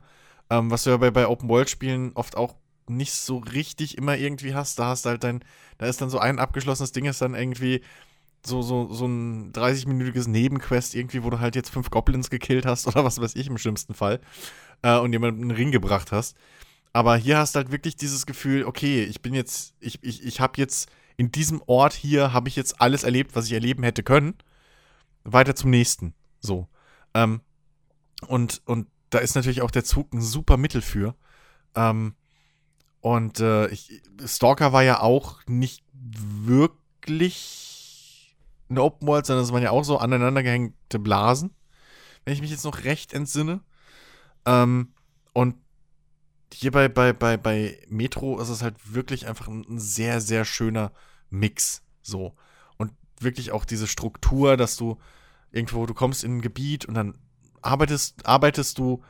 ähm, 0.49 0.71
was 0.71 0.83
du 0.85 0.91
ja 0.91 0.97
bei, 0.97 1.11
bei 1.11 1.27
Open-World-Spielen 1.27 2.13
oft 2.13 2.37
auch 2.37 2.55
nicht 2.89 3.13
so 3.13 3.37
richtig 3.37 3.97
immer 3.97 4.17
irgendwie 4.17 4.53
hast. 4.53 4.79
Da 4.79 4.87
hast 4.87 5.05
halt 5.05 5.23
dein, 5.23 5.43
da 5.77 5.85
ist 5.85 6.01
dann 6.01 6.09
so 6.09 6.19
ein 6.19 6.39
abgeschlossenes 6.39 6.91
Ding, 6.91 7.05
ist 7.05 7.21
dann 7.21 7.35
irgendwie 7.35 7.81
so, 8.45 8.61
so, 8.61 8.91
so 8.91 9.05
ein 9.05 9.51
30-minütiges 9.53 10.29
Nebenquest 10.29 10.95
irgendwie, 10.95 11.23
wo 11.23 11.29
du 11.29 11.39
halt 11.39 11.55
jetzt 11.55 11.69
fünf 11.69 11.89
Goblins 11.89 12.29
gekillt 12.29 12.65
hast 12.65 12.87
oder 12.87 13.03
was 13.03 13.19
weiß 13.19 13.35
ich 13.35 13.47
im 13.47 13.57
schlimmsten 13.57 13.93
Fall 13.93 14.19
äh, 14.81 14.97
und 14.97 15.11
jemanden 15.11 15.41
einen 15.41 15.51
Ring 15.51 15.71
gebracht 15.71 16.11
hast. 16.11 16.37
Aber 16.93 17.15
hier 17.17 17.37
hast 17.37 17.55
halt 17.55 17.71
wirklich 17.71 17.95
dieses 17.95 18.25
Gefühl, 18.25 18.65
okay, 18.65 19.03
ich 19.03 19.21
bin 19.21 19.33
jetzt, 19.33 19.75
ich, 19.79 19.99
ich, 20.01 20.25
ich 20.25 20.39
habe 20.39 20.53
jetzt 20.57 20.89
in 21.17 21.31
diesem 21.31 21.61
Ort 21.67 21.93
hier, 21.93 22.33
habe 22.33 22.49
ich 22.49 22.55
jetzt 22.55 22.81
alles 22.81 23.03
erlebt, 23.03 23.35
was 23.35 23.45
ich 23.45 23.53
erleben 23.53 23.83
hätte 23.83 24.03
können. 24.03 24.35
Weiter 25.23 25.55
zum 25.55 25.69
nächsten. 25.69 26.13
So. 26.39 26.67
Ähm, 27.13 27.41
und, 28.27 28.61
und 28.65 28.87
da 29.09 29.19
ist 29.19 29.35
natürlich 29.35 29.61
auch 29.61 29.71
der 29.71 29.83
Zug 29.83 30.13
ein 30.13 30.21
super 30.21 30.57
Mittel 30.57 30.81
für. 30.81 31.15
Ähm, 31.75 32.15
und 33.01 33.39
äh, 33.39 33.67
ich, 33.67 34.01
Stalker 34.25 34.73
war 34.73 34.83
ja 34.83 35.01
auch 35.01 35.39
nicht 35.47 35.83
wirklich 35.93 38.35
eine 38.69 38.83
Open 38.83 39.07
World, 39.07 39.25
sondern 39.25 39.45
es 39.45 39.51
waren 39.51 39.63
ja 39.63 39.71
auch 39.71 39.83
so 39.83 39.97
aneinandergehängte 39.97 40.99
Blasen, 40.99 41.55
wenn 42.23 42.33
ich 42.33 42.41
mich 42.41 42.51
jetzt 42.51 42.65
noch 42.65 42.83
recht 42.83 43.13
entsinne. 43.13 43.61
Ähm, 44.45 44.93
und 45.33 45.55
hier 46.53 46.71
bei, 46.71 46.89
bei, 46.89 47.13
bei, 47.13 47.37
bei 47.37 47.79
Metro 47.89 48.39
ist 48.39 48.49
es 48.49 48.61
halt 48.61 48.93
wirklich 48.93 49.27
einfach 49.27 49.47
ein, 49.47 49.65
ein 49.69 49.79
sehr, 49.79 50.19
sehr 50.19 50.45
schöner 50.45 50.91
Mix. 51.29 51.83
So. 52.01 52.35
Und 52.77 52.91
wirklich 53.19 53.51
auch 53.51 53.65
diese 53.65 53.87
Struktur, 53.87 54.57
dass 54.57 54.75
du 54.75 54.97
irgendwo, 55.51 55.85
du 55.85 55.93
kommst 55.93 56.23
in 56.23 56.37
ein 56.37 56.41
Gebiet 56.41 56.85
und 56.85 56.95
dann 56.95 57.17
arbeitest, 57.61 58.25
arbeitest 58.25 58.77
du 58.77 59.03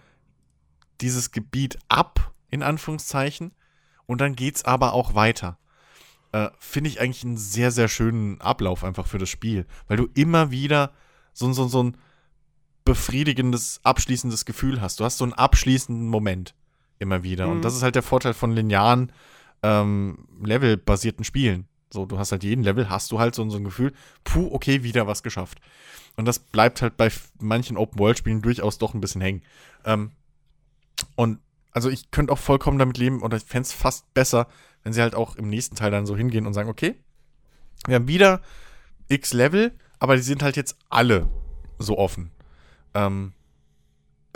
dieses 1.02 1.32
Gebiet 1.32 1.80
ab, 1.88 2.34
in 2.50 2.64
Anführungszeichen, 2.64 3.52
und 4.10 4.22
dann 4.22 4.36
geht's 4.36 4.66
aber 4.66 4.93
auch 4.93 5.14
weiter. 5.14 5.60
Äh, 6.32 6.49
Finde 6.57 6.89
ich 6.89 6.99
eigentlich 6.99 7.24
einen 7.24 7.38
sehr, 7.38 7.69
sehr 7.69 7.88
schönen 7.88 8.41
Ablauf 8.41 8.84
einfach 8.84 9.06
für 9.06 9.19
das 9.19 9.30
Spiel, 9.30 9.68
weil 9.88 9.98
du 9.98 10.07
immer 10.15 10.49
wieder 10.49 10.94
so, 11.31 11.53
so, 11.53 11.68
so 11.68 11.84
ein 11.84 11.98
befriedigendes, 12.86 13.81
abschließendes 13.84 14.45
Gefühl 14.45 14.81
hast. 14.81 14.99
Du 14.99 15.06
hast 15.06 15.19
so 15.19 15.26
einen 15.26 15.34
abschließenden 15.34 16.07
Moment 16.07 16.56
immer 16.98 17.22
wieder. 17.22 17.45
Mhm. 17.45 17.52
Und 17.52 17.61
das 17.61 17.76
ist 17.76 17.84
halt 17.84 17.94
der 17.94 18.02
Vorteil 18.02 18.34
von 18.34 18.52
linearen, 18.52 19.11
ähm, 19.61 20.27
levelbasierten 20.44 21.23
Spielen. 21.23 21.68
So, 21.91 22.07
du 22.07 22.18
hast 22.18 22.31
halt 22.31 22.44
jeden 22.44 22.64
Level, 22.64 22.90
hast 22.90 23.11
du 23.11 23.19
halt 23.19 23.36
so, 23.36 23.48
so 23.48 23.57
ein 23.57 23.64
Gefühl, 23.64 23.94
puh, 24.23 24.49
okay, 24.52 24.81
wieder 24.81 25.06
was 25.06 25.22
geschafft. 25.22 25.60
Und 26.18 26.26
das 26.26 26.40
bleibt 26.40 26.81
halt 26.81 26.98
bei 26.98 27.11
manchen 27.40 27.77
Open-World-Spielen 27.77 28.41
durchaus 28.41 28.80
doch 28.80 28.95
ein 28.95 29.02
bisschen 29.02 29.22
hängen. 29.22 29.44
Ähm, 29.86 30.14
und 31.15 31.38
also 31.80 31.89
ich 31.89 32.11
könnte 32.11 32.34
auch 32.34 32.38
vollkommen 32.38 32.77
damit 32.77 32.97
leben, 32.97 33.22
oder 33.22 33.38
ich 33.38 33.43
fände 33.45 33.65
es 33.65 33.72
fast 33.72 34.14
besser, 34.14 34.49
wenn 34.84 34.91
sie 34.91 35.01
halt 35.01 35.15
auch 35.15 35.38
im 35.38 35.47
nächsten 35.47 35.77
Teil 35.77 35.91
dann 35.91 36.06
so 36.06 36.18
hingehen 36.18 36.45
und 36.45 36.53
sagen, 36.53 36.68
okay, 36.68 36.95
wir 37.85 37.95
haben 37.95 38.10
wieder 38.10 38.41
x 39.07 39.31
Level, 39.31 39.72
aber 39.97 40.18
die 40.18 40.22
sind 40.22 40.43
halt 40.43 40.57
jetzt 40.57 40.76
alle 40.89 41.30
so 41.77 41.97
offen. 41.97 42.31
Ähm, 42.93 43.31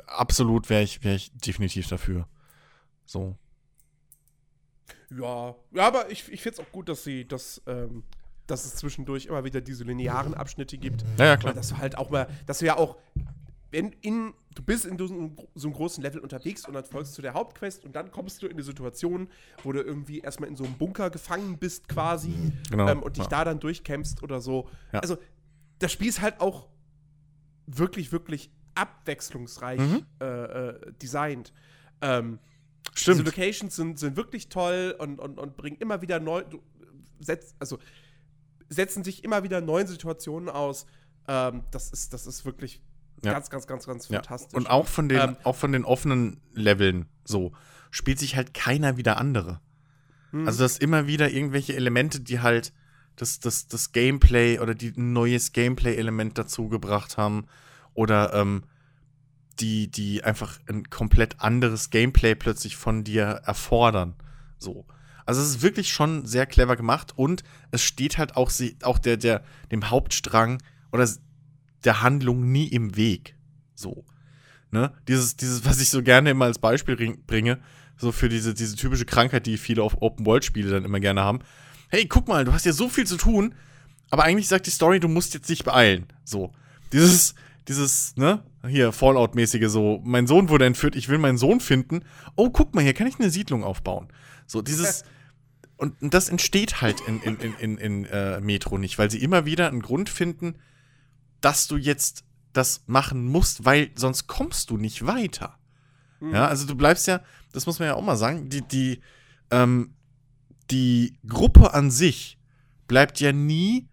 absolut 0.08 0.70
wäre 0.70 0.84
ich, 0.84 1.04
wär 1.04 1.16
ich 1.16 1.34
definitiv 1.34 1.90
dafür. 1.90 2.30
So. 3.06 3.36
Ja, 5.10 5.54
ja, 5.74 5.86
aber 5.88 6.10
ich, 6.12 6.32
ich 6.32 6.42
finde 6.42 6.62
es 6.62 6.66
auch 6.66 6.72
gut, 6.72 6.88
dass 6.88 7.04
sie 7.04 7.28
das, 7.28 7.62
ähm, 7.68 8.04
dass 8.48 8.64
es 8.64 8.78
zwischendurch 8.78 9.26
immer 9.26 9.44
wieder 9.44 9.60
diese 9.60 9.84
linearen 9.84 10.34
Abschnitte 10.34 10.78
gibt. 10.78 11.02
Ja, 11.18 11.26
ja, 11.26 11.32
Weil 11.32 11.38
klar. 11.40 11.54
dass 11.56 11.68
du 11.68 11.78
halt 11.78 11.98
auch 11.98 12.10
mal, 12.10 12.30
dass 12.46 12.60
du 12.60 12.68
ja 12.68 12.78
auch, 12.78 12.96
wenn 13.74 13.92
in, 14.02 14.34
du 14.54 14.62
bist 14.62 14.86
in 14.86 14.98
so 15.00 15.06
einem, 15.06 15.36
so 15.56 15.68
einem 15.68 15.76
großen 15.76 16.04
Level 16.04 16.22
unterwegs 16.22 16.68
und 16.68 16.76
dann 16.76 16.86
folgst 16.86 17.18
du 17.18 17.24
der 17.24 17.34
Hauptquest 17.34 17.84
und 17.86 17.96
dann 17.96 18.12
kommst 18.12 18.42
du 18.44 18.46
in 18.46 18.54
eine 18.54 18.62
Situation, 18.62 19.28
wo 19.64 19.72
du 19.72 19.82
irgendwie 19.82 20.20
erstmal 20.20 20.48
in 20.48 20.56
so 20.56 20.64
einem 20.64 20.78
Bunker 20.78 21.10
gefangen 21.10 21.58
bist 21.58 21.90
quasi 21.90 22.54
Genau. 22.70 22.88
ähm, 22.88 23.02
und 23.02 23.18
dich 23.18 23.24
ja. 23.24 23.30
da 23.30 23.46
dann 23.46 23.60
durchkämpfst 23.60 24.22
oder 24.22 24.42
so. 24.42 24.70
Ja. 24.92 25.00
Also, 25.00 25.18
das 25.80 25.92
Spiel 25.92 26.08
ist 26.08 26.22
halt 26.22 26.40
auch 26.40 26.70
wirklich, 27.66 28.12
wirklich 28.12 28.52
abwechslungsreich 28.76 29.80
Mhm. 29.80 30.06
äh, 30.22 30.26
äh, 30.26 30.94
designt. 31.02 31.52
Ähm, 32.02 32.38
Stimmt. 32.94 33.18
diese 33.20 33.26
Locations 33.26 33.76
sind, 33.76 33.98
sind 33.98 34.16
wirklich 34.16 34.50
toll 34.50 34.96
und, 35.00 35.20
und, 35.20 35.40
und 35.40 35.58
bringen 35.58 35.78
immer 35.80 36.04
wieder 36.04 36.20
neu, 36.20 36.44
du, 36.44 36.62
setz, 37.20 37.56
also 37.58 37.80
setzen 38.70 39.04
sich 39.04 39.24
immer 39.24 39.42
wieder 39.44 39.62
neuen 39.62 39.88
Situationen 39.88 40.50
aus. 40.50 40.86
Ähm, 41.28 41.64
das, 41.72 41.92
ist, 41.92 42.14
das 42.14 42.28
ist 42.28 42.46
wirklich 42.46 42.84
Ja. 43.24 43.34
ganz, 43.34 43.50
ganz, 43.50 43.68
ganz, 43.68 43.86
ganz 43.88 44.10
Ja. 44.10 44.18
fantastisch. 44.18 44.54
Und 44.54 44.70
auch 44.70 44.88
von 44.88 45.10
den, 45.10 45.20
Ähm, 45.20 45.38
auch 45.44 45.56
von 45.56 45.72
den 45.72 45.86
offenen 45.86 46.42
Leveln 46.54 47.06
so 47.26 47.54
spielt 47.92 48.20
sich 48.20 48.36
halt 48.36 48.54
keiner 48.54 48.98
wieder 48.98 49.18
andere. 49.18 49.60
hm, 50.32 50.48
Also 50.48 50.64
dass 50.64 50.78
immer 50.78 51.08
wieder 51.08 51.30
irgendwelche 51.32 51.76
Elemente, 51.76 52.20
die 52.20 52.40
halt 52.42 52.74
das, 53.16 53.40
das, 53.40 53.68
das 53.68 53.92
Gameplay 53.92 54.58
oder 54.60 54.74
die 54.76 54.90
ein 54.98 55.14
neues 55.14 55.52
Gameplay-Element 55.54 56.38
dazu 56.38 56.68
gebracht 56.70 57.18
haben. 57.18 57.46
Oder 57.94 58.34
ähm, 58.34 58.64
die, 59.60 59.90
die 59.92 60.24
einfach 60.24 60.60
ein 60.68 60.90
komplett 60.90 61.40
anderes 61.40 61.92
Gameplay 61.92 62.34
plötzlich 62.34 62.76
von 62.76 63.04
dir 63.04 63.24
erfordern. 63.46 64.16
So. 64.58 64.86
Also 65.26 65.42
es 65.42 65.50
ist 65.50 65.62
wirklich 65.62 65.94
schon 65.94 66.26
sehr 66.26 66.48
clever 66.48 66.76
gemacht 66.76 67.14
und 67.16 67.44
es 67.72 67.84
steht 67.84 68.18
halt 68.18 68.36
auch, 68.36 68.52
auch 68.82 68.98
der, 68.98 69.18
der, 69.18 69.44
dem 69.72 69.90
Hauptstrang 69.92 70.62
oder 70.92 71.08
der 71.86 72.02
Handlung 72.02 72.52
nie 72.52 72.68
im 72.68 72.96
Weg. 72.96 73.36
So. 73.76 74.06
Ne? 74.72 74.92
Dieses, 75.08 75.36
dieses, 75.36 75.66
was 75.66 75.80
ich 75.82 75.90
so 75.90 76.02
gerne 76.02 76.32
immer 76.32 76.46
als 76.46 76.60
Beispiel 76.60 77.18
bringe, 77.28 77.60
so 77.98 78.12
für 78.12 78.30
diese, 78.30 78.54
diese 78.54 78.76
typische 78.76 79.06
Krankheit, 79.06 79.46
die 79.46 79.58
viele 79.58 79.84
auf 79.84 80.02
Open-World-Spiele 80.02 80.72
dann 80.72 80.86
immer 80.86 81.00
gerne 81.00 81.22
haben. 81.22 81.40
Hey, 81.90 82.08
guck 82.08 82.28
mal, 82.28 82.44
du 82.44 82.54
hast 82.54 82.66
ja 82.66 82.74
so 82.74 82.90
viel 82.90 83.06
zu 83.06 83.18
tun, 83.18 83.54
aber 84.10 84.24
eigentlich 84.24 84.48
sagt 84.48 84.66
die 84.66 84.72
Story, 84.72 85.00
du 85.00 85.08
musst 85.08 85.34
jetzt 85.34 85.50
nicht 85.50 85.64
beeilen. 85.64 86.08
So. 86.24 86.52
Dieses, 86.92 87.36
dieses, 87.68 88.16
ne, 88.16 88.44
hier, 88.68 88.92
Fallout-mäßige 88.92 89.70
so, 89.70 90.02
mein 90.04 90.28
Sohn 90.28 90.50
wurde 90.50 90.66
entführt, 90.66 90.96
ich 90.96 91.10
will 91.10 91.18
meinen 91.18 91.38
Sohn 91.38 91.60
finden. 91.60 92.02
Oh, 92.36 92.50
guck 92.50 92.74
mal, 92.74 92.84
hier 92.84 92.94
kann 92.94 93.08
ich 93.08 93.20
eine 93.20 93.30
Siedlung 93.30 93.64
aufbauen. 93.64 94.08
So, 94.48 94.62
dieses, 94.62 95.04
und, 95.78 96.02
und 96.02 96.14
das 96.14 96.30
entsteht 96.30 96.82
halt 96.82 97.02
in, 97.08 97.22
in, 97.22 97.38
in, 97.38 97.54
in, 97.60 97.78
in 97.78 98.06
äh, 98.06 98.42
Metro 98.42 98.78
nicht, 98.78 98.98
weil 98.98 99.12
sie 99.12 99.22
immer 99.22 99.46
wieder 99.46 99.68
einen 99.68 99.82
Grund 99.82 100.10
finden, 100.10 100.56
dass 101.44 101.68
du 101.68 101.78
jetzt 101.78 102.24
das 102.54 102.84
machen 102.86 103.26
musst, 103.26 103.66
weil 103.66 103.92
sonst 103.96 104.28
kommst 104.28 104.70
du 104.70 104.78
nicht 104.78 105.06
weiter. 105.06 105.58
Mhm. 106.20 106.34
Ja, 106.34 106.48
also 106.48 106.68
du 106.68 106.76
bleibst 106.76 107.08
ja, 107.08 107.22
das 107.52 107.66
muss 107.66 107.80
man 107.80 107.88
ja 107.88 107.96
auch 107.96 108.04
mal 108.04 108.18
sagen, 108.18 108.50
die, 108.50 108.62
die, 108.62 109.02
ähm, 109.52 109.96
die 110.72 111.18
Gruppe 111.28 111.74
an 111.74 111.92
sich 111.92 112.38
bleibt 112.88 113.20
ja 113.20 113.32
nie 113.32 113.88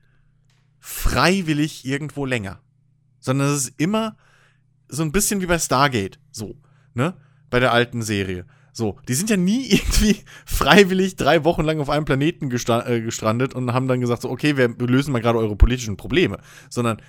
freiwillig 0.79 1.85
irgendwo 1.85 2.25
länger 2.25 2.61
sondern 3.21 3.49
es 3.49 3.69
ist 3.69 3.75
immer 3.81 4.17
so 4.89 5.03
ein 5.03 5.13
bisschen 5.13 5.41
wie 5.41 5.47
bei 5.47 5.59
Stargate, 5.59 6.19
so, 6.33 6.57
ne? 6.95 7.15
Bei 7.51 7.61
der 7.61 7.73
alten 7.73 8.03
Serie. 8.03 8.47
So, 8.73 8.97
die 9.09 9.15
sind 9.15 9.31
ja 9.31 9.37
nie 9.37 9.67
irgendwie 9.71 10.17
freiwillig 10.47 11.17
drei 11.17 11.45
Wochen 11.45 11.63
lang 11.63 11.81
auf 11.81 11.91
einem 11.91 12.05
Planeten 12.05 12.51
äh, 12.51 13.01
gestrandet 13.01 13.55
und 13.55 13.73
haben 13.73 13.89
dann 13.89 14.01
gesagt, 14.01 14.23
so, 14.23 14.31
okay, 14.31 14.57
wir 14.57 14.69
lösen 14.69 15.13
mal 15.13 15.21
gerade 15.21 15.39
eure 15.39 15.57
politischen 15.57 15.97
Probleme, 15.97 16.39
sondern 16.71 17.01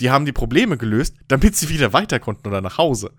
die 0.00 0.10
haben 0.10 0.24
die 0.24 0.32
Probleme 0.32 0.76
gelöst, 0.76 1.14
damit 1.28 1.56
sie 1.56 1.68
wieder 1.68 1.92
weiter 1.92 2.18
konnten 2.18 2.48
oder 2.48 2.60
nach 2.60 2.78
Hause. 2.78 3.12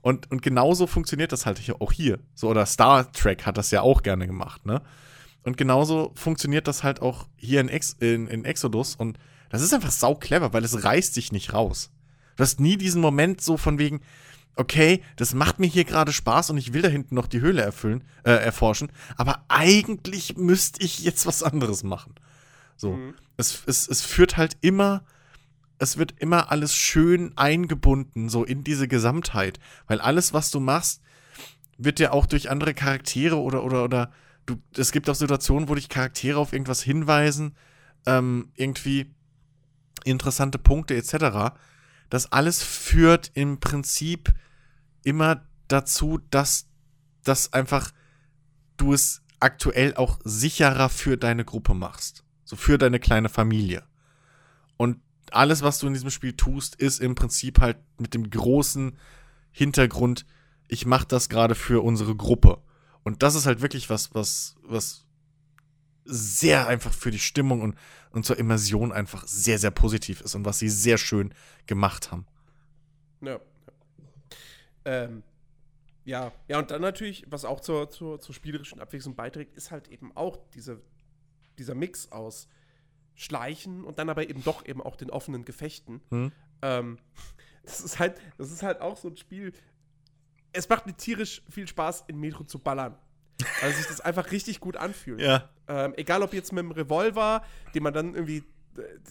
Und, 0.00 0.30
und 0.30 0.42
genauso 0.42 0.86
funktioniert 0.86 1.32
das 1.32 1.46
halt 1.46 1.60
auch 1.80 1.92
hier. 1.92 2.20
So, 2.34 2.48
oder 2.48 2.64
Star 2.66 3.10
Trek 3.12 3.44
hat 3.44 3.58
das 3.58 3.70
ja 3.70 3.82
auch 3.82 4.02
gerne 4.02 4.26
gemacht, 4.26 4.64
ne? 4.64 4.82
Und 5.42 5.56
genauso 5.56 6.12
funktioniert 6.14 6.68
das 6.68 6.82
halt 6.82 7.00
auch 7.00 7.26
hier 7.36 7.60
in, 7.60 7.68
Ex 7.68 7.96
in, 8.00 8.26
in 8.26 8.44
Exodus 8.44 8.96
und 8.96 9.18
das 9.50 9.62
ist 9.62 9.72
einfach 9.72 9.90
sau 9.90 10.14
clever, 10.14 10.52
weil 10.52 10.64
es 10.64 10.84
reißt 10.84 11.14
sich 11.14 11.32
nicht 11.32 11.54
raus. 11.54 11.90
Du 12.36 12.42
hast 12.42 12.60
nie 12.60 12.76
diesen 12.76 13.00
Moment 13.00 13.40
so 13.40 13.56
von 13.56 13.78
wegen, 13.78 14.00
okay, 14.56 15.02
das 15.16 15.34
macht 15.34 15.58
mir 15.58 15.66
hier 15.66 15.84
gerade 15.84 16.12
Spaß 16.12 16.50
und 16.50 16.58
ich 16.58 16.74
will 16.74 16.82
da 16.82 16.88
hinten 16.88 17.14
noch 17.14 17.28
die 17.28 17.40
Höhle 17.40 17.62
erfüllen, 17.62 18.04
äh, 18.24 18.32
erforschen, 18.32 18.90
aber 19.16 19.44
eigentlich 19.48 20.36
müsste 20.36 20.84
ich 20.84 20.98
jetzt 21.00 21.26
was 21.26 21.42
anderes 21.42 21.82
machen. 21.82 22.14
So. 22.76 22.92
Mhm. 22.92 23.14
Es, 23.36 23.62
es, 23.66 23.88
es 23.88 24.02
führt 24.02 24.36
halt 24.36 24.56
immer, 24.60 25.02
es 25.78 25.96
wird 25.96 26.14
immer 26.18 26.50
alles 26.50 26.74
schön 26.74 27.36
eingebunden, 27.36 28.28
so 28.28 28.44
in 28.44 28.64
diese 28.64 28.88
Gesamtheit. 28.88 29.60
Weil 29.86 30.00
alles, 30.00 30.32
was 30.32 30.50
du 30.50 30.60
machst, 30.60 31.02
wird 31.76 31.98
dir 31.98 32.12
auch 32.12 32.26
durch 32.26 32.50
andere 32.50 32.74
Charaktere 32.74 33.36
oder, 33.36 33.62
oder, 33.62 33.84
oder, 33.84 34.12
du, 34.46 34.56
es 34.76 34.92
gibt 34.92 35.08
auch 35.08 35.14
Situationen, 35.14 35.68
wo 35.68 35.74
dich 35.74 35.88
Charaktere 35.88 36.38
auf 36.38 36.52
irgendwas 36.52 36.82
hinweisen, 36.82 37.54
ähm, 38.06 38.50
irgendwie 38.56 39.14
interessante 40.04 40.58
Punkte 40.58 40.96
etc 40.96 41.52
das 42.10 42.32
alles 42.32 42.62
führt 42.62 43.30
im 43.34 43.60
Prinzip 43.60 44.32
immer 45.04 45.46
dazu, 45.68 46.18
dass 46.30 46.66
das 47.24 47.52
einfach 47.52 47.92
du 48.76 48.92
es 48.92 49.22
aktuell 49.40 49.94
auch 49.94 50.18
sicherer 50.24 50.88
für 50.88 51.16
deine 51.16 51.44
Gruppe 51.44 51.74
machst. 51.74 52.24
So 52.44 52.56
für 52.56 52.78
deine 52.78 52.98
kleine 52.98 53.28
Familie. 53.28 53.84
Und 54.76 55.00
alles, 55.34 55.62
was 55.62 55.78
du 55.78 55.86
in 55.86 55.94
diesem 55.94 56.10
Spiel 56.10 56.34
tust, 56.34 56.74
ist 56.76 57.00
im 57.00 57.14
Prinzip 57.14 57.60
halt 57.60 57.78
mit 57.98 58.14
dem 58.14 58.30
großen 58.30 58.96
Hintergrund, 59.50 60.26
ich 60.68 60.86
mache 60.86 61.06
das 61.06 61.28
gerade 61.28 61.54
für 61.54 61.82
unsere 61.82 62.14
Gruppe. 62.14 62.62
Und 63.02 63.22
das 63.22 63.34
ist 63.34 63.46
halt 63.46 63.62
wirklich 63.62 63.88
was, 63.90 64.14
was, 64.14 64.56
was 64.62 65.06
sehr 66.04 66.66
einfach 66.66 66.92
für 66.92 67.10
die 67.10 67.18
Stimmung 67.18 67.62
und, 67.62 67.74
und 68.10 68.24
zur 68.24 68.38
Immersion 68.38 68.92
einfach 68.92 69.26
sehr, 69.26 69.58
sehr 69.58 69.70
positiv 69.70 70.20
ist 70.20 70.34
und 70.34 70.44
was 70.44 70.58
sie 70.58 70.68
sehr 70.68 70.98
schön 70.98 71.34
gemacht 71.66 72.12
haben. 72.12 72.26
Ja. 73.20 73.40
Ähm, 74.84 75.22
ja, 76.04 76.32
ja, 76.48 76.58
und 76.58 76.70
dann 76.70 76.80
natürlich, 76.80 77.26
was 77.28 77.44
auch 77.44 77.60
zur, 77.60 77.90
zur, 77.90 78.20
zur 78.20 78.34
spielerischen 78.34 78.80
Abwechslung 78.80 79.14
beiträgt, 79.14 79.54
ist 79.54 79.70
halt 79.70 79.88
eben 79.88 80.16
auch 80.16 80.38
diese, 80.54 80.80
dieser 81.58 81.74
Mix 81.74 82.10
aus 82.10 82.48
Schleichen 83.18 83.82
und 83.82 83.98
dann 83.98 84.08
aber 84.08 84.30
eben 84.30 84.44
doch 84.44 84.64
eben 84.64 84.80
auch 84.80 84.94
den 84.94 85.10
offenen 85.10 85.44
Gefechten. 85.44 86.00
Hm. 86.10 86.32
Ähm, 86.62 86.98
das 87.64 87.80
ist 87.80 87.98
halt, 87.98 88.20
das 88.38 88.52
ist 88.52 88.62
halt 88.62 88.80
auch 88.80 88.96
so 88.96 89.08
ein 89.08 89.16
Spiel. 89.16 89.52
Es 90.52 90.68
macht 90.68 90.86
mir 90.86 90.94
tierisch 90.94 91.42
viel 91.50 91.66
Spaß, 91.66 92.04
in 92.06 92.18
Metro 92.18 92.44
zu 92.44 92.60
ballern. 92.60 92.96
Weil 93.60 93.72
sich 93.72 93.86
das 93.86 94.00
einfach 94.00 94.30
richtig 94.30 94.60
gut 94.60 94.76
anfühlt. 94.76 95.20
Ja. 95.20 95.48
Ähm, 95.68 95.94
egal 95.96 96.22
ob 96.22 96.32
jetzt 96.32 96.52
mit 96.52 96.62
dem 96.62 96.70
Revolver, 96.70 97.44
den 97.74 97.82
man 97.82 97.92
dann 97.92 98.14
irgendwie. 98.14 98.44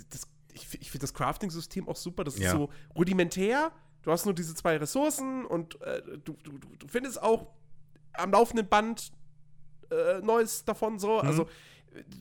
Das, 0.10 0.28
ich, 0.54 0.82
ich 0.82 0.92
finde 0.92 1.04
das 1.04 1.14
Crafting-System 1.14 1.88
auch 1.88 1.96
super. 1.96 2.24
Das 2.24 2.38
ja. 2.38 2.48
ist 2.48 2.52
so 2.52 2.70
rudimentär. 2.96 3.72
Du 4.04 4.12
hast 4.12 4.26
nur 4.26 4.34
diese 4.34 4.56
zwei 4.56 4.78
Ressourcen 4.78 5.46
und 5.46 5.82
äh, 5.82 6.02
du, 6.24 6.38
du, 6.44 6.58
du 6.58 6.88
findest 6.88 7.22
auch 7.22 7.48
am 8.14 8.32
laufenden 8.32 8.68
Band 8.68 9.12
äh, 9.92 10.20
Neues 10.20 10.64
davon 10.66 10.98
so. 10.98 11.22
Mhm. 11.22 11.28
Also 11.28 11.48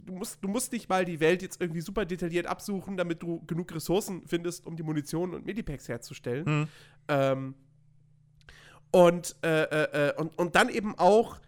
du 0.05 0.15
musst, 0.15 0.43
du 0.43 0.49
musst 0.49 0.73
nicht 0.73 0.89
mal 0.89 1.05
die 1.05 1.21
Welt 1.21 1.43
jetzt 1.43 1.61
irgendwie 1.61 1.81
super 1.81 2.05
detailliert 2.05 2.47
absuchen, 2.47 2.97
damit 2.97 3.23
du 3.23 3.45
genug 3.47 3.75
Ressourcen 3.75 4.23
findest, 4.27 4.67
um 4.67 4.77
die 4.77 4.83
Munition 4.83 5.35
und 5.35 5.47
Medipacks 5.47 5.89
herzustellen. 5.89 6.45
Mhm. 6.45 6.69
Ähm, 7.09 7.55
und, 8.91 9.37
äh, 9.43 9.63
äh, 9.63 10.09
äh 10.09 10.15
und, 10.17 10.39
und 10.39 10.55
dann 10.55 10.69
eben 10.69 10.97
auch 10.99 11.39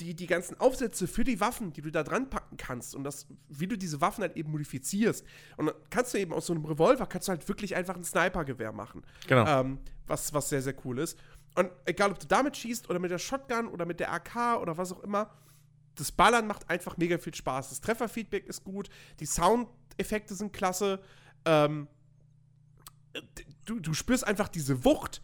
die, 0.00 0.14
die 0.14 0.26
ganzen 0.26 0.58
Aufsätze 0.60 1.08
für 1.08 1.24
die 1.24 1.40
Waffen, 1.40 1.72
die 1.72 1.82
du 1.82 1.90
da 1.90 2.02
dran 2.02 2.30
packen 2.30 2.56
kannst 2.56 2.94
und 2.94 3.04
das, 3.04 3.26
wie 3.48 3.66
du 3.66 3.76
diese 3.76 4.00
Waffen 4.00 4.22
halt 4.22 4.36
eben 4.36 4.50
modifizierst. 4.50 5.24
Und 5.56 5.66
dann 5.66 5.74
kannst 5.90 6.14
du 6.14 6.18
eben 6.18 6.32
aus 6.32 6.46
so 6.46 6.54
einem 6.54 6.64
Revolver, 6.64 7.06
kannst 7.06 7.28
du 7.28 7.30
halt 7.30 7.46
wirklich 7.48 7.74
einfach 7.74 7.96
ein 7.96 8.04
Snipergewehr 8.04 8.72
machen. 8.72 9.02
Genau. 9.26 9.46
Ähm, 9.46 9.78
was, 10.06 10.32
was 10.32 10.48
sehr, 10.48 10.62
sehr 10.62 10.74
cool 10.84 10.98
ist. 11.00 11.18
Und 11.56 11.70
egal, 11.86 12.12
ob 12.12 12.18
du 12.20 12.26
damit 12.26 12.56
schießt 12.56 12.88
oder 12.88 12.98
mit 12.98 13.10
der 13.10 13.18
Shotgun 13.18 13.66
oder 13.66 13.84
mit 13.84 13.98
der 14.00 14.12
AK 14.12 14.60
oder 14.60 14.76
was 14.78 14.92
auch 14.92 15.02
immer, 15.02 15.30
das 15.98 16.12
Ballern 16.12 16.46
macht 16.46 16.70
einfach 16.70 16.96
mega 16.96 17.18
viel 17.18 17.34
Spaß. 17.34 17.70
Das 17.70 17.80
Trefferfeedback 17.80 18.46
ist 18.46 18.64
gut, 18.64 18.88
die 19.20 19.26
Soundeffekte 19.26 20.34
sind 20.34 20.52
klasse. 20.52 21.00
Ähm, 21.44 21.88
du, 23.64 23.80
du 23.80 23.94
spürst 23.94 24.26
einfach 24.26 24.48
diese 24.48 24.84
Wucht. 24.84 25.22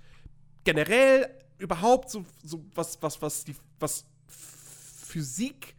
Generell 0.65 1.39
überhaupt 1.59 2.11
so, 2.11 2.25
so 2.43 2.65
was, 2.75 3.01
was, 3.03 3.23
was, 3.23 3.45
die, 3.45 3.55
was 3.79 4.05
Physik 4.27 5.77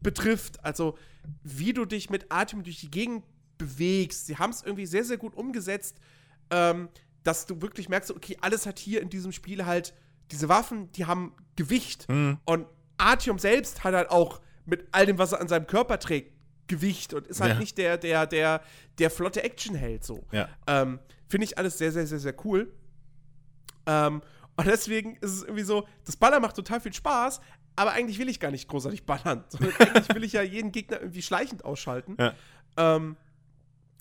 betrifft, 0.00 0.64
also 0.64 0.98
wie 1.42 1.72
du 1.72 1.84
dich 1.84 2.10
mit 2.10 2.30
Atem 2.30 2.64
durch 2.64 2.80
die 2.80 2.90
Gegend 2.90 3.24
bewegst. 3.56 4.26
Sie 4.26 4.36
haben 4.36 4.50
es 4.50 4.62
irgendwie 4.62 4.86
sehr, 4.86 5.04
sehr 5.04 5.16
gut 5.16 5.34
umgesetzt, 5.34 5.98
ähm, 6.50 6.88
dass 7.22 7.46
du 7.46 7.62
wirklich 7.62 7.88
merkst, 7.88 8.10
okay, 8.10 8.36
alles 8.40 8.66
hat 8.66 8.78
hier 8.78 9.00
in 9.00 9.10
diesem 9.10 9.32
Spiel 9.32 9.64
halt 9.64 9.94
diese 10.30 10.48
Waffen, 10.48 10.90
die 10.92 11.06
haben 11.06 11.32
Gewicht. 11.56 12.08
Mhm. 12.08 12.38
Und 12.44 12.66
Artyom 12.98 13.38
selbst 13.38 13.84
hat 13.84 13.94
halt 13.94 14.10
auch 14.10 14.40
mit 14.66 14.86
all 14.92 15.06
dem, 15.06 15.18
was 15.18 15.32
er 15.32 15.40
an 15.40 15.48
seinem 15.48 15.66
Körper 15.66 15.98
trägt, 15.98 16.32
Gewicht 16.66 17.12
und 17.12 17.26
ist 17.26 17.40
halt 17.40 17.54
ja. 17.54 17.58
nicht 17.58 17.76
der, 17.76 17.98
der, 17.98 18.26
der, 18.26 18.62
der 18.98 19.10
flotte 19.10 19.42
Actionheld 19.42 20.04
so. 20.04 20.24
Ja. 20.32 20.48
Ähm, 20.66 20.98
Finde 21.28 21.44
ich 21.44 21.58
alles 21.58 21.78
sehr, 21.78 21.92
sehr, 21.92 22.06
sehr, 22.06 22.18
sehr 22.18 22.34
cool. 22.44 22.72
Ähm, 23.86 24.22
und 24.56 24.66
deswegen 24.66 25.16
ist 25.16 25.32
es 25.32 25.42
irgendwie 25.42 25.64
so, 25.64 25.86
das 26.04 26.16
Baller 26.16 26.40
macht 26.40 26.56
total 26.56 26.80
viel 26.80 26.92
Spaß, 26.92 27.40
aber 27.76 27.92
eigentlich 27.92 28.18
will 28.18 28.28
ich 28.28 28.40
gar 28.40 28.50
nicht 28.50 28.68
großartig 28.68 29.04
ballern. 29.04 29.44
Eigentlich 29.78 30.14
will 30.14 30.24
ich 30.24 30.32
ja 30.32 30.42
jeden 30.42 30.70
Gegner 30.70 31.00
irgendwie 31.00 31.22
schleichend 31.22 31.64
ausschalten. 31.64 32.16
Ja. 32.18 32.34
Ähm, 32.76 33.16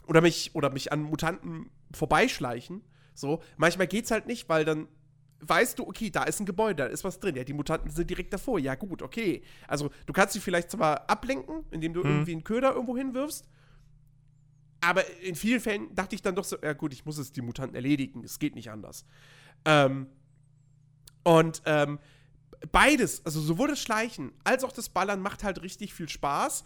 oder, 0.06 0.22
mich, 0.22 0.54
oder 0.54 0.70
mich 0.70 0.92
an 0.92 1.02
Mutanten 1.02 1.72
vorbeischleichen. 1.92 2.84
So, 3.16 3.42
manchmal 3.58 3.88
geht's 3.88 4.12
halt 4.12 4.28
nicht, 4.28 4.48
weil 4.48 4.64
dann 4.64 4.88
weißt 5.48 5.80
du, 5.80 5.88
okay, 5.88 6.10
da 6.10 6.24
ist 6.24 6.40
ein 6.40 6.46
Gebäude, 6.46 6.84
da 6.84 6.86
ist 6.86 7.04
was 7.04 7.20
drin. 7.20 7.36
Ja, 7.36 7.44
die 7.44 7.54
Mutanten 7.54 7.90
sind 7.90 8.10
direkt 8.10 8.34
davor. 8.34 8.60
Ja, 8.60 8.76
gut, 8.76 9.02
okay. 9.02 9.44
Also, 9.68 9.90
du 10.06 10.14
kannst 10.14 10.34
sie 10.34 10.40
vielleicht 10.40 10.72
zwar 10.72 11.10
ablenken, 11.10 11.66
indem 11.72 11.94
du 11.94 12.02
mhm. 12.02 12.10
irgendwie 12.10 12.32
einen 12.34 12.44
Köder 12.44 12.74
irgendwo 12.74 12.98
hinwirfst. 12.98 13.48
Aber 14.82 15.10
in 15.22 15.36
vielen 15.36 15.62
Fällen 15.62 15.96
dachte 15.96 16.16
ich 16.16 16.22
dann 16.22 16.36
doch 16.36 16.44
so, 16.44 16.58
ja 16.62 16.74
gut, 16.74 16.92
ich 16.92 17.06
muss 17.06 17.18
es 17.18 17.32
die 17.32 17.42
Mutanten 17.42 17.76
erledigen. 17.76 18.24
Es 18.24 18.38
geht 18.38 18.54
nicht 18.56 18.70
anders. 18.70 19.06
Ähm, 19.64 20.08
und 21.24 21.62
ähm, 21.66 22.00
beides, 22.72 23.26
also 23.26 23.40
sowohl 23.40 23.70
das 23.70 23.80
Schleichen 23.80 24.34
als 24.44 24.66
auch 24.66 24.74
das 24.74 24.90
Ballern 24.90 25.22
macht 25.22 25.44
halt 25.44 25.62
richtig 25.62 25.94
viel 25.94 26.10
Spaß. 26.10 26.66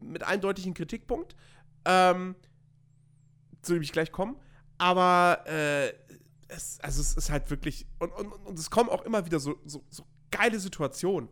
Mit 0.00 0.24
eindeutigem 0.24 0.74
Kritikpunkt. 0.74 1.36
Ähm, 1.84 2.34
zu 3.62 3.74
dem 3.74 3.82
ich 3.82 3.92
gleich 3.92 4.12
komme. 4.12 4.34
Aber 4.78 5.44
äh, 5.46 5.92
es, 6.56 6.78
also 6.80 7.00
es 7.00 7.14
ist 7.14 7.30
halt 7.30 7.50
wirklich, 7.50 7.86
und, 7.98 8.12
und, 8.12 8.32
und 8.32 8.58
es 8.58 8.70
kommen 8.70 8.90
auch 8.90 9.02
immer 9.02 9.24
wieder 9.26 9.40
so, 9.40 9.58
so, 9.64 9.84
so 9.90 10.04
geile 10.30 10.58
Situationen. 10.58 11.28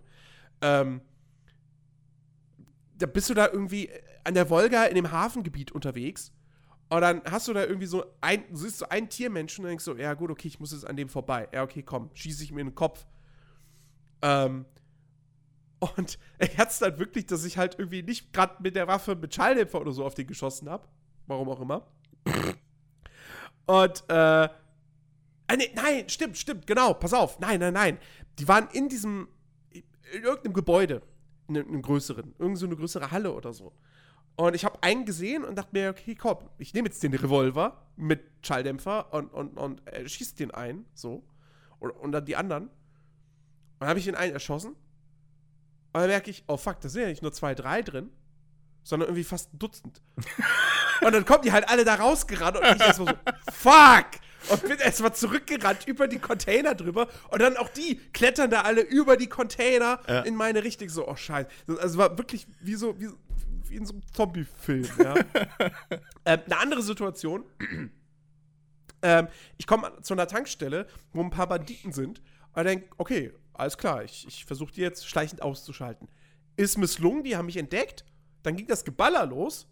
Ähm, 0.61 1.01
da 2.97 3.07
bist 3.07 3.31
du 3.31 3.35
da 3.35 3.49
irgendwie 3.49 3.91
an 4.25 4.35
der 4.35 4.51
Wolga 4.51 4.85
in 4.85 4.95
dem 4.95 5.11
Hafengebiet 5.11 5.73
unterwegs 5.73 6.33
und 6.91 7.01
dann 7.03 7.23
hast 7.31 7.47
du 7.47 7.53
da 7.53 7.65
irgendwie 7.65 7.87
so 7.87 8.05
ein, 8.21 8.45
du 8.51 8.57
siehst 8.57 8.79
so 8.79 8.89
einen 8.89 9.09
Tiermenschen 9.09 9.65
und 9.65 9.69
denkst 9.69 9.85
so, 9.85 9.97
ja 9.97 10.13
gut, 10.15 10.31
okay, 10.31 10.49
ich 10.49 10.59
muss 10.59 10.73
jetzt 10.73 10.87
an 10.87 10.97
dem 10.97 11.09
vorbei. 11.09 11.49
Ja, 11.53 11.63
okay, 11.63 11.83
komm, 11.83 12.11
schieße 12.15 12.43
ich 12.43 12.53
mir 12.53 12.63
in 12.63 12.69
den 12.69 12.75
Kopf. 12.75 13.07
Ähm, 14.23 14.67
und 15.79 16.19
er 16.39 16.57
hat 16.57 16.71
es 16.71 16.81
dann 16.81 16.99
wirklich, 16.99 17.27
dass 17.27 17.45
ich 17.45 17.59
halt 17.59 17.79
irgendwie 17.79 18.03
nicht 18.03 18.33
gerade 18.33 18.61
mit 18.61 18.75
der 18.75 18.89
Waffe 18.89 19.15
mit 19.15 19.33
Schalldämpfer 19.33 19.81
oder 19.81 19.93
so 19.93 20.05
auf 20.05 20.15
den 20.15 20.27
geschossen 20.27 20.69
habe. 20.69 20.89
Warum 21.29 21.49
auch 21.49 21.61
immer. 21.61 21.87
Und, 23.67 24.05
äh, 24.09 24.49
äh 25.53 25.57
nee, 25.57 25.71
nein, 25.75 26.09
stimmt, 26.09 26.37
stimmt, 26.39 26.67
genau, 26.67 26.95
pass 26.95 27.13
auf. 27.13 27.39
Nein, 27.41 27.61
nein, 27.61 27.75
nein. 27.75 27.99
Die 28.39 28.49
waren 28.49 28.69
in 28.73 28.89
diesem, 28.89 29.29
in 29.71 30.23
irgendeinem 30.23 30.55
Gebäude, 30.55 31.03
in 31.49 31.57
einem 31.57 31.83
größeren, 31.83 32.35
irgend 32.39 32.59
so 32.59 32.67
eine 32.67 32.77
größere 32.77 33.11
Halle 33.11 33.33
oder 33.33 33.53
so. 33.53 33.73
Und 34.37 34.55
ich 34.55 34.65
habe 34.65 34.83
einen 34.83 35.05
gesehen 35.05 35.45
und 35.45 35.57
dachte 35.57 35.71
mir, 35.73 35.91
okay, 35.91 36.15
komm, 36.15 36.39
ich 36.59 36.73
nehme 36.73 36.89
jetzt 36.89 37.03
den 37.03 37.13
Revolver 37.13 37.87
mit 37.97 38.23
Schalldämpfer 38.43 39.13
und, 39.13 39.33
und, 39.35 39.59
und 39.59 39.87
äh, 39.87 40.09
schießt 40.09 40.39
den 40.41 40.51
ein, 40.51 40.87
so. 40.95 41.23
Und, 41.79 41.91
und 41.91 42.13
dann 42.13 42.25
die 42.25 42.37
anderen. 42.37 42.65
Und 42.65 42.73
dann 43.81 43.89
habe 43.91 43.99
ich 43.99 44.07
den 44.07 44.15
einen 44.15 44.33
erschossen. 44.33 44.71
Und 44.71 46.01
dann 46.01 46.07
merke 46.07 46.31
ich, 46.31 46.45
oh 46.47 46.57
fuck, 46.57 46.81
da 46.81 46.89
sind 46.89 47.03
ja 47.03 47.09
nicht 47.09 47.23
nur 47.23 47.33
zwei, 47.33 47.55
drei 47.55 47.83
drin, 47.83 48.11
sondern 48.83 49.09
irgendwie 49.09 49.25
fast 49.25 49.53
ein 49.53 49.59
Dutzend. 49.59 50.01
und 51.03 51.13
dann 51.13 51.25
kommen 51.25 51.43
die 51.43 51.53
halt 51.53 51.69
alle 51.69 51.85
da 51.85 51.97
rausgerannt 51.97 52.57
und 52.57 52.65
ich 52.65 52.81
erstmal 52.81 53.09
so, 53.09 53.33
fuck! 53.53 54.21
Und 54.49 54.63
bin 54.63 54.79
erstmal 54.79 55.15
zurückgerannt 55.15 55.87
über 55.87 56.09
die 56.09 56.19
Container 56.19 56.75
drüber. 56.75 57.09
Und 57.31 57.43
dann 57.43 57.57
auch 57.57 57.69
die 57.69 57.97
klettern 58.13 58.51
da 58.51 58.63
alle 58.63 58.81
über 58.81 59.17
die 59.17 59.29
Container 59.29 60.01
Ja. 60.09 60.21
in 60.23 60.35
meine 60.35 60.65
Richtung. 60.65 60.89
So, 60.89 61.07
oh 61.07 61.17
Scheiße. 61.17 61.49
Also 61.81 61.99
war 61.99 62.17
wirklich 62.17 62.47
wie 62.61 62.75
so, 62.75 62.99
wie, 62.99 63.11
wie 63.69 63.77
in 63.77 63.87
so 63.87 63.93
einem 63.95 64.03
Zombie-Film, 64.13 64.89
ja. 64.99 65.15
ähm, 66.25 66.41
eine 66.47 66.59
andere 66.59 66.83
Situation. 66.83 67.45
ähm, 69.03 69.29
ich 69.59 69.67
komme 69.67 69.93
zu 70.03 70.15
einer 70.15 70.27
Tankstelle, 70.27 70.87
wo 71.13 71.23
ein 71.23 71.31
paar 71.31 71.47
Banditen 71.49 71.93
sind. 71.93 72.23
Und 72.55 72.65
denke, 72.65 72.89
okay, 72.97 73.33
alles 73.53 73.77
klar, 73.79 74.03
ich, 74.05 74.27
ich 74.27 74.45
versuche 74.45 74.73
die 74.73 74.81
jetzt 74.81 75.07
schleichend 75.09 75.43
auszuschalten. 75.43 76.09
Ist 76.57 76.79
misslungen, 76.79 77.23
die 77.25 77.37
haben 77.37 77.47
mich 77.47 77.57
entdeckt. 77.57 78.05
Dann 78.43 78.57
ging 78.57 78.67
das 78.67 78.85
Geballer 78.85 79.27
los. 79.27 79.67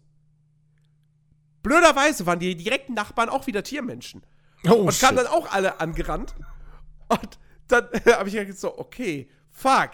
Blöderweise 1.61 2.25
waren 2.25 2.39
die 2.39 2.55
direkten 2.55 2.93
Nachbarn 2.93 3.29
auch 3.29 3.47
wieder 3.47 3.63
Tiermenschen. 3.63 4.23
Oh, 4.67 4.73
und 4.73 4.99
kamen 4.99 5.17
dann 5.17 5.27
auch 5.27 5.51
alle 5.51 5.79
angerannt. 5.79 6.35
Und 7.07 7.39
dann 7.67 7.85
habe 8.05 8.29
ich 8.29 8.35
gedacht, 8.35 8.57
so, 8.57 8.77
okay, 8.77 9.29
fuck. 9.51 9.91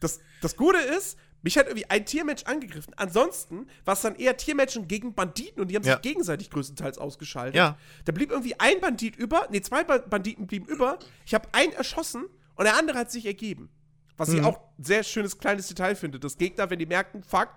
Das, 0.00 0.20
das 0.40 0.56
Gute 0.56 0.78
ist, 0.78 1.18
mich 1.42 1.56
hat 1.56 1.66
irgendwie 1.66 1.88
ein 1.88 2.04
Tiermensch 2.04 2.42
angegriffen. 2.44 2.92
Ansonsten 2.96 3.68
war 3.84 3.94
es 3.94 4.00
dann 4.00 4.16
eher 4.16 4.36
Tiermenschen 4.36 4.88
gegen 4.88 5.14
Banditen 5.14 5.60
und 5.62 5.68
die 5.68 5.76
haben 5.76 5.84
Ja. 5.84 5.92
sich 5.94 6.02
gegenseitig 6.02 6.50
größtenteils 6.50 6.98
ausgeschaltet. 6.98 7.54
Ja. 7.54 7.78
Da 8.04 8.12
blieb 8.12 8.30
irgendwie 8.30 8.58
ein 8.58 8.80
Bandit 8.80 9.14
über, 9.16 9.46
nee, 9.50 9.60
zwei 9.60 9.84
Ba- 9.84 9.98
Banditen 9.98 10.46
blieben 10.46 10.66
über. 10.66 10.98
Ich 11.24 11.34
habe 11.34 11.48
einen 11.52 11.72
erschossen 11.72 12.24
und 12.56 12.64
der 12.64 12.76
andere 12.76 12.98
hat 12.98 13.10
sich 13.12 13.24
ergeben. 13.26 13.68
Was 14.16 14.30
ich 14.30 14.40
Mhm. 14.40 14.46
auch 14.46 14.58
ein 14.78 14.84
sehr 14.84 15.02
schönes 15.04 15.38
kleines 15.38 15.68
Detail 15.68 15.94
finde. 15.94 16.18
Das 16.18 16.36
Gegner, 16.38 16.68
wenn 16.70 16.78
die 16.78 16.86
merken, 16.86 17.22
fuck, 17.22 17.50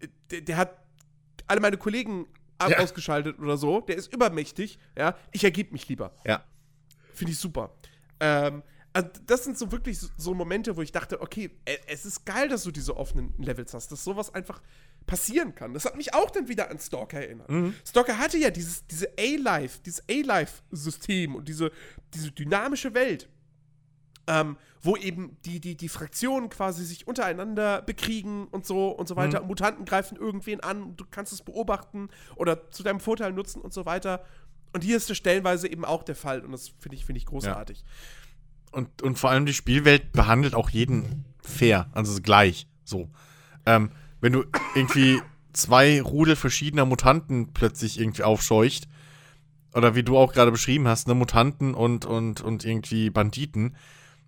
äh, 0.00 0.08
der, 0.30 0.40
der 0.42 0.56
hat 0.58 0.76
alle 1.46 1.60
meine 1.60 1.78
Kollegen 1.78 2.26
Ja. 2.66 2.78
ausgeschaltet 2.78 3.38
oder 3.38 3.56
so, 3.56 3.80
der 3.80 3.96
ist 3.96 4.12
übermächtig, 4.12 4.78
ja, 4.96 5.16
ich 5.32 5.44
ergebe 5.44 5.72
mich 5.72 5.88
lieber. 5.88 6.12
Ja. 6.26 6.44
Finde 7.12 7.32
ich 7.32 7.38
super. 7.38 7.74
Ähm, 8.20 8.62
also 8.92 9.08
das 9.26 9.44
sind 9.44 9.56
so 9.58 9.70
wirklich 9.70 9.98
so, 9.98 10.08
so 10.16 10.34
Momente, 10.34 10.76
wo 10.76 10.82
ich 10.82 10.90
dachte, 10.90 11.20
okay, 11.20 11.50
e- 11.66 11.78
es 11.86 12.04
ist 12.04 12.24
geil, 12.24 12.48
dass 12.48 12.64
du 12.64 12.70
diese 12.72 12.96
offenen 12.96 13.32
Levels 13.38 13.74
hast, 13.74 13.92
dass 13.92 14.02
sowas 14.02 14.34
einfach 14.34 14.60
passieren 15.06 15.54
kann. 15.54 15.72
Das 15.74 15.84
hat 15.84 15.96
mich 15.96 16.14
auch 16.14 16.30
dann 16.30 16.48
wieder 16.48 16.70
an 16.70 16.78
Stalker 16.78 17.20
erinnert. 17.20 17.48
Stalker 17.86 18.18
hatte 18.18 18.38
ja 18.38 18.50
dieses, 18.50 18.86
diese 18.86 19.08
A-Life, 19.18 19.80
dieses 19.84 20.02
A-Life-System 20.10 21.34
und 21.34 21.48
diese, 21.48 21.70
diese 22.14 22.30
dynamische 22.32 22.92
Welt, 22.94 23.28
ähm, 24.28 24.56
wo 24.80 24.96
eben 24.96 25.36
die, 25.44 25.58
die, 25.58 25.76
die 25.76 25.88
Fraktionen 25.88 26.50
quasi 26.50 26.84
sich 26.84 27.08
untereinander 27.08 27.82
bekriegen 27.82 28.46
und 28.46 28.64
so 28.64 28.90
und 28.90 29.08
so 29.08 29.16
weiter. 29.16 29.42
Mutanten 29.42 29.84
greifen 29.84 30.16
irgendwen 30.16 30.60
an, 30.60 30.96
du 30.96 31.04
kannst 31.10 31.32
es 31.32 31.42
beobachten 31.42 32.08
oder 32.36 32.70
zu 32.70 32.84
deinem 32.84 33.00
Vorteil 33.00 33.32
nutzen 33.32 33.60
und 33.60 33.72
so 33.72 33.86
weiter. 33.86 34.22
Und 34.72 34.84
hier 34.84 34.96
ist 34.96 35.10
das 35.10 35.16
stellenweise 35.16 35.66
eben 35.68 35.84
auch 35.84 36.04
der 36.04 36.14
Fall 36.14 36.42
und 36.42 36.52
das 36.52 36.68
finde 36.78 36.96
ich, 36.96 37.04
finde 37.04 37.18
ich 37.18 37.26
großartig. 37.26 37.84
Und, 38.70 39.02
und 39.02 39.18
vor 39.18 39.30
allem 39.30 39.46
die 39.46 39.54
Spielwelt 39.54 40.12
behandelt 40.12 40.54
auch 40.54 40.70
jeden 40.70 41.24
fair, 41.42 41.88
also 41.92 42.20
gleich. 42.20 42.68
So. 42.84 43.08
Ähm, 43.66 43.90
wenn 44.20 44.34
du 44.34 44.44
irgendwie 44.74 45.20
zwei 45.54 46.02
Rudel 46.02 46.36
verschiedener 46.36 46.84
Mutanten 46.84 47.52
plötzlich 47.54 47.98
irgendwie 47.98 48.24
aufscheucht, 48.24 48.88
oder 49.74 49.94
wie 49.94 50.02
du 50.02 50.16
auch 50.16 50.32
gerade 50.32 50.50
beschrieben 50.50 50.88
hast, 50.88 51.08
ne, 51.08 51.14
Mutanten 51.14 51.74
und, 51.74 52.04
und, 52.04 52.40
und 52.40 52.64
irgendwie 52.64 53.10
Banditen, 53.10 53.76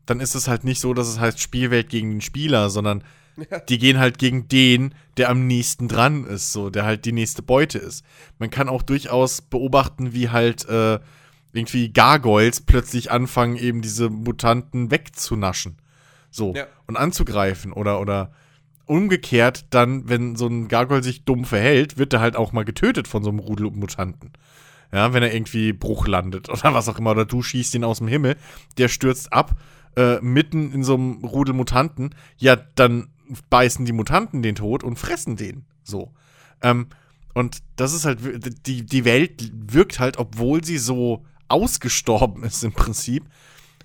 dann 0.06 0.20
ist 0.20 0.34
es 0.34 0.48
halt 0.48 0.64
nicht 0.64 0.80
so, 0.80 0.94
dass 0.94 1.08
es 1.08 1.20
heißt 1.20 1.40
Spielwelt 1.40 1.88
gegen 1.88 2.10
den 2.10 2.20
Spieler, 2.20 2.70
sondern 2.70 3.02
Ja. 3.50 3.58
die 3.60 3.78
gehen 3.78 3.98
halt 3.98 4.18
gegen 4.18 4.48
den, 4.48 4.94
der 5.16 5.30
am 5.30 5.46
nächsten 5.46 5.88
dran 5.88 6.24
ist, 6.24 6.52
so, 6.52 6.68
der 6.68 6.84
halt 6.84 7.04
die 7.04 7.12
nächste 7.12 7.42
Beute 7.42 7.78
ist. 7.78 8.04
Man 8.38 8.50
kann 8.50 8.68
auch 8.68 8.82
durchaus 8.82 9.40
beobachten, 9.40 10.12
wie 10.12 10.28
halt 10.28 10.68
äh, 10.68 10.98
irgendwie 11.52 11.92
Gargoyles 11.92 12.60
plötzlich 12.60 13.10
anfangen, 13.10 13.56
eben 13.56 13.82
diese 13.82 14.10
Mutanten 14.10 14.90
wegzunaschen. 14.90 15.76
So. 16.30 16.54
Ja. 16.54 16.66
Und 16.86 16.96
anzugreifen. 16.96 17.72
Oder, 17.72 18.00
oder 18.00 18.32
umgekehrt 18.86 19.66
dann, 19.70 20.08
wenn 20.08 20.36
so 20.36 20.46
ein 20.46 20.68
Gargoyle 20.68 21.02
sich 21.02 21.24
dumm 21.24 21.44
verhält, 21.44 21.96
wird 21.98 22.12
er 22.12 22.20
halt 22.20 22.36
auch 22.36 22.52
mal 22.52 22.64
getötet 22.64 23.08
von 23.08 23.22
so 23.22 23.30
einem 23.30 23.38
Rudel 23.38 23.70
Mutanten. 23.70 24.32
Ja, 24.92 25.12
wenn 25.12 25.22
er 25.22 25.32
irgendwie 25.32 25.72
Bruch 25.72 26.06
landet 26.06 26.48
oder 26.50 26.74
was 26.74 26.88
auch 26.88 26.98
immer, 26.98 27.12
oder 27.12 27.24
du 27.24 27.42
schießt 27.42 27.74
ihn 27.74 27.84
aus 27.84 27.98
dem 27.98 28.08
Himmel, 28.08 28.36
der 28.78 28.88
stürzt 28.88 29.32
ab, 29.32 29.56
äh, 29.96 30.20
mitten 30.20 30.72
in 30.72 30.84
so 30.84 30.94
einem 30.94 31.24
Rudel 31.24 31.54
Mutanten, 31.54 32.14
ja, 32.38 32.56
dann 32.56 33.08
beißen 33.48 33.84
die 33.84 33.92
Mutanten 33.92 34.42
den 34.42 34.56
tot 34.56 34.82
und 34.84 34.98
fressen 34.98 35.36
den. 35.36 35.64
So. 35.82 36.12
Ähm, 36.62 36.88
und 37.34 37.58
das 37.76 37.92
ist 37.92 38.04
halt, 38.04 38.20
die, 38.66 38.84
die 38.84 39.04
Welt 39.04 39.50
wirkt 39.54 40.00
halt, 40.00 40.18
obwohl 40.18 40.64
sie 40.64 40.78
so 40.78 41.24
ausgestorben 41.48 42.44
ist 42.44 42.64
im 42.64 42.72
Prinzip, 42.72 43.24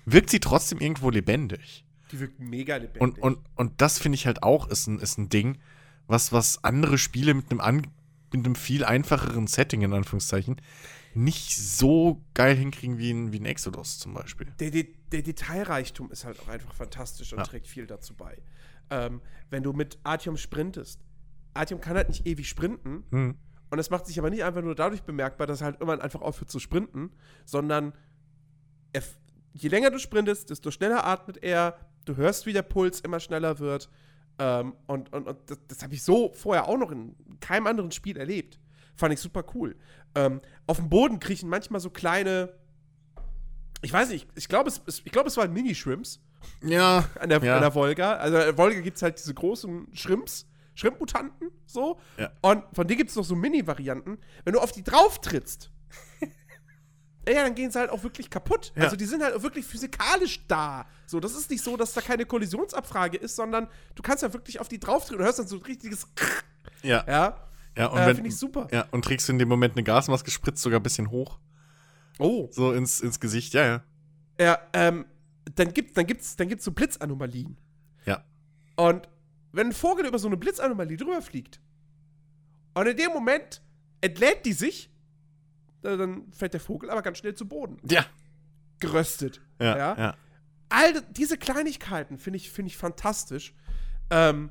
wirkt 0.04 0.30
sie 0.30 0.40
trotzdem 0.40 0.78
irgendwo 0.78 1.10
lebendig. 1.10 1.84
Die 2.12 2.20
wirkt 2.20 2.38
mega 2.38 2.76
lebendig. 2.76 3.02
Und, 3.02 3.18
und, 3.18 3.38
und 3.56 3.72
das 3.78 3.98
finde 3.98 4.16
ich 4.16 4.26
halt 4.26 4.42
auch, 4.42 4.68
ist 4.68 4.86
ein, 4.86 4.98
ist 4.98 5.18
ein 5.18 5.28
Ding, 5.28 5.58
was, 6.06 6.32
was 6.32 6.62
andere 6.64 6.98
Spiele 6.98 7.34
mit 7.34 7.50
einem, 7.50 7.60
an, 7.60 7.86
mit 8.32 8.44
einem 8.44 8.54
viel 8.54 8.84
einfacheren 8.84 9.46
Setting, 9.46 9.82
in 9.82 9.92
Anführungszeichen, 9.92 10.56
nicht 11.16 11.56
so 11.56 12.22
geil 12.34 12.54
hinkriegen 12.56 12.98
wie 12.98 13.10
ein, 13.10 13.32
wie 13.32 13.40
ein 13.40 13.46
Exodus 13.46 13.98
zum 13.98 14.14
Beispiel. 14.14 14.46
der, 14.60 14.70
der, 14.70 14.84
der 15.12 15.22
Detailreichtum 15.22 16.10
ist 16.10 16.24
halt 16.24 16.38
auch 16.40 16.48
einfach 16.48 16.74
fantastisch 16.74 17.32
und 17.32 17.38
Ja. 17.40 17.44
trägt 17.44 17.66
viel 17.66 17.86
dazu 17.86 18.14
bei. 18.14 18.38
Ähm, 18.90 19.20
wenn 19.50 19.62
du 19.62 19.72
mit 19.72 19.98
Artyom 20.04 20.36
sprintest, 20.36 21.00
Artyom 21.54 21.80
kann 21.80 21.96
halt 21.96 22.08
nicht 22.08 22.26
ewig 22.26 22.48
sprinten 22.48 23.04
Hm. 23.10 23.34
und 23.70 23.78
es 23.78 23.90
macht 23.90 24.06
sich 24.06 24.18
aber 24.18 24.30
nicht 24.30 24.44
einfach 24.44 24.62
nur 24.62 24.74
dadurch 24.74 25.02
bemerkbar, 25.02 25.46
dass 25.46 25.60
er 25.60 25.66
halt 25.66 25.76
irgendwann 25.76 26.00
einfach 26.00 26.20
aufhört 26.20 26.50
zu 26.50 26.58
sprinten, 26.60 27.10
sondern 27.44 27.92
er, 28.92 29.02
je 29.54 29.68
länger 29.68 29.90
du 29.90 29.98
sprintest, 29.98 30.50
desto 30.50 30.70
schneller 30.70 31.04
atmet 31.06 31.42
er, 31.42 31.78
du 32.04 32.16
hörst, 32.16 32.46
wie 32.46 32.52
der 32.52 32.62
Puls 32.62 33.00
immer 33.00 33.20
schneller 33.20 33.58
wird. 33.58 33.90
Ähm, 34.38 34.74
und 34.86 35.12
und, 35.12 35.26
und 35.26 35.38
das, 35.50 35.58
das 35.68 35.82
habe 35.82 35.94
ich 35.94 36.02
so 36.02 36.32
vorher 36.34 36.68
auch 36.68 36.76
noch 36.78 36.90
in 36.92 37.16
keinem 37.40 37.66
anderen 37.66 37.90
Spiel 37.90 38.16
erlebt. 38.18 38.58
Fand 38.96 39.12
ich 39.12 39.20
super 39.20 39.44
cool. 39.54 39.76
Ähm, 40.14 40.40
auf 40.66 40.78
dem 40.78 40.88
Boden 40.88 41.20
kriechen 41.20 41.48
manchmal 41.48 41.80
so 41.80 41.90
kleine. 41.90 42.54
Ich 43.82 43.92
weiß 43.92 44.08
nicht, 44.08 44.26
ich 44.34 44.48
glaube, 44.48 44.70
es, 44.70 44.82
ich 45.04 45.12
glaub, 45.12 45.26
es 45.26 45.36
waren 45.36 45.52
Mini-Shrimps 45.52 46.20
Ja, 46.62 47.08
an 47.20 47.28
der, 47.28 47.42
Ja. 47.44 47.56
an 47.56 47.60
der 47.60 47.74
Volga. 47.74 48.14
Also 48.14 48.36
an 48.38 48.42
der 48.44 48.58
Volga 48.58 48.80
gibt 48.80 48.96
es 48.96 49.02
halt 49.02 49.18
diese 49.18 49.34
großen 49.34 49.88
Shrimps, 49.94 50.46
Shrimp-Mutanten, 50.74 51.50
so. 51.66 51.98
Ja. 52.16 52.30
Und 52.40 52.64
von 52.74 52.86
denen 52.88 52.98
gibt 52.98 53.10
es 53.10 53.16
noch 53.16 53.24
so 53.24 53.34
Mini-Varianten. 53.36 54.18
Wenn 54.44 54.52
du 54.54 54.60
auf 54.60 54.72
die 54.72 54.82
drauf 54.82 55.20
trittst, 55.20 55.70
ja, 57.28 57.42
dann 57.42 57.54
gehen 57.54 57.70
sie 57.70 57.78
halt 57.78 57.90
auch 57.90 58.02
wirklich 58.02 58.30
kaputt. 58.30 58.72
Ja. 58.76 58.84
Also 58.84 58.96
die 58.96 59.04
sind 59.04 59.22
halt 59.22 59.34
auch 59.34 59.42
wirklich 59.42 59.66
physikalisch 59.66 60.46
da. 60.48 60.86
So, 61.06 61.20
das 61.20 61.34
ist 61.36 61.50
nicht 61.50 61.62
so, 61.62 61.76
dass 61.76 61.92
da 61.92 62.00
keine 62.00 62.24
Kollisionsabfrage 62.24 63.18
ist, 63.18 63.36
sondern 63.36 63.68
du 63.94 64.02
kannst 64.02 64.22
ja 64.22 64.32
wirklich 64.32 64.58
auf 64.60 64.68
die 64.68 64.80
drauf 64.80 65.04
treten 65.04 65.20
und 65.20 65.24
hörst 65.26 65.38
dann 65.38 65.46
so 65.46 65.56
ein 65.56 65.62
richtiges 65.62 66.06
ja. 66.82 67.04
ja. 67.06 67.45
Ja 67.76 67.86
und 67.88 67.98
Äh, 67.98 68.14
Finde 68.14 68.28
ich 68.28 68.36
super. 68.36 68.68
ja, 68.72 68.86
und 68.90 69.04
trägst 69.04 69.28
du 69.28 69.32
in 69.32 69.38
dem 69.38 69.48
Moment 69.48 69.74
eine 69.74 69.84
Gasmaske, 69.84 70.30
spritzt 70.30 70.62
sogar 70.62 70.80
ein 70.80 70.82
bisschen 70.82 71.10
hoch, 71.10 71.38
Oh. 72.18 72.48
so 72.50 72.72
ins, 72.72 73.00
ins 73.00 73.20
Gesicht, 73.20 73.52
ja, 73.54 73.64
ja. 73.66 73.84
Ja, 74.40 74.58
ähm, 74.72 75.04
dann 75.54 75.72
gibt 75.72 75.96
dann 75.96 76.06
gibt's, 76.06 76.36
dann 76.36 76.48
gibt's 76.48 76.64
so 76.64 76.72
Blitzanomalien. 76.72 77.56
Ja. 78.04 78.24
Und 78.76 79.08
wenn 79.52 79.68
ein 79.68 79.72
Vogel 79.72 80.06
über 80.06 80.18
so 80.18 80.26
eine 80.26 80.36
Blitzanomalie 80.36 80.96
drüber 80.96 81.22
fliegt 81.22 81.60
und 82.74 82.86
in 82.86 82.96
dem 82.96 83.12
Moment 83.12 83.62
entlädt 84.00 84.44
die 84.44 84.52
sich 84.52 84.90
dann 85.82 86.30
fällt 86.32 86.52
der 86.52 86.60
Vogel 86.60 86.90
aber 86.90 87.00
ganz 87.02 87.18
schnell 87.18 87.34
zu 87.34 87.46
Boden. 87.46 87.78
Ja. 87.88 88.04
Geröstet. 88.80 89.40
Ja. 89.60 89.76
Ja. 89.76 89.96
ja. 89.98 90.16
All 90.68 91.00
diese 91.12 91.38
Kleinigkeiten 91.38 92.18
finde 92.18 92.38
ich, 92.38 92.50
find 92.50 92.66
ich 92.68 92.76
fantastisch. 92.76 93.54
Ähm, 94.10 94.50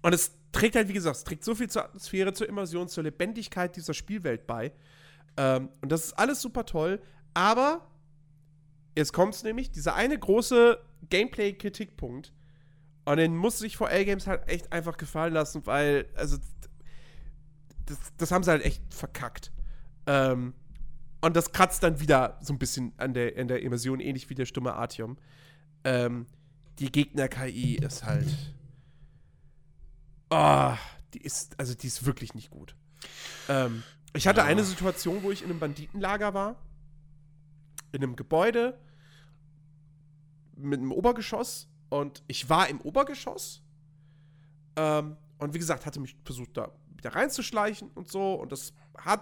und 0.00 0.14
es 0.14 0.32
trägt 0.52 0.76
halt, 0.76 0.88
wie 0.88 0.92
gesagt, 0.92 1.16
es 1.16 1.24
trägt 1.24 1.44
so 1.44 1.54
viel 1.54 1.68
zur 1.68 1.84
Atmosphäre, 1.84 2.32
zur 2.32 2.48
Immersion, 2.48 2.88
zur 2.88 3.04
Lebendigkeit 3.04 3.74
dieser 3.74 3.94
Spielwelt 3.94 4.46
bei. 4.46 4.72
Ähm, 5.36 5.70
und 5.80 5.90
das 5.90 6.06
ist 6.06 6.12
alles 6.12 6.40
super 6.40 6.64
toll. 6.64 7.00
Aber 7.34 7.88
jetzt 8.96 9.12
kommt 9.12 9.34
es 9.34 9.42
nämlich, 9.42 9.70
dieser 9.70 9.94
eine 9.94 10.18
große 10.18 10.78
Gameplay-Kritikpunkt. 11.08 12.32
Und 13.04 13.16
den 13.16 13.36
muss 13.36 13.58
sich 13.58 13.76
VL 13.76 14.04
Games 14.04 14.26
halt 14.26 14.48
echt 14.48 14.72
einfach 14.72 14.96
gefallen 14.96 15.32
lassen, 15.32 15.66
weil, 15.66 16.06
also, 16.14 16.36
das, 17.86 17.98
das 18.16 18.30
haben 18.30 18.44
sie 18.44 18.50
halt 18.50 18.64
echt 18.64 18.82
verkackt. 18.94 19.50
Ähm, 20.06 20.54
und 21.20 21.36
das 21.36 21.52
kratzt 21.52 21.82
dann 21.82 22.00
wieder 22.00 22.38
so 22.42 22.52
ein 22.52 22.58
bisschen 22.58 22.92
an 22.98 23.14
der, 23.14 23.38
an 23.38 23.48
der 23.48 23.62
Immersion, 23.62 24.00
ähnlich 24.00 24.28
wie 24.28 24.34
der 24.34 24.46
stumme 24.46 24.74
Artium. 24.74 25.16
Ähm, 25.84 26.26
die 26.78 26.90
Gegner-KI 26.90 27.76
ist 27.76 28.04
halt. 28.04 28.28
Oh, 30.34 30.72
die 31.12 31.20
ist, 31.20 31.58
also 31.60 31.74
die 31.74 31.86
ist 31.86 32.06
wirklich 32.06 32.34
nicht 32.34 32.50
gut. 32.50 32.74
Ähm, 33.48 33.82
ich 34.14 34.26
hatte 34.26 34.40
Ja. 34.40 34.46
eine 34.46 34.64
Situation, 34.64 35.22
wo 35.22 35.30
ich 35.30 35.42
in 35.42 35.50
einem 35.50 35.60
Banditenlager 35.60 36.32
war. 36.32 36.56
In 37.92 38.02
einem 38.02 38.16
Gebäude 38.16 38.78
mit 40.56 40.80
einem 40.80 40.92
Obergeschoss. 40.92 41.68
Und 41.90 42.22
ich 42.26 42.48
war 42.48 42.68
im 42.68 42.80
Obergeschoss. 42.80 43.62
Ähm, 44.76 45.16
und 45.38 45.52
wie 45.52 45.58
gesagt, 45.58 45.84
hatte 45.84 46.00
mich 46.00 46.16
versucht, 46.24 46.56
da 46.56 46.72
wieder 46.96 47.14
reinzuschleichen 47.14 47.90
und 47.90 48.10
so. 48.10 48.34
Und 48.34 48.52
das 48.52 48.72
hat 48.96 49.20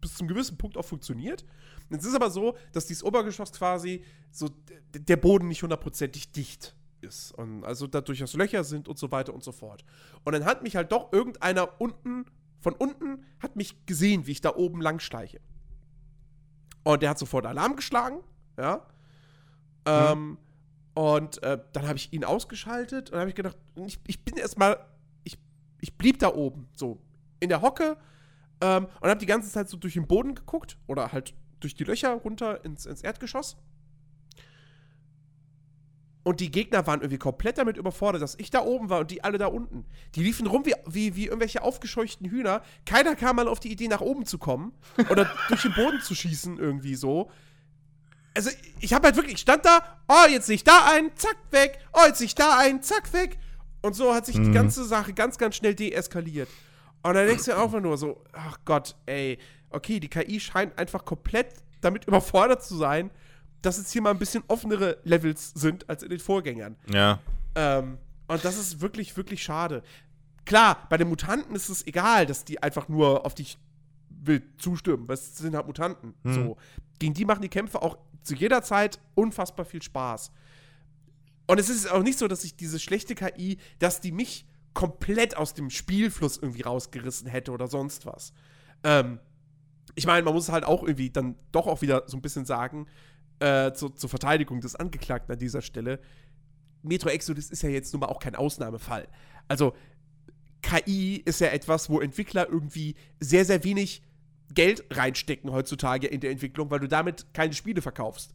bis 0.00 0.14
zum 0.14 0.26
gewissen 0.28 0.56
Punkt 0.56 0.78
auch 0.78 0.84
funktioniert. 0.86 1.44
Es 1.90 2.04
ist 2.04 2.14
aber 2.14 2.30
so, 2.30 2.56
dass 2.72 2.86
dieses 2.86 3.02
Obergeschoss 3.02 3.52
quasi 3.52 4.04
so 4.30 4.48
der 4.94 5.16
Boden 5.16 5.48
nicht 5.48 5.62
hundertprozentig 5.62 6.32
dicht 6.32 6.74
ist. 7.02 7.32
Und 7.32 7.64
also 7.64 7.86
da 7.86 8.00
durchaus 8.00 8.34
Löcher 8.34 8.64
sind 8.64 8.88
und 8.88 8.98
so 8.98 9.10
weiter 9.10 9.34
und 9.34 9.42
so 9.42 9.52
fort. 9.52 9.84
Und 10.24 10.32
dann 10.32 10.44
hat 10.44 10.62
mich 10.62 10.76
halt 10.76 10.92
doch 10.92 11.12
irgendeiner 11.12 11.80
unten, 11.80 12.26
von 12.60 12.74
unten, 12.74 13.24
hat 13.40 13.56
mich 13.56 13.86
gesehen, 13.86 14.26
wie 14.26 14.32
ich 14.32 14.40
da 14.40 14.54
oben 14.54 14.80
lang 14.80 15.00
schleiche. 15.00 15.40
Und 16.84 17.02
der 17.02 17.10
hat 17.10 17.18
sofort 17.18 17.46
Alarm 17.46 17.76
geschlagen, 17.76 18.20
ja. 18.58 18.86
Ähm, 19.86 20.38
und 20.94 21.42
äh, 21.42 21.58
dann 21.72 21.86
habe 21.86 21.96
ich 21.96 22.12
ihn 22.12 22.24
ausgeschaltet 22.24 23.10
und 23.10 23.18
habe 23.18 23.30
ich 23.30 23.36
gedacht, 23.36 23.56
ich, 23.86 23.98
ich 24.06 24.24
bin 24.24 24.36
erstmal, 24.36 24.78
ich, 25.24 25.38
ich 25.80 25.96
blieb 25.96 26.18
da 26.18 26.34
oben, 26.34 26.68
so 26.74 27.00
in 27.38 27.48
der 27.48 27.62
Hocke 27.62 27.96
ähm, 28.60 28.86
und 29.00 29.08
habe 29.08 29.18
die 29.18 29.26
ganze 29.26 29.50
Zeit 29.50 29.68
so 29.68 29.76
durch 29.76 29.94
den 29.94 30.06
Boden 30.06 30.34
geguckt 30.34 30.76
oder 30.86 31.12
halt 31.12 31.34
durch 31.60 31.74
die 31.74 31.84
Löcher 31.84 32.12
runter 32.12 32.64
ins, 32.64 32.86
ins 32.86 33.02
Erdgeschoss. 33.02 33.56
Und 36.22 36.40
die 36.40 36.50
Gegner 36.50 36.86
waren 36.86 37.00
irgendwie 37.00 37.18
komplett 37.18 37.56
damit 37.56 37.78
überfordert, 37.78 38.20
dass 38.20 38.34
ich 38.38 38.50
da 38.50 38.60
oben 38.62 38.90
war 38.90 39.00
und 39.00 39.10
die 39.10 39.24
alle 39.24 39.38
da 39.38 39.46
unten. 39.46 39.86
Die 40.14 40.22
liefen 40.22 40.46
rum 40.46 40.66
wie, 40.66 40.74
wie, 40.86 41.16
wie 41.16 41.26
irgendwelche 41.26 41.62
aufgescheuchten 41.62 42.28
Hühner. 42.28 42.62
Keiner 42.84 43.16
kam 43.16 43.36
mal 43.36 43.48
auf 43.48 43.58
die 43.58 43.72
Idee, 43.72 43.88
nach 43.88 44.02
oben 44.02 44.26
zu 44.26 44.36
kommen 44.36 44.72
oder 45.08 45.30
durch 45.48 45.62
den 45.62 45.72
Boden 45.72 46.00
zu 46.02 46.14
schießen, 46.14 46.58
irgendwie 46.58 46.94
so. 46.94 47.30
Also, 48.34 48.50
ich 48.80 48.92
habe 48.92 49.06
halt 49.06 49.16
wirklich, 49.16 49.34
ich 49.36 49.40
stand 49.40 49.64
da, 49.64 49.82
oh, 50.08 50.28
jetzt 50.30 50.46
sehe 50.46 50.56
ich 50.56 50.64
da 50.64 50.86
ein, 50.92 51.10
zack, 51.16 51.36
weg, 51.52 51.78
oh, 51.94 52.04
jetzt 52.06 52.18
sehe 52.18 52.26
ich 52.26 52.34
da 52.34 52.58
ein, 52.58 52.82
zack, 52.82 53.12
weg. 53.14 53.38
Und 53.82 53.94
so 53.94 54.14
hat 54.14 54.26
sich 54.26 54.36
die 54.36 54.42
Mhm. 54.42 54.52
ganze 54.52 54.84
Sache 54.84 55.14
ganz, 55.14 55.38
ganz 55.38 55.56
schnell 55.56 55.74
deeskaliert. 55.74 56.48
Und 57.02 57.14
dann 57.14 57.26
denkst 57.26 57.46
du 57.46 57.56
einfach 57.56 57.80
nur 57.80 57.96
so, 57.96 58.22
ach 58.32 58.58
Gott, 58.66 58.94
ey, 59.06 59.38
okay, 59.70 59.98
die 60.00 60.08
KI 60.08 60.38
scheint 60.38 60.78
einfach 60.78 61.04
komplett 61.06 61.54
damit 61.80 62.04
überfordert 62.04 62.62
zu 62.62 62.76
sein, 62.76 63.10
dass 63.62 63.78
jetzt 63.78 63.92
hier 63.92 64.02
mal 64.02 64.10
ein 64.10 64.18
bisschen 64.18 64.42
offenere 64.48 64.98
Levels 65.04 65.52
sind 65.54 65.88
als 65.88 66.02
in 66.02 66.10
den 66.10 66.20
Vorgängern. 66.20 66.76
Ja. 66.92 67.20
Ähm, 67.54 67.98
und 68.28 68.44
das 68.44 68.58
ist 68.58 68.80
wirklich, 68.80 69.16
wirklich 69.16 69.42
schade. 69.42 69.82
Klar, 70.44 70.86
bei 70.88 70.96
den 70.96 71.08
Mutanten 71.08 71.54
ist 71.54 71.68
es 71.68 71.86
egal, 71.86 72.26
dass 72.26 72.44
die 72.44 72.62
einfach 72.62 72.88
nur 72.88 73.26
auf 73.26 73.34
dich 73.34 73.58
wild 74.08 74.44
zustimmen, 74.60 75.08
weil 75.08 75.14
es 75.14 75.36
sind 75.36 75.54
halt 75.54 75.66
Mutanten. 75.66 76.14
Mhm. 76.22 76.34
So. 76.34 76.56
Gegen 76.98 77.14
die 77.14 77.24
machen 77.24 77.42
die 77.42 77.48
Kämpfe 77.48 77.82
auch 77.82 77.98
zu 78.22 78.34
jeder 78.34 78.62
Zeit 78.62 79.00
unfassbar 79.14 79.64
viel 79.64 79.82
Spaß. 79.82 80.32
Und 81.46 81.58
es 81.58 81.68
ist 81.68 81.90
auch 81.90 82.02
nicht 82.02 82.18
so, 82.18 82.28
dass 82.28 82.44
ich 82.44 82.54
diese 82.54 82.78
schlechte 82.78 83.14
KI, 83.14 83.58
dass 83.78 84.00
die 84.00 84.12
mich 84.12 84.46
komplett 84.74 85.36
aus 85.36 85.54
dem 85.54 85.70
Spielfluss 85.70 86.36
irgendwie 86.36 86.62
rausgerissen 86.62 87.26
hätte 87.26 87.50
oder 87.50 87.66
sonst 87.66 88.06
was. 88.06 88.32
Ähm, 88.84 89.18
ich 89.94 90.06
meine, 90.06 90.22
man 90.22 90.34
muss 90.34 90.48
halt 90.48 90.64
auch 90.64 90.82
irgendwie 90.82 91.10
dann 91.10 91.34
doch 91.50 91.66
auch 91.66 91.82
wieder 91.82 92.04
so 92.06 92.16
ein 92.16 92.22
bisschen 92.22 92.44
sagen, 92.44 92.86
äh, 93.40 93.72
zu, 93.72 93.88
zur 93.90 94.08
Verteidigung 94.08 94.60
des 94.60 94.76
Angeklagten 94.76 95.32
an 95.32 95.38
dieser 95.38 95.62
Stelle, 95.62 95.98
Metro 96.82 97.08
Exodus 97.08 97.50
ist 97.50 97.62
ja 97.62 97.68
jetzt 97.68 97.92
nun 97.92 98.00
mal 98.00 98.06
auch 98.06 98.20
kein 98.20 98.34
Ausnahmefall. 98.34 99.08
Also, 99.48 99.74
KI 100.62 101.16
ist 101.16 101.40
ja 101.40 101.48
etwas, 101.48 101.90
wo 101.90 102.00
Entwickler 102.00 102.48
irgendwie 102.48 102.94
sehr, 103.18 103.44
sehr 103.44 103.64
wenig 103.64 104.02
Geld 104.52 104.84
reinstecken 104.90 105.52
heutzutage 105.52 106.06
in 106.06 106.20
der 106.20 106.30
Entwicklung, 106.30 106.70
weil 106.70 106.80
du 106.80 106.88
damit 106.88 107.26
keine 107.32 107.54
Spiele 107.54 107.82
verkaufst. 107.82 108.34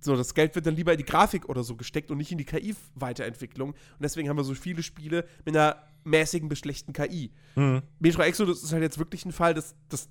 So, 0.00 0.16
das 0.16 0.34
Geld 0.34 0.54
wird 0.54 0.66
dann 0.66 0.76
lieber 0.76 0.92
in 0.92 0.98
die 0.98 1.04
Grafik 1.04 1.48
oder 1.48 1.62
so 1.62 1.76
gesteckt 1.76 2.10
und 2.10 2.16
nicht 2.16 2.32
in 2.32 2.38
die 2.38 2.46
KI-Weiterentwicklung. 2.46 3.70
Und 3.70 4.00
deswegen 4.00 4.28
haben 4.28 4.38
wir 4.38 4.44
so 4.44 4.54
viele 4.54 4.82
Spiele 4.82 5.26
mit 5.44 5.54
einer 5.54 5.76
mäßigen 6.04 6.48
bis 6.48 6.60
schlechten 6.60 6.94
KI. 6.94 7.30
Mhm. 7.54 7.82
Metro 7.98 8.22
Exodus 8.22 8.62
ist 8.62 8.72
halt 8.72 8.82
jetzt 8.82 8.98
wirklich 8.98 9.26
ein 9.26 9.32
Fall, 9.32 9.52
das, 9.52 9.74
das, 9.90 10.08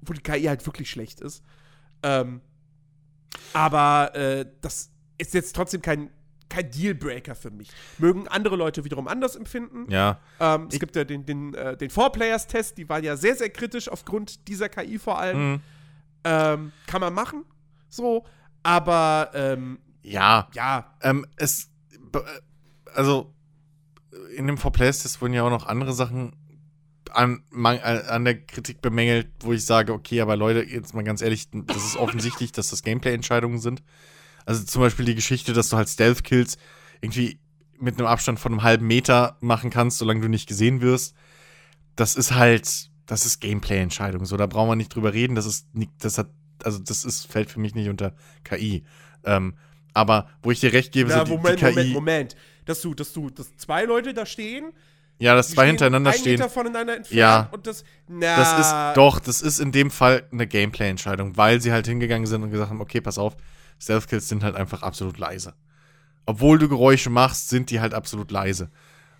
wo 0.00 0.12
die 0.12 0.20
KI 0.20 0.44
halt 0.44 0.66
wirklich 0.66 0.90
schlecht 0.90 1.20
ist. 1.20 1.44
Ähm, 2.02 2.40
aber 3.52 4.14
äh, 4.14 4.46
das 4.60 4.90
ist 5.18 5.34
jetzt 5.34 5.54
trotzdem 5.54 5.82
kein, 5.82 6.10
kein 6.48 6.70
Dealbreaker 6.70 7.34
für 7.34 7.50
mich. 7.50 7.68
Mögen 7.98 8.26
andere 8.28 8.56
Leute 8.56 8.84
wiederum 8.84 9.06
anders 9.08 9.36
empfinden. 9.36 9.90
Ja. 9.90 10.18
Ähm, 10.40 10.66
es 10.68 10.74
Ich- 10.74 10.80
gibt 10.80 10.96
ja 10.96 11.04
den, 11.04 11.24
den, 11.26 11.54
äh, 11.54 11.76
den 11.76 11.90
Four-Players-Test, 11.90 12.78
die 12.78 12.88
waren 12.88 13.04
ja 13.04 13.16
sehr, 13.16 13.36
sehr 13.36 13.50
kritisch 13.50 13.88
aufgrund 13.88 14.48
dieser 14.48 14.68
KI 14.68 14.98
vor 14.98 15.18
allem. 15.18 15.52
Mhm. 15.52 15.60
Ähm, 16.24 16.72
kann 16.86 17.00
man 17.00 17.14
machen, 17.14 17.44
so. 17.88 18.24
Aber 18.62 19.30
ähm, 19.34 19.78
Ja. 20.02 20.48
ja, 20.54 20.94
Ähm, 21.02 21.24
es. 21.36 21.70
be- 22.12 22.24
Also, 22.94 23.32
in 24.36 24.46
dem 24.48 24.58
For 24.58 24.72
Players 24.72 25.02
Test 25.02 25.22
wurden 25.22 25.32
ja 25.34 25.44
auch 25.44 25.50
noch 25.50 25.66
andere 25.66 25.92
Sachen 25.92 26.34
an, 27.12 27.42
äh, 27.64 27.68
an 27.78 28.24
der 28.24 28.40
Kritik 28.40 28.80
bemängelt, 28.80 29.28
wo 29.40 29.52
ich 29.52 29.64
sage, 29.64 29.92
okay, 29.92 30.20
aber 30.20 30.36
Leute, 30.36 30.62
jetzt 30.62 30.94
mal 30.94 31.04
ganz 31.04 31.22
ehrlich, 31.22 31.48
das 31.52 31.84
ist 31.84 31.96
offensichtlich, 31.96 32.52
dass 32.52 32.70
das 32.70 32.82
Gameplay-Entscheidungen 32.82 33.58
sind. 33.58 33.82
Also 34.46 34.64
zum 34.64 34.82
Beispiel 34.82 35.04
die 35.04 35.14
Geschichte, 35.14 35.52
dass 35.52 35.68
du 35.68 35.76
halt 35.76 35.88
Stealth-Kills 35.88 36.56
irgendwie 37.00 37.38
mit 37.78 37.98
einem 37.98 38.06
Abstand 38.06 38.38
von 38.38 38.52
einem 38.52 38.62
halben 38.62 38.86
Meter 38.86 39.36
machen 39.40 39.70
kannst, 39.70 39.98
solange 39.98 40.20
du 40.20 40.28
nicht 40.28 40.48
gesehen 40.48 40.80
wirst. 40.80 41.14
Das 41.96 42.14
ist 42.14 42.34
halt, 42.34 42.90
das 43.06 43.26
ist 43.26 43.40
Gameplay-Entscheidung. 43.40 44.24
So, 44.24 44.36
da 44.36 44.46
brauchen 44.46 44.68
wir 44.68 44.76
nicht 44.76 44.94
drüber 44.94 45.12
reden. 45.12 45.34
Das 45.34 45.46
ist 45.46 45.74
nicht, 45.74 45.90
das 46.00 46.18
hat, 46.18 46.30
also 46.62 46.78
das 46.78 47.04
ist, 47.04 47.26
fällt 47.26 47.50
für 47.50 47.60
mich 47.60 47.74
nicht 47.74 47.88
unter 47.88 48.14
KI. 48.44 48.84
Ähm, 49.24 49.54
aber 49.94 50.28
wo 50.42 50.50
ich 50.50 50.60
dir 50.60 50.72
recht 50.72 50.92
gebe, 50.92 51.10
na, 51.10 51.18
so 51.18 51.24
die, 51.24 51.30
Moment, 51.32 51.60
die 51.60 51.64
KI, 51.64 51.70
Moment, 51.70 51.92
Moment. 51.92 52.36
Dass 52.66 52.80
du, 52.80 52.94
dass 52.94 53.12
du, 53.12 53.30
dass 53.30 53.56
zwei 53.56 53.84
Leute 53.84 54.14
da 54.14 54.26
stehen, 54.26 54.72
ja, 55.20 55.34
dass 55.34 55.48
die 55.48 55.54
zwei 55.54 55.66
hintereinander 55.68 56.12
stehen. 56.12 56.32
Meter 56.32 56.48
voneinander 56.50 56.96
entfernt 56.96 57.18
Ja. 57.18 57.48
und 57.52 57.66
das, 57.66 57.84
na, 58.08 58.36
Das 58.36 58.58
ist 58.60 58.96
doch, 58.96 59.20
das 59.20 59.40
ist 59.42 59.60
in 59.60 59.70
dem 59.70 59.90
Fall 59.90 60.24
eine 60.32 60.46
Gameplay-Entscheidung, 60.46 61.36
weil 61.36 61.60
sie 61.60 61.72
halt 61.72 61.86
hingegangen 61.86 62.26
sind 62.26 62.42
und 62.42 62.50
gesagt 62.50 62.70
haben, 62.70 62.80
okay, 62.80 63.00
pass 63.00 63.18
auf, 63.18 63.36
Stealth-Kills 63.80 64.28
sind 64.28 64.42
halt 64.42 64.56
einfach 64.56 64.82
absolut 64.82 65.18
leise. 65.18 65.54
Obwohl 66.26 66.58
du 66.58 66.68
Geräusche 66.68 67.10
machst, 67.10 67.48
sind 67.48 67.70
die 67.70 67.80
halt 67.80 67.94
absolut 67.94 68.30
leise. 68.30 68.70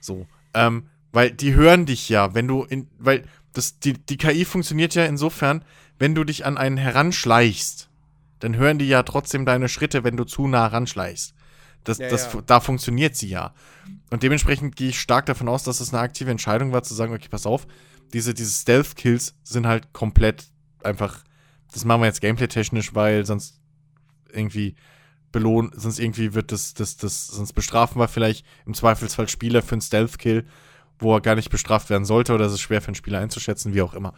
So. 0.00 0.26
Ähm, 0.54 0.88
weil 1.12 1.30
die 1.30 1.54
hören 1.54 1.86
dich 1.86 2.08
ja, 2.08 2.34
wenn 2.34 2.46
du 2.48 2.64
in, 2.64 2.88
weil 2.98 3.24
das, 3.52 3.78
die, 3.80 3.94
die 3.94 4.16
KI 4.16 4.44
funktioniert 4.44 4.94
ja 4.94 5.04
insofern, 5.04 5.64
wenn 5.98 6.14
du 6.14 6.24
dich 6.24 6.46
an 6.46 6.56
einen 6.56 6.76
heranschleichst, 6.76 7.88
dann 8.38 8.56
hören 8.56 8.78
die 8.78 8.88
ja 8.88 9.02
trotzdem 9.02 9.44
deine 9.44 9.68
Schritte, 9.68 10.02
wenn 10.04 10.16
du 10.16 10.24
zu 10.24 10.46
nah 10.46 10.66
ranschleichst. 10.66 11.34
Das, 11.84 11.98
Ja, 11.98 12.08
das, 12.08 12.32
ja. 12.32 12.42
Da 12.46 12.60
funktioniert 12.60 13.16
sie 13.16 13.28
ja. 13.28 13.54
Und 14.10 14.22
dementsprechend 14.22 14.76
gehe 14.76 14.90
ich 14.90 15.00
stark 15.00 15.26
davon 15.26 15.48
aus, 15.48 15.62
dass 15.62 15.80
es 15.80 15.92
eine 15.92 16.02
aktive 16.02 16.30
Entscheidung 16.30 16.72
war, 16.72 16.82
zu 16.82 16.94
sagen, 16.94 17.14
okay, 17.14 17.28
pass 17.30 17.46
auf, 17.46 17.66
diese, 18.12 18.34
diese 18.34 18.50
Stealth-Kills 18.50 19.34
sind 19.42 19.66
halt 19.66 19.92
komplett 19.92 20.46
einfach, 20.82 21.24
das 21.72 21.84
machen 21.84 22.02
wir 22.02 22.06
jetzt 22.06 22.20
gameplay-technisch, 22.20 22.94
weil 22.94 23.24
sonst 23.24 23.60
irgendwie 24.32 24.74
belohnt, 25.32 25.80
sonst 25.80 25.98
irgendwie 25.98 26.34
wird 26.34 26.52
das, 26.52 26.74
das, 26.74 26.96
das, 26.96 27.28
sonst 27.28 27.52
bestrafen 27.52 28.00
wir 28.00 28.08
vielleicht 28.08 28.44
im 28.66 28.74
Zweifelsfall 28.74 29.28
Spieler 29.28 29.62
für 29.62 29.72
einen 29.72 29.80
Stealth-Kill, 29.80 30.44
wo 30.98 31.14
er 31.14 31.20
gar 31.20 31.36
nicht 31.36 31.50
bestraft 31.50 31.88
werden 31.88 32.04
sollte 32.04 32.34
oder 32.34 32.46
es 32.46 32.52
ist 32.52 32.60
schwer 32.60 32.82
für 32.82 32.88
einen 32.88 32.94
Spieler 32.96 33.20
einzuschätzen, 33.20 33.74
wie 33.74 33.82
auch 33.82 33.94
immer. 33.94 34.14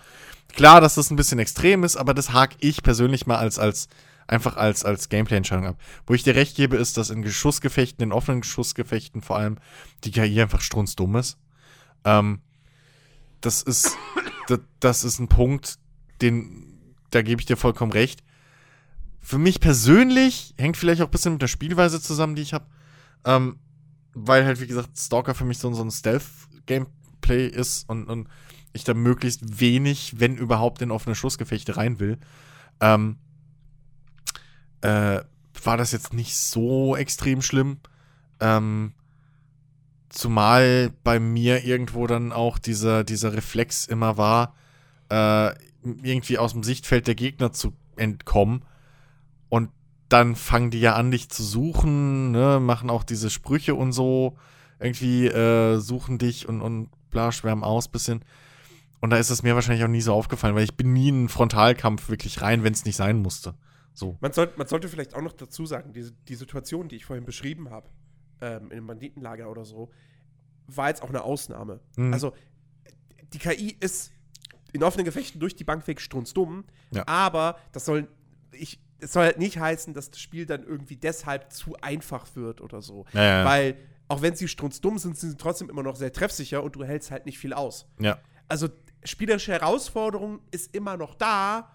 Klar, 0.55 0.81
dass 0.81 0.95
das 0.95 1.11
ein 1.11 1.17
bisschen 1.17 1.39
extrem 1.39 1.85
ist, 1.85 1.97
aber 1.97 2.15
das 2.15 2.33
hake 2.33 2.57
ich 2.61 2.83
persönlich 2.83 3.27
mal 3.27 3.37
als, 3.37 3.59
als, 3.59 3.89
einfach 4.33 4.57
als, 4.57 4.85
als 4.85 5.09
Gameplay-Entscheidung 5.09 5.67
ab. 5.67 5.81
Wo 6.07 6.15
ich 6.15 6.23
dir 6.23 6.35
recht 6.35 6.57
gebe, 6.57 6.77
ist, 6.77 6.97
dass 6.97 7.11
in 7.11 7.23
Geschussgefechten, 7.23 8.03
in 8.03 8.13
offenen 8.13 8.41
Geschussgefechten 8.41 9.21
vor 9.21 9.37
allem, 9.37 9.59
die 10.05 10.11
KI 10.11 10.41
einfach 10.41 10.63
strunzdumm 10.63 11.17
ist. 11.17 11.39
Ähm, 12.05 12.41
das 13.43 13.63
ist, 13.63 13.97
das, 14.49 14.61
das 14.81 15.05
ist 15.05 15.19
ein 15.19 15.29
Punkt, 15.29 15.79
den, 16.23 16.95
da 17.11 17.23
gebe 17.23 17.41
ich 17.41 17.47
dir 17.47 17.57
vollkommen 17.57 17.93
recht. 17.93 18.23
Für 19.21 19.39
mich 19.39 19.61
persönlich 19.61 20.55
hängt 20.57 20.77
vielleicht 20.77 21.03
auch 21.03 21.09
ein 21.09 21.13
bisschen 21.13 21.35
mit 21.35 21.43
der 21.43 21.49
Spielweise 21.49 22.01
zusammen, 22.01 22.35
die 22.35 22.43
ich 22.43 22.55
habe. 22.55 22.67
Ähm, 23.25 23.59
weil 24.15 24.45
halt, 24.45 24.61
wie 24.61 24.67
gesagt, 24.67 24.99
Stalker 24.99 25.35
für 25.35 25.45
mich 25.45 25.59
so, 25.59 25.73
so 25.75 25.83
ein 25.83 25.91
Stealth-Gameplay 25.91 27.47
ist 27.47 27.89
und, 27.89 28.09
und 28.09 28.29
ich 28.73 28.85
da 28.85 28.95
möglichst 28.95 29.61
wenig, 29.61 30.15
wenn 30.19 30.37
überhaupt, 30.37 30.81
in 30.81 30.91
offene 30.91 31.15
Schussgefechte 31.15 31.77
rein 31.77 32.01
will. 32.01 32.19
Ähm, 32.81 33.19
äh, 34.83 35.21
war 35.65 35.77
das 35.77 35.93
jetzt 35.93 36.13
nicht 36.13 36.37
so 36.37 36.97
extrem 36.97 37.43
schlimm. 37.43 37.79
Ähm, 38.41 38.93
zumal 40.09 40.93
bei 41.05 41.19
mir 41.19 41.65
irgendwo 41.65 42.07
dann 42.07 42.33
auch 42.33 42.59
dieser, 42.59 43.05
dieser 43.05 43.33
Reflex 43.33 43.87
immer 43.87 44.17
war, 44.17 44.55
äh, 45.09 45.55
irgendwie 46.03 46.39
aus 46.39 46.53
dem 46.53 46.63
Sichtfeld 46.63 47.07
der 47.07 47.15
Gegner 47.15 47.53
zu 47.53 47.73
entkommen. 47.97 48.65
Und 49.49 49.71
dann 50.09 50.37
fangen 50.37 50.71
die 50.71 50.81
ja 50.81 50.95
an, 50.95 51.11
dich 51.11 51.31
zu 51.31 51.43
suchen, 51.43 52.33
ne, 52.33 52.61
machen 52.61 52.91
auch 52.91 53.05
diese 53.05 53.31
Sprüche 53.31 53.75
und 53.75 53.93
so, 53.93 54.37
irgendwie 54.79 55.27
äh, 55.27 55.79
suchen 55.79 56.19
dich 56.19 56.49
und, 56.49 56.61
und 56.61 56.91
bla, 57.11 57.33
schwärmen 57.33 57.65
aus 57.65 57.89
bisschen. 57.89 58.25
Und 59.01 59.11
da 59.11 59.17
ist 59.17 59.31
es 59.31 59.43
mir 59.43 59.55
wahrscheinlich 59.55 59.85
auch 59.85 59.89
nie 59.89 60.01
so 60.01 60.13
aufgefallen, 60.13 60.55
weil 60.55 60.65
ich 60.65 60.77
bin 60.77 60.93
nie 60.93 61.09
in 61.09 61.15
einen 61.17 61.29
Frontalkampf 61.29 62.09
wirklich 62.09 62.43
rein, 62.43 62.63
wenn 62.63 62.73
es 62.73 62.85
nicht 62.85 62.97
sein 62.97 63.21
musste. 63.21 63.55
So. 63.95 64.17
Man, 64.21 64.33
soll, 64.33 64.51
man 64.57 64.67
sollte 64.67 64.89
vielleicht 64.89 65.15
auch 65.15 65.21
noch 65.23 65.33
dazu 65.33 65.67
sagen, 65.67 65.93
die, 65.93 66.11
die 66.29 66.35
Situation, 66.35 66.89
die 66.89 66.97
ich 66.97 67.05
vorhin 67.05 67.25
beschrieben 67.25 67.71
habe, 67.71 67.89
ähm, 68.41 68.67
in 68.67 68.73
einem 68.73 68.87
Banditenlager 68.87 69.51
oder 69.51 69.65
so, 69.65 69.91
war 70.67 70.89
jetzt 70.89 71.03
auch 71.03 71.09
eine 71.11 71.23
Ausnahme. 71.23 71.81
Mhm. 71.97 72.13
Also, 72.13 72.33
die 73.33 73.39
KI 73.39 73.77
ist 73.81 74.13
in 74.73 74.83
offenen 74.83 75.05
Gefechten 75.05 75.41
durch 75.41 75.55
die 75.55 75.65
Bank 75.65 75.87
weg 75.87 76.01
strunzdumm, 76.01 76.65
Ja. 76.93 77.07
aber 77.07 77.59
das 77.73 77.85
soll, 77.85 78.09
ich, 78.53 78.81
es 78.99 79.13
soll 79.13 79.25
halt 79.25 79.39
nicht 79.39 79.59
heißen, 79.59 79.93
dass 79.95 80.11
das 80.11 80.21
Spiel 80.21 80.47
dann 80.47 80.63
irgendwie 80.65 80.97
deshalb 80.97 81.53
zu 81.53 81.77
einfach 81.83 82.35
wird 82.37 82.61
oder 82.61 82.81
so. 82.81 83.05
Ja, 83.13 83.23
ja. 83.23 83.45
Weil, 83.45 83.77
auch 84.09 84.23
wenn 84.23 84.35
sie 84.37 84.49
strunzdumm 84.49 84.99
sind, 84.99 85.17
sind 85.19 85.31
sie 85.31 85.37
trotzdem 85.37 85.69
immer 85.71 85.83
noch 85.83 85.97
sehr 85.97 86.13
treffsicher 86.13 86.63
und 86.63 86.75
du 86.77 86.85
hältst 86.85 87.11
halt 87.11 87.27
nicht 87.27 87.39
viel 87.39 87.53
aus. 87.53 87.87
Ja. 87.99 88.19
Also, 88.49 88.69
spielerische 89.05 89.53
Herausforderung 89.53 90.41
ist 90.51 90.75
immer 90.75 90.97
noch 90.97 91.15
da. 91.15 91.75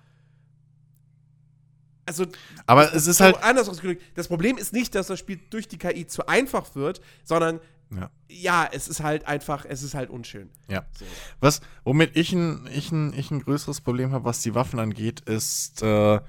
Also, 2.07 2.25
Aber 2.65 2.93
es 2.95 3.05
ist 3.05 3.17
so 3.17 3.25
halt. 3.25 3.43
anders 3.43 3.69
ausgedrückt. 3.69 4.01
Das 4.15 4.27
Problem 4.27 4.57
ist 4.57 4.73
nicht, 4.73 4.95
dass 4.95 5.07
das 5.07 5.19
Spiel 5.19 5.39
durch 5.49 5.67
die 5.67 5.77
KI 5.77 6.07
zu 6.07 6.27
einfach 6.27 6.73
wird, 6.75 7.01
sondern 7.23 7.59
Ja. 7.91 8.09
ja, 8.29 8.67
es 8.71 8.87
ist 8.87 9.01
halt 9.03 9.27
einfach, 9.27 9.65
es 9.67 9.83
ist 9.83 9.93
halt 9.93 10.09
unschön. 10.09 10.49
Ja. 10.69 10.85
So. 10.97 11.05
Was, 11.41 11.61
womit 11.83 12.15
ich 12.17 12.31
ein, 12.33 12.67
ich 12.73 12.91
ein, 12.91 13.13
ich 13.13 13.29
ein 13.31 13.41
größeres 13.41 13.81
Problem 13.81 14.11
habe, 14.11 14.25
was 14.25 14.41
die 14.41 14.55
Waffen 14.55 14.79
angeht, 14.79 15.19
ist, 15.21 15.83
äh, 15.83 16.19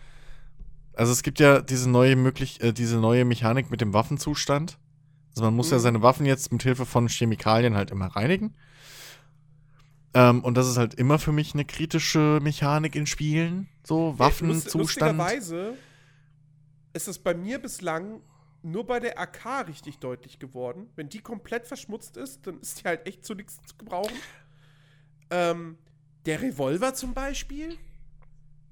also 0.95 1.13
es 1.13 1.23
gibt 1.23 1.39
ja 1.41 1.61
diese 1.61 1.89
neue 1.89 2.17
möglich, 2.17 2.61
äh, 2.63 2.73
diese 2.73 2.97
neue 2.99 3.25
Mechanik 3.25 3.71
mit 3.71 3.81
dem 3.81 3.93
Waffenzustand. 3.93 4.79
Also 5.31 5.45
man 5.45 5.55
muss 5.55 5.71
ja 5.71 5.77
Mhm. 5.79 5.83
seine 5.83 6.03
Waffen 6.03 6.27
jetzt 6.27 6.51
mit 6.51 6.63
Hilfe 6.65 6.87
von 6.87 7.07
Chemikalien 7.09 7.77
halt 7.77 7.91
immer 7.93 8.07
reinigen. 8.07 8.55
Ähm, 10.15 10.43
und 10.43 10.55
das 10.57 10.69
ist 10.69 10.77
halt 10.79 10.95
immer 10.95 11.19
für 11.19 11.33
mich 11.33 11.55
eine 11.55 11.65
kritische 11.65 12.39
Mechanik 12.43 12.97
in 12.97 13.07
Spielen. 13.07 13.69
So, 13.85 14.19
Waffenzustand. 14.19 14.75
Lustigerweise 15.19 15.75
ist 16.95 17.09
es 17.09 17.19
bei 17.19 17.35
mir 17.35 17.59
bislang 17.59 18.23
nur 18.63 18.87
bei 18.87 18.99
der 19.01 19.19
AK 19.19 19.69
richtig 19.69 19.99
deutlich 19.99 20.39
geworden. 20.39 20.89
Wenn 20.97 21.09
die 21.09 21.21
komplett 21.21 21.67
verschmutzt 21.67 22.17
ist, 22.17 22.47
dann 22.47 22.59
ist 22.61 22.81
die 22.81 22.89
halt 22.89 23.07
echt 23.07 23.25
zu 23.25 23.35
nichts 23.35 23.59
zu 23.67 23.77
gebrauchen. 23.77 24.17
Ähm, 25.31 25.79
der 26.27 26.41
Revolver 26.43 26.95
zum 26.95 27.15
Beispiel. 27.15 27.77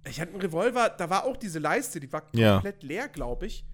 Ich 0.09 0.21
hatte 0.21 0.33
einen 0.33 0.41
Revolver, 0.41 0.89
da 0.89 1.11
war 1.11 1.25
auch 1.25 1.37
diese 1.37 1.59
Leiste, 1.59 2.01
die 2.01 2.13
war 2.13 2.23
Ja. 2.33 2.55
komplett 2.55 2.83
leer, 2.83 3.09
glaube 3.09 3.47
ich. 3.47 3.65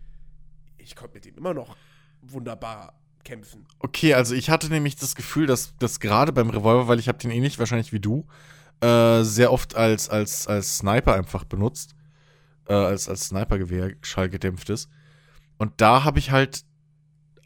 Ich 0.78 0.96
konnte 0.96 1.14
mit 1.14 1.24
dem 1.24 1.36
immer 1.36 1.54
noch 1.54 1.76
wunderbar 2.22 2.94
kämpfen. 3.24 3.66
Okay, 3.78 4.14
also 4.14 4.34
ich 4.34 4.50
hatte 4.50 4.68
nämlich 4.68 4.96
das 4.96 5.14
Gefühl, 5.14 5.46
dass 5.46 5.74
das 5.78 6.00
gerade 6.00 6.32
beim 6.32 6.50
Revolver, 6.50 6.88
weil 6.88 6.98
ich 6.98 7.08
habe 7.08 7.18
den 7.18 7.30
ähnlich 7.30 7.58
wahrscheinlich 7.58 7.92
wie 7.92 8.00
du, 8.00 8.26
äh, 8.80 9.22
sehr 9.22 9.52
oft 9.52 9.76
als, 9.76 10.08
als, 10.08 10.46
als 10.46 10.78
Sniper 10.78 11.14
einfach 11.14 11.44
benutzt. 11.44 11.94
Äh, 12.68 12.74
als, 12.74 13.08
als 13.08 13.26
Snipergewehr 13.26 13.94
schallgedämpftes. 14.02 14.88
Und 15.58 15.72
da 15.80 16.04
habe 16.04 16.20
ich 16.20 16.30
halt 16.30 16.64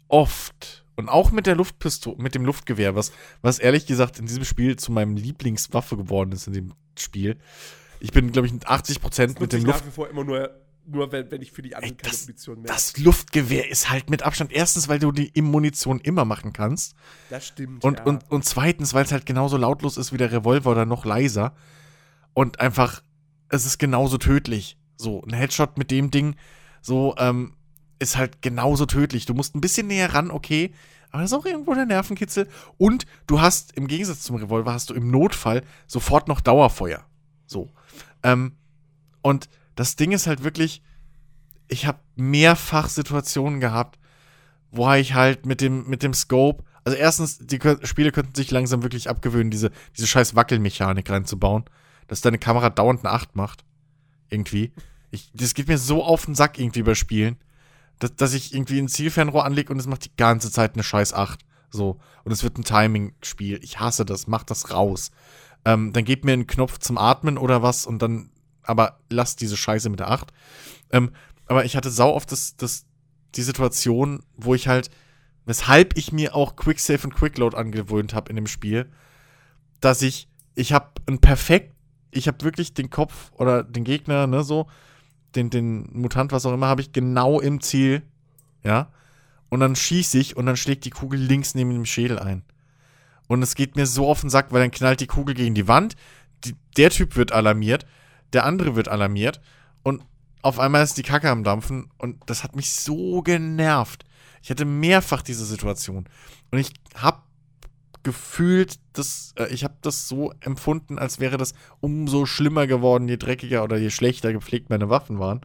oft 0.08 0.84
und 0.94 1.08
auch 1.08 1.30
mit 1.30 1.46
der 1.46 1.56
Luftpistole, 1.56 2.16
mit 2.18 2.34
dem 2.34 2.44
Luftgewehr, 2.44 2.94
was, 2.94 3.12
was 3.42 3.58
ehrlich 3.58 3.86
gesagt 3.86 4.18
in 4.18 4.26
diesem 4.26 4.44
Spiel 4.44 4.76
zu 4.76 4.92
meinem 4.92 5.16
Lieblingswaffe 5.16 5.96
geworden 5.96 6.32
ist 6.32 6.46
in 6.46 6.52
dem 6.52 6.74
Spiel. 6.98 7.38
Ich 8.00 8.12
bin, 8.12 8.30
glaube 8.30 8.46
ich, 8.46 8.66
80 8.66 9.00
Prozent 9.00 9.40
mit 9.40 9.52
dem 9.52 9.60
ich 9.60 9.66
Luft 9.66 9.80
nach 9.80 9.86
wie 9.86 9.90
vor 9.90 10.08
immer 10.08 10.24
nur, 10.24 10.50
nur 10.86 11.12
wenn, 11.12 11.30
wenn 11.30 11.42
ich 11.42 11.52
für 11.52 11.62
die 11.62 11.74
anderen 11.74 11.94
Ey, 11.94 11.96
keine 11.96 12.10
das- 12.12 12.22
Munition 12.26 12.62
mehr 12.62 12.72
das 12.72 12.96
Luftgewehr 12.98 13.70
ist 13.70 13.90
halt 13.90 14.10
mit 14.10 14.22
Abstand 14.22 14.52
erstens, 14.52 14.88
weil 14.88 14.98
du 14.98 15.12
die 15.12 15.30
Munition 15.42 16.00
immer 16.00 16.24
machen 16.24 16.52
kannst. 16.52 16.94
Das 17.30 17.46
stimmt. 17.46 17.84
Und, 17.84 17.98
ja. 17.98 18.04
und, 18.04 18.30
und 18.30 18.44
zweitens, 18.44 18.94
weil 18.94 19.04
es 19.04 19.12
halt 19.12 19.26
genauso 19.26 19.56
lautlos 19.56 19.96
ist 19.96 20.12
wie 20.12 20.16
der 20.16 20.32
Revolver 20.32 20.70
oder 20.70 20.86
noch 20.86 21.04
leiser. 21.04 21.54
Und 22.34 22.60
einfach, 22.60 23.02
es 23.48 23.66
ist 23.66 23.78
genauso 23.78 24.18
tödlich. 24.18 24.78
So, 24.96 25.22
ein 25.22 25.32
Headshot 25.34 25.78
mit 25.78 25.90
dem 25.90 26.10
Ding, 26.10 26.36
so, 26.80 27.14
ähm, 27.18 27.54
ist 27.98 28.16
halt 28.16 28.42
genauso 28.42 28.86
tödlich. 28.86 29.26
Du 29.26 29.34
musst 29.34 29.54
ein 29.54 29.60
bisschen 29.60 29.86
näher 29.86 30.14
ran, 30.14 30.30
okay. 30.30 30.72
Aber 31.10 31.22
das 31.22 31.32
ist 31.32 31.38
auch 31.38 31.46
irgendwo 31.46 31.74
der 31.74 31.86
Nervenkitzel. 31.86 32.46
Und 32.76 33.06
du 33.26 33.40
hast, 33.40 33.72
im 33.76 33.86
Gegensatz 33.86 34.22
zum 34.22 34.36
Revolver, 34.36 34.72
hast 34.72 34.90
du 34.90 34.94
im 34.94 35.10
Notfall 35.10 35.62
sofort 35.86 36.28
noch 36.28 36.40
Dauerfeuer. 36.40 37.04
So. 37.46 37.70
Ähm, 38.22 38.52
und 39.22 39.48
das 39.76 39.96
Ding 39.96 40.12
ist 40.12 40.26
halt 40.26 40.42
wirklich, 40.42 40.82
ich 41.68 41.86
habe 41.86 42.00
mehrfach 42.16 42.88
Situationen 42.88 43.60
gehabt, 43.60 43.98
wo 44.70 44.92
ich 44.92 45.14
halt 45.14 45.46
mit 45.46 45.60
dem, 45.60 45.88
mit 45.88 46.02
dem 46.02 46.14
Scope, 46.14 46.64
also 46.84 46.96
erstens, 46.96 47.38
die 47.38 47.58
Spiele 47.82 48.12
könnten 48.12 48.34
sich 48.34 48.50
langsam 48.50 48.82
wirklich 48.82 49.08
abgewöhnen, 49.08 49.50
diese, 49.50 49.70
diese 49.96 50.06
scheiß 50.06 50.36
Wackelmechanik 50.36 51.10
reinzubauen, 51.10 51.64
dass 52.06 52.20
deine 52.20 52.38
Kamera 52.38 52.70
dauernd 52.70 53.04
eine 53.04 53.12
8 53.12 53.34
macht. 53.34 53.64
Irgendwie. 54.28 54.72
Ich, 55.10 55.30
das 55.34 55.54
geht 55.54 55.68
mir 55.68 55.78
so 55.78 56.04
auf 56.04 56.26
den 56.26 56.34
Sack 56.34 56.58
irgendwie 56.58 56.82
bei 56.82 56.94
Spielen, 56.94 57.36
dass, 57.98 58.14
dass 58.14 58.34
ich 58.34 58.54
irgendwie 58.54 58.78
ein 58.78 58.88
Zielfernrohr 58.88 59.44
anlege 59.44 59.72
und 59.72 59.78
es 59.78 59.86
macht 59.86 60.04
die 60.04 60.16
ganze 60.16 60.50
Zeit 60.50 60.74
eine 60.74 60.82
scheiß 60.82 61.12
8. 61.12 61.44
So. 61.70 61.98
Und 62.24 62.32
es 62.32 62.42
wird 62.42 62.58
ein 62.58 62.64
Timing-Spiel. 62.64 63.58
Ich 63.62 63.80
hasse 63.80 64.04
das. 64.04 64.26
Mach 64.26 64.44
das 64.44 64.70
raus. 64.72 65.10
Ähm, 65.64 65.92
dann 65.92 66.04
gebt 66.04 66.24
mir 66.24 66.34
einen 66.34 66.46
Knopf 66.46 66.78
zum 66.78 66.98
Atmen 66.98 67.38
oder 67.38 67.62
was 67.62 67.86
und 67.86 68.00
dann, 68.00 68.30
aber 68.66 68.98
lasst 69.10 69.40
diese 69.40 69.56
Scheiße 69.56 69.88
mit 69.88 70.00
der 70.00 70.10
8. 70.10 70.32
Ähm, 70.90 71.10
aber 71.46 71.64
ich 71.64 71.76
hatte 71.76 71.90
sau 71.90 72.12
oft 72.12 72.30
das, 72.32 72.56
das, 72.56 72.86
die 73.34 73.42
Situation, 73.42 74.22
wo 74.36 74.54
ich 74.54 74.68
halt, 74.68 74.90
weshalb 75.44 75.96
ich 75.96 76.12
mir 76.12 76.34
auch 76.34 76.56
Quicksave 76.56 77.04
und 77.04 77.14
Quickload 77.14 77.56
angewöhnt 77.56 78.14
habe 78.14 78.30
in 78.30 78.36
dem 78.36 78.46
Spiel, 78.46 78.90
dass 79.80 80.02
ich, 80.02 80.28
ich 80.54 80.72
habe 80.72 80.90
ein 81.06 81.20
perfekt, 81.20 81.74
ich 82.10 82.28
habe 82.28 82.42
wirklich 82.44 82.74
den 82.74 82.90
Kopf 82.90 83.30
oder 83.32 83.62
den 83.62 83.84
Gegner, 83.84 84.26
ne, 84.26 84.42
so, 84.42 84.66
den, 85.34 85.50
den 85.50 85.88
Mutant, 85.92 86.32
was 86.32 86.46
auch 86.46 86.54
immer, 86.54 86.66
habe 86.66 86.80
ich 86.80 86.92
genau 86.92 87.40
im 87.40 87.60
Ziel, 87.60 88.02
ja, 88.64 88.90
und 89.48 89.60
dann 89.60 89.76
schieße 89.76 90.18
ich 90.18 90.36
und 90.36 90.46
dann 90.46 90.56
schlägt 90.56 90.84
die 90.84 90.90
Kugel 90.90 91.20
links 91.20 91.54
neben 91.54 91.70
dem 91.70 91.84
Schädel 91.84 92.18
ein. 92.18 92.42
Und 93.28 93.42
es 93.42 93.54
geht 93.54 93.76
mir 93.76 93.86
so 93.86 94.08
auf 94.08 94.20
den 94.20 94.30
Sack, 94.30 94.52
weil 94.52 94.60
dann 94.60 94.70
knallt 94.70 95.00
die 95.00 95.06
Kugel 95.06 95.34
gegen 95.34 95.54
die 95.54 95.68
Wand, 95.68 95.96
die, 96.44 96.54
der 96.76 96.90
Typ 96.90 97.16
wird 97.16 97.32
alarmiert, 97.32 97.86
der 98.36 98.44
andere 98.44 98.76
wird 98.76 98.88
alarmiert 98.88 99.40
und 99.82 100.02
auf 100.42 100.60
einmal 100.60 100.84
ist 100.84 100.96
die 100.96 101.02
Kacke 101.02 101.28
am 101.30 101.42
Dampfen 101.42 101.90
und 101.98 102.18
das 102.26 102.44
hat 102.44 102.54
mich 102.54 102.70
so 102.72 103.22
genervt. 103.22 104.04
Ich 104.42 104.50
hatte 104.50 104.64
mehrfach 104.64 105.22
diese 105.22 105.44
Situation 105.44 106.06
und 106.52 106.58
ich 106.58 106.72
habe 106.94 107.18
gefühlt, 108.04 108.78
dass 108.92 109.34
äh, 109.36 109.48
ich 109.52 109.64
habe 109.64 109.74
das 109.82 110.06
so 110.06 110.32
empfunden, 110.38 110.96
als 110.96 111.18
wäre 111.18 111.36
das 111.36 111.54
umso 111.80 112.24
schlimmer 112.24 112.68
geworden, 112.68 113.08
je 113.08 113.16
dreckiger 113.16 113.64
oder 113.64 113.76
je 113.76 113.90
schlechter 113.90 114.32
gepflegt 114.32 114.70
meine 114.70 114.88
Waffen 114.88 115.18
waren. 115.18 115.40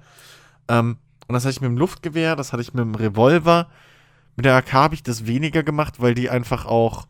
Ähm, 0.68 0.97
und 1.27 1.34
das 1.34 1.43
hatte 1.43 1.53
ich 1.53 1.61
mit 1.61 1.72
dem 1.72 1.77
Luftgewehr, 1.77 2.35
das 2.35 2.53
hatte 2.53 2.61
ich 2.61 2.73
mit 2.73 2.84
dem 2.84 2.93
Revolver. 2.93 3.69
Mit 4.35 4.45
der 4.45 4.55
AK 4.55 4.73
habe 4.73 4.93
ich 4.93 5.01
das 5.01 5.26
weniger 5.26 5.63
gemacht, 5.63 6.01
weil 6.01 6.13
die 6.13 6.30
einfach 6.30 6.68
auch, 6.68 7.07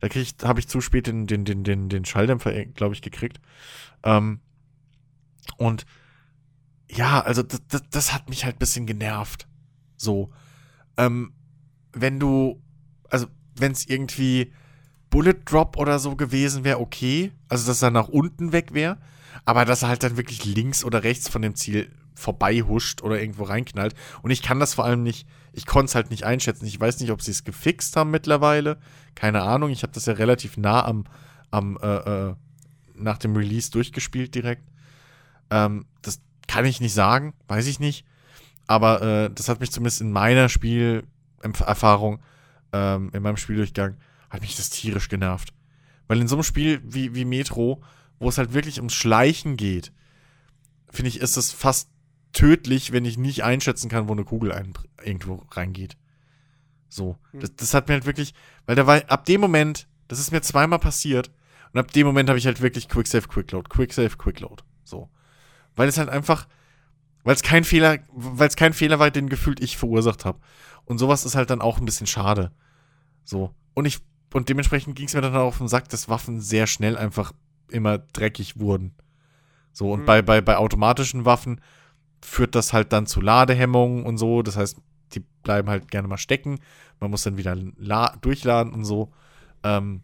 da 0.00 0.08
habe 0.48 0.60
ich 0.60 0.68
zu 0.68 0.80
spät 0.80 1.06
den, 1.06 1.26
den, 1.26 1.44
den, 1.44 1.64
den, 1.64 1.90
den 1.90 2.04
Schalldämpfer, 2.06 2.64
glaube 2.66 2.94
ich, 2.94 3.02
gekriegt. 3.02 3.40
Ähm, 4.04 4.40
und 5.56 5.86
ja, 6.90 7.20
also 7.20 7.42
das, 7.42 7.60
das, 7.68 7.82
das 7.90 8.12
hat 8.12 8.28
mich 8.28 8.44
halt 8.44 8.56
ein 8.56 8.58
bisschen 8.58 8.86
genervt. 8.86 9.46
So. 9.96 10.30
Ähm, 10.96 11.32
wenn 11.92 12.20
du, 12.20 12.62
also 13.10 13.26
wenn 13.56 13.72
es 13.72 13.86
irgendwie 13.86 14.52
Bullet 15.10 15.36
Drop 15.44 15.76
oder 15.76 15.98
so 15.98 16.16
gewesen 16.16 16.64
wäre, 16.64 16.80
okay. 16.80 17.32
Also 17.48 17.66
dass 17.66 17.82
er 17.82 17.90
nach 17.90 18.08
unten 18.08 18.52
weg 18.52 18.74
wäre. 18.74 18.98
Aber 19.44 19.64
dass 19.64 19.82
er 19.82 19.88
halt 19.88 20.02
dann 20.02 20.16
wirklich 20.16 20.44
links 20.44 20.84
oder 20.84 21.02
rechts 21.02 21.28
von 21.28 21.42
dem 21.42 21.54
Ziel 21.54 21.90
vorbei 22.14 22.62
huscht 22.62 23.02
oder 23.02 23.20
irgendwo 23.20 23.44
reinknallt. 23.44 23.94
Und 24.22 24.30
ich 24.30 24.42
kann 24.42 24.60
das 24.60 24.74
vor 24.74 24.84
allem 24.84 25.02
nicht, 25.02 25.26
ich 25.52 25.66
konnte 25.66 25.86
es 25.86 25.94
halt 25.94 26.10
nicht 26.10 26.24
einschätzen. 26.24 26.66
Ich 26.66 26.78
weiß 26.78 27.00
nicht, 27.00 27.10
ob 27.10 27.22
sie 27.22 27.32
es 27.32 27.44
gefixt 27.44 27.96
haben 27.96 28.10
mittlerweile. 28.10 28.78
Keine 29.14 29.42
Ahnung. 29.42 29.70
Ich 29.70 29.82
habe 29.82 29.92
das 29.92 30.06
ja 30.06 30.14
relativ 30.14 30.56
nah 30.56 30.84
am, 30.84 31.04
am 31.50 31.76
äh, 31.82 31.96
äh, 32.28 32.34
nach 32.94 33.18
dem 33.18 33.36
Release 33.36 33.70
durchgespielt 33.70 34.34
direkt. 34.34 34.62
Ähm, 35.50 35.86
das 36.02 36.20
kann 36.46 36.64
ich 36.64 36.80
nicht 36.80 36.94
sagen, 36.94 37.34
weiß 37.48 37.66
ich 37.66 37.80
nicht. 37.80 38.04
Aber 38.66 39.02
äh, 39.02 39.30
das 39.32 39.48
hat 39.48 39.60
mich 39.60 39.70
zumindest 39.70 40.00
in 40.00 40.10
meiner 40.10 40.48
Spielerfahrung, 40.48 42.20
ähm, 42.72 43.10
in 43.12 43.22
meinem 43.22 43.36
Spieldurchgang, 43.36 43.96
hat 44.30 44.40
mich 44.40 44.56
das 44.56 44.70
tierisch 44.70 45.08
genervt. 45.08 45.52
Weil 46.06 46.20
in 46.20 46.28
so 46.28 46.36
einem 46.36 46.42
Spiel 46.42 46.80
wie, 46.84 47.14
wie 47.14 47.24
Metro, 47.24 47.82
wo 48.18 48.28
es 48.28 48.38
halt 48.38 48.54
wirklich 48.54 48.78
ums 48.78 48.94
Schleichen 48.94 49.56
geht, 49.56 49.92
finde 50.90 51.08
ich, 51.08 51.20
ist 51.20 51.36
es 51.36 51.50
fast 51.50 51.88
tödlich, 52.32 52.92
wenn 52.92 53.04
ich 53.04 53.18
nicht 53.18 53.44
einschätzen 53.44 53.88
kann, 53.88 54.08
wo 54.08 54.12
eine 54.12 54.24
Kugel 54.24 54.52
ein, 54.52 54.74
irgendwo 55.02 55.44
reingeht. 55.50 55.96
So. 56.88 57.16
Hm. 57.32 57.40
Das, 57.40 57.56
das, 57.56 57.74
hat 57.74 57.88
mir 57.88 57.94
halt 57.94 58.06
wirklich, 58.06 58.34
weil 58.66 58.76
da 58.76 58.86
war, 58.86 59.02
ab 59.08 59.24
dem 59.24 59.40
Moment, 59.40 59.88
das 60.08 60.18
ist 60.18 60.32
mir 60.32 60.42
zweimal 60.42 60.78
passiert, 60.78 61.30
und 61.72 61.80
ab 61.80 61.90
dem 61.92 62.06
Moment 62.06 62.28
habe 62.28 62.38
ich 62.38 62.46
halt 62.46 62.60
wirklich 62.60 62.88
Quick 62.88 63.08
Save, 63.08 63.26
Quick 63.26 63.50
Load, 63.50 63.68
Quick 63.68 63.92
Save, 63.92 64.16
Quick 64.16 64.38
Load. 64.40 64.62
So. 64.84 65.08
Weil 65.76 65.88
es 65.88 65.98
halt 65.98 66.08
einfach, 66.08 66.46
weil 67.22 67.34
es 67.34 67.42
kein 67.42 67.64
Fehler, 67.64 67.98
weil 68.12 68.48
es 68.48 68.56
kein 68.56 68.72
Fehler 68.72 68.98
war, 68.98 69.10
den 69.10 69.28
gefühlt 69.28 69.60
ich 69.60 69.76
verursacht 69.76 70.24
habe. 70.24 70.38
Und 70.84 70.98
sowas 70.98 71.24
ist 71.24 71.34
halt 71.34 71.50
dann 71.50 71.60
auch 71.60 71.78
ein 71.78 71.84
bisschen 71.84 72.06
schade. 72.06 72.52
So. 73.24 73.54
Und 73.74 73.86
ich, 73.86 74.00
und 74.32 74.48
dementsprechend 74.48 74.96
ging 74.96 75.06
es 75.06 75.14
mir 75.14 75.20
dann 75.20 75.34
auf 75.36 75.58
den 75.58 75.68
Sack, 75.68 75.88
dass 75.88 76.08
Waffen 76.08 76.40
sehr 76.40 76.66
schnell 76.66 76.96
einfach 76.96 77.32
immer 77.68 77.98
dreckig 77.98 78.58
wurden. 78.58 78.94
So, 79.72 79.92
und 79.92 80.02
mhm. 80.02 80.06
bei, 80.06 80.22
bei, 80.22 80.40
bei 80.40 80.56
automatischen 80.56 81.24
Waffen 81.24 81.60
führt 82.22 82.54
das 82.54 82.72
halt 82.72 82.92
dann 82.92 83.06
zu 83.06 83.20
Ladehemmungen 83.20 84.04
und 84.04 84.18
so. 84.18 84.42
Das 84.42 84.56
heißt, 84.56 84.78
die 85.12 85.20
bleiben 85.42 85.68
halt 85.68 85.90
gerne 85.90 86.08
mal 86.08 86.18
stecken. 86.18 86.60
Man 87.00 87.10
muss 87.10 87.22
dann 87.22 87.36
wieder 87.36 87.56
durchladen 88.20 88.72
und 88.72 88.84
so. 88.84 89.12
Ähm, 89.62 90.02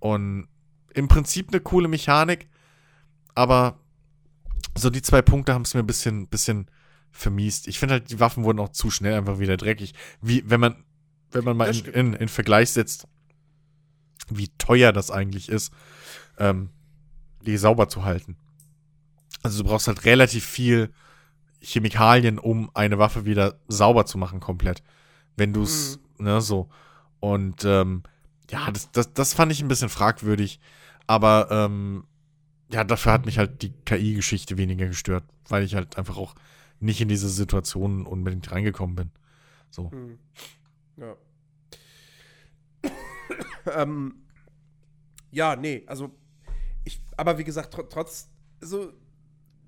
und 0.00 0.48
im 0.92 1.08
Prinzip 1.08 1.48
eine 1.48 1.60
coole 1.60 1.88
Mechanik, 1.88 2.48
aber 3.34 3.78
so 4.76 4.90
die 4.90 5.02
zwei 5.02 5.22
Punkte 5.22 5.54
haben 5.54 5.62
es 5.62 5.74
mir 5.74 5.80
ein 5.80 5.86
bisschen, 5.86 6.28
bisschen 6.28 6.70
vermiest. 7.10 7.68
Ich 7.68 7.78
finde 7.78 7.94
halt, 7.94 8.10
die 8.10 8.20
Waffen 8.20 8.44
wurden 8.44 8.58
auch 8.58 8.70
zu 8.70 8.90
schnell 8.90 9.14
einfach 9.14 9.38
wieder 9.38 9.56
dreckig. 9.56 9.94
Wie, 10.20 10.42
wenn 10.48 10.60
man, 10.60 10.84
wenn 11.30 11.44
man 11.44 11.56
mal 11.56 11.74
in, 11.74 11.84
in, 11.86 12.12
in, 12.14 12.28
Vergleich 12.28 12.70
setzt, 12.70 13.06
wie 14.28 14.48
teuer 14.58 14.92
das 14.92 15.10
eigentlich 15.10 15.48
ist, 15.48 15.72
ähm, 16.38 16.70
die 17.42 17.56
sauber 17.56 17.88
zu 17.88 18.04
halten. 18.04 18.36
Also 19.42 19.62
du 19.62 19.68
brauchst 19.68 19.86
halt 19.86 20.04
relativ 20.04 20.44
viel 20.44 20.92
Chemikalien, 21.60 22.38
um 22.38 22.70
eine 22.74 22.98
Waffe 22.98 23.24
wieder 23.24 23.60
sauber 23.68 24.06
zu 24.06 24.18
machen, 24.18 24.40
komplett. 24.40 24.82
Wenn 25.36 25.52
du 25.52 25.62
es, 25.62 26.00
mhm. 26.18 26.24
ne, 26.24 26.40
so. 26.40 26.68
Und 27.20 27.64
ähm, 27.64 28.02
ja, 28.50 28.70
das, 28.70 28.90
das, 28.92 29.12
das 29.12 29.34
fand 29.34 29.52
ich 29.52 29.60
ein 29.60 29.68
bisschen 29.68 29.88
fragwürdig. 29.88 30.60
Aber 31.06 31.48
ähm, 31.50 32.04
ja, 32.70 32.84
dafür 32.84 33.12
hat 33.12 33.26
mich 33.26 33.38
halt 33.38 33.62
die 33.62 33.72
KI-Geschichte 33.84 34.56
weniger 34.56 34.86
gestört, 34.86 35.24
weil 35.48 35.64
ich 35.64 35.74
halt 35.74 35.98
einfach 35.98 36.16
auch 36.16 36.34
nicht 36.80 37.00
in 37.00 37.08
diese 37.08 37.28
Situation 37.28 38.06
unbedingt 38.06 38.50
reingekommen 38.50 38.96
bin. 38.96 39.10
So. 39.70 39.90
Hm. 39.90 40.18
Ja. 40.96 41.16
ähm, 43.82 44.16
ja, 45.30 45.56
nee, 45.56 45.82
also 45.86 46.14
ich, 46.84 47.00
aber 47.16 47.38
wie 47.38 47.44
gesagt, 47.44 47.74
tr 47.74 47.88
trotz, 47.88 48.28
so, 48.60 48.92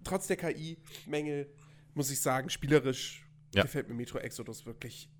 trotz 0.05 0.27
der 0.27 0.36
KI-Mängel 0.36 1.51
muss 1.94 2.10
ich 2.10 2.20
sagen, 2.20 2.51
spielerisch 2.51 3.27
ja. 3.55 3.62
gefällt 3.62 3.89
mir 3.89 3.94
Metro 3.94 4.18
Exodus 4.18 4.66
wirklich 4.66 5.10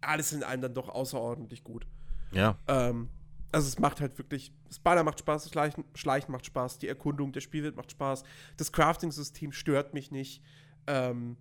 alles 0.00 0.32
in 0.32 0.42
allem 0.42 0.60
dann 0.60 0.74
doch 0.74 0.88
außerordentlich 0.88 1.62
gut. 1.62 1.86
Ja. 2.32 2.58
Ähm, 2.66 3.08
also 3.56 3.68
es 3.68 3.78
macht 3.78 4.02
halt 4.02 4.18
wirklich, 4.18 4.52
das 4.68 4.84
macht 4.84 5.18
Spaß, 5.18 5.44
das 5.44 5.50
Schleichen, 5.50 5.84
Schleichen 5.94 6.30
macht 6.30 6.44
Spaß, 6.44 6.78
die 6.78 6.88
Erkundung, 6.88 7.32
der 7.32 7.40
Spielwelt 7.40 7.74
macht 7.74 7.90
Spaß, 7.90 8.22
das 8.58 8.70
Crafting-System 8.70 9.52
stört 9.52 9.94
mich 9.94 10.10
nicht. 10.10 10.42
Ähm, 10.86 11.38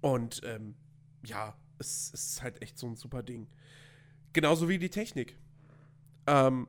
und 0.00 0.40
ähm, 0.44 0.76
ja, 1.26 1.54
es, 1.78 2.10
es, 2.14 2.24
ist 2.24 2.42
halt 2.42 2.62
echt 2.62 2.78
so 2.78 2.86
ein 2.86 2.96
super 2.96 3.22
Ding. 3.22 3.48
Genauso 4.32 4.66
wie 4.66 4.78
die 4.78 4.88
Technik. 4.88 5.36
Ähm, 6.26 6.68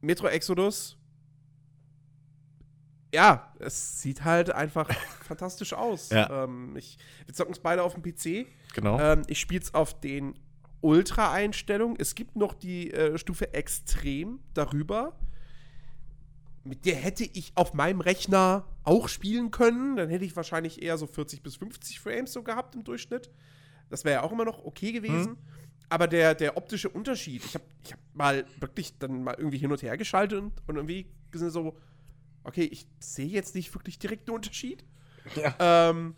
Metro 0.00 0.28
Exodus, 0.28 0.96
ja, 3.12 3.52
es 3.58 4.00
sieht 4.00 4.24
halt 4.24 4.50
einfach 4.50 4.88
fantastisch 5.24 5.72
aus. 5.72 6.10
Ja. 6.10 6.44
Ähm, 6.44 6.76
ich, 6.76 6.98
wir 7.26 7.34
zocken 7.34 7.52
es 7.52 7.58
beide 7.58 7.82
auf 7.82 7.94
dem 7.94 8.02
PC. 8.02 8.46
Genau. 8.74 9.00
Ähm, 9.00 9.22
ich 9.26 9.40
spiele 9.40 9.60
es 9.60 9.74
auf 9.74 9.98
den 10.00 10.38
Ultra-Einstellung. 10.84 11.96
Es 11.98 12.14
gibt 12.14 12.36
noch 12.36 12.52
die 12.52 12.92
äh, 12.92 13.16
Stufe 13.18 13.54
Extrem 13.54 14.40
darüber. 14.52 15.18
Mit 16.62 16.84
der 16.84 16.96
hätte 16.96 17.24
ich 17.24 17.52
auf 17.54 17.72
meinem 17.72 18.00
Rechner 18.00 18.66
auch 18.84 19.08
spielen 19.08 19.50
können. 19.50 19.96
Dann 19.96 20.10
hätte 20.10 20.24
ich 20.24 20.36
wahrscheinlich 20.36 20.82
eher 20.82 20.98
so 20.98 21.06
40 21.06 21.42
bis 21.42 21.56
50 21.56 22.00
Frames 22.00 22.32
so 22.32 22.42
gehabt 22.42 22.74
im 22.74 22.84
Durchschnitt. 22.84 23.30
Das 23.88 24.04
wäre 24.04 24.16
ja 24.16 24.22
auch 24.22 24.32
immer 24.32 24.44
noch 24.44 24.64
okay 24.64 24.92
gewesen. 24.92 25.32
Mhm. 25.32 25.38
Aber 25.88 26.06
der, 26.06 26.34
der 26.34 26.56
optische 26.56 26.88
Unterschied, 26.90 27.44
ich 27.44 27.54
habe 27.54 27.64
ich 27.82 27.92
hab 27.92 28.00
mal 28.12 28.44
wirklich 28.60 28.98
dann 28.98 29.22
mal 29.24 29.34
irgendwie 29.36 29.58
hin 29.58 29.70
und 29.70 29.82
her 29.82 29.96
geschaltet 29.96 30.40
und, 30.40 30.52
und 30.66 30.76
irgendwie 30.76 31.10
sind 31.32 31.50
so, 31.50 31.78
okay, 32.42 32.64
ich 32.64 32.86
sehe 32.98 33.28
jetzt 33.28 33.54
nicht 33.54 33.74
wirklich 33.74 33.98
direkt 33.98 34.28
einen 34.28 34.36
Unterschied. 34.36 34.84
Ja. 35.36 35.54
Ähm, 35.58 36.14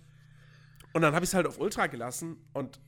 und 0.92 1.02
dann 1.02 1.14
habe 1.14 1.24
ich 1.24 1.30
es 1.30 1.34
halt 1.34 1.46
auf 1.46 1.60
Ultra 1.60 1.86
gelassen 1.86 2.38
und 2.52 2.80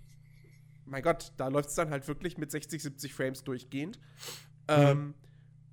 mein 0.88 1.02
Gott, 1.02 1.32
da 1.36 1.48
läuft 1.48 1.68
es 1.70 1.74
dann 1.74 1.90
halt 1.90 2.06
wirklich 2.08 2.38
mit 2.38 2.50
60, 2.50 2.82
70 2.82 3.14
Frames 3.14 3.44
durchgehend. 3.44 3.98
Ähm, 4.68 4.98
mhm. 4.98 5.14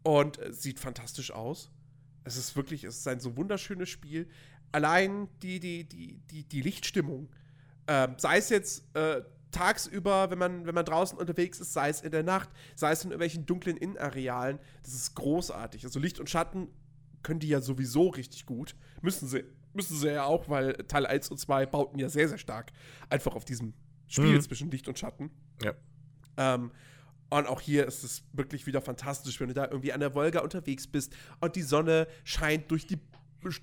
Und 0.04 0.40
äh, 0.40 0.54
sieht 0.54 0.80
fantastisch 0.80 1.32
aus. 1.32 1.72
Es 2.24 2.38
ist 2.38 2.56
wirklich, 2.56 2.84
es 2.84 2.98
ist 2.98 3.08
ein 3.08 3.20
so 3.20 3.38
wunderschönes 3.38 3.90
Spiel. 3.90 4.28
Allein 4.72 5.30
die, 5.42 5.60
die, 5.60 5.84
die, 5.88 6.20
die, 6.30 6.44
die 6.44 6.62
Lichtstimmung. 6.62 7.30
Ähm, 7.88 8.16
sei 8.18 8.38
es 8.38 8.50
jetzt 8.50 8.84
äh, 8.96 9.22
tagsüber, 9.52 10.30
wenn 10.32 10.38
man, 10.38 10.66
wenn 10.66 10.76
man 10.76 10.86
draußen 10.86 11.18
unterwegs 11.18 11.60
ist, 11.60 11.74
sei 11.74 11.90
es 11.90 12.02
in 12.02 12.12
der 12.12 12.24
Nacht, 12.24 12.50
sei 12.76 12.92
es 12.92 13.04
in 13.04 13.12
irgendwelchen 13.12 13.46
dunklen 13.46 13.78
Innenarealen. 13.78 14.60
Das 14.84 14.94
ist 14.94 15.16
großartig. 15.16 15.86
Also 15.86 16.00
Licht 16.00 16.20
und 16.20 16.30
Schatten 16.30 16.68
können 17.24 17.40
die 17.40 17.48
ja 17.48 17.62
sowieso 17.62 18.10
richtig 18.10 18.46
gut. 18.46 18.76
Müssen 19.02 19.28
sie, 19.28 19.46
müssen 19.74 19.98
sie 19.98 20.12
ja 20.12 20.26
auch, 20.26 20.50
weil 20.50 20.74
Teil 20.88 21.06
1 21.06 21.30
und 21.30 21.38
2 21.38 21.66
bauten 21.68 22.00
ja 22.00 22.10
sehr, 22.10 22.28
sehr 22.28 22.38
stark 22.38 22.72
einfach 23.10 23.36
auf 23.36 23.46
diesem 23.46 23.74
Spiel 24.08 24.36
mhm. 24.36 24.42
zwischen 24.42 24.72
Licht 24.72 24.88
und 24.88 25.00
Schatten. 25.00 25.32
Ja. 25.64 25.74
Ähm, 26.38 26.72
und 27.30 27.48
auch 27.48 27.62
hier 27.62 27.86
ist 27.86 28.04
es 28.04 28.24
wirklich 28.34 28.68
wieder 28.68 28.82
fantastisch, 28.82 29.40
wenn 29.40 29.48
du 29.48 29.54
da 29.54 29.66
irgendwie 29.66 29.92
an 29.92 30.00
der 30.00 30.14
Wolga 30.14 30.42
unterwegs 30.42 30.88
bist 30.88 31.14
und 31.40 31.56
die 31.56 31.64
Sonne 31.64 32.08
scheint 32.24 32.70
durch 32.70 32.86
die, 32.86 33.00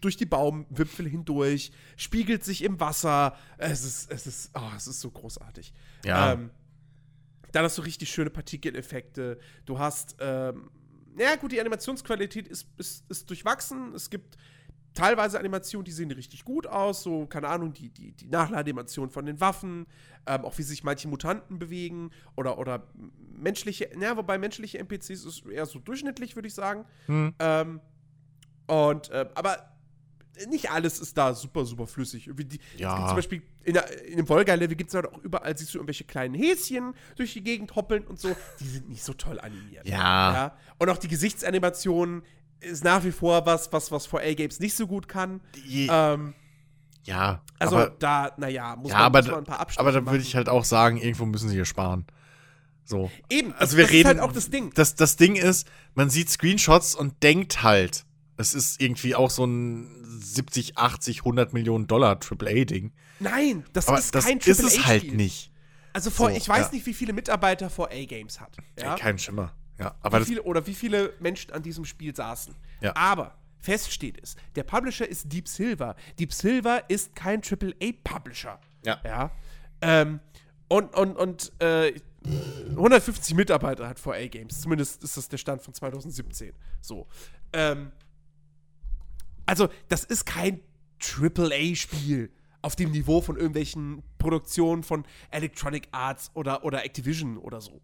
durch 0.00 0.16
die 0.16 0.26
Baumwipfel 0.26 1.08
hindurch, 1.08 1.72
spiegelt 1.96 2.44
sich 2.44 2.64
im 2.64 2.80
Wasser. 2.80 3.36
Es 3.58 3.84
ist, 3.84 4.10
es 4.10 4.26
ist, 4.26 4.50
oh, 4.54 4.70
es 4.76 4.86
ist 4.88 5.00
so 5.00 5.10
großartig. 5.10 5.72
Ja. 6.04 6.32
Ähm, 6.32 6.50
dann 7.52 7.64
hast 7.64 7.78
du 7.78 7.82
richtig 7.82 8.10
schöne 8.10 8.30
Partikeleffekte. 8.30 9.38
Du 9.64 9.78
hast, 9.78 10.16
ähm, 10.20 10.70
ja 11.18 11.36
gut, 11.36 11.52
die 11.52 11.60
Animationsqualität 11.60 12.48
ist, 12.48 12.66
ist, 12.78 13.08
ist 13.10 13.28
durchwachsen. 13.30 13.94
Es 13.94 14.10
gibt 14.10 14.36
teilweise 14.94 15.38
Animationen, 15.38 15.84
die 15.84 15.92
sehen 15.92 16.10
richtig 16.10 16.44
gut 16.44 16.66
aus, 16.66 17.02
so, 17.02 17.26
keine 17.26 17.48
Ahnung, 17.48 17.72
die, 17.72 17.88
die, 17.88 18.12
die 18.12 18.28
Nachladeanimation 18.28 19.10
von 19.10 19.26
den 19.26 19.40
Waffen, 19.40 19.86
ähm, 20.26 20.44
auch 20.44 20.56
wie 20.58 20.62
sich 20.62 20.84
manche 20.84 21.08
Mutanten 21.08 21.58
bewegen 21.58 22.10
oder, 22.36 22.58
oder 22.58 22.86
menschliche, 23.18 23.90
naja, 23.96 24.16
wobei 24.16 24.38
menschliche 24.38 24.78
NPCs 24.78 25.24
ist 25.24 25.46
eher 25.46 25.66
so 25.66 25.78
durchschnittlich, 25.78 26.36
würde 26.36 26.48
ich 26.48 26.54
sagen. 26.54 26.84
Hm. 27.06 27.34
Ähm, 27.38 27.80
und, 28.66 29.10
äh, 29.10 29.28
aber 29.34 29.72
nicht 30.48 30.70
alles 30.70 30.98
ist 30.98 31.16
da 31.18 31.34
super, 31.34 31.64
super 31.64 31.86
flüssig. 31.86 32.30
Wie 32.36 32.44
die, 32.44 32.60
ja. 32.76 32.90
Es 32.90 32.96
gibt 32.96 33.08
zum 33.08 33.16
Beispiel 33.16 33.42
in, 33.64 33.74
der, 33.74 34.06
in 34.06 34.16
dem 34.16 34.28
Volga-Level 34.28 34.76
gibt 34.76 34.88
es 34.88 34.94
halt 34.94 35.06
auch 35.06 35.18
überall, 35.18 35.56
siehst 35.56 35.74
du 35.74 35.78
irgendwelche 35.78 36.04
kleinen 36.04 36.34
Häschen 36.34 36.94
durch 37.16 37.34
die 37.34 37.42
Gegend 37.42 37.74
hoppeln 37.76 38.06
und 38.06 38.18
so. 38.18 38.34
Die 38.60 38.66
sind 38.66 38.88
nicht 38.88 39.04
so 39.04 39.12
toll 39.12 39.38
animiert. 39.40 39.86
Ja. 39.86 40.32
ja? 40.32 40.56
Und 40.78 40.88
auch 40.88 40.98
die 40.98 41.08
Gesichtsanimationen 41.08 42.22
ist 42.62 42.84
nach 42.84 43.04
wie 43.04 43.12
vor 43.12 43.44
was, 43.46 43.72
was, 43.72 43.90
was 43.90 44.08
4A 44.08 44.34
Games 44.34 44.60
nicht 44.60 44.74
so 44.74 44.86
gut 44.86 45.08
kann. 45.08 45.40
Die, 45.54 45.88
ähm, 45.90 46.34
ja. 47.04 47.42
Also 47.58 47.76
aber, 47.76 47.90
da, 47.98 48.32
naja, 48.36 48.76
muss, 48.76 48.90
ja, 48.90 48.98
man, 48.98 49.06
aber, 49.06 49.22
muss 49.22 49.30
man 49.30 49.38
ein 49.38 49.44
paar 49.44 49.60
Abstriche 49.60 49.80
Aber 49.80 49.92
da 49.92 50.04
würde 50.06 50.22
ich 50.22 50.36
halt 50.36 50.48
auch 50.48 50.64
sagen, 50.64 50.98
irgendwo 50.98 51.26
müssen 51.26 51.48
sie 51.48 51.54
hier 51.54 51.64
sparen. 51.64 52.06
So. 52.84 53.10
Eben, 53.30 53.52
also 53.54 53.76
wir 53.76 53.84
das 53.84 53.92
reden, 53.92 54.10
ist 54.10 54.20
halt 54.20 54.20
auch 54.20 54.32
das 54.32 54.50
Ding. 54.50 54.72
Das, 54.74 54.94
das 54.94 55.16
Ding 55.16 55.36
ist, 55.36 55.66
man 55.94 56.10
sieht 56.10 56.30
Screenshots 56.30 56.94
und 56.94 57.22
denkt 57.22 57.62
halt, 57.62 58.04
es 58.36 58.54
ist 58.54 58.80
irgendwie 58.80 59.14
auch 59.14 59.30
so 59.30 59.44
ein 59.44 60.04
70, 60.20 60.78
80, 60.78 61.18
100 61.18 61.52
Millionen 61.52 61.86
Dollar 61.86 62.18
AAA-Ding. 62.18 62.92
Nein, 63.20 63.64
das 63.72 63.88
aber 63.88 63.98
ist 63.98 64.14
das 64.14 64.24
kein 64.24 64.38
AAA. 64.38 64.46
Das 64.46 64.58
ist 64.58 64.78
es 64.78 64.86
halt 64.86 65.12
nicht. 65.14 65.52
Also 65.92 66.10
vor, 66.10 66.30
so, 66.30 66.36
ich 66.36 66.48
weiß 66.48 66.66
ja. 66.66 66.72
nicht, 66.72 66.86
wie 66.86 66.94
viele 66.94 67.12
Mitarbeiter 67.12 67.68
4A 67.68 68.06
Games 68.06 68.40
hat. 68.40 68.56
Ja? 68.80 68.96
Kein 68.96 69.18
Schimmer. 69.18 69.52
Ja, 69.78 69.94
aber 70.00 70.20
wie 70.20 70.24
viele, 70.24 70.42
oder 70.42 70.66
wie 70.66 70.74
viele 70.74 71.14
Menschen 71.20 71.52
an 71.52 71.62
diesem 71.62 71.84
Spiel 71.84 72.14
saßen. 72.14 72.54
Ja. 72.80 72.94
Aber 72.94 73.36
fest 73.58 73.92
steht 73.92 74.22
es, 74.22 74.36
der 74.54 74.64
Publisher 74.64 75.08
ist 75.08 75.32
Deep 75.32 75.48
Silver. 75.48 75.96
Deep 76.18 76.32
Silver 76.32 76.88
ist 76.88 77.14
kein 77.14 77.40
AAA-Publisher. 77.40 78.60
Ja. 78.84 79.00
ja? 79.04 79.30
Ähm, 79.80 80.20
und 80.68 80.94
und, 80.94 81.16
und 81.16 81.52
äh, 81.60 81.92
150 82.70 83.34
Mitarbeiter 83.34 83.88
hat 83.88 83.98
4A 83.98 84.28
Games. 84.28 84.60
Zumindest 84.60 85.02
ist 85.02 85.16
das 85.16 85.28
der 85.28 85.38
Stand 85.38 85.62
von 85.62 85.74
2017. 85.74 86.52
So. 86.80 87.06
Ähm, 87.52 87.92
also 89.46 89.68
das 89.88 90.04
ist 90.04 90.24
kein 90.24 90.60
AAA-Spiel 91.00 92.30
auf 92.62 92.76
dem 92.76 92.92
Niveau 92.92 93.20
von 93.20 93.36
irgendwelchen 93.36 94.02
Produktionen 94.18 94.84
von 94.84 95.04
Electronic 95.30 95.88
Arts 95.90 96.30
oder, 96.34 96.64
oder 96.64 96.84
Activision 96.84 97.36
oder 97.38 97.60
so. 97.60 97.82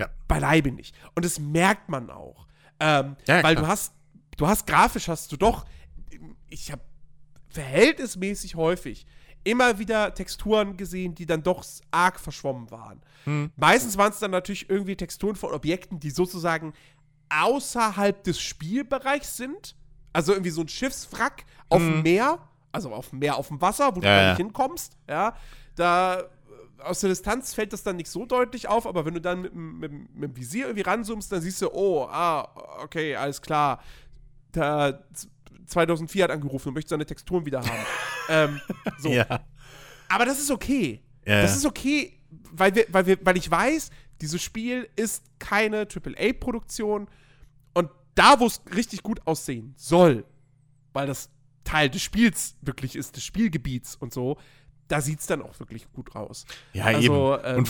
Ja. 0.00 0.08
Beileibe 0.28 0.72
nicht. 0.72 0.94
Und 1.14 1.24
das 1.24 1.38
merkt 1.38 1.88
man 1.88 2.10
auch. 2.10 2.46
Ähm, 2.80 3.16
Ja, 3.26 3.42
weil 3.42 3.54
klar. 3.54 3.66
du 3.66 3.66
hast, 3.68 3.94
du 4.36 4.46
hast 4.48 4.66
grafisch 4.66 5.08
hast 5.08 5.30
du 5.32 5.36
doch, 5.36 5.66
ich 6.48 6.72
habe 6.72 6.82
verhältnismäßig 7.48 8.54
häufig 8.54 9.06
immer 9.44 9.78
wieder 9.78 10.14
Texturen 10.14 10.76
gesehen, 10.76 11.14
die 11.14 11.26
dann 11.26 11.42
doch 11.42 11.64
arg 11.90 12.20
verschwommen 12.20 12.70
waren. 12.70 13.00
Hm. 13.24 13.50
Meistens 13.56 13.96
waren 13.96 14.12
es 14.12 14.18
dann 14.18 14.30
natürlich 14.30 14.68
irgendwie 14.68 14.96
Texturen 14.96 15.34
von 15.36 15.52
Objekten, 15.52 15.98
die 15.98 16.10
sozusagen 16.10 16.72
außerhalb 17.30 18.22
des 18.24 18.40
Spielbereichs 18.40 19.36
sind. 19.36 19.76
Also 20.12 20.32
irgendwie 20.32 20.50
so 20.50 20.62
ein 20.62 20.68
Schiffswrack 20.68 21.44
auf 21.68 21.78
dem 21.80 22.02
Meer, 22.02 22.38
also 22.72 22.92
auf 22.92 23.10
dem 23.10 23.20
Meer, 23.20 23.36
auf 23.36 23.48
dem 23.48 23.60
Wasser, 23.60 23.94
wo 23.96 24.00
du 24.00 24.06
Hm. 24.06 24.08
Ja, 24.08 24.14
gar 24.16 24.22
ja. 24.22 24.28
nicht 24.30 24.38
hinkommst. 24.38 24.96
Ja, 25.08 25.34
da 25.76 26.24
aus 26.84 27.00
der 27.00 27.10
Distanz 27.10 27.54
fällt 27.54 27.72
das 27.72 27.82
dann 27.82 27.96
nicht 27.96 28.08
so 28.08 28.26
deutlich 28.26 28.68
auf, 28.68 28.86
aber 28.86 29.04
wenn 29.04 29.14
du 29.14 29.20
dann 29.20 29.42
mit, 29.42 29.52
dem- 29.52 29.78
mit, 29.78 29.92
mit 29.92 30.22
dem 30.30 30.36
Visier 30.36 30.66
irgendwie 30.66 30.82
ranzoomst, 30.82 31.30
dann 31.32 31.40
siehst 31.40 31.60
du, 31.62 31.70
oh, 31.72 32.04
ah, 32.04 32.48
okay, 32.82 33.16
alles 33.16 33.40
klar. 33.42 33.82
Da, 34.52 35.00
z- 35.12 35.28
2004 35.66 36.24
hat 36.24 36.30
angerufen 36.30 36.68
und 36.68 36.74
möchte 36.74 36.90
seine 36.90 37.06
Texturen 37.06 37.46
wieder 37.46 37.60
haben. 37.60 37.86
ähm, 38.28 38.60
so. 38.98 39.08
Ja. 39.10 39.40
Aber 40.08 40.24
das 40.24 40.40
ist 40.40 40.50
okay. 40.50 41.00
Ja, 41.26 41.42
Das 41.42 41.56
ist 41.56 41.64
okay, 41.66 42.18
weil, 42.52 42.74
wir, 42.74 42.86
weil, 42.88 43.06
wir, 43.06 43.18
weil 43.24 43.36
ich 43.36 43.48
weiß, 43.50 43.90
dieses 44.20 44.42
Spiel 44.42 44.88
ist 44.96 45.22
keine 45.38 45.86
AAA-Produktion 45.86 47.08
und 47.74 47.90
da, 48.14 48.40
wo 48.40 48.46
es 48.46 48.60
richtig 48.74 49.02
gut 49.02 49.26
aussehen 49.26 49.74
soll, 49.76 50.24
weil 50.92 51.06
das 51.06 51.30
Teil 51.64 51.88
des 51.90 52.02
Spiels 52.02 52.56
wirklich 52.62 52.96
ist, 52.96 53.16
des 53.16 53.24
Spielgebiets 53.24 53.94
und 53.96 54.12
so, 54.12 54.38
da 54.90 55.00
sieht 55.00 55.20
es 55.20 55.26
dann 55.26 55.42
auch 55.42 55.58
wirklich 55.60 55.90
gut 55.92 56.14
raus. 56.14 56.44
Ja, 56.72 56.86
Also, 56.86 57.38
eben. 57.38 57.44
ähm, 57.44 57.64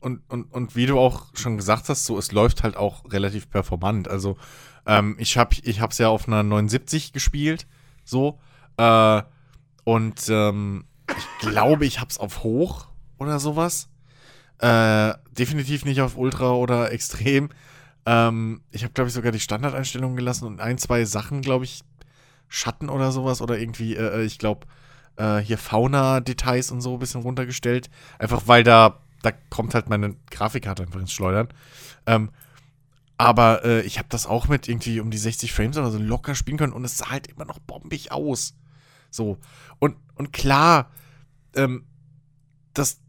und, 0.00 0.20
und, 0.28 0.30
und, 0.30 0.52
und 0.52 0.76
wie 0.76 0.86
du 0.86 0.98
auch 0.98 1.26
schon 1.34 1.56
gesagt 1.56 1.88
hast, 1.88 2.04
so, 2.04 2.18
es 2.18 2.32
läuft 2.32 2.62
halt 2.62 2.76
auch 2.76 3.10
relativ 3.10 3.48
performant. 3.48 4.08
Also, 4.08 4.36
ähm, 4.86 5.16
ich 5.18 5.38
habe 5.38 5.56
ich 5.62 5.80
hab's 5.80 5.98
ja 5.98 6.08
auf 6.08 6.28
einer 6.28 6.42
79 6.42 7.12
gespielt, 7.12 7.66
so. 8.04 8.38
Äh, 8.76 9.22
und 9.84 10.28
ähm, 10.28 10.84
ich 11.08 11.48
glaube, 11.48 11.86
ich 11.86 12.00
hab's 12.00 12.18
auf 12.18 12.42
hoch 12.42 12.88
oder 13.18 13.38
sowas. 13.38 13.88
Äh, 14.58 15.14
definitiv 15.32 15.84
nicht 15.84 16.00
auf 16.00 16.16
Ultra 16.16 16.52
oder 16.52 16.92
Extrem. 16.92 17.48
Ähm, 18.06 18.60
ich 18.70 18.82
habe, 18.84 18.92
glaube 18.92 19.08
ich, 19.08 19.14
sogar 19.14 19.32
die 19.32 19.40
Standardeinstellungen 19.40 20.16
gelassen 20.16 20.46
und 20.46 20.60
ein, 20.60 20.76
zwei 20.76 21.06
Sachen, 21.06 21.40
glaube 21.40 21.64
ich, 21.64 21.82
Schatten 22.48 22.90
oder 22.90 23.10
sowas 23.10 23.40
oder 23.40 23.58
irgendwie, 23.58 23.96
äh, 23.96 24.22
ich 24.22 24.38
glaube, 24.38 24.66
äh, 25.16 25.38
hier 25.38 25.58
Fauna-Details 25.58 26.70
und 26.70 26.80
so 26.80 26.94
ein 26.94 26.98
bisschen 26.98 27.22
runtergestellt. 27.22 27.90
Einfach 28.18 28.42
weil 28.46 28.64
da, 28.64 29.00
da 29.22 29.32
kommt 29.50 29.74
halt 29.74 29.88
meine 29.88 30.16
Grafikkarte 30.30 30.82
einfach 30.82 31.00
ins 31.00 31.12
Schleudern. 31.12 31.48
Ähm, 32.06 32.30
aber 33.16 33.64
äh, 33.64 33.80
ich 33.82 33.98
habe 33.98 34.08
das 34.10 34.26
auch 34.26 34.48
mit 34.48 34.68
irgendwie 34.68 35.00
um 35.00 35.10
die 35.10 35.18
60 35.18 35.52
Frames 35.52 35.76
oder 35.76 35.90
so 35.90 35.98
locker 35.98 36.34
spielen 36.34 36.58
können 36.58 36.72
und 36.72 36.84
es 36.84 36.98
sah 36.98 37.10
halt 37.10 37.28
immer 37.28 37.44
noch 37.44 37.58
bombig 37.60 38.10
aus. 38.10 38.54
So. 39.10 39.38
Und, 39.78 39.96
und 40.16 40.32
klar, 40.32 40.90
ähm, 41.54 41.84
das, 42.72 43.00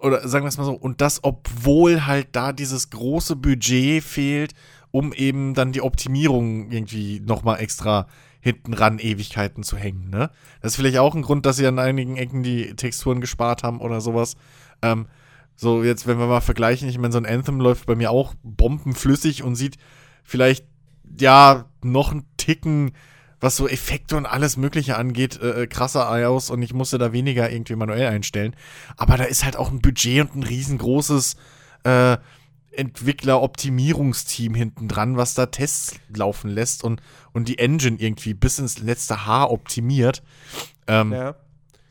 oder 0.00 0.26
sagen 0.28 0.44
wir 0.44 0.48
es 0.48 0.58
mal 0.58 0.64
so, 0.64 0.74
und 0.74 1.00
das, 1.00 1.24
obwohl 1.24 2.06
halt 2.06 2.28
da 2.32 2.52
dieses 2.52 2.90
große 2.90 3.34
Budget 3.34 4.04
fehlt, 4.04 4.54
um 4.92 5.12
eben 5.12 5.54
dann 5.54 5.72
die 5.72 5.82
Optimierung 5.82 6.70
irgendwie 6.70 7.20
nochmal 7.20 7.60
extra 7.60 8.06
hinten 8.40 8.74
ran 8.74 8.98
Ewigkeiten 8.98 9.62
zu 9.62 9.76
hängen, 9.76 10.10
ne? 10.10 10.30
Das 10.60 10.72
ist 10.72 10.76
vielleicht 10.76 10.98
auch 10.98 11.14
ein 11.14 11.22
Grund, 11.22 11.46
dass 11.46 11.56
sie 11.56 11.66
an 11.66 11.78
einigen 11.78 12.16
Ecken 12.16 12.42
die 12.42 12.74
Texturen 12.74 13.20
gespart 13.20 13.62
haben 13.62 13.80
oder 13.80 14.00
sowas. 14.00 14.36
Ähm, 14.82 15.06
so, 15.56 15.82
jetzt, 15.82 16.06
wenn 16.06 16.18
wir 16.18 16.26
mal 16.26 16.40
vergleichen, 16.40 16.88
ich 16.88 16.96
meine, 16.98 17.12
so 17.12 17.18
ein 17.18 17.26
Anthem 17.26 17.60
läuft 17.60 17.86
bei 17.86 17.94
mir 17.94 18.10
auch 18.10 18.34
bombenflüssig 18.42 19.42
und 19.42 19.56
sieht 19.56 19.76
vielleicht, 20.24 20.64
ja, 21.18 21.66
noch 21.82 22.12
einen 22.12 22.24
Ticken, 22.38 22.92
was 23.40 23.56
so 23.56 23.68
Effekte 23.68 24.16
und 24.16 24.26
alles 24.26 24.56
Mögliche 24.56 24.96
angeht, 24.96 25.40
äh, 25.40 25.62
äh, 25.62 25.66
krasser 25.66 26.08
aus 26.28 26.50
und 26.50 26.62
ich 26.62 26.72
musste 26.72 26.98
da 26.98 27.12
weniger 27.12 27.50
irgendwie 27.50 27.76
manuell 27.76 28.06
einstellen. 28.06 28.54
Aber 28.96 29.16
da 29.16 29.24
ist 29.24 29.44
halt 29.44 29.56
auch 29.56 29.70
ein 29.70 29.80
Budget 29.80 30.22
und 30.22 30.36
ein 30.36 30.42
riesengroßes 30.44 31.36
äh, 31.84 32.16
Entwickler-Optimierungsteam 32.72 34.54
hinten 34.54 34.88
dran, 34.88 35.16
was 35.16 35.34
da 35.34 35.46
Tests 35.46 35.94
laufen 36.14 36.50
lässt 36.50 36.84
und, 36.84 37.00
und 37.32 37.48
die 37.48 37.58
Engine 37.58 37.96
irgendwie 37.98 38.34
bis 38.34 38.58
ins 38.58 38.78
letzte 38.78 39.26
Haar 39.26 39.50
optimiert. 39.50 40.22
Ähm, 40.86 41.12
Ja. 41.12 41.36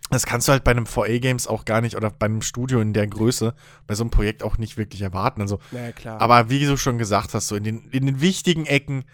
das 0.10 0.26
kannst 0.26 0.48
du 0.48 0.52
halt 0.52 0.64
bei 0.64 0.72
einem 0.72 0.88
VA-Games 0.88 1.48
auch 1.48 1.66
gar 1.66 1.82
nicht 1.82 1.96
oder 1.96 2.10
bei 2.10 2.26
einem 2.26 2.42
Studio 2.42 2.82
in 2.82 2.94
der 2.94 3.08
Größe 3.08 3.54
bei 3.88 3.96
so 3.96 4.04
einem 4.04 4.12
Projekt 4.12 4.44
auch 4.44 4.58
nicht 4.58 4.78
wirklich 4.78 5.02
erwarten. 5.02 5.42
Also, 5.42 5.60
Na 5.72 5.92
klar. 5.92 6.20
aber 6.22 6.50
wie 6.50 6.66
du 6.66 6.78
schon 6.78 6.98
gesagt 6.98 7.34
hast, 7.34 7.48
so 7.48 7.56
in 7.56 7.64
den, 7.64 7.90
in 7.92 8.06
den 8.06 8.22
wichtigen 8.22 8.66
Ecken 8.66 9.06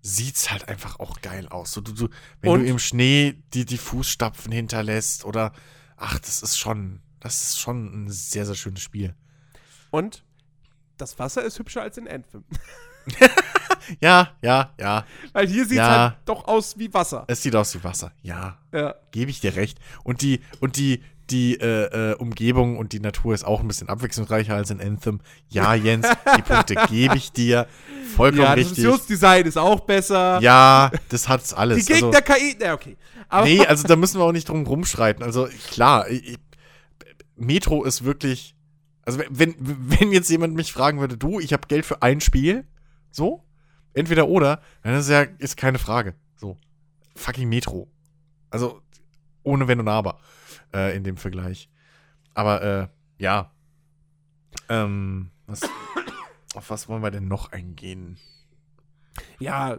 sieht's 0.00 0.50
halt 0.50 0.68
einfach 0.68 0.98
auch 0.98 1.20
geil 1.20 1.46
aus. 1.48 1.72
So, 1.72 1.80
du, 1.80 1.92
du, 1.92 2.08
wenn 2.40 2.50
Und? 2.52 2.60
du 2.62 2.66
im 2.66 2.78
Schnee 2.78 3.34
die, 3.54 3.64
die 3.64 3.78
Fußstapfen 3.78 4.50
hinterlässt 4.50 5.24
oder 5.24 5.52
ach, 5.96 6.18
das 6.18 6.42
ist 6.42 6.58
schon, 6.58 7.00
das 7.20 7.42
ist 7.44 7.60
schon 7.60 8.06
ein 8.06 8.10
sehr, 8.10 8.44
sehr 8.46 8.56
schönes 8.56 8.82
Spiel. 8.82 9.14
und 9.90 10.24
das 11.02 11.18
Wasser 11.18 11.42
ist 11.42 11.58
hübscher 11.58 11.82
als 11.82 11.98
in 11.98 12.08
Anthem. 12.08 12.44
Ja, 14.00 14.30
ja, 14.42 14.70
ja. 14.78 15.04
Weil 15.32 15.48
hier 15.48 15.64
sieht 15.64 15.72
es 15.72 15.76
Ja. 15.78 15.98
halt 16.10 16.14
doch 16.24 16.46
aus 16.46 16.78
wie 16.78 16.92
Wasser. 16.94 17.24
Es 17.26 17.42
sieht 17.42 17.54
aus 17.56 17.74
wie 17.74 17.82
Wasser. 17.82 18.12
Ja, 18.22 18.58
Ja. 18.72 18.94
gebe 19.10 19.30
ich 19.30 19.40
dir 19.40 19.56
recht. 19.56 19.78
Und 20.04 20.22
die, 20.22 20.40
und 20.60 20.76
die, 20.76 21.02
die 21.30 21.54
äh, 21.60 22.12
äh, 22.12 22.14
Umgebung 22.14 22.78
und 22.78 22.92
die 22.92 23.00
Natur 23.00 23.34
ist 23.34 23.44
auch 23.44 23.60
ein 23.60 23.66
bisschen 23.66 23.88
abwechslungsreicher 23.88 24.54
als 24.54 24.70
in 24.70 24.80
Anthem. 24.80 25.20
Ja, 25.48 25.74
Jens, 25.74 26.06
die 26.36 26.42
Punkte 26.52 26.76
gebe 26.88 27.16
ich 27.16 27.32
dir. 27.32 27.66
Vollkommen 28.14 28.42
Ja, 28.42 28.50
das 28.54 28.58
richtig. 28.66 28.78
Missionsdesign 28.84 29.46
ist 29.46 29.58
auch 29.58 29.80
besser. 29.80 30.38
Ja, 30.40 30.92
das 31.08 31.28
hat's 31.28 31.52
alles. 31.52 31.84
Die 31.84 31.92
Gegner 31.92 32.22
KI, 32.22 32.56
na 32.60 32.74
okay. 32.74 32.96
Aber 33.28 33.42
Also, 33.42 33.52
nee, 33.54 33.66
also 33.66 33.88
da 33.88 33.96
müssen 33.96 34.20
wir 34.20 34.24
auch 34.24 34.32
nicht 34.32 34.48
drum 34.48 34.64
rumschreiten. 34.64 35.24
Also 35.24 35.48
klar, 35.70 36.08
ich, 36.08 36.38
Metro 37.36 37.82
ist 37.84 38.04
wirklich. 38.04 38.54
Also 39.04 39.20
wenn, 39.30 39.54
wenn 39.58 40.12
jetzt 40.12 40.30
jemand 40.30 40.54
mich 40.54 40.72
fragen 40.72 41.00
würde, 41.00 41.16
du, 41.16 41.40
ich 41.40 41.52
habe 41.52 41.66
Geld 41.66 41.84
für 41.84 42.02
ein 42.02 42.20
Spiel, 42.20 42.64
so, 43.10 43.42
entweder 43.94 44.28
oder, 44.28 44.60
dann 44.82 44.94
ist 44.94 45.08
ja 45.08 45.22
ist 45.38 45.56
keine 45.56 45.78
Frage. 45.78 46.14
So, 46.36 46.56
fucking 47.16 47.48
Metro. 47.48 47.88
Also 48.50 48.80
ohne 49.42 49.66
Wenn 49.66 49.80
und 49.80 49.88
Aber 49.88 50.18
äh, 50.72 50.96
in 50.96 51.04
dem 51.04 51.16
Vergleich. 51.16 51.68
Aber 52.34 52.62
äh, 52.62 52.88
ja. 53.18 53.50
Ähm, 54.68 55.30
was, 55.46 55.62
auf 56.54 56.70
was 56.70 56.88
wollen 56.88 57.02
wir 57.02 57.10
denn 57.10 57.28
noch 57.28 57.50
eingehen? 57.52 58.18
ja, 59.40 59.78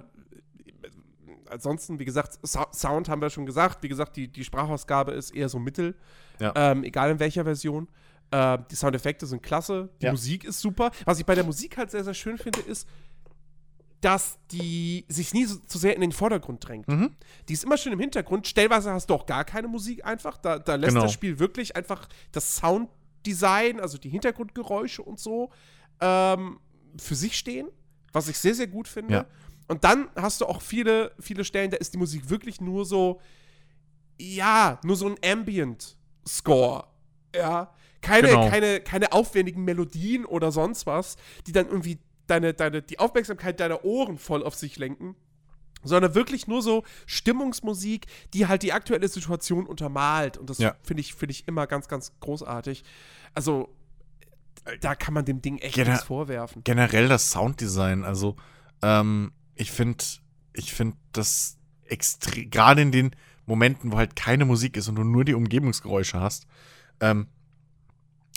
ansonsten, 1.50 2.00
wie 2.00 2.06
gesagt, 2.06 2.40
Sou- 2.44 2.72
Sound 2.74 3.10
haben 3.10 3.22
wir 3.22 3.30
schon 3.30 3.46
gesagt. 3.46 3.84
Wie 3.84 3.90
gesagt, 3.90 4.16
die, 4.16 4.28
die 4.28 4.44
Sprachausgabe 4.44 5.12
ist 5.12 5.32
eher 5.32 5.50
so 5.50 5.60
mittel. 5.60 5.96
Ja. 6.40 6.52
Ähm, 6.56 6.84
egal 6.84 7.12
in 7.12 7.20
welcher 7.20 7.44
Version. 7.44 7.88
Äh, 8.32 8.58
die 8.72 8.76
Soundeffekte 8.76 9.26
sind 9.26 9.42
klasse. 9.44 9.90
Die 10.02 10.06
Ja. 10.06 10.12
Musik 10.12 10.44
ist 10.44 10.60
super. 10.60 10.92
Was 11.06 11.20
ich 11.20 11.26
bei 11.26 11.36
der 11.36 11.44
Musik 11.44 11.78
halt 11.78 11.92
sehr, 11.92 12.04
sehr 12.04 12.14
schön 12.14 12.38
finde, 12.38 12.60
ist, 12.62 12.88
dass 14.02 14.38
die 14.52 15.06
sich 15.08 15.34
nie 15.34 15.46
so, 15.46 15.58
zu 15.60 15.78
sehr 15.78 15.96
in 15.96 16.02
den 16.02 16.12
Vordergrund 16.12 16.68
drängt. 16.68 16.88
Mhm. 16.90 17.16
Die 17.48 17.54
ist 17.54 17.64
immer 17.64 17.78
schön 17.78 17.94
im 17.94 18.00
Hintergrund. 18.00 18.48
Stellweise 18.48 18.92
hast 18.92 19.10
du 19.10 19.14
auch 19.14 19.26
gar 19.26 19.46
keine 19.46 19.68
Musik 19.70 20.04
einfach. 20.06 20.38
Da, 20.38 20.60
da 20.60 20.76
lässt 20.76 20.90
Genau. 20.94 21.04
das 21.04 21.14
Spiel 21.14 21.40
wirklich 21.40 21.76
einfach 21.78 22.10
das 22.34 22.58
Sounddesign, 22.58 23.80
also 23.80 23.98
die 23.98 24.10
Hintergrundgeräusche 24.10 25.02
und 25.04 25.20
so, 25.20 25.52
ähm, 26.02 26.60
für 26.98 27.16
sich 27.16 27.38
stehen. 27.38 27.70
Was 28.12 28.28
ich 28.28 28.38
sehr, 28.38 28.54
sehr 28.56 28.68
gut 28.68 28.88
finde. 28.90 29.14
Ja. 29.14 29.26
Und 29.70 29.86
dann 29.86 30.10
hast 30.18 30.42
du 30.42 30.46
auch 30.46 30.62
viele, 30.62 31.14
viele 31.20 31.46
Stellen, 31.46 31.72
da 31.72 31.78
ist 31.78 31.94
die 31.94 31.98
Musik 31.98 32.30
wirklich 32.30 32.60
nur 32.60 32.86
so, 32.86 33.22
ja, 34.20 34.80
nur 34.84 34.98
so 34.98 35.08
ein 35.08 35.16
Ambient-Score. 35.26 36.86
Ja. 37.34 37.74
Keine, 38.04 38.28
Genau. 38.28 38.50
keine, 38.50 38.80
keine 38.82 39.12
aufwendigen 39.14 39.64
Melodien 39.64 40.26
oder 40.26 40.52
sonst 40.52 40.86
was, 40.86 41.16
die 41.48 41.52
dann 41.54 41.68
irgendwie 41.68 41.98
deine, 42.28 42.54
deine, 42.54 42.82
die 42.84 43.00
Aufmerksamkeit 43.00 43.60
deiner 43.60 43.84
Ohren 43.84 44.18
voll 44.20 44.44
auf 44.44 44.54
sich 44.56 44.78
lenken. 44.78 45.16
Sondern 45.86 46.14
wirklich 46.16 46.48
nur 46.48 46.62
so 46.62 46.84
Stimmungsmusik, 47.08 48.06
die 48.34 48.48
halt 48.48 48.62
die 48.64 48.72
aktuelle 48.72 49.08
Situation 49.10 49.66
untermalt. 49.66 50.38
Und 50.38 50.50
das 50.50 50.60
Ja. 50.60 50.76
finde 50.84 51.02
ich, 51.02 51.14
finde 51.14 51.32
ich 51.32 51.48
immer 51.48 51.66
ganz, 51.68 51.88
ganz 51.90 52.14
großartig. 52.22 52.84
Also, 53.34 53.68
da 54.80 54.96
kann 54.96 55.14
man 55.14 55.26
dem 55.26 55.42
Ding 55.42 55.58
echt 55.58 55.76
Gener- 55.76 55.90
nichts 55.92 56.04
vorwerfen. 56.06 56.62
generell 56.64 57.10
das 57.10 57.32
Sounddesign, 57.32 58.06
also 58.06 58.38
ähm, 58.82 59.34
ich 59.56 59.72
finde, 59.72 60.04
ich 60.54 60.74
finde 60.74 60.96
das 61.12 61.58
extrem, 61.86 62.50
gerade 62.50 62.82
in 62.82 62.92
den 62.94 63.12
Momenten, 63.46 63.92
wo 63.92 63.98
halt 63.98 64.16
keine 64.16 64.46
Musik 64.46 64.78
ist 64.78 64.88
und 64.88 64.96
du 64.96 65.04
nur 65.04 65.26
die 65.26 65.34
Umgebungsgeräusche 65.34 66.20
hast, 66.20 66.48
ähm, 67.02 67.28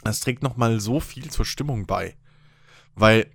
das 0.05 0.21
trägt 0.21 0.43
noch 0.43 0.57
mal 0.57 0.81
so 0.81 1.01
viel 1.01 1.31
zur 1.31 1.45
Stimmung 1.45 1.87
bei, 1.87 2.15
weil 2.95 3.27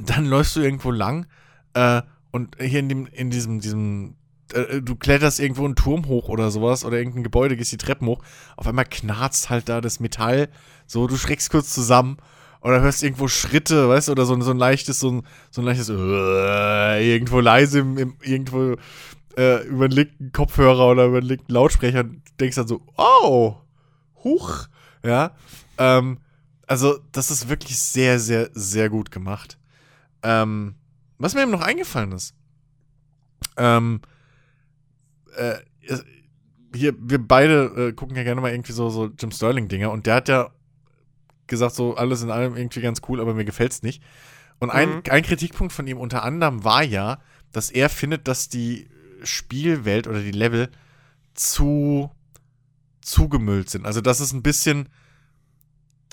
dann 0.00 0.26
läufst 0.26 0.56
du 0.56 0.60
irgendwo 0.60 0.90
lang 0.90 1.26
äh, 1.74 2.02
und 2.30 2.56
hier 2.60 2.80
in 2.80 2.88
dem 2.88 3.06
in 3.06 3.30
diesem 3.30 3.60
diesem 3.60 4.16
äh, 4.52 4.80
du 4.80 4.96
kletterst 4.96 5.40
irgendwo 5.40 5.64
einen 5.64 5.76
Turm 5.76 6.06
hoch 6.06 6.28
oder 6.28 6.50
sowas 6.50 6.84
oder 6.84 6.98
irgendein 6.98 7.22
Gebäude, 7.22 7.56
gehst 7.56 7.72
die 7.72 7.78
Treppen 7.78 8.06
hoch, 8.06 8.22
auf 8.56 8.66
einmal 8.66 8.84
knarzt 8.84 9.50
halt 9.50 9.68
da 9.68 9.80
das 9.80 10.00
Metall, 10.00 10.48
so, 10.86 11.06
du 11.06 11.16
schreckst 11.16 11.50
kurz 11.50 11.72
zusammen 11.74 12.18
oder 12.60 12.80
hörst 12.80 13.02
irgendwo 13.02 13.28
Schritte, 13.28 13.88
weißt 13.88 14.08
du, 14.08 14.12
oder 14.12 14.24
so, 14.24 14.40
so 14.40 14.50
ein 14.50 14.58
leichtes, 14.58 15.00
so 15.00 15.10
ein, 15.10 15.22
so 15.50 15.60
ein 15.62 15.64
leichtes, 15.64 15.88
äh, 15.90 17.14
irgendwo 17.14 17.40
leise, 17.40 17.80
im, 17.80 17.98
im, 17.98 18.16
irgendwo 18.22 18.76
äh, 19.36 19.66
über 19.66 19.88
den 19.88 19.96
linken 19.96 20.32
Kopfhörer 20.32 20.90
oder 20.90 21.06
über 21.06 21.20
den 21.20 21.28
linken 21.28 21.52
Lautsprecher, 21.52 22.04
denkst 22.40 22.56
dann 22.56 22.68
so, 22.68 22.80
oh, 22.96 23.56
huch, 24.24 24.66
ja, 25.02 25.32
ähm, 25.78 26.18
also 26.66 26.98
das 27.12 27.30
ist 27.30 27.48
wirklich 27.48 27.78
sehr, 27.78 28.18
sehr, 28.18 28.50
sehr 28.52 28.90
gut 28.90 29.10
gemacht. 29.10 29.58
Ähm, 30.22 30.74
was 31.18 31.34
mir 31.34 31.42
eben 31.42 31.50
noch 31.50 31.62
eingefallen 31.62 32.12
ist, 32.12 32.34
ähm, 33.56 34.00
äh, 35.36 35.54
hier, 36.74 36.94
wir 36.98 37.18
beide 37.18 37.88
äh, 37.88 37.92
gucken 37.92 38.16
ja 38.16 38.22
gerne 38.22 38.40
mal 38.40 38.52
irgendwie 38.52 38.72
so, 38.72 38.90
so 38.90 39.06
Jim 39.18 39.30
Sterling-Dinger 39.30 39.90
und 39.90 40.06
der 40.06 40.16
hat 40.16 40.28
ja 40.28 40.50
gesagt, 41.46 41.74
so 41.74 41.96
alles 41.96 42.22
in 42.22 42.30
allem 42.30 42.56
irgendwie 42.56 42.80
ganz 42.80 43.00
cool, 43.08 43.20
aber 43.20 43.34
mir 43.34 43.44
gefällt's 43.44 43.82
nicht. 43.82 44.02
Und 44.58 44.70
ein, 44.70 44.96
mhm. 44.96 45.02
ein 45.08 45.22
Kritikpunkt 45.22 45.72
von 45.72 45.86
ihm 45.86 45.98
unter 45.98 46.22
anderem 46.24 46.64
war 46.64 46.82
ja, 46.82 47.18
dass 47.52 47.70
er 47.70 47.88
findet, 47.88 48.28
dass 48.28 48.48
die 48.48 48.88
Spielwelt 49.22 50.06
oder 50.06 50.20
die 50.20 50.32
Level 50.32 50.68
zu 51.34 52.10
zugemüllt 53.00 53.70
sind. 53.70 53.86
Also, 53.86 54.00
dass 54.00 54.20
es 54.20 54.32
ein 54.32 54.42
bisschen 54.42 54.88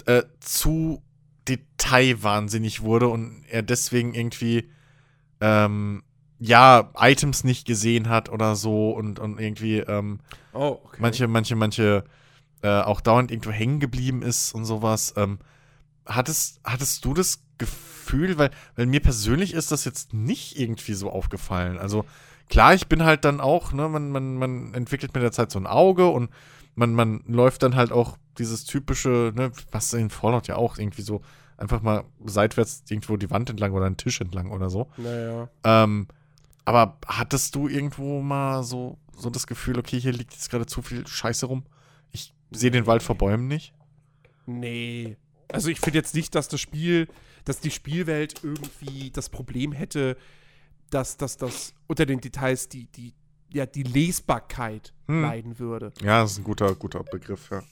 äh, 0.05 0.23
zu 0.39 1.01
detailwahnsinnig 1.47 2.81
wurde 2.81 3.07
und 3.07 3.43
er 3.49 3.61
deswegen 3.61 4.13
irgendwie 4.13 4.69
ähm, 5.41 6.03
ja, 6.39 6.91
Items 6.97 7.43
nicht 7.43 7.65
gesehen 7.65 8.09
hat 8.09 8.29
oder 8.29 8.55
so 8.55 8.91
und, 8.91 9.19
und 9.19 9.39
irgendwie 9.39 9.77
ähm, 9.79 10.19
oh, 10.53 10.79
okay. 10.83 10.97
manche, 10.99 11.27
manche, 11.27 11.55
manche 11.55 12.03
äh, 12.61 12.81
auch 12.81 13.01
dauernd 13.01 13.31
irgendwo 13.31 13.51
hängen 13.51 13.79
geblieben 13.79 14.21
ist 14.21 14.53
und 14.53 14.65
sowas. 14.65 15.13
Ähm, 15.17 15.39
hattest, 16.05 16.59
hattest 16.63 17.05
du 17.05 17.13
das 17.13 17.41
Gefühl, 17.57 18.37
weil, 18.37 18.51
weil 18.75 18.85
mir 18.85 18.99
persönlich 18.99 19.53
ist 19.53 19.71
das 19.71 19.85
jetzt 19.85 20.13
nicht 20.13 20.59
irgendwie 20.59 20.93
so 20.93 21.09
aufgefallen. 21.09 21.77
Also 21.77 22.05
klar, 22.49 22.73
ich 22.73 22.87
bin 22.87 23.03
halt 23.03 23.23
dann 23.23 23.39
auch, 23.39 23.71
ne, 23.71 23.87
man, 23.87 24.11
man, 24.11 24.35
man 24.35 24.73
entwickelt 24.73 25.13
mit 25.13 25.23
der 25.23 25.31
Zeit 25.31 25.51
so 25.51 25.59
ein 25.59 25.67
Auge 25.67 26.07
und 26.07 26.29
man, 26.75 26.93
man 26.93 27.23
läuft 27.25 27.63
dann 27.63 27.75
halt 27.75 27.91
auch 27.91 28.17
dieses 28.37 28.65
typische, 28.65 29.33
ne, 29.35 29.51
was 29.71 29.93
in 29.93 30.09
Fallout 30.09 30.47
ja 30.47 30.57
auch 30.57 30.77
irgendwie 30.77 31.01
so 31.01 31.21
einfach 31.57 31.81
mal 31.81 32.03
seitwärts 32.25 32.83
irgendwo 32.89 33.17
die 33.17 33.31
Wand 33.31 33.49
entlang 33.49 33.71
oder 33.73 33.85
einen 33.85 33.97
Tisch 33.97 34.19
entlang 34.21 34.51
oder 34.51 34.69
so. 34.69 34.89
Naja. 34.97 35.49
Ähm, 35.63 36.07
aber 36.65 36.97
hattest 37.07 37.55
du 37.55 37.67
irgendwo 37.67 38.21
mal 38.21 38.63
so, 38.63 38.97
so 39.15 39.29
das 39.29 39.47
Gefühl, 39.47 39.79
okay, 39.79 39.99
hier 39.99 40.11
liegt 40.11 40.33
jetzt 40.33 40.49
gerade 40.49 40.65
zu 40.65 40.81
viel 40.81 41.07
Scheiße 41.07 41.45
rum? 41.45 41.63
Ich 42.11 42.33
sehe 42.51 42.71
den 42.71 42.87
Wald 42.87 43.03
vor 43.03 43.15
Bäumen 43.15 43.47
nicht? 43.47 43.73
Nee. 44.45 45.15
Also 45.51 45.69
ich 45.69 45.79
finde 45.79 45.99
jetzt 45.99 46.15
nicht, 46.15 46.35
dass 46.35 46.49
das 46.49 46.59
Spiel, 46.59 47.07
dass 47.45 47.59
die 47.59 47.71
Spielwelt 47.71 48.43
irgendwie 48.43 49.11
das 49.11 49.29
Problem 49.29 49.71
hätte, 49.71 50.17
dass, 50.89 51.17
dass 51.17 51.37
das 51.37 51.73
unter 51.87 52.05
den 52.05 52.19
Details 52.19 52.67
die, 52.67 52.87
die, 52.87 53.13
ja, 53.55 53.65
die 53.65 53.83
Lesbarkeit 53.83 54.93
hm. 55.07 55.21
leiden 55.21 55.59
würde. 55.59 55.93
Ja, 56.01 56.21
das 56.21 56.33
ist 56.33 56.39
ein 56.39 56.43
guter, 56.43 56.75
guter 56.75 57.03
Begriff, 57.03 57.49
ja. 57.51 57.63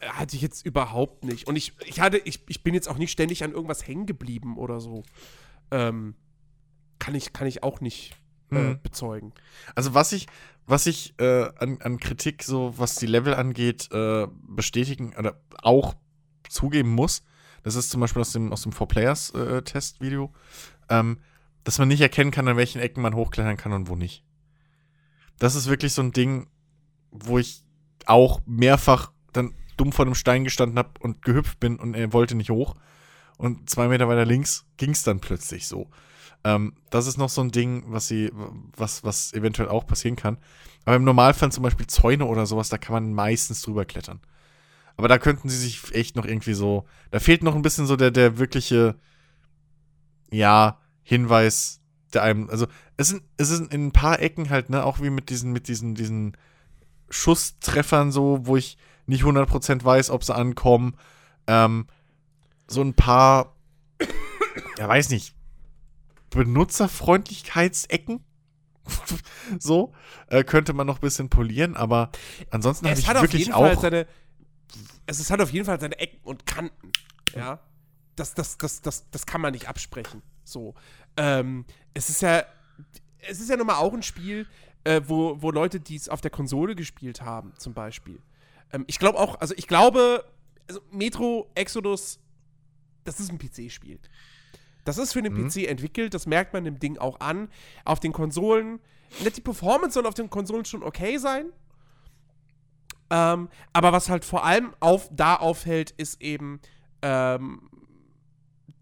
Hatte 0.00 0.34
ich 0.36 0.42
jetzt 0.42 0.64
überhaupt 0.64 1.24
nicht. 1.24 1.46
Und 1.46 1.56
ich, 1.56 1.74
ich 1.84 2.00
hatte, 2.00 2.18
ich, 2.18 2.40
ich 2.48 2.62
bin 2.62 2.74
jetzt 2.74 2.88
auch 2.88 2.96
nicht 2.96 3.10
ständig 3.10 3.44
an 3.44 3.52
irgendwas 3.52 3.86
hängen 3.86 4.06
geblieben 4.06 4.56
oder 4.56 4.80
so. 4.80 5.02
Ähm, 5.70 6.14
kann 6.98 7.14
ich, 7.14 7.32
kann 7.34 7.46
ich 7.46 7.62
auch 7.62 7.80
nicht 7.80 8.16
äh, 8.50 8.56
mhm. 8.56 8.80
bezeugen. 8.82 9.32
Also 9.74 9.92
was 9.92 10.12
ich, 10.12 10.26
was 10.66 10.86
ich 10.86 11.14
äh, 11.18 11.50
an, 11.58 11.78
an 11.82 11.98
Kritik, 11.98 12.42
so 12.42 12.74
was 12.78 12.96
die 12.96 13.06
Level 13.06 13.34
angeht, 13.34 13.90
äh, 13.92 14.26
bestätigen 14.48 15.14
oder 15.18 15.38
auch 15.62 15.94
zugeben 16.48 16.90
muss, 16.90 17.22
das 17.62 17.74
ist 17.76 17.90
zum 17.90 18.00
Beispiel 18.00 18.20
aus 18.22 18.32
dem, 18.32 18.52
aus 18.52 18.62
dem 18.62 18.72
Four-Players-Test-Video, 18.72 20.32
äh, 20.88 20.98
ähm, 20.98 21.18
dass 21.62 21.78
man 21.78 21.88
nicht 21.88 22.00
erkennen 22.00 22.30
kann, 22.30 22.48
an 22.48 22.56
welchen 22.56 22.80
Ecken 22.80 23.02
man 23.02 23.14
hochklettern 23.14 23.56
kann 23.56 23.72
und 23.72 23.88
wo 23.88 23.96
nicht. 23.96 24.24
Das 25.38 25.54
ist 25.54 25.68
wirklich 25.68 25.92
so 25.92 26.02
ein 26.02 26.12
Ding, 26.12 26.46
wo 27.10 27.38
ich 27.38 27.64
auch 28.06 28.40
mehrfach 28.46 29.12
dann 29.32 29.54
dumm 29.76 29.92
vor 29.92 30.04
einem 30.04 30.14
Stein 30.14 30.44
gestanden 30.44 30.78
habe 30.78 30.90
und 31.00 31.22
gehüpft 31.22 31.60
bin 31.60 31.76
und 31.78 31.94
er 31.94 32.12
wollte 32.12 32.34
nicht 32.34 32.50
hoch. 32.50 32.76
Und 33.36 33.68
zwei 33.68 33.88
Meter 33.88 34.08
weiter 34.08 34.24
links 34.24 34.66
ging 34.76 34.90
es 34.90 35.02
dann 35.02 35.20
plötzlich 35.20 35.66
so. 35.66 35.90
Ähm, 36.44 36.74
das 36.90 37.06
ist 37.06 37.16
noch 37.16 37.30
so 37.30 37.40
ein 37.40 37.50
Ding, 37.50 37.84
was 37.88 38.06
sie, 38.06 38.30
was, 38.76 39.02
was 39.02 39.32
eventuell 39.32 39.68
auch 39.68 39.86
passieren 39.86 40.16
kann. 40.16 40.38
Aber 40.84 40.96
im 40.96 41.04
Normalfall 41.04 41.50
zum 41.50 41.62
Beispiel 41.62 41.86
Zäune 41.86 42.26
oder 42.26 42.46
sowas, 42.46 42.68
da 42.68 42.78
kann 42.78 42.92
man 42.92 43.12
meistens 43.14 43.62
drüber 43.62 43.84
klettern. 43.84 44.20
Aber 44.96 45.08
da 45.08 45.18
könnten 45.18 45.48
sie 45.48 45.58
sich 45.58 45.92
echt 45.94 46.14
noch 46.16 46.26
irgendwie 46.26 46.54
so. 46.54 46.84
Da 47.10 47.18
fehlt 47.18 47.42
noch 47.42 47.56
ein 47.56 47.62
bisschen 47.62 47.86
so 47.86 47.96
der, 47.96 48.10
der 48.10 48.38
wirkliche, 48.38 48.96
ja, 50.30 50.78
Hinweis, 51.02 51.80
der 52.12 52.22
einem. 52.22 52.48
Also, 52.48 52.66
es 52.96 53.08
sind, 53.08 53.22
es 53.36 53.48
sind 53.48 53.72
in 53.72 53.86
ein 53.86 53.92
paar 53.92 54.20
Ecken 54.20 54.50
halt, 54.50 54.70
ne, 54.70 54.84
auch 54.84 55.00
wie 55.00 55.10
mit 55.10 55.30
diesen, 55.30 55.52
mit 55.52 55.68
diesen, 55.68 55.94
diesen 55.94 56.36
Schusstreffern 57.10 58.12
so, 58.12 58.46
wo 58.46 58.56
ich 58.56 58.78
nicht 59.06 59.24
100% 59.24 59.84
weiß, 59.84 60.10
ob 60.10 60.24
sie 60.24 60.34
ankommen. 60.34 60.96
Ähm, 61.46 61.86
so 62.66 62.80
ein 62.80 62.94
paar, 62.94 63.54
ja, 64.78 64.88
weiß 64.88 65.10
nicht, 65.10 65.34
Benutzerfreundlichkeitsecken. 66.30 68.24
so 69.58 69.94
äh, 70.28 70.44
könnte 70.44 70.74
man 70.74 70.86
noch 70.86 70.98
ein 70.98 71.00
bisschen 71.00 71.30
polieren, 71.30 71.74
aber 71.74 72.10
ansonsten 72.50 72.86
habe 72.86 72.98
ich 72.98 73.08
wirklich 73.08 73.54
auch. 73.54 73.80
Seine, 73.80 74.06
es 75.06 75.30
hat 75.30 75.40
auf 75.40 75.52
jeden 75.52 75.64
Fall 75.64 75.80
seine 75.80 75.98
Ecken 75.98 76.20
und 76.22 76.46
Kanten. 76.46 76.92
Ja. 77.34 77.60
Das, 78.16 78.34
das, 78.34 78.58
das, 78.58 78.82
das, 78.82 79.10
das 79.10 79.26
kann 79.26 79.40
man 79.40 79.52
nicht 79.52 79.68
absprechen. 79.68 80.22
So. 80.44 80.74
Ähm, 81.16 81.64
es 81.94 82.10
ist 82.10 82.22
ja. 82.22 82.44
Es 83.28 83.40
ist 83.40 83.50
ja 83.50 83.56
nun 83.56 83.66
mal 83.66 83.76
auch 83.76 83.92
ein 83.92 84.02
Spiel, 84.02 84.46
äh, 84.84 85.00
wo, 85.06 85.40
wo 85.40 85.50
Leute, 85.50 85.80
die 85.80 85.96
es 85.96 86.08
auf 86.08 86.20
der 86.20 86.30
Konsole 86.30 86.74
gespielt 86.74 87.22
haben, 87.22 87.52
zum 87.58 87.74
Beispiel. 87.74 88.20
Ähm, 88.72 88.84
ich 88.86 88.98
glaube 88.98 89.18
auch, 89.18 89.40
also 89.40 89.54
ich 89.56 89.66
glaube, 89.66 90.24
also 90.68 90.80
Metro 90.90 91.50
Exodus, 91.54 92.20
das 93.04 93.20
ist 93.20 93.30
ein 93.30 93.38
PC-Spiel. 93.38 93.98
Das 94.84 94.98
ist 94.98 95.12
für 95.12 95.22
den 95.22 95.32
mhm. 95.32 95.48
PC 95.48 95.66
entwickelt, 95.68 96.14
das 96.14 96.26
merkt 96.26 96.52
man 96.52 96.64
dem 96.64 96.78
Ding 96.78 96.98
auch 96.98 97.20
an. 97.20 97.48
Auf 97.84 98.00
den 98.00 98.12
Konsolen, 98.12 98.80
die 99.20 99.40
Performance 99.40 99.94
soll 99.94 100.06
auf 100.06 100.14
den 100.14 100.30
Konsolen 100.30 100.64
schon 100.64 100.82
okay 100.82 101.16
sein. 101.16 101.46
Ähm, 103.10 103.48
aber 103.72 103.92
was 103.92 104.08
halt 104.08 104.24
vor 104.24 104.44
allem 104.44 104.74
auf, 104.80 105.08
da 105.12 105.36
auffällt, 105.36 105.92
ist 105.92 106.20
eben, 106.20 106.60
ähm, 107.02 107.68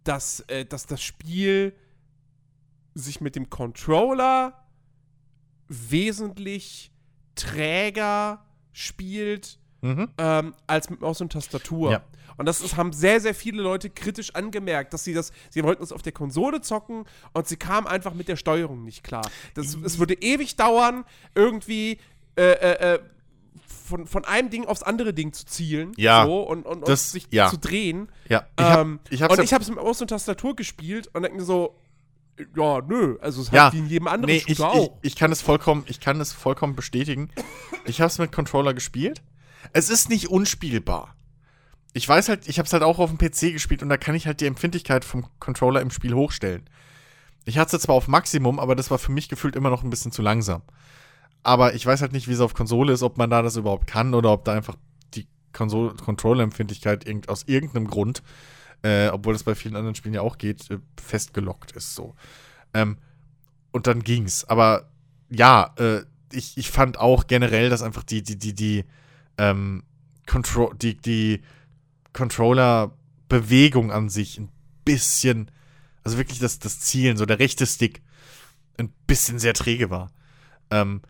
dass, 0.05 0.41
äh, 0.49 0.65
dass 0.65 0.87
das 0.87 1.03
Spiel 1.03 1.75
sich 2.95 3.21
mit 3.21 3.37
dem 3.37 3.51
Controller 3.51 4.67
wesentlich 5.69 6.93
träger 7.35 8.45
spielt 8.73 9.59
mhm. 9.81 10.09
ähm, 10.19 10.55
als 10.67 10.91
mit 10.91 11.01
Maus 11.01 11.21
und 11.21 11.33
Tastatur. 11.33 11.93
Ja. 11.93 12.05
Und 12.37 12.47
das 12.47 12.61
ist, 12.61 12.77
haben 12.77 12.93
sehr, 12.93 13.21
sehr 13.21 13.35
viele 13.35 13.63
Leute 13.63 13.91
kritisch 13.91 14.35
angemerkt, 14.35 14.95
dass 14.95 15.05
sie 15.05 15.15
das, 15.15 15.33
sie 15.51 15.63
wollten 15.63 15.83
es 15.83 15.93
auf 15.93 16.03
der 16.03 16.13
Konsole 16.13 16.61
zocken 16.61 17.05
und 17.33 17.47
sie 17.47 17.57
kamen 17.57 17.87
einfach 17.87 18.15
mit 18.15 18.29
der 18.29 18.37
Steuerung 18.37 18.85
nicht 18.85 19.05
klar. 19.05 19.29
Das, 19.55 19.77
es 19.85 19.99
würde 19.99 20.15
ewig 20.15 20.57
dauern, 20.57 21.05
irgendwie 21.35 21.99
äh, 22.37 22.43
äh, 22.43 22.95
äh, 22.95 22.99
von, 23.67 24.07
von 24.07 24.25
einem 24.25 24.49
Ding 24.49 24.65
aufs 24.65 24.83
andere 24.83 25.13
Ding 25.13 25.33
zu 25.33 25.45
zielen 25.45 25.93
ja, 25.97 26.25
so, 26.25 26.43
und, 26.43 26.65
und, 26.65 26.89
das, 26.89 27.13
sich 27.13 27.27
ja. 27.31 27.51
zu 27.51 27.59
drehen. 27.59 28.09
Ja, 28.29 28.47
ich 28.59 28.65
hab, 28.65 28.81
ähm, 28.81 29.01
ich 29.11 29.23
hab's 29.23 29.37
und 29.37 29.45
ich 29.45 29.53
habe 29.53 29.63
es 29.63 29.69
mit 29.69 29.79
Maus 29.79 30.01
und 30.01 30.09
Tastatur 30.09 30.57
gespielt 30.57 31.11
und 31.13 31.23
denke 31.23 31.39
mir 31.39 31.45
so, 31.45 31.77
ja, 32.57 32.81
nö, 32.81 33.19
also 33.21 33.43
es 33.43 33.51
ja, 33.51 33.65
halt 33.65 33.75
wie 33.75 33.79
in 33.79 33.89
jedem 33.89 34.09
anderen 34.09 34.35
nee, 34.35 34.41
Shooter 34.41 34.53
ich, 34.53 34.61
auch. 34.61 34.99
Ich, 35.03 35.13
ich, 35.13 35.17
kann 35.17 35.33
es 35.33 35.43
vollkommen, 35.43 35.85
ich 35.87 36.01
kann 36.01 36.21
es 36.21 36.33
vollkommen 36.33 36.75
bestätigen. 36.75 37.31
Ich 37.85 38.01
habe 38.01 38.09
es 38.09 38.19
mit 38.19 38.33
Controller 38.33 38.75
gespielt. 38.75 39.23
Es 39.73 39.91
ist 39.91 40.09
nicht 40.09 40.29
unspielbar 40.29 41.15
ich 41.93 42.09
weiß 42.09 42.29
halt, 42.29 42.49
ich 42.49 42.59
habe 42.59 42.67
es 42.67 42.73
halt 42.73 42.83
auch 42.83 42.99
auf 42.99 43.11
dem 43.11 43.19
PC 43.19 43.53
gespielt 43.53 43.83
und 43.83 43.89
da 43.89 43.97
kann 43.97 44.15
ich 44.15 44.27
halt 44.27 44.41
die 44.41 44.47
Empfindlichkeit 44.47 45.05
vom 45.05 45.27
Controller 45.39 45.81
im 45.81 45.91
Spiel 45.91 46.15
hochstellen. 46.15 46.69
Ich 47.45 47.59
hatte 47.59 47.77
es 47.77 47.83
zwar 47.83 47.97
auf 47.97 48.09
Maximum, 48.09 48.59
aber 48.59 48.75
das 48.75 48.91
war 48.91 48.99
für 48.99 49.13
mich 49.13 49.29
gefühlt 49.29 49.57
immer 49.57 49.71
noch 49.71 49.83
ein 49.83 49.91
bisschen 49.91 50.13
zu 50.13 50.23
langsam. 50.23 50.63
Aber 51.43 51.75
ich 51.75 51.85
weiß 51.85 52.01
halt 52.01 52.13
nicht, 52.13 52.29
wie 52.29 52.33
es 52.33 52.41
auf 52.41 52.55
Konsole 52.55 52.93
ist, 52.93 53.03
ob 53.03 53.19
man 53.19 53.29
da 53.29 53.43
das 53.43 53.57
überhaupt 53.57 53.87
kann 53.87 54.15
oder 54.15 54.31
ob 54.31 54.45
da 54.45 54.53
einfach 54.53 54.77
die 55.15 55.27
Controller-Empfindlichkeit 55.53 57.07
irgend, 57.07 57.29
aus 57.29 57.43
irgendeinem 57.45 57.89
Grund, 57.89 58.23
äh, 58.83 59.09
obwohl 59.09 59.33
das 59.33 59.45
bei 59.45 59.55
vielen 59.55 59.77
anderen 59.77 59.95
Spielen 59.95 60.15
ja 60.15 60.23
auch 60.23 60.39
geht, 60.39 60.71
äh, 60.71 60.79
festgelockt 61.01 61.73
ist 61.73 61.95
so. 61.95 62.15
Ähm, 62.75 62.99
und 63.71 63.87
dann 63.87 64.03
ging's. 64.03 64.45
Aber 64.45 64.91
ja, 65.31 65.75
äh, 65.79 66.03
ich, 66.33 66.57
ich 66.57 66.71
fand 66.71 66.99
auch 66.99 67.27
generell, 67.27 67.71
dass 67.71 67.83
einfach 67.83 68.03
die, 68.03 68.23
die, 68.23 68.39
die, 68.39 68.55
die, 68.55 68.85
ähm, 69.39 69.85
Control, 70.27 70.75
die, 70.77 70.97
die 70.97 71.43
Controller-Bewegung 72.13 73.91
an 73.91 74.09
sich 74.09 74.39
ein 74.39 74.51
bisschen, 74.85 75.51
also 76.05 76.19
wirklich 76.19 76.39
das, 76.39 76.59
das 76.59 76.81
Zielen, 76.81 77.17
so 77.17 77.27
der 77.27 77.39
rechte 77.39 77.67
Stick, 77.67 78.03
ein 78.79 78.93
bisschen 79.07 79.39
sehr 79.39 79.55
träge 79.55 79.91
war. 79.91 80.11
Ähm, 80.71 81.03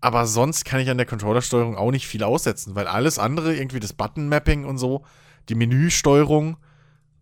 aber 0.00 0.26
sonst 0.26 0.64
kann 0.64 0.80
ich 0.80 0.90
an 0.90 0.96
der 0.96 1.06
Controllersteuerung 1.06 1.76
auch 1.76 1.90
nicht 1.90 2.06
viel 2.06 2.24
aussetzen, 2.24 2.74
weil 2.74 2.86
alles 2.86 3.18
andere, 3.18 3.54
irgendwie 3.54 3.80
das 3.80 3.92
Button-Mapping 3.92 4.64
und 4.64 4.78
so, 4.78 5.04
die 5.48 5.54
Menüsteuerung, 5.54 6.56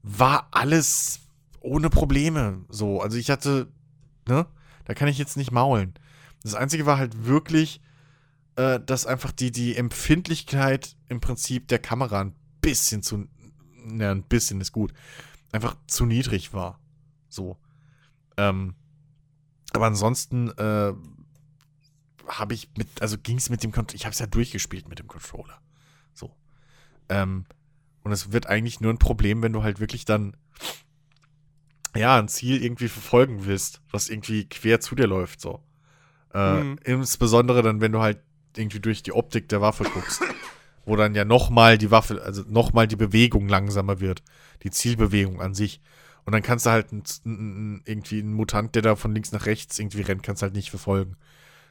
war 0.02 0.48
alles 0.50 1.20
ohne 1.60 1.90
Probleme. 1.90 2.64
So, 2.68 3.00
also 3.00 3.16
ich 3.16 3.30
hatte, 3.30 3.68
ne, 4.28 4.46
da 4.84 4.94
kann 4.94 5.08
ich 5.08 5.18
jetzt 5.18 5.36
nicht 5.36 5.52
maulen. 5.52 5.94
Das 6.42 6.54
Einzige 6.54 6.86
war 6.86 6.98
halt 6.98 7.26
wirklich, 7.26 7.80
äh, 8.56 8.80
dass 8.80 9.06
einfach 9.06 9.32
die, 9.32 9.52
die 9.52 9.76
Empfindlichkeit 9.76 10.96
im 11.08 11.20
Prinzip 11.20 11.68
der 11.68 11.78
Kamera 11.78 12.20
ein 12.20 12.34
bisschen 12.60 13.02
zu, 13.02 13.26
ne, 13.84 14.10
ein 14.10 14.22
bisschen 14.22 14.60
ist 14.60 14.72
gut, 14.72 14.92
einfach 15.52 15.76
zu 15.86 16.06
niedrig 16.06 16.52
war. 16.52 16.80
So. 17.28 17.58
Ähm, 18.36 18.74
aber 19.72 19.86
ansonsten, 19.86 20.48
äh, 20.50 20.94
habe 22.38 22.54
ich 22.54 22.70
mit, 22.76 23.02
also 23.02 23.18
ging 23.18 23.38
es 23.38 23.50
mit 23.50 23.62
dem 23.62 23.72
Controller, 23.72 23.96
ich 23.96 24.04
habe 24.04 24.12
es 24.12 24.18
ja 24.18 24.26
durchgespielt 24.26 24.88
mit 24.88 24.98
dem 24.98 25.08
Controller. 25.08 25.60
So. 26.14 26.34
Ähm, 27.08 27.44
und 28.02 28.12
es 28.12 28.32
wird 28.32 28.46
eigentlich 28.46 28.80
nur 28.80 28.92
ein 28.92 28.98
Problem, 28.98 29.42
wenn 29.42 29.52
du 29.52 29.62
halt 29.62 29.80
wirklich 29.80 30.04
dann, 30.04 30.36
ja, 31.94 32.18
ein 32.18 32.28
Ziel 32.28 32.62
irgendwie 32.62 32.88
verfolgen 32.88 33.46
willst, 33.46 33.80
was 33.90 34.08
irgendwie 34.08 34.48
quer 34.48 34.80
zu 34.80 34.94
dir 34.94 35.06
läuft, 35.06 35.40
so. 35.40 35.60
Äh, 36.32 36.62
mhm. 36.62 36.78
Insbesondere 36.84 37.62
dann, 37.62 37.80
wenn 37.80 37.92
du 37.92 38.00
halt 38.00 38.20
irgendwie 38.56 38.80
durch 38.80 39.02
die 39.02 39.12
Optik 39.12 39.48
der 39.48 39.60
Waffe 39.60 39.84
guckst, 39.84 40.22
wo 40.84 40.96
dann 40.96 41.14
ja 41.14 41.24
nochmal 41.24 41.78
die 41.78 41.90
Waffe, 41.90 42.22
also 42.22 42.42
nochmal 42.48 42.86
die 42.86 42.96
Bewegung 42.96 43.48
langsamer 43.48 44.00
wird, 44.00 44.22
die 44.62 44.70
Zielbewegung 44.70 45.40
an 45.40 45.54
sich. 45.54 45.80
Und 46.24 46.32
dann 46.32 46.42
kannst 46.42 46.66
du 46.66 46.70
halt 46.70 46.92
ein, 46.92 47.02
ein, 47.24 47.82
irgendwie 47.84 48.20
einen 48.20 48.34
Mutant, 48.34 48.74
der 48.74 48.82
da 48.82 48.96
von 48.96 49.14
links 49.14 49.32
nach 49.32 49.46
rechts 49.46 49.78
irgendwie 49.78 50.02
rennt, 50.02 50.22
kannst 50.22 50.42
halt 50.42 50.54
nicht 50.54 50.70
verfolgen. 50.70 51.16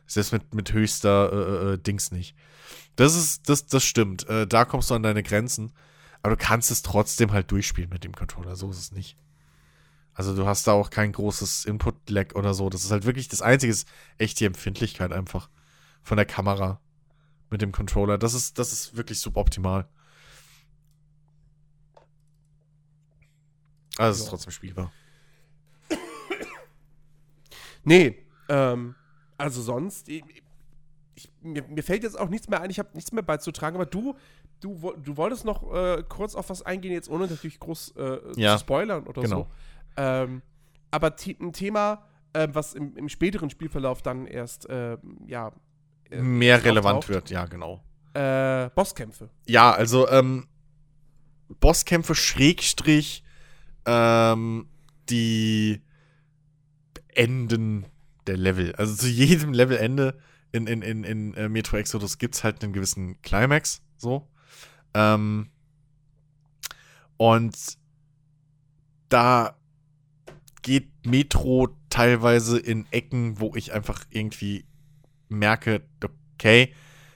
Selbst 0.06 0.34
mit, 0.34 0.54
mit 0.54 0.74
höchster 0.74 1.32
äh, 1.32 1.74
äh, 1.74 1.78
Dings 1.78 2.12
nicht. 2.12 2.36
Das 2.96 3.16
ist, 3.16 3.48
das, 3.48 3.68
das 3.68 3.84
stimmt. 3.84 4.28
Äh, 4.28 4.48
da 4.48 4.66
kommst 4.66 4.90
du 4.90 4.96
an 4.96 5.04
deine 5.04 5.24
Grenzen. 5.24 5.72
Aber 6.22 6.36
du 6.36 6.44
kannst 6.44 6.72
es 6.72 6.82
trotzdem 6.82 7.32
halt 7.32 7.50
durchspielen 7.52 7.90
mit 7.90 8.04
dem 8.04 8.14
Controller. 8.14 8.56
So 8.56 8.70
ist 8.70 8.78
es 8.78 8.92
nicht. 8.92 9.18
Also 10.14 10.36
du 10.36 10.46
hast 10.46 10.68
da 10.68 10.74
auch 10.74 10.90
kein 10.90 11.14
großes 11.14 11.66
Input-Lag 11.66 12.36
oder 12.36 12.54
so. 12.54 12.70
Das 12.70 12.84
ist 12.84 12.92
halt 12.92 13.06
wirklich 13.06 13.30
das 13.30 13.42
Einzige, 13.42 13.72
ist 13.72 13.88
echt 14.18 14.40
die 14.40 14.46
Empfindlichkeit 14.46 15.14
einfach 15.14 15.50
von 16.04 16.18
der 16.18 16.26
Kamera 16.26 16.82
mit 17.50 17.62
dem 17.62 17.72
Controller. 17.72 18.18
Das 18.18 18.34
ist, 18.34 18.60
das 18.60 18.74
ist 18.74 18.98
wirklich 18.98 19.20
suboptimal. 19.20 19.88
Also 23.98 24.18
es 24.18 24.24
ist 24.24 24.30
trotzdem 24.30 24.52
spielbar. 24.52 24.92
Nee, 27.84 28.18
ähm, 28.50 28.96
also 29.38 29.62
sonst, 29.62 30.10
ich, 30.10 30.24
ich, 31.16 31.32
mir, 31.42 31.64
mir, 31.64 31.84
fällt 31.84 32.04
jetzt 32.04 32.20
auch 32.20 32.30
nichts 32.30 32.48
mehr 32.48 32.62
ein, 32.62 32.70
ich 32.70 32.80
habe 32.80 32.90
nichts 32.94 33.12
mehr 33.12 33.24
beizutragen, 33.24 33.76
aber 33.76 33.86
du, 33.86 34.16
du, 34.60 34.94
du 35.04 35.18
wolltest 35.18 35.46
noch 35.46 35.74
äh, 35.74 36.04
kurz 36.08 36.36
auf 36.36 36.50
was 36.50 36.62
eingehen, 36.62 36.92
jetzt 36.92 37.10
ohne 37.10 37.28
natürlich 37.28 37.60
groß 37.60 37.94
äh, 37.98 38.20
ja, 38.36 38.54
zu 38.54 38.62
spoilern 38.62 39.06
oder 39.08 39.22
genau. 39.22 39.38
so. 39.38 39.48
Ähm, 39.98 40.42
aber 40.92 41.16
ein 41.40 41.54
Thema, 41.54 42.06
äh, 42.34 42.48
was 42.52 42.74
im, 42.74 42.96
im, 42.96 43.10
späteren 43.10 43.50
Spielverlauf 43.50 44.02
dann 44.02 44.26
erst, 44.26 44.68
ähm, 44.70 45.00
ja. 45.28 45.52
Äh, 46.10 46.22
Mehr 46.22 46.64
relevant 46.64 47.10
wird, 47.10 47.30
ja, 47.30 47.46
genau. 47.46 47.84
Äh, 48.14 48.70
Bosskämpfe. 48.74 49.30
Ja, 49.48 49.72
also, 49.72 50.08
ähm, 50.10 50.48
Bosskämpfe 51.60 52.16
Schrägstrich, 52.16 53.24
ähm, 53.86 54.68
die 55.10 55.82
Enden 57.08 57.86
der 58.28 58.38
Level. 58.38 58.76
Also 58.76 58.96
zu 58.96 59.08
jedem 59.08 59.54
Levelende 59.54 60.18
in, 60.52 60.68
in, 60.68 60.82
in, 60.82 61.04
in 61.04 61.34
äh, 61.36 61.50
Metro 61.50 61.78
Exodus 61.78 62.18
gibt 62.18 62.36
es 62.36 62.44
halt 62.44 62.64
einen 62.64 62.74
gewissen 62.74 63.22
Climax, 63.22 63.82
so. 63.98 64.28
Ähm, 64.94 65.50
und 67.18 67.56
da 69.10 69.56
geht 70.62 70.90
Metro 71.06 71.70
teilweise 71.90 72.60
in 72.60 72.86
Ecken, 72.92 73.40
wo 73.40 73.56
ich 73.56 73.74
einfach 73.74 74.06
irgendwie 74.10 74.66
merke, 75.28 75.82
okay, 76.36 76.74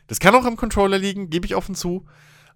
das 0.07 0.19
kann 0.19 0.35
auch 0.35 0.45
am 0.45 0.57
Controller 0.57 0.97
liegen, 0.97 1.29
gebe 1.29 1.45
ich 1.45 1.55
offen 1.55 1.75
zu, 1.75 2.05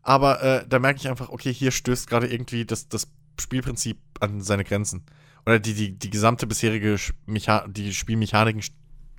aber 0.01 0.41
äh, 0.41 0.67
da 0.67 0.79
merke 0.79 0.99
ich 0.99 1.07
einfach, 1.07 1.29
okay, 1.29 1.53
hier 1.53 1.71
stößt 1.71 2.07
gerade 2.07 2.27
irgendwie 2.27 2.65
das, 2.65 2.87
das 2.89 3.07
Spielprinzip 3.39 3.97
an 4.19 4.41
seine 4.41 4.63
Grenzen 4.63 5.03
oder 5.45 5.59
die, 5.59 5.73
die, 5.73 5.97
die 5.97 6.09
gesamte 6.09 6.47
bisherige 6.47 6.97
Mecha 7.25 7.65
die 7.67 7.93
Spielmechaniken 7.93 8.61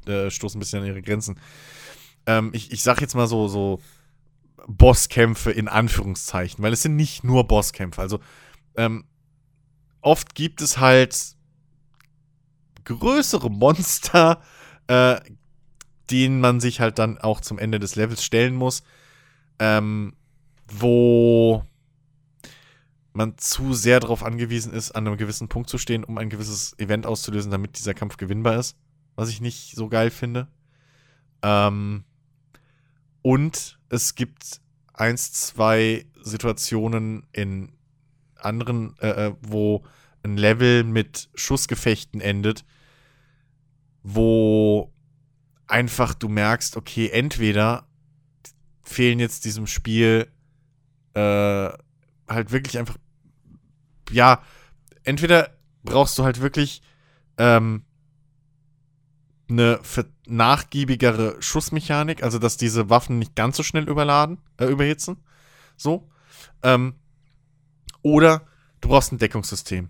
äh, 0.07 0.31
stoßen 0.31 0.59
ein 0.59 0.61
bisschen 0.61 0.81
an 0.81 0.87
ihre 0.87 1.03
Grenzen. 1.03 1.41
Ähm, 2.27 2.51
ich, 2.53 2.71
ich 2.73 2.83
sag 2.83 3.01
jetzt 3.01 3.15
mal 3.15 3.27
so, 3.27 3.49
so 3.49 3.81
Bosskämpfe 4.67 5.51
in 5.51 5.69
Anführungszeichen, 5.69 6.63
weil 6.63 6.73
es 6.73 6.83
sind 6.83 6.97
nicht 6.97 7.25
nur 7.25 7.47
Bosskämpfe. 7.47 8.01
Also 8.01 8.21
ähm, 8.77 9.05
oft 10.01 10.35
gibt 10.35 10.61
es 10.61 10.79
halt 10.79 11.37
größere 12.85 13.51
Monster, 13.51 14.43
äh, 14.87 15.21
denen 16.11 16.41
man 16.41 16.61
sich 16.61 16.81
halt 16.81 16.99
dann 16.99 17.19
auch 17.19 17.41
zum 17.41 17.59
Ende 17.59 17.79
des 17.79 17.97
Levels 17.97 18.25
stellen 18.25 18.55
muss, 18.55 18.83
ähm, 19.59 20.15
wo 20.67 21.65
man 23.13 23.37
zu 23.37 23.75
sehr 23.75 24.01
darauf 24.01 24.23
angewiesen 24.23 24.73
ist, 24.73 24.93
an 24.93 25.07
einem 25.07 25.17
gewissen 25.17 25.49
Punkt 25.49 25.69
zu 25.69 25.77
stehen, 25.77 26.05
um 26.05 26.19
ein 26.19 26.31
gewisses 26.31 26.79
Event 26.79 27.05
auszulösen, 27.05 27.51
damit 27.51 27.79
dieser 27.79 27.95
Kampf 27.95 28.17
gewinnbar 28.17 28.57
ist. 28.59 28.77
Was 29.17 29.29
ich 29.29 29.41
nicht 29.41 29.75
so 29.75 29.89
geil 29.89 30.11
finde. 30.11 30.47
Ähm, 31.43 32.05
und 33.23 33.78
es 33.89 34.15
gibt 34.15 34.61
eins, 34.93 35.33
zwei 35.33 36.07
Situationen 36.23 37.27
in 37.33 37.73
anderen, 38.37 38.97
äh, 39.01 39.27
äh, 39.27 39.35
wo 39.41 39.85
ein 40.23 40.37
Level 40.37 40.85
mit 40.85 41.29
Schussgefechten 41.35 42.21
endet, 42.21 42.65
wo 44.03 44.93
einfach 45.67 46.15
du 46.15 46.29
merkst, 46.29 46.77
okay, 46.77 47.09
entweder 47.11 47.87
fehlen 48.83 49.21
jetzt 49.21 49.45
diesem 49.45 49.67
Spiel 49.67 50.31
äh, 51.15 51.21
halt 52.29 52.53
wirklich 52.53 52.79
einfach 52.79 52.97
ja, 54.11 54.43
entweder 55.05 55.51
brauchst 55.83 56.19
du 56.19 56.25
halt 56.25 56.41
wirklich 56.41 56.83
ähm, 57.37 57.85
eine 59.49 59.81
nachgiebigere 60.29 61.37
Schussmechanik, 61.41 62.23
also 62.23 62.39
dass 62.39 62.57
diese 62.57 62.91
Waffen 62.91 63.19
nicht 63.19 63.35
ganz 63.35 63.57
so 63.57 63.63
schnell 63.63 63.89
überladen, 63.89 64.39
äh, 64.59 64.67
überhitzen. 64.67 65.17
So. 65.77 66.09
Ähm, 66.63 66.95
oder 68.03 68.43
du 68.81 68.89
brauchst 68.89 69.13
ein 69.13 69.19
Deckungssystem. 69.19 69.89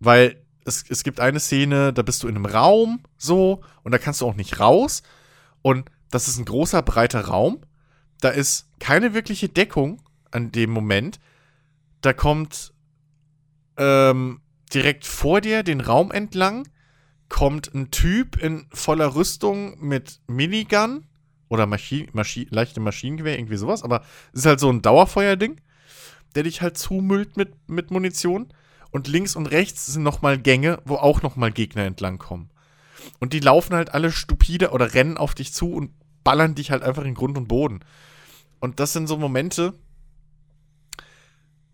Weil 0.00 0.42
es, 0.64 0.84
es 0.88 1.02
gibt 1.02 1.20
eine 1.20 1.40
Szene, 1.40 1.92
da 1.92 2.02
bist 2.02 2.22
du 2.22 2.28
in 2.28 2.36
einem 2.36 2.46
Raum 2.46 3.00
so 3.16 3.62
und 3.82 3.92
da 3.92 3.98
kannst 3.98 4.20
du 4.20 4.26
auch 4.26 4.36
nicht 4.36 4.60
raus. 4.60 5.02
Und 5.62 5.90
das 6.10 6.28
ist 6.28 6.38
ein 6.38 6.44
großer, 6.44 6.82
breiter 6.82 7.22
Raum. 7.22 7.60
Da 8.20 8.30
ist 8.30 8.68
keine 8.78 9.14
wirkliche 9.14 9.48
Deckung 9.48 10.00
an 10.30 10.52
dem 10.52 10.70
Moment. 10.70 11.18
Da 12.00 12.12
kommt 12.12 12.72
ähm, 13.76 14.40
direkt 14.72 15.06
vor 15.06 15.40
dir, 15.40 15.62
den 15.62 15.80
Raum 15.80 16.10
entlang, 16.10 16.68
kommt 17.28 17.74
ein 17.74 17.90
Typ 17.90 18.36
in 18.36 18.66
voller 18.72 19.14
Rüstung 19.14 19.78
mit 19.80 20.20
Minigun 20.26 21.06
oder 21.48 21.66
Maschi 21.66 22.08
Maschi 22.12 22.46
leichte 22.50 22.80
Maschinengewehr, 22.80 23.38
irgendwie 23.38 23.56
sowas, 23.56 23.82
aber 23.82 24.02
es 24.32 24.40
ist 24.40 24.46
halt 24.46 24.60
so 24.60 24.70
ein 24.70 24.82
Dauerfeuerding, 24.82 25.60
der 26.34 26.42
dich 26.42 26.62
halt 26.62 26.78
zumüllt 26.78 27.36
mit, 27.36 27.68
mit 27.68 27.90
Munition. 27.90 28.52
Und 28.90 29.06
links 29.06 29.36
und 29.36 29.46
rechts 29.46 29.86
sind 29.86 30.02
nochmal 30.02 30.38
Gänge, 30.38 30.80
wo 30.86 30.94
auch 30.94 31.20
nochmal 31.20 31.52
Gegner 31.52 31.84
entlang 31.84 32.16
kommen. 32.16 32.50
Und 33.18 33.34
die 33.34 33.40
laufen 33.40 33.74
halt 33.74 33.92
alle 33.92 34.10
stupide 34.10 34.70
oder 34.70 34.94
rennen 34.94 35.18
auf 35.18 35.34
dich 35.34 35.52
zu 35.52 35.72
und 35.72 35.90
ballern 36.24 36.54
dich 36.54 36.70
halt 36.70 36.82
einfach 36.82 37.04
in 37.04 37.14
Grund 37.14 37.36
und 37.36 37.48
Boden. 37.48 37.80
Und 38.60 38.80
das 38.80 38.92
sind 38.92 39.06
so 39.06 39.18
Momente, 39.18 39.74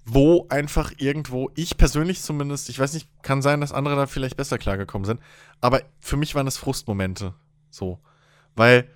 wo 0.05 0.47
einfach 0.51 0.93
irgendwo, 0.98 1.51
ich 1.55 1.76
persönlich 1.76 2.20
zumindest, 2.20 2.68
ich 2.68 2.78
weiß 2.78 2.93
nicht, 2.93 3.09
kann 3.22 3.40
sein, 3.40 3.60
dass 3.60 3.72
andere 3.72 3.97
da 3.97 4.06
vielleicht 4.06 4.36
besser 4.36 4.59
klargekommen 4.59 5.06
sind, 5.06 5.20
aber 5.60 5.82
für 6.01 6.16
mich 6.16 6.35
waren 6.35 6.47
es 6.47 6.59
Frustmomente. 6.59 7.35
So. 7.70 8.01
Weil 8.55 8.89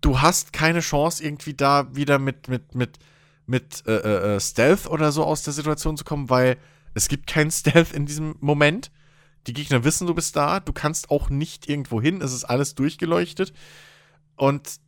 du 0.00 0.20
hast 0.20 0.52
keine 0.52 0.80
Chance, 0.80 1.24
irgendwie 1.24 1.54
da 1.54 1.94
wieder 1.94 2.18
mit, 2.18 2.48
mit, 2.48 2.74
mit, 2.74 2.98
mit 3.46 3.86
äh, 3.86 3.96
äh, 3.96 4.36
äh 4.36 4.40
Stealth 4.40 4.88
oder 4.88 5.12
so 5.12 5.24
aus 5.24 5.42
der 5.44 5.52
Situation 5.52 5.96
zu 5.96 6.04
kommen, 6.04 6.30
weil 6.30 6.56
es 6.94 7.08
gibt 7.08 7.28
kein 7.28 7.50
Stealth 7.52 7.92
in 7.92 8.06
diesem 8.06 8.34
Moment. 8.40 8.90
Die 9.46 9.52
Gegner 9.52 9.84
wissen, 9.84 10.06
du 10.06 10.14
bist 10.14 10.36
da. 10.36 10.60
Du 10.60 10.72
kannst 10.72 11.10
auch 11.10 11.30
nicht 11.30 11.68
irgendwo 11.68 12.02
hin. 12.02 12.20
Es 12.20 12.32
ist 12.32 12.44
alles 12.44 12.74
durchgeleuchtet. 12.74 13.54
Und 14.36 14.80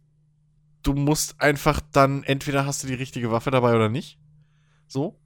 du 0.82 0.92
musst 0.92 1.40
einfach 1.40 1.80
dann, 1.92 2.22
entweder 2.24 2.66
hast 2.66 2.82
du 2.82 2.86
die 2.86 2.94
richtige 2.94 3.30
Waffe 3.30 3.50
dabei 3.50 3.74
oder 3.74 3.88
nicht. 3.88 4.18
So. 4.92 5.18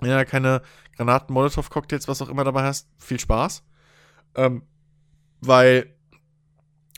Ja, 0.00 0.24
keine 0.24 0.62
Granaten, 0.96 1.32
Molotow-Cocktails, 1.34 2.08
was 2.08 2.22
auch 2.22 2.28
immer 2.28 2.44
dabei 2.44 2.64
hast, 2.64 2.88
viel 2.98 3.20
Spaß. 3.20 3.62
Ähm, 4.34 4.62
weil 5.40 5.94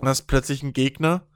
hast 0.03 0.23
plötzlich 0.23 0.63
einen 0.63 0.73
Gegner, 0.73 1.27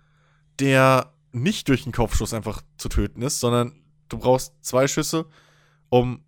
der 0.60 1.12
nicht 1.32 1.69
durch 1.69 1.85
einen 1.85 1.93
Kopfschuss 1.93 2.35
einfach 2.35 2.62
zu 2.77 2.89
töten 2.89 3.23
ist, 3.23 3.40
sondern 3.40 3.82
du 4.09 4.19
brauchst 4.19 4.55
zwei 4.65 4.89
Schüsse, 4.89 5.27
um 5.89 6.24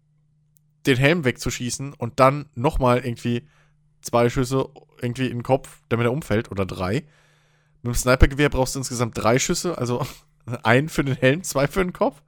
den 0.86 0.96
Helm 0.96 1.24
wegzuschießen 1.24 1.94
und 1.94 2.20
dann 2.20 2.48
nochmal 2.54 3.04
irgendwie 3.04 3.48
zwei 4.00 4.28
Schüsse 4.28 4.68
irgendwie 5.00 5.26
in 5.26 5.38
den 5.38 5.42
Kopf, 5.42 5.82
damit 5.88 6.06
er 6.06 6.12
umfällt, 6.12 6.50
oder 6.50 6.66
drei. 6.66 7.06
Mit 7.82 7.94
dem 7.94 7.94
Snipergewehr 7.94 8.48
brauchst 8.48 8.74
du 8.74 8.78
insgesamt 8.78 9.16
drei 9.16 9.38
Schüsse, 9.38 9.76
also 9.78 10.06
einen 10.62 10.88
für 10.88 11.04
den 11.04 11.16
Helm, 11.16 11.42
zwei 11.42 11.66
für 11.66 11.82
den 11.82 11.92
Kopf. 11.92 12.22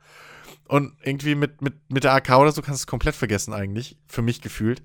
Und 0.73 0.97
irgendwie 1.03 1.35
mit, 1.35 1.61
mit, 1.61 1.75
mit 1.91 2.03
der 2.03 2.15
AK 2.15 2.31
oder 2.39 2.51
so 2.51 2.63
kannst 2.63 2.81
du 2.81 2.85
es 2.85 2.87
komplett 2.87 3.15
vergessen, 3.15 3.53
eigentlich, 3.53 3.99
für 4.07 4.23
mich 4.23 4.41
gefühlt. 4.41 4.83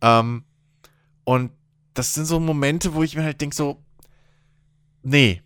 Ähm, 0.00 0.44
und 1.24 1.50
das 1.94 2.14
sind 2.14 2.26
so 2.26 2.38
Momente, 2.38 2.94
wo 2.94 3.02
ich 3.02 3.16
mir 3.16 3.24
halt 3.24 3.40
denke, 3.40 3.56
so, 3.56 3.82
nee, 5.02 5.42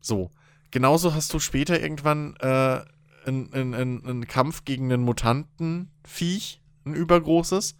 so. 0.00 0.30
Genauso 0.70 1.12
hast 1.12 1.34
du 1.34 1.38
später 1.38 1.78
irgendwann 1.78 2.34
äh, 2.36 2.80
einen, 3.26 3.52
einen, 3.52 4.06
einen 4.06 4.26
Kampf 4.26 4.64
gegen 4.64 4.90
einen 4.90 5.02
Mutantenviech, 5.02 6.62
ein 6.86 6.94
übergroßes, 6.94 7.76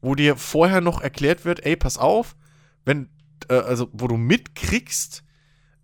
wo 0.00 0.16
dir 0.16 0.34
vorher 0.34 0.80
noch 0.80 1.00
erklärt 1.00 1.44
wird, 1.44 1.64
ey, 1.64 1.76
pass 1.76 1.96
auf, 1.96 2.34
wenn, 2.84 3.08
äh, 3.48 3.54
also 3.54 3.88
wo 3.92 4.08
du 4.08 4.16
mitkriegst, 4.16 5.22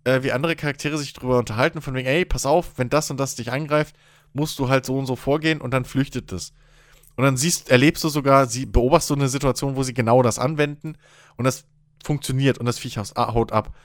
äh, 0.03 0.23
wie 0.23 0.33
andere 0.33 0.57
Charaktere 0.57 0.97
sich 0.97 1.13
drüber 1.13 1.39
unterhalten, 1.39 1.81
von 1.81 1.93
wegen, 1.93 2.09
ey, 2.09 2.25
pass 2.25 2.45
auf, 2.45 2.77
wenn 2.77 2.89
das 2.89 3.09
und 3.09 3.15
das 3.15 3.35
dich 3.35 3.49
angreift, 3.49 3.95
musst 4.33 4.59
du 4.59 4.69
halt 4.69 4.85
so 4.85 4.97
und 4.97 5.05
so 5.05 5.15
vorgehen 5.15 5.61
und 5.61 5.71
dann 5.71 5.85
flüchtet 5.85 6.31
es. 6.31 6.53
Und 7.15 7.23
dann 7.23 7.37
siehst, 7.37 7.69
erlebst 7.69 8.03
du 8.03 8.09
sogar, 8.09 8.47
sie 8.47 8.65
beobachtest 8.65 9.11
du 9.11 9.15
eine 9.15 9.29
Situation, 9.29 9.75
wo 9.75 9.83
sie 9.83 9.93
genau 9.93 10.23
das 10.23 10.39
anwenden 10.39 10.97
und 11.37 11.45
das 11.45 11.65
funktioniert 12.03 12.57
und 12.57 12.65
das 12.65 12.79
Viech 12.79 12.97
haut 12.97 13.51
ab. 13.51 13.75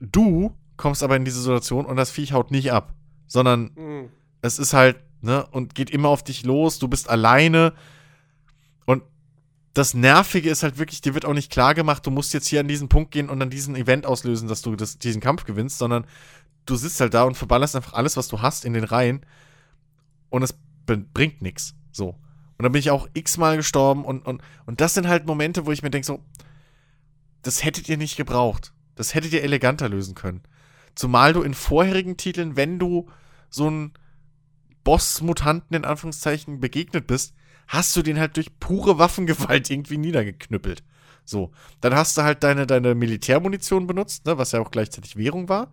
Du 0.00 0.54
kommst 0.76 1.02
aber 1.02 1.16
in 1.16 1.24
diese 1.24 1.40
Situation 1.40 1.86
und 1.86 1.96
das 1.96 2.10
Viech 2.10 2.32
haut 2.32 2.50
nicht 2.50 2.72
ab, 2.72 2.94
sondern 3.26 3.70
mhm. 3.74 4.10
es 4.42 4.58
ist 4.58 4.74
halt, 4.74 4.96
ne, 5.22 5.46
und 5.50 5.74
geht 5.74 5.90
immer 5.90 6.08
auf 6.08 6.22
dich 6.22 6.44
los, 6.44 6.78
du 6.78 6.86
bist 6.86 7.08
alleine 7.08 7.72
und 8.84 9.02
das 9.72 9.94
Nervige 9.94 10.50
ist 10.50 10.62
halt 10.62 10.78
wirklich, 10.78 11.00
dir 11.00 11.14
wird 11.14 11.24
auch 11.24 11.34
nicht 11.34 11.50
klar 11.50 11.74
gemacht, 11.74 12.06
du 12.06 12.10
musst 12.10 12.34
jetzt 12.34 12.48
hier 12.48 12.60
an 12.60 12.68
diesen 12.68 12.88
Punkt 12.88 13.10
gehen 13.10 13.28
und 13.28 13.40
dann 13.40 13.50
diesen 13.50 13.76
Event 13.76 14.06
auslösen, 14.06 14.48
dass 14.48 14.62
du 14.62 14.76
das, 14.76 14.98
diesen 14.98 15.20
Kampf 15.20 15.44
gewinnst, 15.44 15.78
sondern 15.78 16.04
du 16.68 16.76
sitzt 16.76 17.00
halt 17.00 17.14
da 17.14 17.24
und 17.24 17.36
verballerst 17.36 17.76
einfach 17.76 17.94
alles, 17.94 18.16
was 18.16 18.28
du 18.28 18.42
hast, 18.42 18.64
in 18.64 18.74
den 18.74 18.84
Reihen 18.84 19.24
und 20.28 20.42
es 20.42 20.54
bringt 20.86 21.42
nichts. 21.42 21.74
So. 21.92 22.08
Und 22.08 22.62
dann 22.62 22.72
bin 22.72 22.80
ich 22.80 22.90
auch 22.90 23.08
x-mal 23.14 23.56
gestorben 23.56 24.04
und, 24.04 24.26
und, 24.26 24.42
und 24.66 24.80
das 24.80 24.94
sind 24.94 25.08
halt 25.08 25.26
Momente, 25.26 25.66
wo 25.66 25.72
ich 25.72 25.82
mir 25.82 25.90
denke, 25.90 26.06
so, 26.06 26.20
das 27.42 27.64
hättet 27.64 27.88
ihr 27.88 27.96
nicht 27.96 28.16
gebraucht. 28.16 28.72
Das 28.96 29.14
hättet 29.14 29.32
ihr 29.32 29.42
eleganter 29.42 29.88
lösen 29.88 30.14
können. 30.14 30.42
Zumal 30.94 31.32
du 31.32 31.42
in 31.42 31.54
vorherigen 31.54 32.16
Titeln, 32.16 32.56
wenn 32.56 32.78
du 32.78 33.08
so 33.48 33.68
einen 33.68 33.92
Boss-Mutanten 34.84 35.76
in 35.76 35.84
Anführungszeichen 35.84 36.60
begegnet 36.60 37.06
bist, 37.06 37.34
hast 37.68 37.94
du 37.94 38.02
den 38.02 38.18
halt 38.18 38.36
durch 38.36 38.58
pure 38.58 38.98
Waffengewalt 38.98 39.70
irgendwie 39.70 39.98
niedergeknüppelt. 39.98 40.82
So, 41.24 41.52
dann 41.80 41.94
hast 41.94 42.16
du 42.16 42.22
halt 42.22 42.42
deine, 42.42 42.66
deine 42.66 42.94
Militärmunition 42.94 43.86
benutzt, 43.86 44.26
ne, 44.26 44.38
was 44.38 44.52
ja 44.52 44.60
auch 44.60 44.70
gleichzeitig 44.70 45.16
Währung 45.16 45.48
war. 45.48 45.72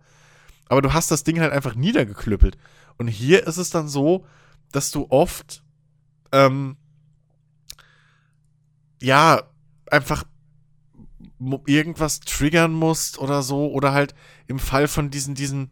Aber 0.68 0.82
du 0.82 0.92
hast 0.92 1.10
das 1.10 1.24
Ding 1.24 1.40
halt 1.40 1.52
einfach 1.52 1.74
niedergeklüppelt. 1.74 2.56
Und 2.98 3.08
hier 3.08 3.46
ist 3.46 3.56
es 3.56 3.70
dann 3.70 3.88
so, 3.88 4.26
dass 4.72 4.90
du 4.90 5.06
oft 5.10 5.62
ähm, 6.32 6.76
ja 9.00 9.42
einfach 9.90 10.24
irgendwas 11.66 12.20
triggern 12.20 12.72
musst 12.72 13.18
oder 13.18 13.42
so 13.42 13.70
oder 13.70 13.92
halt 13.92 14.14
im 14.46 14.58
Fall 14.58 14.88
von 14.88 15.10
diesen 15.10 15.34
diesen 15.34 15.70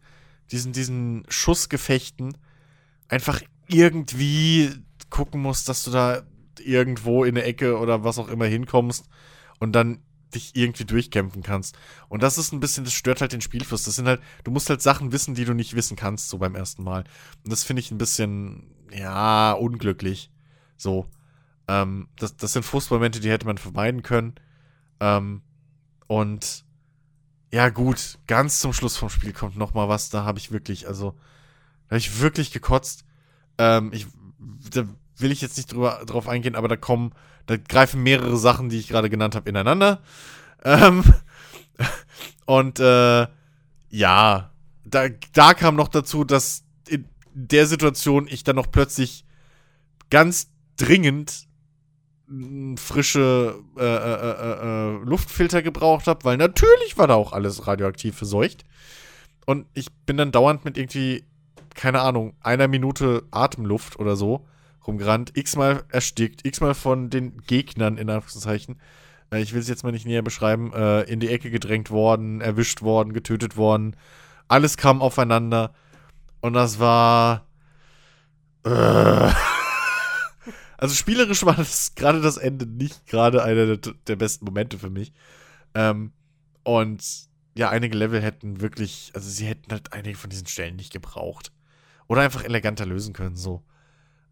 diesen 0.51 0.73
diesen 0.73 1.25
Schussgefechten 1.27 2.37
einfach 3.07 3.41
irgendwie 3.67 4.71
gucken 5.09 5.41
musst, 5.41 5.69
dass 5.69 5.83
du 5.83 5.91
da 5.91 6.21
irgendwo 6.59 7.23
in 7.23 7.35
der 7.35 7.47
Ecke 7.47 7.77
oder 7.77 8.03
was 8.03 8.19
auch 8.19 8.27
immer 8.27 8.45
hinkommst 8.45 9.05
und 9.59 9.73
dann 9.73 9.99
dich 10.33 10.55
irgendwie 10.55 10.85
durchkämpfen 10.85 11.43
kannst. 11.43 11.77
Und 12.09 12.23
das 12.23 12.37
ist 12.37 12.51
ein 12.51 12.59
bisschen, 12.59 12.83
das 12.83 12.93
stört 12.93 13.21
halt 13.21 13.33
den 13.33 13.41
Spielfluss. 13.41 13.83
Das 13.83 13.95
sind 13.95 14.07
halt, 14.07 14.21
du 14.43 14.51
musst 14.51 14.69
halt 14.69 14.81
Sachen 14.81 15.11
wissen, 15.11 15.35
die 15.35 15.45
du 15.45 15.53
nicht 15.53 15.75
wissen 15.75 15.95
kannst, 15.95 16.29
so 16.29 16.37
beim 16.37 16.55
ersten 16.55 16.83
Mal. 16.83 17.03
Und 17.43 17.51
das 17.51 17.63
finde 17.63 17.81
ich 17.81 17.91
ein 17.91 17.97
bisschen, 17.97 18.71
ja, 18.91 19.53
unglücklich. 19.53 20.31
So. 20.77 21.07
Ähm, 21.67 22.07
das, 22.17 22.35
das 22.37 22.53
sind 22.53 22.63
Frustmomente, 22.63 23.19
die 23.19 23.29
hätte 23.29 23.45
man 23.45 23.57
vermeiden 23.57 24.03
können. 24.03 24.35
Ähm, 24.99 25.41
und 26.07 26.65
ja, 27.51 27.69
gut, 27.69 28.19
ganz 28.27 28.59
zum 28.59 28.73
Schluss 28.73 28.97
vom 28.97 29.09
Spiel 29.09 29.33
kommt 29.33 29.55
noch 29.55 29.73
mal 29.73 29.87
was. 29.87 30.09
Da 30.09 30.25
habe 30.25 30.39
ich 30.39 30.51
wirklich, 30.51 30.87
also, 30.87 31.11
da 31.87 31.91
habe 31.91 31.97
ich 31.99 32.19
wirklich 32.19 32.51
gekotzt. 32.51 33.05
Ähm, 33.57 33.91
ich, 33.93 34.07
da 34.71 34.85
will 35.17 35.31
ich 35.31 35.41
jetzt 35.41 35.57
nicht 35.57 35.71
drüber, 35.71 36.01
drauf 36.05 36.27
eingehen, 36.27 36.55
aber 36.55 36.67
da 36.67 36.75
kommen, 36.75 37.13
da 37.45 37.57
greifen 37.57 38.03
mehrere 38.03 38.37
Sachen, 38.37 38.69
die 38.69 38.79
ich 38.79 38.87
gerade 38.87 39.09
genannt 39.09 39.35
habe, 39.35 39.49
ineinander. 39.49 40.01
Ähm, 40.63 41.03
und 42.45 42.79
äh, 42.79 43.27
ja, 43.89 44.51
da, 44.83 45.07
da 45.33 45.53
kam 45.53 45.75
noch 45.75 45.87
dazu, 45.87 46.23
dass 46.23 46.63
in 46.87 47.07
der 47.33 47.65
Situation 47.67 48.27
ich 48.27 48.43
dann 48.43 48.55
noch 48.55 48.71
plötzlich 48.71 49.25
ganz 50.09 50.51
dringend 50.77 51.47
frische 52.77 53.59
äh, 53.77 53.83
äh, 53.83 53.85
äh, 53.85 54.95
äh, 54.95 55.03
Luftfilter 55.03 55.61
gebraucht 55.61 56.07
habe, 56.07 56.23
weil 56.23 56.37
natürlich 56.37 56.97
war 56.97 57.07
da 57.07 57.13
auch 57.13 57.33
alles 57.33 57.67
radioaktiv 57.67 58.15
verseucht. 58.17 58.65
Und 59.45 59.67
ich 59.75 59.93
bin 60.05 60.17
dann 60.17 60.31
dauernd 60.31 60.65
mit 60.65 60.77
irgendwie, 60.77 61.23
keine 61.75 62.01
Ahnung, 62.01 62.33
einer 62.41 62.67
Minute 62.67 63.23
Atemluft 63.29 63.99
oder 63.99 64.15
so 64.15 64.47
rumgerannt, 64.87 65.31
x-mal 65.35 65.83
erstickt, 65.89 66.45
x-mal 66.45 66.73
von 66.73 67.09
den 67.09 67.41
Gegnern, 67.47 67.97
in 67.97 68.09
Anführungszeichen, 68.09 68.79
äh, 69.31 69.41
ich 69.41 69.53
will 69.53 69.61
es 69.61 69.67
jetzt 69.67 69.83
mal 69.83 69.91
nicht 69.91 70.05
näher 70.05 70.21
beschreiben, 70.21 70.73
äh, 70.73 71.01
in 71.03 71.19
die 71.19 71.29
Ecke 71.29 71.51
gedrängt 71.51 71.91
worden, 71.91 72.41
erwischt 72.41 72.81
worden, 72.81 73.13
getötet 73.13 73.57
worden. 73.57 73.95
Alles 74.47 74.77
kam 74.77 75.01
aufeinander. 75.01 75.73
Und 76.41 76.53
das 76.53 76.79
war. 76.79 77.47
Äh, 78.63 78.69
also 80.77 80.93
spielerisch 80.95 81.45
war 81.45 81.55
das 81.55 81.95
gerade 81.95 82.21
das 82.21 82.37
Ende 82.37 82.65
nicht 82.65 83.07
gerade 83.07 83.43
einer 83.43 83.77
der, 83.77 83.93
der, 84.07 84.15
besten 84.15 84.45
Momente 84.45 84.77
für 84.77 84.89
mich. 84.89 85.13
Ähm, 85.73 86.11
und 86.63 87.03
ja, 87.55 87.69
einige 87.69 87.97
Level 87.97 88.21
hätten 88.21 88.61
wirklich, 88.61 89.11
also 89.13 89.29
sie 89.29 89.45
hätten 89.45 89.71
halt 89.71 89.93
einige 89.93 90.17
von 90.17 90.29
diesen 90.29 90.47
Stellen 90.47 90.75
nicht 90.75 90.91
gebraucht. 90.91 91.51
Oder 92.07 92.21
einfach 92.21 92.43
eleganter 92.43 92.85
lösen 92.85 93.13
können, 93.13 93.35
so. 93.35 93.63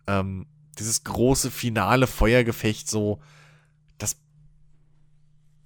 Ähm, 0.08 0.48
dieses 0.80 1.04
große 1.04 1.52
finale 1.52 2.08
Feuergefecht, 2.08 2.90
so, 2.90 3.22
das 3.98 4.18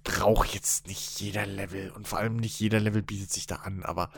braucht 0.04 0.54
jetzt 0.54 0.86
nicht 0.86 1.20
jeder 1.20 1.46
Level. 1.46 1.90
Und 1.90 2.06
vor 2.06 2.18
allem 2.18 2.36
nicht 2.36 2.60
jeder 2.60 2.80
Level 2.80 3.02
bietet 3.02 3.32
sich 3.32 3.46
da 3.46 3.56
an, 3.56 3.82
aber 3.82 4.10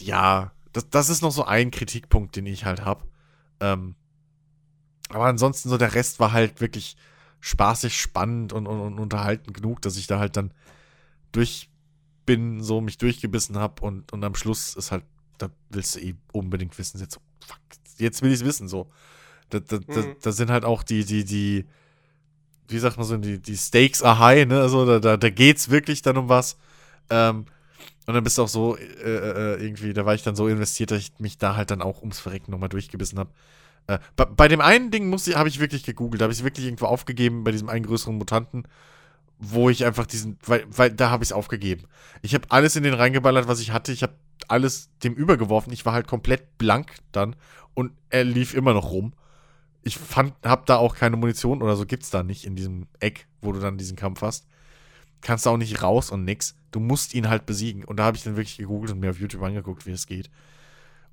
ja, 0.00 0.52
das, 0.72 0.88
das 0.90 1.08
ist 1.08 1.22
noch 1.22 1.32
so 1.32 1.44
ein 1.44 1.70
Kritikpunkt, 1.70 2.36
den 2.36 2.46
ich 2.46 2.64
halt 2.64 2.84
habe. 2.84 3.04
Ähm, 3.60 3.94
aber 5.08 5.26
ansonsten 5.26 5.68
so 5.68 5.76
der 5.78 5.94
Rest 5.94 6.20
war 6.20 6.32
halt 6.32 6.60
wirklich 6.60 6.96
spaßig, 7.40 8.00
spannend 8.00 8.52
und, 8.52 8.66
und, 8.66 8.80
und 8.80 8.98
unterhalten 8.98 9.52
genug, 9.52 9.82
dass 9.82 9.96
ich 9.96 10.06
da 10.06 10.18
halt 10.18 10.36
dann 10.36 10.54
durch 11.32 11.68
bin, 12.24 12.62
so 12.62 12.80
mich 12.80 12.98
durchgebissen 12.98 13.58
habe 13.58 13.82
und, 13.82 14.12
und 14.12 14.24
am 14.24 14.34
Schluss 14.34 14.74
ist 14.74 14.92
halt, 14.92 15.04
da 15.38 15.50
willst 15.70 15.96
du 15.96 16.00
eh 16.00 16.14
unbedingt 16.32 16.78
wissen, 16.78 17.00
jetzt 17.00 17.14
so, 17.14 17.20
fuck, 17.44 17.58
jetzt 17.98 18.22
will 18.22 18.30
ich 18.30 18.40
es 18.40 18.44
wissen, 18.44 18.68
so. 18.68 18.90
Da, 19.50 19.60
da, 19.60 19.76
mhm. 19.76 20.16
da, 20.22 20.32
sind 20.32 20.50
halt 20.50 20.64
auch 20.64 20.82
die, 20.82 21.04
die, 21.04 21.24
die, 21.24 21.66
wie 22.68 22.78
sagt 22.78 22.96
man 22.96 23.06
so, 23.06 23.16
die, 23.18 23.38
die 23.38 23.56
Stakes 23.56 24.02
are 24.02 24.18
high, 24.18 24.46
ne? 24.46 24.60
Also 24.60 24.86
da, 24.86 24.98
da, 24.98 25.16
da 25.16 25.30
geht's 25.30 25.70
wirklich 25.70 26.02
dann 26.02 26.16
um 26.16 26.28
was. 26.28 26.56
Ähm, 27.10 27.46
und 28.06 28.14
dann 28.14 28.24
bist 28.24 28.38
du 28.38 28.42
auch 28.42 28.48
so, 28.48 28.76
äh, 28.76 28.82
äh, 28.82 29.62
irgendwie, 29.62 29.92
da 29.92 30.04
war 30.04 30.14
ich 30.14 30.22
dann 30.22 30.34
so 30.34 30.48
investiert, 30.48 30.90
dass 30.90 30.98
ich 30.98 31.12
mich 31.18 31.38
da 31.38 31.54
halt 31.54 31.70
dann 31.70 31.82
auch 31.82 32.00
ums 32.00 32.18
Verrecken 32.18 32.50
nochmal 32.50 32.68
durchgebissen 32.68 33.18
habe. 33.18 33.30
Äh, 33.86 33.98
bei, 34.16 34.24
bei, 34.24 34.48
dem 34.48 34.60
einen 34.60 34.90
Ding 34.90 35.12
habe 35.34 35.48
ich 35.48 35.60
wirklich 35.60 35.84
gegoogelt, 35.84 36.20
da 36.20 36.24
habe 36.24 36.32
ich 36.32 36.42
wirklich 36.42 36.66
irgendwo 36.66 36.86
aufgegeben, 36.86 37.44
bei 37.44 37.52
diesem 37.52 37.68
einen 37.68 37.86
größeren 37.86 38.16
Mutanten, 38.16 38.66
wo 39.38 39.70
ich 39.70 39.84
einfach 39.84 40.06
diesen, 40.06 40.38
weil, 40.46 40.64
weil 40.68 40.90
da 40.90 41.10
habe 41.10 41.22
ich 41.22 41.30
es 41.30 41.32
aufgegeben. 41.32 41.84
Ich 42.22 42.34
habe 42.34 42.46
alles 42.48 42.76
in 42.76 42.82
den 42.82 42.94
reingeballert, 42.94 43.48
was 43.48 43.60
ich 43.60 43.72
hatte. 43.72 43.92
Ich 43.92 44.02
habe 44.02 44.14
alles 44.50 44.90
dem 45.02 45.14
übergeworfen. 45.14 45.72
Ich 45.72 45.84
war 45.84 45.92
halt 45.92 46.06
komplett 46.06 46.58
blank 46.58 46.96
dann 47.12 47.36
und 47.74 47.92
er 48.10 48.24
lief 48.24 48.54
immer 48.54 48.74
noch 48.74 48.90
rum. 48.90 49.12
Ich 49.82 49.98
fand, 49.98 50.34
hab 50.44 50.66
da 50.66 50.76
auch 50.76 50.94
keine 50.94 51.16
Munition 51.16 51.62
oder 51.62 51.76
so 51.76 51.86
gibt's 51.86 52.10
da 52.10 52.22
nicht 52.22 52.44
in 52.44 52.54
diesem 52.54 52.86
Eck, 53.00 53.26
wo 53.40 53.52
du 53.52 53.60
dann 53.60 53.78
diesen 53.78 53.96
Kampf 53.96 54.22
hast. 54.22 54.46
Kannst 55.20 55.46
du 55.46 55.50
auch 55.50 55.56
nicht 55.56 55.82
raus 55.82 56.10
und 56.10 56.24
nix. 56.24 56.54
Du 56.70 56.80
musst 56.80 57.14
ihn 57.14 57.28
halt 57.28 57.46
besiegen. 57.46 57.84
Und 57.84 57.96
da 57.96 58.04
habe 58.04 58.16
ich 58.16 58.22
dann 58.22 58.36
wirklich 58.36 58.58
gegoogelt 58.58 58.92
und 58.92 59.00
mir 59.00 59.10
auf 59.10 59.20
YouTube 59.20 59.42
angeguckt, 59.42 59.86
wie 59.86 59.92
es 59.92 60.06
geht 60.06 60.30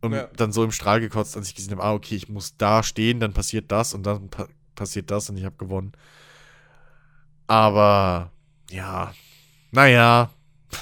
und 0.02 0.14
ja. 0.14 0.28
dann 0.36 0.52
so 0.52 0.64
im 0.64 0.72
Strahl 0.72 1.00
gekotzt, 1.00 1.36
als 1.36 1.50
ich 1.50 1.56
gesehen 1.56 1.72
habe, 1.72 1.84
ah, 1.84 1.94
okay, 1.94 2.16
ich 2.16 2.30
muss 2.30 2.58
da 2.58 2.84
stehen, 2.84 3.20
dann 3.20 3.34
passiert 3.34 3.72
das 3.72 3.94
und 3.94 4.04
dann 4.04 4.30
pa 4.30 4.48
passiert 4.76 5.12
das 5.12 5.30
und 5.30 5.36
ich 5.36 5.44
habe 5.44 5.58
gewonnen. 5.58 5.92
Aber 7.48 8.32
ja, 8.70 9.14
naja, 9.72 10.30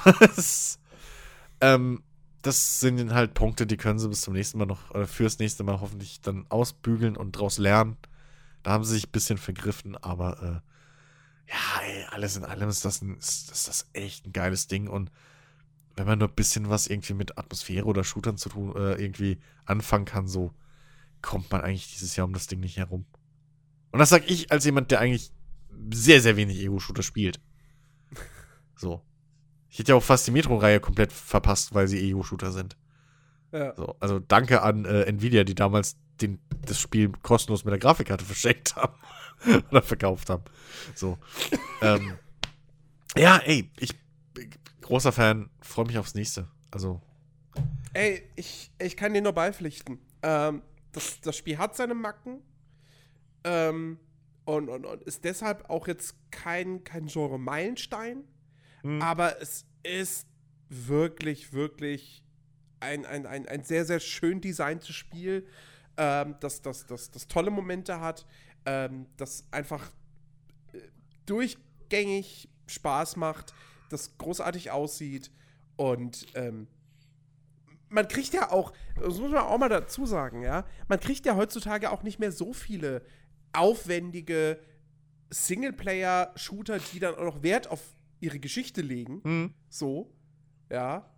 ähm, 1.62 2.04
das 2.48 2.80
sind 2.80 3.14
halt 3.14 3.34
Punkte, 3.34 3.68
die 3.68 3.78
können 3.78 4.00
sie 4.00 4.10
bis 4.10 4.22
zum 4.22 4.34
nächsten 4.34 4.58
Mal 4.58 4.66
noch, 4.66 4.90
oder 4.92 5.08
fürs 5.08 5.40
nächste 5.40 5.64
Mal 5.64 5.80
hoffentlich 5.80 6.22
dann 6.22 6.46
ausbügeln 6.50 7.18
und 7.18 7.34
draus 7.34 7.58
lernen. 7.58 7.98
Da 8.64 8.72
haben 8.72 8.84
sie 8.84 8.96
sich 8.96 9.08
ein 9.08 9.12
bisschen 9.12 9.38
vergriffen, 9.38 9.96
aber 9.98 10.64
äh, 11.48 11.52
ja, 11.52 11.82
ey, 11.84 12.06
alles 12.12 12.36
in 12.38 12.44
allem 12.44 12.70
ist 12.70 12.86
das, 12.86 13.02
ein, 13.02 13.18
ist, 13.18 13.52
ist 13.52 13.68
das 13.68 13.88
echt 13.94 14.26
ein 14.26 14.34
geiles 14.34 14.68
Ding 14.68 14.88
und 14.88 15.12
wenn 15.96 16.08
man 16.08 16.20
nur 16.20 16.28
ein 16.28 16.36
bisschen 16.36 16.70
was 16.70 16.88
irgendwie 16.88 17.14
mit 17.14 17.38
Atmosphäre 17.38 17.86
oder 17.86 18.04
Shootern 18.04 18.38
zu 18.38 18.50
tun, 18.50 18.76
äh, 18.76 18.94
irgendwie 18.94 19.40
anfangen 19.66 20.06
kann, 20.06 20.28
so 20.28 20.54
kommt 21.22 21.52
man 21.52 21.62
eigentlich 21.62 21.92
dieses 21.94 22.16
Jahr 22.16 22.28
um 22.28 22.34
das 22.34 22.48
Ding 22.48 22.60
nicht 22.60 22.78
herum. 22.78 23.06
Und 23.92 24.00
das 24.00 24.10
sag 24.10 24.30
ich 24.30 24.52
als 24.52 24.64
jemand, 24.66 24.92
der 24.92 25.00
eigentlich 25.00 25.32
sehr, 25.92 26.22
sehr 26.22 26.38
wenig 26.38 26.60
Ego-Shooter 26.60 27.04
spielt. 27.04 27.40
So. 28.80 29.02
Ich 29.78 29.82
hätte 29.82 29.92
ja 29.92 29.96
auch 29.96 30.04
fast 30.04 30.26
die 30.26 30.32
Metro-Reihe 30.32 30.80
komplett 30.80 31.14
verpasst, 31.14 31.76
weil 31.76 31.88
sie 31.88 32.00
Ego-Shooter 32.00 32.52
sind. 32.52 32.76
Ja. 33.52 33.76
So, 33.76 33.96
also 34.00 34.18
danke 34.18 34.64
an 34.64 34.86
äh, 34.86 35.04
Nvidia, 35.04 35.44
die 35.44 35.54
damals 35.54 35.98
den, 36.20 36.40
das 36.66 36.80
Spiel 36.80 37.12
kostenlos 37.22 37.64
mit 37.64 37.74
der 37.74 37.78
Grafikkarte 37.78 38.26
verschenkt 38.26 38.76
haben. 38.76 38.96
Oder 39.70 39.84
verkauft 39.84 40.32
haben. 40.32 40.42
So. 40.96 41.20
ähm, 41.84 42.18
ja, 43.16 43.38
ey, 43.38 43.70
ich 43.78 43.94
großer 44.82 45.12
Fan, 45.12 45.52
freue 45.62 45.86
mich 45.86 46.00
aufs 46.00 46.16
nächste. 46.16 46.48
Also. 46.72 47.00
Ey, 47.94 48.24
ich, 48.36 48.72
ich 48.80 48.98
kann 48.98 49.14
dir 49.14 49.22
nur 49.22 49.34
beipflichten. 49.34 50.00
Ähm, 50.24 50.64
das, 50.92 51.22
das 51.22 51.38
Spiel 51.38 51.60
hat 51.60 51.76
seine 51.76 51.94
Macken. 51.94 52.42
Ähm, 53.44 54.00
und, 54.44 54.70
und, 54.70 54.88
und 54.88 55.04
ist 55.04 55.24
deshalb 55.24 55.70
auch 55.70 55.88
jetzt 55.88 56.16
kein, 56.32 56.84
kein 56.84 57.06
Genre-Meilenstein. 57.06 58.24
Hm. 58.82 59.02
Aber 59.02 59.42
es 59.42 59.66
ist 59.84 60.28
wirklich, 60.70 61.54
wirklich 61.54 62.24
ein, 62.80 63.06
ein, 63.06 63.26
ein, 63.26 63.48
ein 63.48 63.64
sehr, 63.64 63.86
sehr 63.86 64.00
schön 64.00 64.42
designtes 64.42 64.96
Spiel, 64.96 65.48
ähm, 65.98 66.36
das, 66.40 66.62
das, 66.62 66.86
das, 66.86 67.10
das 67.12 67.28
tolle 67.28 67.50
Momente 67.50 68.00
hat, 68.00 68.26
ähm, 68.66 69.08
das 69.18 69.48
einfach 69.52 69.92
äh, 70.74 70.80
durchgängig 71.26 72.50
Spaß 72.68 73.16
macht, 73.16 73.54
das 73.90 74.18
großartig 74.18 74.72
aussieht 74.72 75.32
und 75.76 76.26
ähm, 76.36 76.68
man 77.90 78.08
kriegt 78.08 78.34
ja 78.34 78.52
auch, 78.52 78.74
das 78.96 79.18
muss 79.18 79.32
man 79.32 79.44
auch 79.44 79.58
mal 79.58 79.70
dazu 79.70 80.06
sagen, 80.06 80.42
ja, 80.42 80.66
man 80.88 81.00
kriegt 81.00 81.26
ja 81.26 81.36
heutzutage 81.36 81.92
auch 81.92 82.04
nicht 82.04 82.20
mehr 82.20 82.32
so 82.32 82.54
viele 82.54 83.02
aufwendige 83.54 84.60
Singleplayer-Shooter, 85.30 86.80
die 86.80 87.00
dann 87.00 87.16
auch 87.16 87.24
noch 87.24 87.44
Wert 87.44 87.70
auf 87.70 87.82
ihre 88.20 88.40
Geschichte 88.40 88.82
legen. 88.82 89.22
Hm. 89.24 89.54
So, 89.70 90.14
ja. 90.70 91.10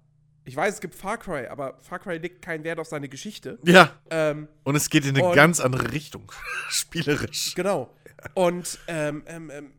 Ich 0.45 0.55
weiß, 0.55 0.75
es 0.75 0.81
gibt 0.81 0.95
Far 0.95 1.17
Cry, 1.17 1.47
aber 1.47 1.77
Far 1.79 1.99
Cry 1.99 2.17
legt 2.17 2.41
keinen 2.41 2.63
Wert 2.63 2.79
auf 2.79 2.87
seine 2.87 3.07
Geschichte. 3.09 3.59
Ja, 3.63 3.93
Ähm, 4.09 4.47
und 4.63 4.75
es 4.75 4.89
geht 4.89 5.05
in 5.05 5.15
eine 5.15 5.27
Und- 5.27 5.35
ganz 5.35 5.59
andere 5.59 5.91
Richtung. 5.91 6.31
Spielerisch. 6.69 7.53
Genau. 7.55 7.93
Und 8.33 8.79
ähm, 8.87 9.23
ähm, 9.27 9.49
ähm, 9.51 9.73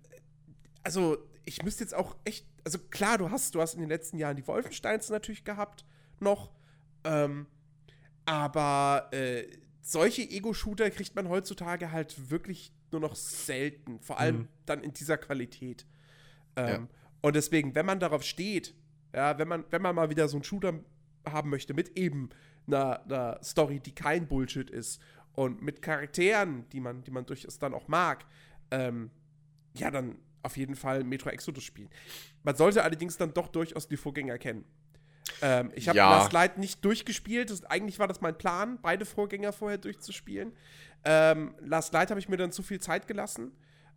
also 0.83 1.19
ich 1.45 1.63
müsste 1.63 1.83
jetzt 1.85 1.95
auch 1.95 2.15
echt, 2.25 2.47
also 2.65 2.79
klar, 2.79 3.19
du 3.19 3.31
hast, 3.31 3.55
du 3.55 3.61
hast 3.61 3.75
in 3.75 3.81
den 3.81 3.89
letzten 3.89 4.17
Jahren 4.19 4.37
die 4.37 4.47
Wolfensteins 4.47 5.09
natürlich 5.11 5.45
gehabt 5.45 5.85
noch, 6.21 6.53
ähm, 7.05 7.47
aber 8.25 9.09
äh, 9.13 9.47
solche 9.83 10.23
Ego-Shooter 10.23 10.91
kriegt 10.91 11.15
man 11.17 11.29
heutzutage 11.29 11.91
halt 11.91 12.31
wirklich 12.31 12.73
nur 12.93 13.01
noch 13.01 13.17
selten, 13.17 14.01
vor 14.01 14.19
allem 14.19 14.37
Mhm. 14.41 14.49
dann 14.67 14.83
in 14.83 14.93
dieser 14.93 15.17
Qualität. 15.19 15.87
Ähm, 16.57 16.69
Ja. 16.69 16.89
Und 17.21 17.37
deswegen, 17.37 17.75
wenn 17.75 17.87
man 17.87 18.01
darauf 18.01 18.23
steht, 18.23 18.75
ja, 19.15 19.39
wenn 19.39 19.49
man, 19.49 19.65
wenn 19.71 19.83
man 19.83 19.95
mal 19.95 20.11
wieder 20.11 20.29
so 20.29 20.37
einen 20.37 20.45
Shooter 20.45 20.81
haben 21.29 21.51
möchte 21.51 21.75
mit 21.75 21.99
eben 21.99 22.31
einer, 22.67 23.05
einer 23.05 23.39
Story, 23.43 23.81
die 23.81 23.95
kein 23.95 24.27
Bullshit 24.27 24.71
ist 24.71 25.01
und 25.35 25.63
mit 25.63 25.83
Charakteren, 25.83 26.69
die 26.71 26.81
man, 26.81 27.03
die 27.05 27.11
man 27.11 27.27
durchaus 27.27 27.59
dann 27.59 27.75
auch 27.75 27.89
mag, 27.89 28.25
ähm, 28.71 29.11
ja, 29.75 29.91
dann 29.91 30.17
auf 30.43 30.57
jeden 30.57 30.75
Fall 30.75 31.05
Metro 31.05 31.29
Exodus 31.31 31.65
spielen. 31.65 31.91
Man 32.43 32.57
sollte 32.57 32.83
allerdings 32.83 33.17
dann 33.17 33.35
doch 33.35 33.49
durchaus 33.49 33.89
die 33.89 33.97
Vorgänger 33.97 34.39
kennen. 34.39 34.65
Ähm, 35.43 35.71
ich 35.75 35.89
habe 35.89 35.99
Ja. 35.99 36.11
Last 36.11 36.33
Light 36.33 36.59
nicht 36.59 36.85
durchgespielt. 36.85 37.51
Das, 37.51 37.65
eigentlich 37.65 37.99
war 37.99 38.09
das 38.09 38.21
mein 38.21 38.37
Plan, 38.37 38.79
beide 38.81 39.05
Vorgänger 39.05 39.53
vorher 39.53 39.79
durchzuspielen. 39.79 40.53
Ähm, 41.05 41.55
Last 41.61 41.93
Light 41.93 42.11
habe 42.11 42.21
ich 42.21 42.29
mir 42.29 42.37
dann 42.37 42.53
zu 42.53 42.63
viel 42.63 42.81
Zeit 42.81 43.07
gelassen. 43.07 43.53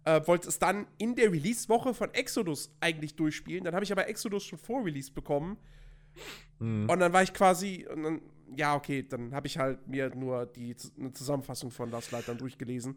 Äh, 0.05 0.25
wollte 0.27 0.49
es 0.49 0.59
dann 0.59 0.87
in 0.97 1.15
der 1.15 1.31
Release-Woche 1.31 1.93
von 1.93 2.13
Exodus 2.13 2.75
eigentlich 2.79 3.15
durchspielen. 3.15 3.63
Dann 3.63 3.73
habe 3.73 3.85
ich 3.85 3.91
aber 3.91 4.07
Exodus 4.07 4.43
schon 4.43 4.59
vor 4.59 4.83
Release 4.83 5.11
bekommen. 5.11 5.57
Mhm. 6.59 6.89
Und 6.89 6.99
dann 6.99 7.13
war 7.13 7.23
ich 7.23 7.33
quasi, 7.33 7.87
und 7.89 8.03
dann, 8.03 8.21
ja, 8.55 8.75
okay, 8.75 9.03
dann 9.03 9.33
habe 9.33 9.47
ich 9.47 9.57
halt 9.57 9.87
mir 9.87 10.13
nur 10.15 10.45
die 10.45 10.75
eine 10.99 11.13
Zusammenfassung 11.13 11.71
von 11.71 11.89
Last 11.89 12.11
Light 12.11 12.27
dann 12.27 12.37
durchgelesen. 12.37 12.95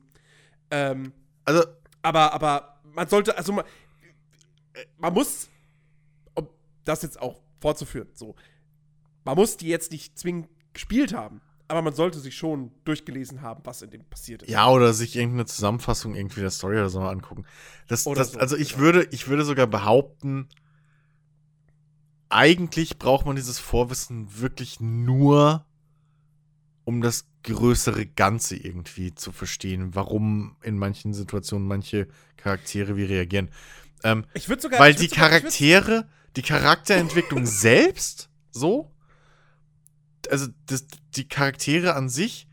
Ähm, 0.70 1.12
Also, 1.44 1.64
aber, 2.02 2.32
aber 2.32 2.80
man 2.82 3.08
sollte, 3.08 3.36
also 3.36 3.52
man, 3.52 3.64
man 4.98 5.14
muss, 5.14 5.48
um 6.34 6.48
das 6.84 7.02
jetzt 7.02 7.20
auch 7.20 7.40
fortzuführen, 7.60 8.08
so, 8.14 8.34
man 9.24 9.36
muss 9.36 9.56
die 9.56 9.68
jetzt 9.68 9.92
nicht 9.92 10.18
zwingend 10.18 10.48
gespielt 10.72 11.14
haben, 11.14 11.40
aber 11.68 11.82
man 11.82 11.94
sollte 11.94 12.18
sich 12.20 12.36
schon 12.36 12.70
durchgelesen 12.84 13.42
haben, 13.42 13.60
was 13.64 13.82
in 13.82 13.90
dem 13.90 14.04
passiert 14.04 14.42
ist. 14.42 14.50
ja, 14.50 14.68
oder 14.68 14.92
sich 14.92 15.16
irgendeine 15.16 15.46
Zusammenfassung 15.46 16.14
irgendwie 16.14 16.40
der 16.40 16.50
Story 16.50 16.76
oder 16.76 16.88
so 16.88 17.00
mal 17.00 17.10
angucken. 17.10 17.44
Das, 17.88 18.04
das, 18.04 18.32
so, 18.32 18.38
also 18.38 18.56
ich 18.56 18.70
genau. 18.74 18.82
würde, 18.82 19.08
ich 19.10 19.28
würde 19.28 19.44
sogar 19.44 19.66
behaupten, 19.66 20.48
eigentlich 22.28 22.98
braucht 22.98 23.26
man 23.26 23.36
dieses 23.36 23.58
Vorwissen 23.58 24.40
wirklich 24.40 24.80
nur, 24.80 25.64
um 26.84 27.00
das 27.00 27.26
größere 27.44 28.06
Ganze 28.06 28.56
irgendwie 28.56 29.14
zu 29.14 29.30
verstehen, 29.32 29.94
warum 29.94 30.56
in 30.62 30.76
manchen 30.78 31.14
Situationen 31.14 31.66
manche 31.66 32.08
Charaktere 32.36 32.96
wie 32.96 33.04
reagieren. 33.04 33.50
Ähm, 34.02 34.24
Ich 34.34 34.48
würde 34.48 34.62
sogar. 34.62 34.80
Weil 34.80 34.92
ich 34.92 34.96
die 34.98 35.08
sogar- 35.08 35.30
Charaktere, 35.30 36.08
die 36.36 36.42
Charakterentwicklung 36.42 37.46
selbst, 37.46 38.28
so, 38.50 38.90
also 40.30 40.48
das, 40.66 40.86
die 41.14 41.28
Charaktere 41.28 41.94
an 41.94 42.08
sich, 42.08 42.46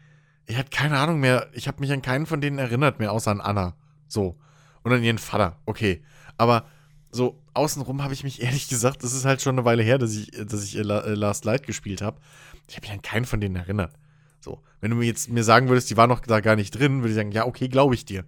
ich 0.46 0.58
hatte 0.58 0.70
keine 0.70 0.98
Ahnung 0.98 1.20
mehr, 1.20 1.50
ich 1.54 1.68
habe 1.68 1.80
mich 1.80 1.92
an 1.92 2.02
keinen 2.02 2.26
von 2.26 2.42
denen 2.42 2.60
erinnert 2.60 3.00
mehr, 3.00 3.12
außer 3.12 3.32
an 3.32 3.42
Anna, 3.42 3.76
so. 4.08 4.38
Und 4.84 4.92
an 4.92 5.04
ihren 5.04 5.18
Vater, 5.18 5.58
okay. 5.66 6.04
Aber 6.38 6.66
so 7.12 7.40
außenrum 7.54 8.04
habe 8.04 8.14
ich 8.14 8.24
mich 8.24 8.42
ehrlich 8.42 8.68
gesagt, 8.68 9.04
das 9.04 9.14
ist 9.14 9.26
halt 9.26 9.42
schon 9.42 9.56
eine 9.56 9.66
Weile 9.66 9.84
her, 9.84 9.98
dass 9.98 10.14
ich, 10.16 10.32
dass 10.32 10.64
ich 10.64 10.78
äh, 10.78 10.82
äh, 10.82 11.14
Last 11.14 11.46
Light 11.46 11.66
gespielt 11.66 12.02
habe. 12.02 12.20
Ich 12.68 12.76
habe 12.76 12.86
mich 12.86 12.92
an 12.92 13.02
keinen 13.02 13.26
von 13.26 13.40
denen 13.40 13.56
erinnert. 13.56 13.94
So, 14.40 14.62
wenn 14.82 14.92
du 14.92 14.98
mir 14.98 15.06
jetzt 15.06 15.30
mir 15.30 15.44
sagen 15.44 15.70
würdest, 15.70 15.90
die 15.90 15.98
war 15.98 16.08
noch 16.08 16.20
da 16.20 16.42
gar 16.42 16.58
nicht 16.58 16.72
drin, 16.72 16.98
würde 16.98 17.10
ich 17.10 17.16
sagen, 17.16 17.32
ja, 17.32 17.46
okay, 17.46 17.70
glaube 17.70 17.96
ich 17.96 18.04
dir. 18.04 18.26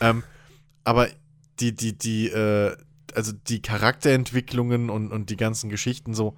ähm, 0.00 0.22
aber 0.84 1.08
die, 1.60 1.74
die, 1.74 1.98
die, 1.98 2.28
äh, 2.28 2.74
also 3.14 3.32
die 3.32 3.60
Charakterentwicklungen 3.60 4.88
und, 4.88 5.12
und 5.12 5.28
die 5.28 5.36
ganzen 5.36 5.68
Geschichten 5.68 6.14
so 6.14 6.36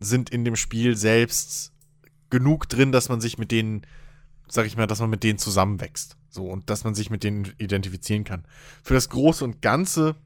sind 0.00 0.30
in 0.30 0.44
dem 0.44 0.56
Spiel 0.56 0.96
selbst 0.96 1.73
genug 2.34 2.68
drin, 2.68 2.90
dass 2.90 3.08
man 3.08 3.20
sich 3.20 3.38
mit 3.38 3.52
denen, 3.52 3.82
sag 4.48 4.66
ich 4.66 4.76
mal, 4.76 4.88
dass 4.88 4.98
man 4.98 5.08
mit 5.08 5.22
denen 5.22 5.38
zusammenwächst. 5.38 6.16
So, 6.30 6.46
und 6.46 6.68
dass 6.68 6.82
man 6.82 6.96
sich 6.96 7.08
mit 7.10 7.22
denen 7.22 7.52
identifizieren 7.58 8.24
kann. 8.24 8.44
Für 8.82 8.94
das 8.94 9.08
Große 9.08 9.44
und 9.44 9.62
Ganze, 9.62 10.16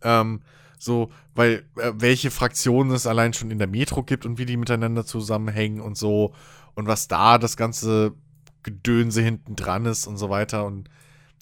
ähm, 0.00 0.40
so, 0.78 1.10
weil 1.34 1.66
äh, 1.76 1.92
welche 1.96 2.30
Fraktionen 2.30 2.94
es 2.94 3.06
allein 3.06 3.34
schon 3.34 3.50
in 3.50 3.58
der 3.58 3.68
Metro 3.68 4.02
gibt 4.02 4.24
und 4.24 4.38
wie 4.38 4.46
die 4.46 4.56
miteinander 4.56 5.04
zusammenhängen 5.04 5.82
und 5.82 5.98
so 5.98 6.32
und 6.74 6.86
was 6.86 7.08
da 7.08 7.36
das 7.36 7.58
ganze 7.58 8.14
Gedönse 8.62 9.20
hinten 9.20 9.54
dran 9.54 9.84
ist 9.84 10.06
und 10.06 10.16
so 10.16 10.30
weiter 10.30 10.64
und 10.64 10.88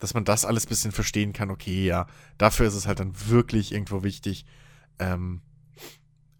dass 0.00 0.14
man 0.14 0.24
das 0.24 0.44
alles 0.44 0.66
ein 0.66 0.68
bisschen 0.68 0.92
verstehen 0.92 1.32
kann, 1.32 1.52
okay, 1.52 1.86
ja, 1.86 2.08
dafür 2.38 2.66
ist 2.66 2.74
es 2.74 2.88
halt 2.88 2.98
dann 2.98 3.12
wirklich 3.28 3.70
irgendwo 3.70 4.02
wichtig, 4.02 4.46
ähm, 4.98 5.42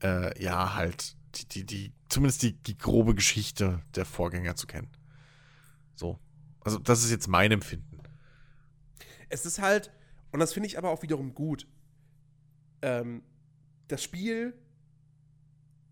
äh, 0.02 0.42
ja, 0.42 0.74
halt, 0.74 1.14
die, 1.36 1.48
die, 1.48 1.64
die, 1.64 1.92
zumindest 2.14 2.42
die, 2.42 2.52
die 2.54 2.78
grobe 2.78 3.14
Geschichte 3.14 3.82
der 3.94 4.04
Vorgänger 4.06 4.56
zu 4.56 4.66
kennen. 4.66 4.88
So. 5.94 6.18
Also, 6.60 6.78
das 6.78 7.04
ist 7.04 7.10
jetzt 7.10 7.28
mein 7.28 7.52
Empfinden. 7.52 7.98
Es 9.28 9.44
ist 9.44 9.60
halt, 9.60 9.90
und 10.32 10.40
das 10.40 10.52
finde 10.52 10.68
ich 10.68 10.78
aber 10.78 10.90
auch 10.90 11.02
wiederum 11.02 11.34
gut. 11.34 11.66
Ähm, 12.82 13.22
das 13.88 14.02
Spiel 14.02 14.54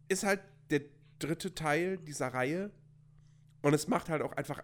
ist 0.08 0.24
halt 0.24 0.40
der 0.70 0.82
dritte 1.18 1.54
Teil 1.54 1.98
dieser 1.98 2.28
Reihe 2.28 2.70
und 3.62 3.74
es 3.74 3.88
macht 3.88 4.08
halt 4.08 4.22
auch 4.22 4.32
einfach 4.32 4.62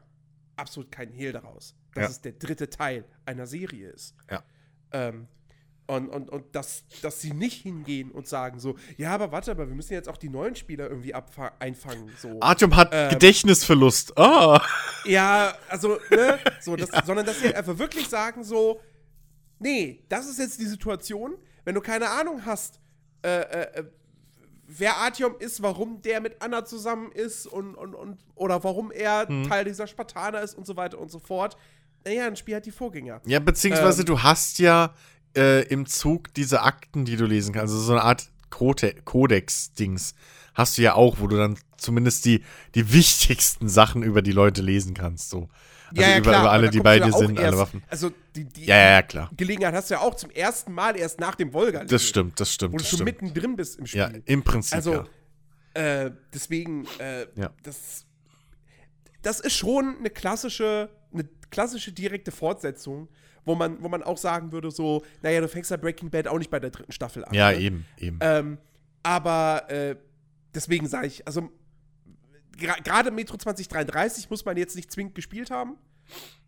absolut 0.56 0.90
keinen 0.90 1.12
Hehl 1.12 1.32
daraus, 1.32 1.74
dass 1.94 2.04
Ja. 2.04 2.10
es 2.10 2.20
der 2.22 2.32
dritte 2.32 2.70
Teil 2.70 3.04
einer 3.26 3.46
Serie 3.46 3.90
ist. 3.90 4.14
Ja. 4.30 4.42
Ähm, 4.92 5.28
und 5.88 6.08
und, 6.10 6.30
und 6.30 6.54
dass, 6.54 6.84
dass 7.02 7.20
sie 7.20 7.32
nicht 7.32 7.62
hingehen 7.62 8.10
und 8.12 8.28
sagen 8.28 8.60
so, 8.60 8.76
ja, 8.96 9.10
aber 9.10 9.32
warte, 9.32 9.50
aber 9.50 9.66
wir 9.68 9.74
müssen 9.74 9.94
jetzt 9.94 10.08
auch 10.08 10.18
die 10.18 10.28
neuen 10.28 10.54
Spieler 10.54 10.88
irgendwie 10.88 11.14
einfangen. 11.58 12.12
So. 12.18 12.38
Artyom 12.40 12.76
hat 12.76 12.90
Ähm. 12.92 13.10
Gedächtnisverlust. 13.10 14.16
Ah. 14.16 14.62
Ja, 15.04 15.54
also, 15.68 15.98
ne, 16.10 16.38
so, 16.60 16.76
das, 16.82 16.90
sondern 17.04 17.24
dass 17.26 17.40
sie 17.40 17.54
einfach 17.54 17.78
wirklich 17.78 18.08
sagen 18.08 18.44
so, 18.44 18.80
nee, 19.58 20.04
das 20.08 20.28
ist 20.28 20.38
jetzt 20.38 20.60
die 20.60 20.66
Situation, 20.66 21.34
wenn 21.64 21.74
du 21.74 21.80
keine 21.80 22.10
Ahnung 22.10 22.44
hast, 22.44 22.80
äh, 23.22 23.40
äh, 23.40 23.84
wer 24.66 24.98
Artyom 24.98 25.36
ist, 25.38 25.62
warum 25.62 26.02
der 26.02 26.20
mit 26.20 26.40
Anna 26.42 26.64
zusammen 26.66 27.10
ist 27.12 27.46
und, 27.46 27.74
und, 27.74 27.94
und 27.94 28.18
oder 28.34 28.62
warum 28.62 28.92
er 28.92 29.26
Hm. 29.26 29.48
Teil 29.48 29.64
dieser 29.64 29.86
Spartaner 29.86 30.42
ist 30.42 30.54
und 30.54 30.66
so 30.66 30.76
weiter 30.76 30.98
und 30.98 31.10
so 31.10 31.18
fort. 31.18 31.56
Naja, 32.04 32.26
ein 32.26 32.36
Spiel 32.36 32.54
hat 32.56 32.66
die 32.66 32.70
Vorgänger. 32.70 33.20
Ja, 33.26 33.40
beziehungsweise 33.40 34.02
Ähm. 34.02 34.06
du 34.06 34.22
hast 34.22 34.58
ja 34.58 34.94
äh, 35.38 35.62
im 35.62 35.86
Zug 35.86 36.34
diese 36.34 36.62
Akten, 36.62 37.04
die 37.04 37.16
du 37.16 37.24
lesen 37.24 37.54
kannst. 37.54 37.72
Also 37.72 37.84
so 37.84 37.92
eine 37.92 38.02
Art 38.02 38.28
Kodex-Dings 39.04 40.14
hast 40.54 40.76
du 40.78 40.82
ja 40.82 40.94
auch, 40.94 41.20
wo 41.20 41.26
du 41.26 41.36
dann 41.36 41.58
zumindest 41.76 42.24
die, 42.24 42.42
die 42.74 42.92
wichtigsten 42.92 43.68
Sachen 43.68 44.02
über 44.02 44.22
die 44.22 44.32
Leute 44.32 44.62
lesen 44.62 44.94
kannst. 44.94 45.30
So. 45.30 45.48
Also 45.90 46.02
über, 46.02 46.16
über 46.18 46.36
aber 46.36 46.50
alle, 46.50 46.66
da 46.66 46.70
die 46.72 46.80
bei 46.80 46.98
dir 46.98 47.06
ja 47.10 47.16
sind, 47.16 47.38
alle 47.38 47.46
erst- 47.46 47.58
Waffen. 47.58 47.82
Also 47.88 48.10
die, 48.34 48.44
die 48.44 48.64
Ja, 48.66 48.76
ja, 48.76 48.90
ja, 48.90 49.02
klar. 49.02 49.30
Gelegenheit 49.36 49.74
hast 49.74 49.88
du 49.90 49.94
ja 49.94 50.00
auch 50.00 50.14
zum 50.16 50.30
ersten 50.30 50.72
Mal 50.72 50.96
erst 50.96 51.20
nach 51.20 51.34
dem 51.34 51.52
Volga. 51.52 51.84
Das 51.84 52.04
stimmt, 52.04 52.38
das 52.40 52.52
stimmt. 52.52 52.74
Wo 52.74 52.78
du 52.78 52.84
schon 52.84 52.98
stimmt. 52.98 53.22
mittendrin 53.22 53.56
bist 53.56 53.78
im 53.78 53.86
Spiel. 53.86 54.00
Ja, 54.00 54.10
im 54.26 54.42
Prinzip. 54.42 54.74
Also, 54.74 55.06
ja. 55.76 56.04
äh, 56.04 56.12
deswegen, 56.34 56.86
äh, 56.98 57.26
Ja. 57.36 57.50
das, 57.62 58.04
das 59.22 59.40
ist 59.40 59.54
schon 59.54 59.96
eine 59.98 60.10
klassische, 60.10 60.90
eine 61.12 61.24
klassische 61.50 61.92
direkte 61.92 62.32
Fortsetzung, 62.32 63.08
wo 63.48 63.54
man, 63.54 63.82
wo 63.82 63.88
man 63.88 64.02
auch 64.02 64.18
sagen 64.18 64.52
würde, 64.52 64.70
so, 64.70 65.02
naja, 65.22 65.40
du 65.40 65.48
fängst 65.48 65.70
ja 65.70 65.76
Breaking 65.76 66.10
Bad 66.10 66.28
auch 66.28 66.38
nicht 66.38 66.50
bei 66.50 66.60
der 66.60 66.70
dritten 66.70 66.92
Staffel 66.92 67.24
an. 67.24 67.34
ja, 67.34 67.50
ne? 67.50 67.58
eben, 67.58 67.86
eben. 67.98 68.18
Ähm, 68.20 68.58
aber 69.02 69.68
äh, 69.68 69.96
deswegen 70.54 70.86
sage 70.86 71.08
ich, 71.08 71.26
also 71.26 71.50
gerade 72.58 73.10
Metro 73.10 73.36
2033 73.36 74.30
muss 74.30 74.44
man 74.44 74.56
jetzt 74.56 74.76
nicht 74.76 74.90
zwingend 74.90 75.14
gespielt 75.14 75.50
haben, 75.50 75.76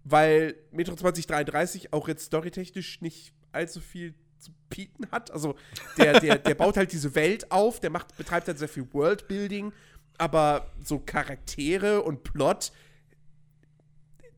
weil 0.05 0.57
Metro 0.73 0.95
2033 0.95 1.93
auch 1.93 2.09
jetzt 2.09 2.27
storytechnisch 2.27 3.01
nicht 3.01 3.33
allzu 3.53 3.81
viel 3.81 4.15
zu 4.39 4.53
bieten 4.69 5.11
hat. 5.11 5.31
Also 5.31 5.55
der, 5.99 6.21
der, 6.21 6.39
der 6.39 6.55
baut 6.55 6.77
halt 6.77 6.93
diese 6.93 7.15
Welt 7.15 7.51
auf, 7.53 7.81
der 7.81 7.91
macht, 7.91 8.17
betreibt 8.17 8.49
halt 8.49 8.59
sehr 8.59 8.69
viel 8.69 8.93
Worldbuilding, 8.93 9.73
aber 10.19 10.71
so 10.83 10.99
Charaktere 10.99 12.03
und 12.03 12.25
Plot, 12.25 12.73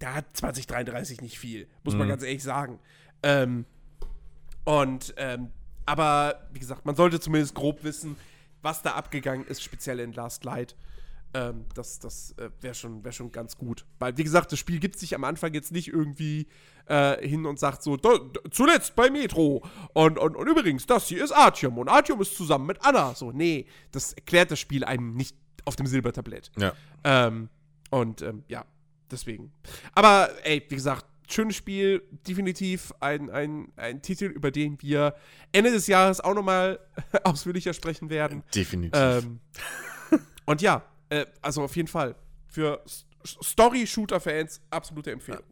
da 0.02 0.14
hat 0.14 0.36
2033 0.36 1.20
nicht 1.20 1.38
viel, 1.38 1.68
muss 1.84 1.94
man 1.94 2.06
Mhm. 2.06 2.10
ganz 2.10 2.22
ehrlich 2.22 2.42
sagen. 2.42 2.78
Ähm, 3.22 3.64
und, 4.64 5.14
ähm, 5.16 5.50
aber 5.86 6.48
wie 6.52 6.58
gesagt, 6.60 6.84
man 6.86 6.94
sollte 6.94 7.20
zumindest 7.20 7.54
grob 7.54 7.82
wissen, 7.84 8.16
was 8.62 8.82
da 8.82 8.92
abgegangen 8.92 9.46
ist, 9.46 9.62
speziell 9.62 9.98
in 10.00 10.12
Last 10.12 10.44
Light. 10.44 10.76
Ähm, 11.34 11.64
das 11.74 11.98
das 11.98 12.32
äh, 12.38 12.50
wäre 12.60 12.74
schon, 12.74 13.02
wär 13.04 13.12
schon 13.12 13.32
ganz 13.32 13.56
gut. 13.56 13.86
Weil, 13.98 14.16
wie 14.18 14.22
gesagt, 14.24 14.52
das 14.52 14.58
Spiel 14.58 14.78
gibt 14.78 14.98
sich 14.98 15.14
am 15.14 15.24
Anfang 15.24 15.54
jetzt 15.54 15.72
nicht 15.72 15.88
irgendwie 15.88 16.46
äh, 16.86 17.26
hin 17.26 17.46
und 17.46 17.58
sagt 17.58 17.82
so, 17.82 17.96
"Da- 17.96 18.18
da- 18.18 18.50
zuletzt 18.50 18.94
bei 18.96 19.08
Metro. 19.08 19.64
Und, 19.94 20.18
und, 20.18 20.36
und 20.36 20.46
übrigens, 20.48 20.84
das 20.86 21.08
hier 21.08 21.24
ist 21.24 21.32
Artyom. 21.32 21.78
Und 21.78 21.88
Artyom 21.88 22.20
ist 22.20 22.36
zusammen 22.36 22.66
mit 22.66 22.84
Anna. 22.84 23.14
So, 23.14 23.32
nee, 23.32 23.66
das 23.92 24.12
erklärt 24.12 24.50
das 24.50 24.58
Spiel 24.60 24.84
einem 24.84 25.14
nicht 25.14 25.34
auf 25.64 25.74
dem 25.76 25.86
Silbertablett. 25.86 26.50
ja. 26.58 26.72
Ähm, 27.04 27.48
und 27.90 28.20
ähm, 28.22 28.42
ja, 28.48 28.64
deswegen. 29.12 29.52
Aber 29.94 30.30
ey, 30.44 30.64
wie 30.68 30.74
gesagt, 30.74 31.06
schönes 31.28 31.56
Spiel, 31.56 32.02
definitiv 32.26 32.92
ein, 33.00 33.30
ein, 33.30 33.72
ein 33.76 34.02
Titel, 34.02 34.26
über 34.26 34.50
den 34.50 34.80
wir 34.82 35.14
Ende 35.52 35.70
des 35.70 35.86
Jahres 35.86 36.20
auch 36.20 36.34
nochmal 36.34 36.78
ausführlicher 37.24 37.72
sprechen 37.72 38.10
werden. 38.10 38.42
Definitiv. 38.54 39.00
Ähm, 39.00 39.40
und 40.46 40.62
ja, 40.62 40.82
äh, 41.08 41.26
also 41.40 41.62
auf 41.62 41.76
jeden 41.76 41.88
Fall. 41.88 42.14
Für 42.46 42.82
Story-Shooter-Fans 43.24 44.60
absolute 44.70 45.12
Empfehlung. 45.12 45.44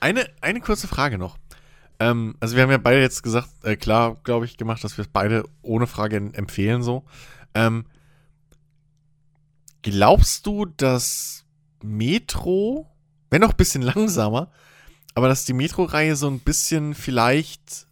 Eine, 0.00 0.28
eine 0.40 0.60
kurze 0.60 0.88
Frage 0.88 1.18
noch. 1.18 1.36
Ähm, 1.98 2.36
also 2.40 2.56
wir 2.56 2.62
haben 2.62 2.70
ja 2.70 2.78
beide 2.78 3.00
jetzt 3.00 3.22
gesagt, 3.22 3.48
äh, 3.62 3.76
klar, 3.76 4.16
glaube 4.24 4.44
ich, 4.44 4.56
gemacht, 4.56 4.84
dass 4.84 4.96
wir 4.96 5.02
es 5.02 5.08
beide 5.08 5.44
ohne 5.62 5.86
Frage 5.86 6.16
empfehlen 6.16 6.82
so. 6.82 7.04
Ähm, 7.54 7.86
glaubst 9.82 10.46
du, 10.46 10.66
dass 10.66 11.46
Metro, 11.82 12.90
wenn 13.30 13.42
auch 13.44 13.50
ein 13.50 13.56
bisschen 13.56 13.82
langsamer, 13.82 14.50
aber 15.14 15.28
dass 15.28 15.44
die 15.44 15.52
Metro-Reihe 15.54 16.16
so 16.16 16.28
ein 16.28 16.40
bisschen 16.40 16.94
vielleicht 16.94 17.86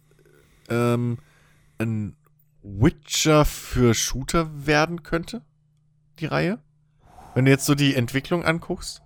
ähm, 0.69 1.17
ein 1.77 2.15
Witcher 2.63 3.45
für 3.45 3.93
Shooter 3.93 4.49
werden 4.65 5.03
könnte? 5.03 5.41
Die 6.19 6.25
Reihe? 6.25 6.59
Wenn 7.33 7.45
du 7.45 7.51
jetzt 7.51 7.65
so 7.65 7.75
die 7.75 7.95
Entwicklung 7.95 8.45
anguckst? 8.45 9.01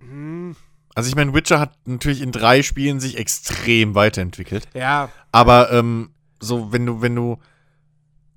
Hm, 0.00 0.56
Also 0.94 1.08
ich 1.08 1.16
meine, 1.16 1.32
Witcher 1.34 1.60
hat 1.60 1.74
natürlich 1.86 2.22
in 2.22 2.32
drei 2.32 2.62
Spielen 2.62 3.00
sich 3.00 3.16
extrem 3.18 3.94
weiterentwickelt. 3.94 4.68
ja, 4.74 5.10
Aber 5.32 5.70
ähm, 5.72 6.10
so, 6.40 6.72
wenn 6.72 6.86
du, 6.86 7.00
wenn 7.02 7.14
du, 7.14 7.38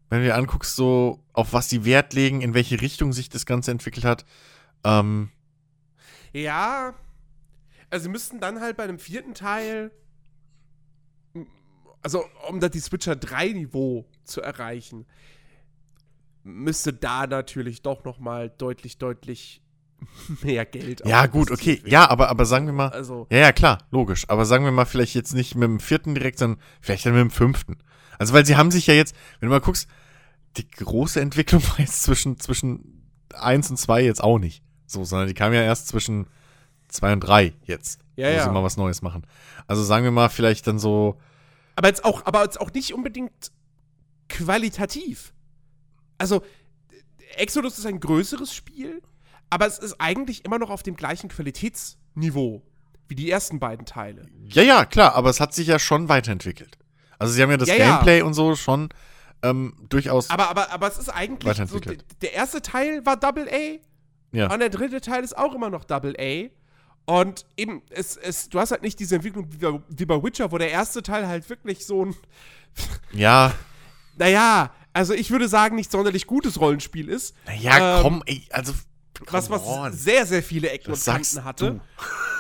wenn 0.10 0.20
du 0.20 0.26
dir 0.26 0.36
anguckst, 0.36 0.76
so 0.76 1.24
auf 1.34 1.54
was 1.54 1.68
die 1.70 1.86
Wert 1.86 2.14
legen, 2.14 2.42
in 2.42 2.54
welche 2.54 2.82
Richtung 2.82 3.14
sich 3.14 3.30
das 3.30 3.46
Ganze 3.46 3.72
entwickelt 3.72 4.06
hat, 4.06 4.26
ähm, 4.84 5.30
ja. 6.34 6.94
Also 7.90 8.04
sie 8.04 8.10
müssten 8.10 8.40
dann 8.40 8.62
halt 8.62 8.78
bei 8.78 8.84
einem 8.84 9.00
vierten 9.00 9.34
Teil, 9.34 9.92
also 12.02 12.24
um 12.48 12.60
da 12.60 12.70
die 12.70 12.80
Switcher 12.80 13.16
3 13.16 13.50
Niveau 13.50 14.06
zu 14.24 14.42
erreichen, 14.42 15.06
müsste 16.44 16.94
da 16.94 17.28
natürlich 17.28 17.82
doch 17.82 18.04
noch 18.04 18.18
mal 18.20 18.50
deutlich, 18.50 18.98
deutlich 18.98 19.62
mehr 20.42 20.66
Geld 20.66 21.06
ja 21.06 21.28
gut, 21.28 21.52
okay, 21.52 21.78
werden. 21.78 21.90
ja, 21.92 22.10
aber, 22.10 22.30
aber 22.30 22.46
sagen 22.46 22.66
wir 22.66 22.74
mal, 22.74 22.90
Also, 22.90 23.28
ja, 23.30 23.38
ja, 23.40 23.52
klar, 23.52 23.80
logisch, 23.92 24.28
aber 24.30 24.46
sagen 24.46 24.64
wir 24.64 24.72
mal 24.72 24.86
vielleicht 24.86 25.14
jetzt 25.14 25.34
nicht 25.34 25.56
mit 25.56 25.68
dem 25.68 25.80
vierten 25.80 26.16
direkt, 26.16 26.40
sondern 26.40 26.60
vielleicht 26.80 27.06
dann 27.06 27.14
mit 27.14 27.22
dem 27.22 27.30
fünften. 27.30 27.78
Also 28.18 28.34
weil 28.34 28.46
sie 28.46 28.56
haben 28.56 28.72
sich 28.72 28.88
ja 28.88 28.94
jetzt, 28.94 29.16
wenn 29.40 29.50
du 29.50 29.54
mal 29.54 29.62
guckst, 29.62 29.88
die 30.58 30.68
große 30.68 31.20
Entwicklung 31.20 31.62
war 31.70 31.80
jetzt 31.80 32.04
zwischen, 32.04 32.40
zwischen 32.40 33.04
eins 33.34 33.70
und 33.70 33.78
zwei 33.78 34.04
jetzt 34.04 34.24
auch 34.24 34.40
nicht. 34.40 34.64
So, 34.92 35.04
sondern 35.06 35.28
die 35.28 35.34
kam 35.34 35.54
ja 35.54 35.62
erst 35.62 35.88
zwischen 35.88 36.28
zwei 36.88 37.14
und 37.14 37.22
drei 37.22 37.54
jetzt. 37.66 38.00
Ja, 38.16 38.28
wo 38.28 38.34
ja. 38.34 38.44
sie 38.44 38.50
mal 38.52 38.64
was 38.64 38.78
Neues 38.78 39.02
machen. 39.02 39.26
Also 39.68 39.84
sagen 39.84 40.04
wir 40.04 40.12
mal 40.12 40.30
vielleicht 40.30 40.68
dann 40.68 40.80
so, 40.80 41.18
aber 41.76 41.88
jetzt 41.88 42.04
auch, 42.04 42.26
aber 42.26 42.44
jetzt 42.44 42.60
auch 42.60 42.72
nicht 42.74 42.94
unbedingt 42.94 43.52
qualitativ. 44.30 45.34
Also, 46.18 46.44
Exodus 47.38 47.78
ist 47.80 47.86
ein 47.86 48.00
größeres 48.00 48.54
Spiel, 48.54 49.02
aber 49.50 49.66
es 49.68 49.78
ist 49.80 49.96
eigentlich 50.00 50.46
immer 50.46 50.60
noch 50.60 50.70
auf 50.70 50.84
dem 50.84 50.96
gleichen 50.96 51.30
Qualitätsniveau 51.30 52.62
wie 53.08 53.16
die 53.16 53.30
ersten 53.30 53.60
beiden 53.60 53.86
Teile. 53.86 54.26
Ja, 54.46 54.62
ja, 54.64 54.86
klar, 54.86 55.16
aber 55.16 55.30
es 55.30 55.40
hat 55.40 55.54
sich 55.54 55.68
ja 55.68 55.80
schon 55.80 56.10
weiterentwickelt. 56.10 56.78
Also 57.20 57.34
sie 57.34 57.42
haben 57.42 57.52
ja 57.52 57.58
das 57.58 57.68
Ja, 57.70 57.76
ja. 57.76 57.88
Gameplay 57.96 58.22
und 58.22 58.34
so 58.34 58.56
schon 58.56 58.90
ähm, 59.44 59.74
durchaus. 59.90 60.30
Aber, 60.30 60.50
aber, 60.50 60.72
aber 60.72 60.88
es 60.88 60.98
ist 60.98 61.10
eigentlich 61.10 61.42
so, 61.44 61.50
Weiterentwickelt. 61.50 62.02
d- 62.02 62.16
der 62.22 62.34
erste 62.34 62.62
Teil 62.62 63.06
war 63.06 63.18
Double 63.18 63.48
A 63.50 63.80
ja. 64.32 64.52
und 64.52 64.60
der 64.60 64.70
dritte 64.70 65.02
Teil 65.02 65.24
ist 65.24 65.38
auch 65.38 65.54
immer 65.54 65.70
noch 65.70 65.84
Double 65.84 66.16
A. 66.20 66.50
Und 67.06 67.46
eben, 67.58 67.82
es, 67.90 68.16
es, 68.16 68.50
du 68.50 68.60
hast 68.60 68.72
halt 68.72 68.84
nicht 68.84 69.00
diese 69.00 69.16
Entwicklung 69.16 69.48
wie 69.52 69.58
bei, 69.58 69.80
wie 69.90 70.06
bei 70.06 70.24
Witcher, 70.24 70.52
wo 70.52 70.58
der 70.58 70.70
erste 70.72 71.02
Teil 71.02 71.28
halt 71.28 71.50
wirklich 71.50 71.86
so 71.86 72.06
ein, 72.06 72.16
ja, 73.12 73.54
naja, 74.18 74.72
also 74.94 75.14
ich 75.14 75.32
würde 75.32 75.48
sagen, 75.48 75.76
nicht 75.76 75.92
sonderlich 75.92 76.28
gutes 76.28 76.60
Rollenspiel 76.60 77.10
ist. 77.10 77.36
naja, 77.46 77.98
Ähm, 77.98 78.04
komm, 78.04 78.24
ey, 78.26 78.46
also. 78.52 78.74
was, 79.30 79.50
was 79.50 79.64
on. 79.64 79.94
sehr, 79.94 80.26
sehr 80.26 80.44
viele 80.44 80.70
Ecken 80.70 80.94
und 80.94 81.04
Kanten 81.04 81.44
hatte. 81.44 81.80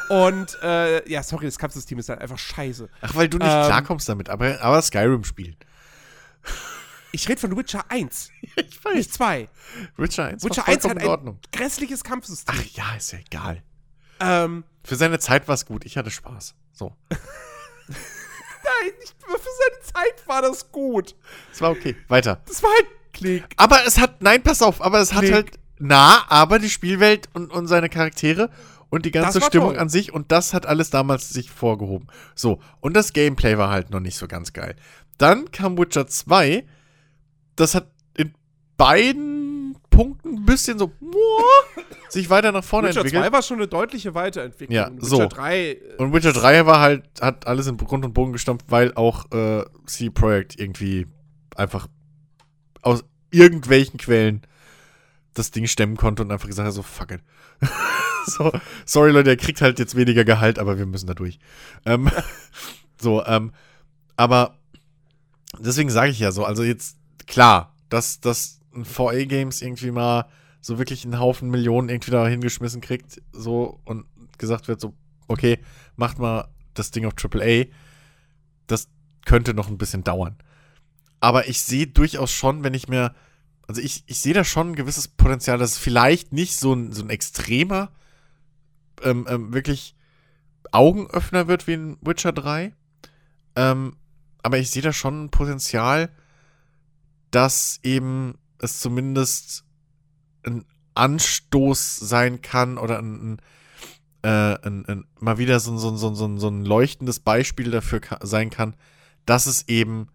Und 0.09 0.57
äh, 0.61 1.09
ja, 1.09 1.23
sorry, 1.23 1.45
das 1.45 1.57
Kampfsystem 1.57 1.97
ist 1.99 2.09
halt 2.09 2.19
einfach 2.19 2.38
scheiße. 2.38 2.89
Ach, 3.01 3.15
weil 3.15 3.30
du 3.30 3.38
nicht 3.38 3.47
Ähm, 3.47 3.65
klarkommst 3.65 4.09
damit, 4.09 4.30
aber, 4.30 4.61
aber 4.61 4.81
Skyrim 4.81 5.23
spielen. 5.23 5.55
Ich 7.11 7.27
rede 7.27 7.39
von 7.41 7.55
Witcher 7.57 7.83
1, 7.89 8.31
Ich 8.55 8.83
weiß. 8.83 8.95
nicht 8.95 9.13
2. 9.13 9.49
Witcher 9.97 10.25
1 10.25 10.43
Witcher 10.43 10.61
war 10.61 10.67
1 10.69 10.81
vollkommen 10.83 10.91
hat 10.99 11.03
in 11.03 11.07
ein 11.07 11.07
Ordnung. 11.09 11.39
grässliches 11.51 12.03
Kampfsystem. 12.03 12.55
Ach 12.57 12.63
ja, 12.73 12.95
ist 12.95 13.11
ja 13.13 13.19
egal. 13.19 13.63
Ähm, 14.19 14.63
Für 14.83 14.95
seine 14.95 15.19
Zeit 15.19 15.47
war 15.47 15.55
es 15.55 15.65
gut. 15.65 15.85
Ich 15.85 15.97
hatte 15.97 16.11
Spaß. 16.11 16.55
So. 16.73 16.95
nein, 17.89 18.91
nicht 18.99 19.15
für 19.21 19.38
seine 19.38 19.81
Zeit 19.83 20.27
war 20.27 20.41
das 20.41 20.71
gut. 20.71 21.15
Es 21.51 21.61
war 21.61 21.71
okay. 21.71 21.95
Weiter. 22.07 22.41
Das 22.47 22.61
war 22.63 22.69
halt 22.71 22.88
Klick. 23.13 23.43
Aber 23.57 23.85
es 23.85 23.97
hat, 23.99 24.21
nein, 24.21 24.41
pass 24.41 24.61
auf, 24.61 24.81
aber 24.81 24.99
es 24.99 25.13
hat 25.13 25.21
Klick. 25.21 25.33
halt, 25.33 25.59
na, 25.79 26.23
aber 26.29 26.59
die 26.59 26.69
Spielwelt 26.69 27.29
und, 27.33 27.51
und 27.51 27.67
seine 27.67 27.89
Charaktere 27.89 28.49
und 28.89 29.05
die 29.05 29.11
ganze 29.11 29.41
Stimmung 29.41 29.71
toll. 29.73 29.79
an 29.79 29.89
sich 29.89 30.13
und 30.13 30.31
das 30.31 30.53
hat 30.53 30.65
alles 30.65 30.89
damals 30.91 31.29
sich 31.29 31.49
vorgehoben. 31.51 32.07
So, 32.35 32.61
und 32.79 32.93
das 32.93 33.13
Gameplay 33.13 33.57
war 33.57 33.69
halt 33.69 33.89
noch 33.89 33.99
nicht 33.99 34.17
so 34.17 34.27
ganz 34.27 34.53
geil. 34.53 34.75
Dann 35.17 35.51
kam 35.51 35.77
Witcher 35.77 36.07
2, 36.07 36.65
das 37.56 37.76
hat 37.76 37.91
in 38.15 38.34
beiden 38.78 39.78
Punkten 39.90 40.38
ein 40.38 40.45
bisschen 40.45 40.80
so 40.80 40.91
sich 42.10 42.30
weiter 42.30 42.52
nach 42.52 42.64
vorne 42.64 42.90
Witcher 42.90 43.02
entwickelt. 43.02 43.23
2 43.23 43.32
war 43.32 43.41
schon 43.41 43.57
eine 43.57 43.68
deutliche 43.68 44.14
Weiterentwicklung. 44.14 44.76
Ja, 44.76 44.91
Witcher 44.91 45.06
so. 45.06 45.28
3, 45.28 45.60
äh, 45.60 45.78
Und 45.98 46.14
Witcher 46.14 46.34
3 46.34 46.65
war 46.65 46.80
halt, 46.80 47.03
hat 47.22 47.48
alles 47.48 47.68
in 47.68 47.78
Grund 47.78 48.06
und 48.06 48.14
Bogen 48.14 48.34
gestampft, 48.34 48.65
weil 48.69 48.94
auch 48.95 49.32
äh, 49.32 49.65
C 49.86 50.10
Projekt 50.10 50.60
irgendwie 50.60 51.07
einfach 51.56 51.88
aus 52.82 53.03
irgendwelchen 53.32 53.99
Quellen 53.99 54.41
das 55.34 55.52
Ding 55.52 55.68
stemmen 55.68 55.98
konnte 55.98 56.23
und 56.23 56.32
einfach 56.32 56.48
gesagt 56.48 56.68
hat, 56.68 56.73
so 56.73 56.84
fuck 56.84 57.11
it. 57.11 57.22
so, 58.26 58.52
sorry 58.86 59.11
Leute, 59.11 59.30
er 59.30 59.38
kriegt 59.38 59.61
halt 59.61 59.80
jetzt 59.80 59.95
weniger 59.95 60.26
Gehalt, 60.26 60.60
aber 60.60 60.78
wir 60.78 60.86
müssen 60.86 61.07
da 61.07 61.14
durch. 61.14 61.40
Ähm, 61.86 62.10
so, 62.99 63.26
ähm, 63.26 63.53
aber 64.18 64.57
deswegen 65.60 65.90
sage 65.90 66.11
ich 66.11 66.19
ja 66.19 66.32
so, 66.32 66.44
also 66.44 66.64
jetzt, 66.64 66.98
klar, 67.31 67.73
dass, 67.89 68.19
dass 68.19 68.59
ein 68.75 68.85
VA 68.85 69.23
Games 69.23 69.61
irgendwie 69.61 69.91
mal 69.91 70.29
so 70.59 70.77
wirklich 70.77 71.05
einen 71.05 71.17
Haufen 71.17 71.49
Millionen 71.49 71.89
irgendwie 71.89 72.11
da 72.11 72.27
hingeschmissen 72.27 72.81
kriegt, 72.81 73.21
so 73.31 73.79
und 73.85 74.05
gesagt 74.37 74.67
wird, 74.67 74.81
so, 74.81 74.93
okay, 75.27 75.59
macht 75.95 76.19
mal 76.19 76.49
das 76.73 76.91
Ding 76.91 77.05
auf 77.05 77.13
AAA, 77.17 77.65
das 78.67 78.89
könnte 79.25 79.53
noch 79.53 79.69
ein 79.69 79.77
bisschen 79.77 80.03
dauern. 80.03 80.35
Aber 81.21 81.47
ich 81.47 81.61
sehe 81.61 81.87
durchaus 81.87 82.31
schon, 82.31 82.63
wenn 82.63 82.73
ich 82.73 82.89
mir, 82.89 83.15
also 83.67 83.81
ich, 83.81 84.03
ich 84.07 84.19
sehe 84.19 84.33
da 84.33 84.43
schon 84.43 84.71
ein 84.71 84.75
gewisses 84.75 85.07
Potenzial, 85.07 85.57
dass 85.57 85.71
es 85.71 85.77
vielleicht 85.77 86.33
nicht 86.33 86.57
so 86.57 86.73
ein, 86.73 86.91
so 86.91 87.01
ein 87.01 87.09
extremer, 87.09 87.91
ähm, 89.03 89.25
ähm, 89.29 89.53
wirklich 89.53 89.95
Augenöffner 90.71 91.47
wird 91.47 91.67
wie 91.67 91.73
in 91.73 91.97
Witcher 92.01 92.33
3. 92.33 92.73
Ähm, 93.55 93.95
aber 94.43 94.57
ich 94.57 94.69
sehe 94.69 94.81
da 94.81 94.91
schon 94.91 95.25
ein 95.25 95.31
Potenzial, 95.31 96.09
dass 97.31 97.79
eben 97.83 98.37
es 98.59 98.79
zumindest 98.79 99.63
ein 100.43 100.65
Anstoß 100.93 101.97
sein 101.97 102.41
kann 102.41 102.77
oder 102.77 102.99
ein, 102.99 103.33
ein, 103.33 103.41
äh, 104.23 104.67
ein, 104.67 104.85
ein 104.85 105.05
mal 105.19 105.37
wieder 105.37 105.59
so, 105.59 105.77
so, 105.77 105.95
so, 105.95 106.13
so, 106.13 106.37
so 106.37 106.47
ein 106.47 106.65
leuchtendes 106.65 107.19
Beispiel 107.19 107.71
dafür 107.71 108.01
ka 108.01 108.19
sein 108.21 108.49
kann, 108.49 108.75
dass 109.25 109.45
es 109.45 109.67
eben 109.67 110.07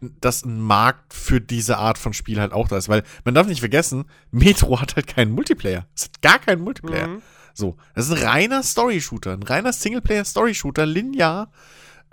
dass 0.00 0.44
ein 0.44 0.60
Markt 0.60 1.12
für 1.12 1.40
diese 1.40 1.76
Art 1.76 1.98
von 1.98 2.12
Spiel 2.12 2.40
halt 2.40 2.52
auch 2.52 2.68
da 2.68 2.76
ist. 2.76 2.88
Weil 2.88 3.02
man 3.24 3.34
darf 3.34 3.46
nicht 3.46 3.60
vergessen, 3.60 4.06
Metro 4.30 4.80
hat 4.80 4.96
halt 4.96 5.06
keinen 5.06 5.32
Multiplayer. 5.32 5.86
Es 5.94 6.04
hat 6.04 6.22
gar 6.22 6.38
keinen 6.38 6.62
Multiplayer. 6.62 7.06
Mhm. 7.06 7.22
So, 7.52 7.76
das 7.94 8.08
ist 8.08 8.12
ein 8.12 8.26
reiner 8.26 8.62
Story-Shooter, 8.62 9.32
ein 9.32 9.42
reiner 9.42 9.72
Singleplayer-Story-Shooter, 9.72 10.86
linear, 10.86 11.50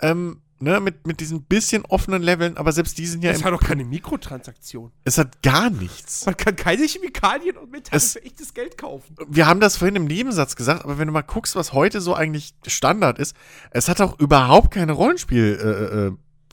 ähm, 0.01 0.41
ne, 0.59 0.79
mit, 0.79 1.05
mit 1.07 1.19
diesen 1.19 1.43
bisschen 1.43 1.85
offenen 1.85 2.21
Leveln, 2.21 2.57
aber 2.57 2.71
selbst 2.71 2.97
die 2.97 3.05
sind 3.05 3.23
ja. 3.23 3.31
Es 3.31 3.43
hat 3.43 3.53
doch 3.53 3.61
keine 3.63 3.85
Mikrotransaktion. 3.85 4.91
Es 5.03 5.17
hat 5.17 5.41
gar 5.41 5.69
nichts. 5.69 6.25
Man 6.25 6.38
kann 6.38 6.55
keine 6.55 6.85
Chemikalien 6.85 7.57
und 7.57 7.71
Metalle 7.71 7.99
für 8.01 8.23
echtes 8.23 8.53
Geld 8.53 8.77
kaufen. 8.77 9.15
Wir 9.27 9.47
haben 9.47 9.59
das 9.59 9.77
vorhin 9.77 9.95
im 9.95 10.05
Nebensatz 10.05 10.55
gesagt, 10.55 10.84
aber 10.84 10.97
wenn 10.97 11.07
du 11.07 11.13
mal 11.13 11.21
guckst, 11.21 11.55
was 11.55 11.73
heute 11.73 12.01
so 12.01 12.13
eigentlich 12.13 12.53
Standard 12.65 13.19
ist, 13.19 13.35
es 13.71 13.89
hat 13.89 14.01
auch 14.01 14.19
überhaupt 14.19 14.71
keine 14.71 14.93
Rollenspiel- 14.93 15.57
äh, 15.57 16.07
äh, 16.07 16.11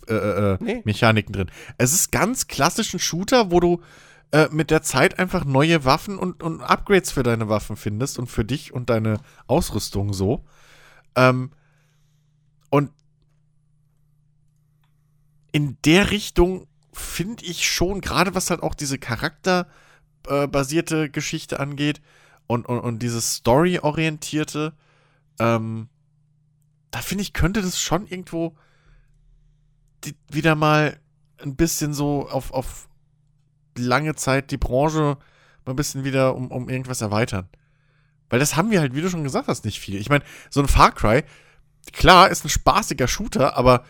äh, 0.08 0.14
äh, 0.52 0.58
nee. 0.60 0.82
Mechaniken 0.84 1.32
drin. 1.32 1.50
Es 1.78 1.92
ist 1.92 2.12
ganz 2.12 2.46
klassisch 2.46 2.92
ein 2.92 2.98
Shooter, 2.98 3.50
wo 3.50 3.60
du 3.60 3.80
äh, 4.32 4.48
mit 4.50 4.70
der 4.70 4.82
Zeit 4.82 5.18
einfach 5.18 5.44
neue 5.44 5.84
Waffen 5.84 6.18
und, 6.18 6.42
und 6.42 6.60
Upgrades 6.60 7.12
für 7.12 7.22
deine 7.22 7.48
Waffen 7.48 7.76
findest 7.76 8.18
und 8.18 8.26
für 8.26 8.44
dich 8.44 8.72
und 8.72 8.90
deine 8.90 9.20
Ausrüstung 9.46 10.12
so. 10.12 10.44
Ähm, 11.16 11.52
und 12.70 12.90
in 15.54 15.78
der 15.84 16.10
Richtung 16.10 16.66
finde 16.92 17.44
ich 17.44 17.70
schon, 17.70 18.00
gerade 18.00 18.34
was 18.34 18.50
halt 18.50 18.64
auch 18.64 18.74
diese 18.74 18.98
charakterbasierte 18.98 21.10
Geschichte 21.10 21.60
angeht 21.60 22.02
und, 22.48 22.66
und, 22.66 22.80
und 22.80 23.00
dieses 23.00 23.36
Story-orientierte, 23.36 24.72
ähm, 25.38 25.88
da 26.90 26.98
finde 26.98 27.22
ich, 27.22 27.34
könnte 27.34 27.62
das 27.62 27.80
schon 27.80 28.08
irgendwo 28.08 28.56
die, 30.02 30.16
wieder 30.28 30.56
mal 30.56 30.98
ein 31.40 31.54
bisschen 31.54 31.94
so 31.94 32.28
auf, 32.28 32.52
auf 32.52 32.88
lange 33.78 34.16
Zeit 34.16 34.50
die 34.50 34.58
Branche 34.58 35.18
mal 35.64 35.72
ein 35.72 35.76
bisschen 35.76 36.02
wieder 36.02 36.34
um, 36.34 36.50
um 36.50 36.68
irgendwas 36.68 37.00
erweitern. 37.00 37.48
Weil 38.28 38.40
das 38.40 38.56
haben 38.56 38.72
wir 38.72 38.80
halt, 38.80 38.96
wie 38.96 39.02
du 39.02 39.08
schon 39.08 39.22
gesagt 39.22 39.46
hast, 39.46 39.64
nicht 39.64 39.78
viel. 39.78 40.00
Ich 40.00 40.08
meine, 40.08 40.24
so 40.50 40.60
ein 40.60 40.66
Far 40.66 40.90
Cry, 40.90 41.22
klar, 41.92 42.28
ist 42.28 42.44
ein 42.44 42.48
spaßiger 42.48 43.06
Shooter, 43.06 43.56
aber 43.56 43.84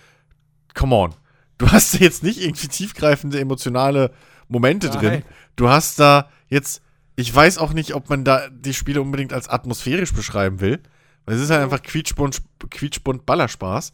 come 0.75 0.95
on. 0.95 1.15
Du 1.59 1.71
hast 1.71 1.95
da 1.95 1.99
jetzt 1.99 2.23
nicht 2.23 2.41
irgendwie 2.41 2.69
tiefgreifende 2.69 3.41
emotionale 3.41 4.13
Momente 4.49 4.89
Nein. 4.89 4.99
drin. 4.99 5.23
Du 5.57 5.69
hast 5.69 5.99
da 5.99 6.29
jetzt, 6.49 6.83
ich 7.17 7.35
weiß 7.35 7.59
auch 7.59 7.73
nicht, 7.73 7.95
ob 7.95 8.11
man 8.11 8.25
da 8.25 8.49
die 8.51 8.75
Spiele 8.75 9.01
unbedingt 9.01 9.33
als 9.33 9.49
atmosphärisch 9.49 10.13
beschreiben 10.13 10.61
will. 10.61 10.83
Weil 11.25 11.37
es 11.37 11.43
ist 11.43 11.51
halt 11.51 11.63
einfach 11.63 11.83
quietschbunt, 11.83 12.43
quietschbunt 12.71 13.25
Ballerspaß. 13.25 13.93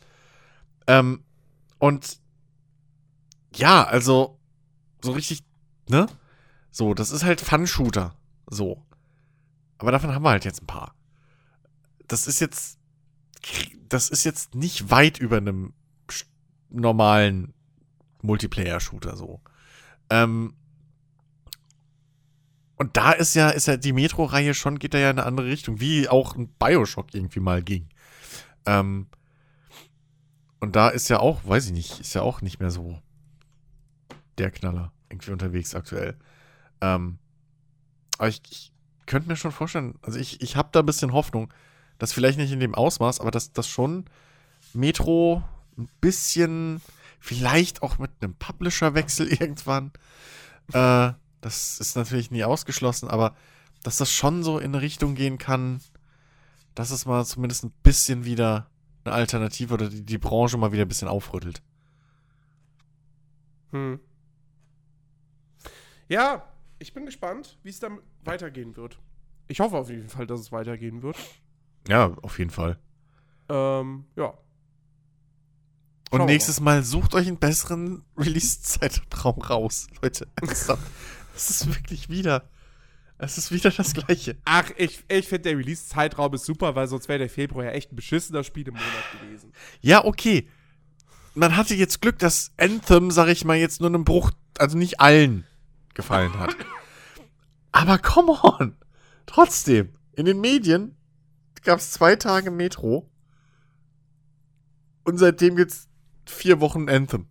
Ähm, 0.86 1.22
und 1.78 2.18
ja, 3.54 3.84
also 3.84 4.38
so 5.02 5.12
richtig, 5.12 5.44
ne? 5.88 6.06
So, 6.70 6.94
das 6.94 7.10
ist 7.10 7.24
halt 7.24 7.40
Fun-Shooter. 7.40 8.14
So. 8.48 8.84
Aber 9.78 9.92
davon 9.92 10.14
haben 10.14 10.22
wir 10.22 10.30
halt 10.30 10.44
jetzt 10.44 10.62
ein 10.62 10.66
paar. 10.66 10.94
Das 12.06 12.26
ist 12.26 12.40
jetzt, 12.40 12.78
das 13.88 14.08
ist 14.08 14.24
jetzt 14.24 14.54
nicht 14.54 14.90
weit 14.90 15.18
über 15.18 15.36
einem 15.36 15.72
normalen 16.70 17.52
Multiplayer-Shooter 18.22 19.16
so. 19.16 19.40
Ähm, 20.10 20.55
und 22.76 22.97
da 22.97 23.12
ist 23.12 23.34
ja, 23.34 23.51
ist 23.51 23.66
ja 23.68 23.76
die 23.76 23.92
Metro-Reihe 23.92 24.55
schon, 24.55 24.78
geht 24.78 24.94
da 24.94 24.98
ja 24.98 25.10
in 25.10 25.18
eine 25.18 25.26
andere 25.26 25.47
Richtung, 25.48 25.80
wie 25.80 26.09
auch 26.09 26.34
ein 26.34 26.48
Bioshock 26.48 27.14
irgendwie 27.14 27.40
mal 27.40 27.62
ging. 27.62 27.88
Ähm, 28.66 29.06
und 30.60 30.76
da 30.76 30.88
ist 30.88 31.09
ja 31.09 31.20
auch, 31.20 31.40
weiß 31.44 31.66
ich 31.66 31.72
nicht, 31.72 32.01
ist 32.01 32.14
ja 32.14 32.22
auch 32.22 32.42
nicht 32.42 32.60
mehr 32.60 32.70
so 32.70 32.98
der 34.38 34.51
Knaller 34.51 34.92
irgendwie 35.10 35.32
unterwegs 35.32 35.74
aktuell. 35.74 36.16
Ähm, 36.80 37.18
aber 38.18 38.28
ich, 38.28 38.42
ich 38.51 38.72
könnte 39.06 39.28
mir 39.28 39.36
schon 39.36 39.52
vorstellen, 39.52 39.98
also 40.02 40.18
ich, 40.18 40.40
ich 40.40 40.56
habe 40.56 40.68
da 40.72 40.80
ein 40.80 40.86
bisschen 40.86 41.12
Hoffnung, 41.12 41.52
dass 41.98 42.12
vielleicht 42.12 42.38
nicht 42.38 42.52
in 42.52 42.60
dem 42.60 42.74
Ausmaß, 42.74 43.20
aber 43.20 43.30
dass 43.30 43.52
das 43.52 43.68
schon 43.68 44.05
Metro 44.72 45.42
ein 45.76 45.88
bisschen, 46.01 46.80
vielleicht 47.18 47.82
auch 47.82 47.98
mit 47.98 48.10
einem 48.20 48.34
Publisher-Wechsel 48.34 49.28
irgendwann, 49.40 49.92
äh, 50.72 51.12
das 51.40 51.80
ist 51.80 51.97
natürlich 51.97 52.30
nie 52.30 52.44
ausgeschlossen, 52.44 53.09
aber 53.09 53.34
dass 53.82 53.97
das 53.97 54.12
schon 54.12 54.42
so 54.42 54.59
in 54.59 54.74
eine 54.74 54.82
Richtung 54.82 55.14
gehen 55.14 55.38
kann, 55.38 55.80
dass 56.74 56.90
es 56.90 57.06
mal 57.06 57.24
zumindest 57.24 57.64
ein 57.64 57.72
bisschen 57.82 58.24
wieder 58.24 58.68
eine 59.05 59.14
Alternative 59.14 59.74
oder 59.74 59.88
die, 59.88 60.05
die 60.05 60.18
Branche 60.18 60.59
mal 60.59 60.72
wieder 60.72 60.84
ein 60.84 60.88
bisschen 60.88 61.09
aufrüttelt. 61.09 61.62
Hm. 63.70 64.01
Ja, 66.09 66.47
ich 66.78 66.92
bin 66.92 67.06
gespannt, 67.06 67.59
wie 67.62 67.70
es 67.70 67.80
dann 67.80 68.01
weitergehen 68.24 68.76
wird. 68.76 68.98
Ich 69.48 69.60
hoffe 69.60 69.76
auf 69.76 69.90
jeden 69.90 70.09
Fall, 70.09 70.26
dass 70.26 70.40
es 70.40 70.52
weitergehen 70.52 71.02
wird. 71.02 71.16
Ja, 71.88 72.14
auf 72.22 72.38
jeden 72.38 72.51
Fall. 72.51 72.78
Ähm, 73.48 74.05
ja. 74.16 74.34
Und 76.10 76.26
nächstes 76.26 76.60
mal. 76.60 76.82
sucht 76.82 77.14
euch 77.14 77.28
einen 77.28 77.38
besseren 77.38 78.02
Release-Zeitraum 78.16 79.40
raus, 79.42 79.86
Leute. 80.02 80.26
Es 80.42 81.50
ist 81.50 81.66
wirklich 81.68 82.08
wieder. 82.08 82.48
Es 83.22 83.36
ist 83.38 83.52
wieder 83.52 83.70
das 83.70 83.92
Gleiche. 83.92 84.36
Ach, 84.44 84.70
ich, 84.76 85.04
ich 85.08 85.28
finde, 85.28 85.50
der 85.50 85.58
Release-Zeitraum 85.58 86.34
ist 86.34 86.46
super, 86.46 86.74
weil 86.74 86.88
sonst 86.88 87.08
wäre 87.08 87.18
der 87.18 87.28
Februar 87.28 87.66
ja 87.66 87.70
echt 87.72 87.92
ein 87.92 87.96
beschissener 87.96 88.42
Spiel 88.44 88.66
im 88.66 88.74
Monat 88.74 89.20
gewesen. 89.20 89.52
Ja, 89.82 90.04
okay. 90.04 90.48
Man 91.34 91.56
hatte 91.56 91.74
jetzt 91.74 92.00
Glück, 92.00 92.18
dass 92.18 92.52
Anthem, 92.56 93.10
sag 93.10 93.28
ich 93.28 93.44
mal, 93.44 93.56
jetzt 93.56 93.80
nur 93.80 93.90
einem 93.90 94.04
Bruch, 94.04 94.32
also 94.58 94.76
nicht 94.76 95.00
allen 95.00 95.46
gefallen 95.94 96.38
hat. 96.38 96.56
Aber 97.72 97.98
come 97.98 98.32
on! 98.42 98.76
Trotzdem, 99.26 99.94
in 100.12 100.24
den 100.24 100.40
Medien 100.40 100.96
gab 101.62 101.78
es 101.78 101.92
zwei 101.92 102.16
Tage 102.16 102.50
Metro 102.50 103.08
und 105.04 105.18
seitdem 105.18 105.56
gibt's 105.56 105.89
vier 106.31 106.61
Wochen 106.61 106.89
Anthem. 106.89 107.27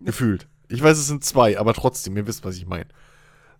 Gefühlt. 0.00 0.48
Ich 0.68 0.82
weiß, 0.82 0.98
es 0.98 1.06
sind 1.06 1.24
zwei, 1.24 1.58
aber 1.58 1.74
trotzdem, 1.74 2.16
ihr 2.16 2.26
wisst, 2.26 2.44
was 2.44 2.56
ich 2.56 2.66
meine. 2.66 2.88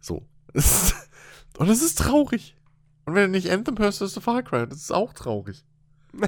So. 0.00 0.26
Und 1.58 1.68
es 1.68 1.82
ist 1.82 1.98
traurig. 1.98 2.56
Und 3.04 3.14
wenn 3.14 3.24
du 3.24 3.30
nicht 3.30 3.50
Anthem 3.50 3.78
hörst, 3.78 4.00
hörst 4.00 4.16
du 4.16 4.20
Far 4.20 4.42
Cry. 4.42 4.66
Das 4.66 4.78
ist 4.78 4.92
auch 4.92 5.12
traurig. 5.12 5.64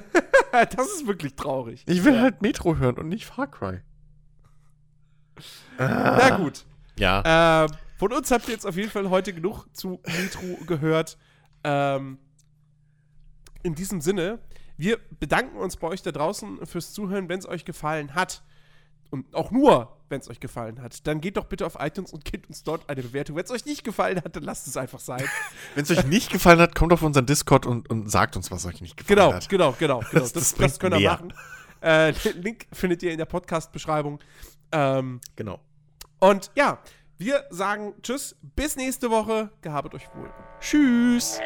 das 0.53 0.87
ist 0.95 1.07
wirklich 1.07 1.35
traurig. 1.35 1.85
Ich 1.87 2.05
will 2.05 2.15
ja. 2.15 2.21
halt 2.21 2.43
Metro 2.43 2.77
hören 2.77 2.97
und 2.97 3.09
nicht 3.09 3.27
Far 3.27 3.51
Cry. 3.51 3.81
Na 5.79 6.37
gut. 6.37 6.65
Ja. 6.99 7.65
Ähm, 7.65 7.77
von 7.99 8.13
uns 8.13 8.31
habt 8.31 8.49
ihr 8.49 8.55
jetzt 8.55 8.67
auf 8.67 8.77
jeden 8.77 8.91
Fall 8.91 9.11
heute 9.11 9.33
genug 9.33 9.67
zu 9.73 10.01
Metro 10.07 10.65
gehört. 10.67 11.19
Ähm, 11.65 12.19
in 13.63 13.75
diesem 13.75 14.01
Sinne, 14.01 14.41
wir 14.77 14.99
bedanken 15.21 15.57
uns 15.57 15.77
bei 15.77 15.89
euch 15.89 16.03
da 16.03 16.11
draußen 16.11 16.67
fürs 16.67 16.93
Zuhören, 16.93 17.29
wenn 17.29 17.39
es 17.39 17.47
euch 17.47 17.65
gefallen 17.65 18.15
hat. 18.15 18.43
Und 19.13 19.35
auch 19.35 19.51
nur, 19.51 19.95
wenn 20.09 20.21
es 20.21 20.31
euch 20.31 20.41
gefallen 20.41 20.81
hat. 20.81 21.07
Dann 21.07 21.21
geht 21.21 21.37
doch 21.37 21.45
bitte 21.45 21.67
auf 21.67 21.77
iTunes 21.79 22.15
und 22.15 22.25
gebt 22.25 22.49
uns 22.49 22.63
dort 22.63 22.89
eine 22.89 23.03
Bewertung. 23.03 23.37
Wenn 23.37 23.45
es 23.45 23.51
euch 23.51 23.67
nicht 23.67 23.85
gefallen 23.85 24.23
hat, 24.25 24.35
dann 24.35 24.43
lasst 24.43 24.67
es 24.67 24.77
einfach 24.79 25.01
sein. 25.01 25.23
wenn 25.75 25.83
es 25.85 25.91
euch 25.91 26.07
nicht 26.07 26.31
gefallen 26.31 26.59
hat, 26.61 26.75
kommt 26.75 26.95
auf 26.95 27.03
unseren 27.03 27.27
Discord 27.27 27.67
und, 27.67 27.91
und 27.91 28.11
sagt 28.11 28.37
uns, 28.37 28.51
was 28.51 28.65
euch 28.65 28.81
nicht 28.81 28.97
gefallen 28.97 29.19
genau, 29.19 29.35
hat. 29.35 29.49
Genau, 29.51 29.73
genau, 29.79 29.99
genau. 30.11 30.21
Das, 30.23 30.33
das, 30.33 30.55
das 30.55 30.81
könnt 30.81 30.99
ihr 30.99 31.11
machen. 31.11 31.35
Äh, 31.83 32.11
Link 32.41 32.67
findet 32.73 33.03
ihr 33.03 33.13
in 33.13 33.19
der 33.19 33.27
Podcast-Beschreibung. 33.27 34.19
Ähm, 34.73 35.21
genau. 35.37 35.61
Und 36.19 36.51
ja, 36.55 36.79
wir 37.19 37.45
sagen 37.51 37.93
Tschüss, 38.03 38.35
bis 38.41 38.77
nächste 38.77 39.11
Woche. 39.11 39.51
Gehabet 39.61 39.95
euch 39.95 40.09
wohl. 40.15 40.31
Tschüss. 40.59 41.39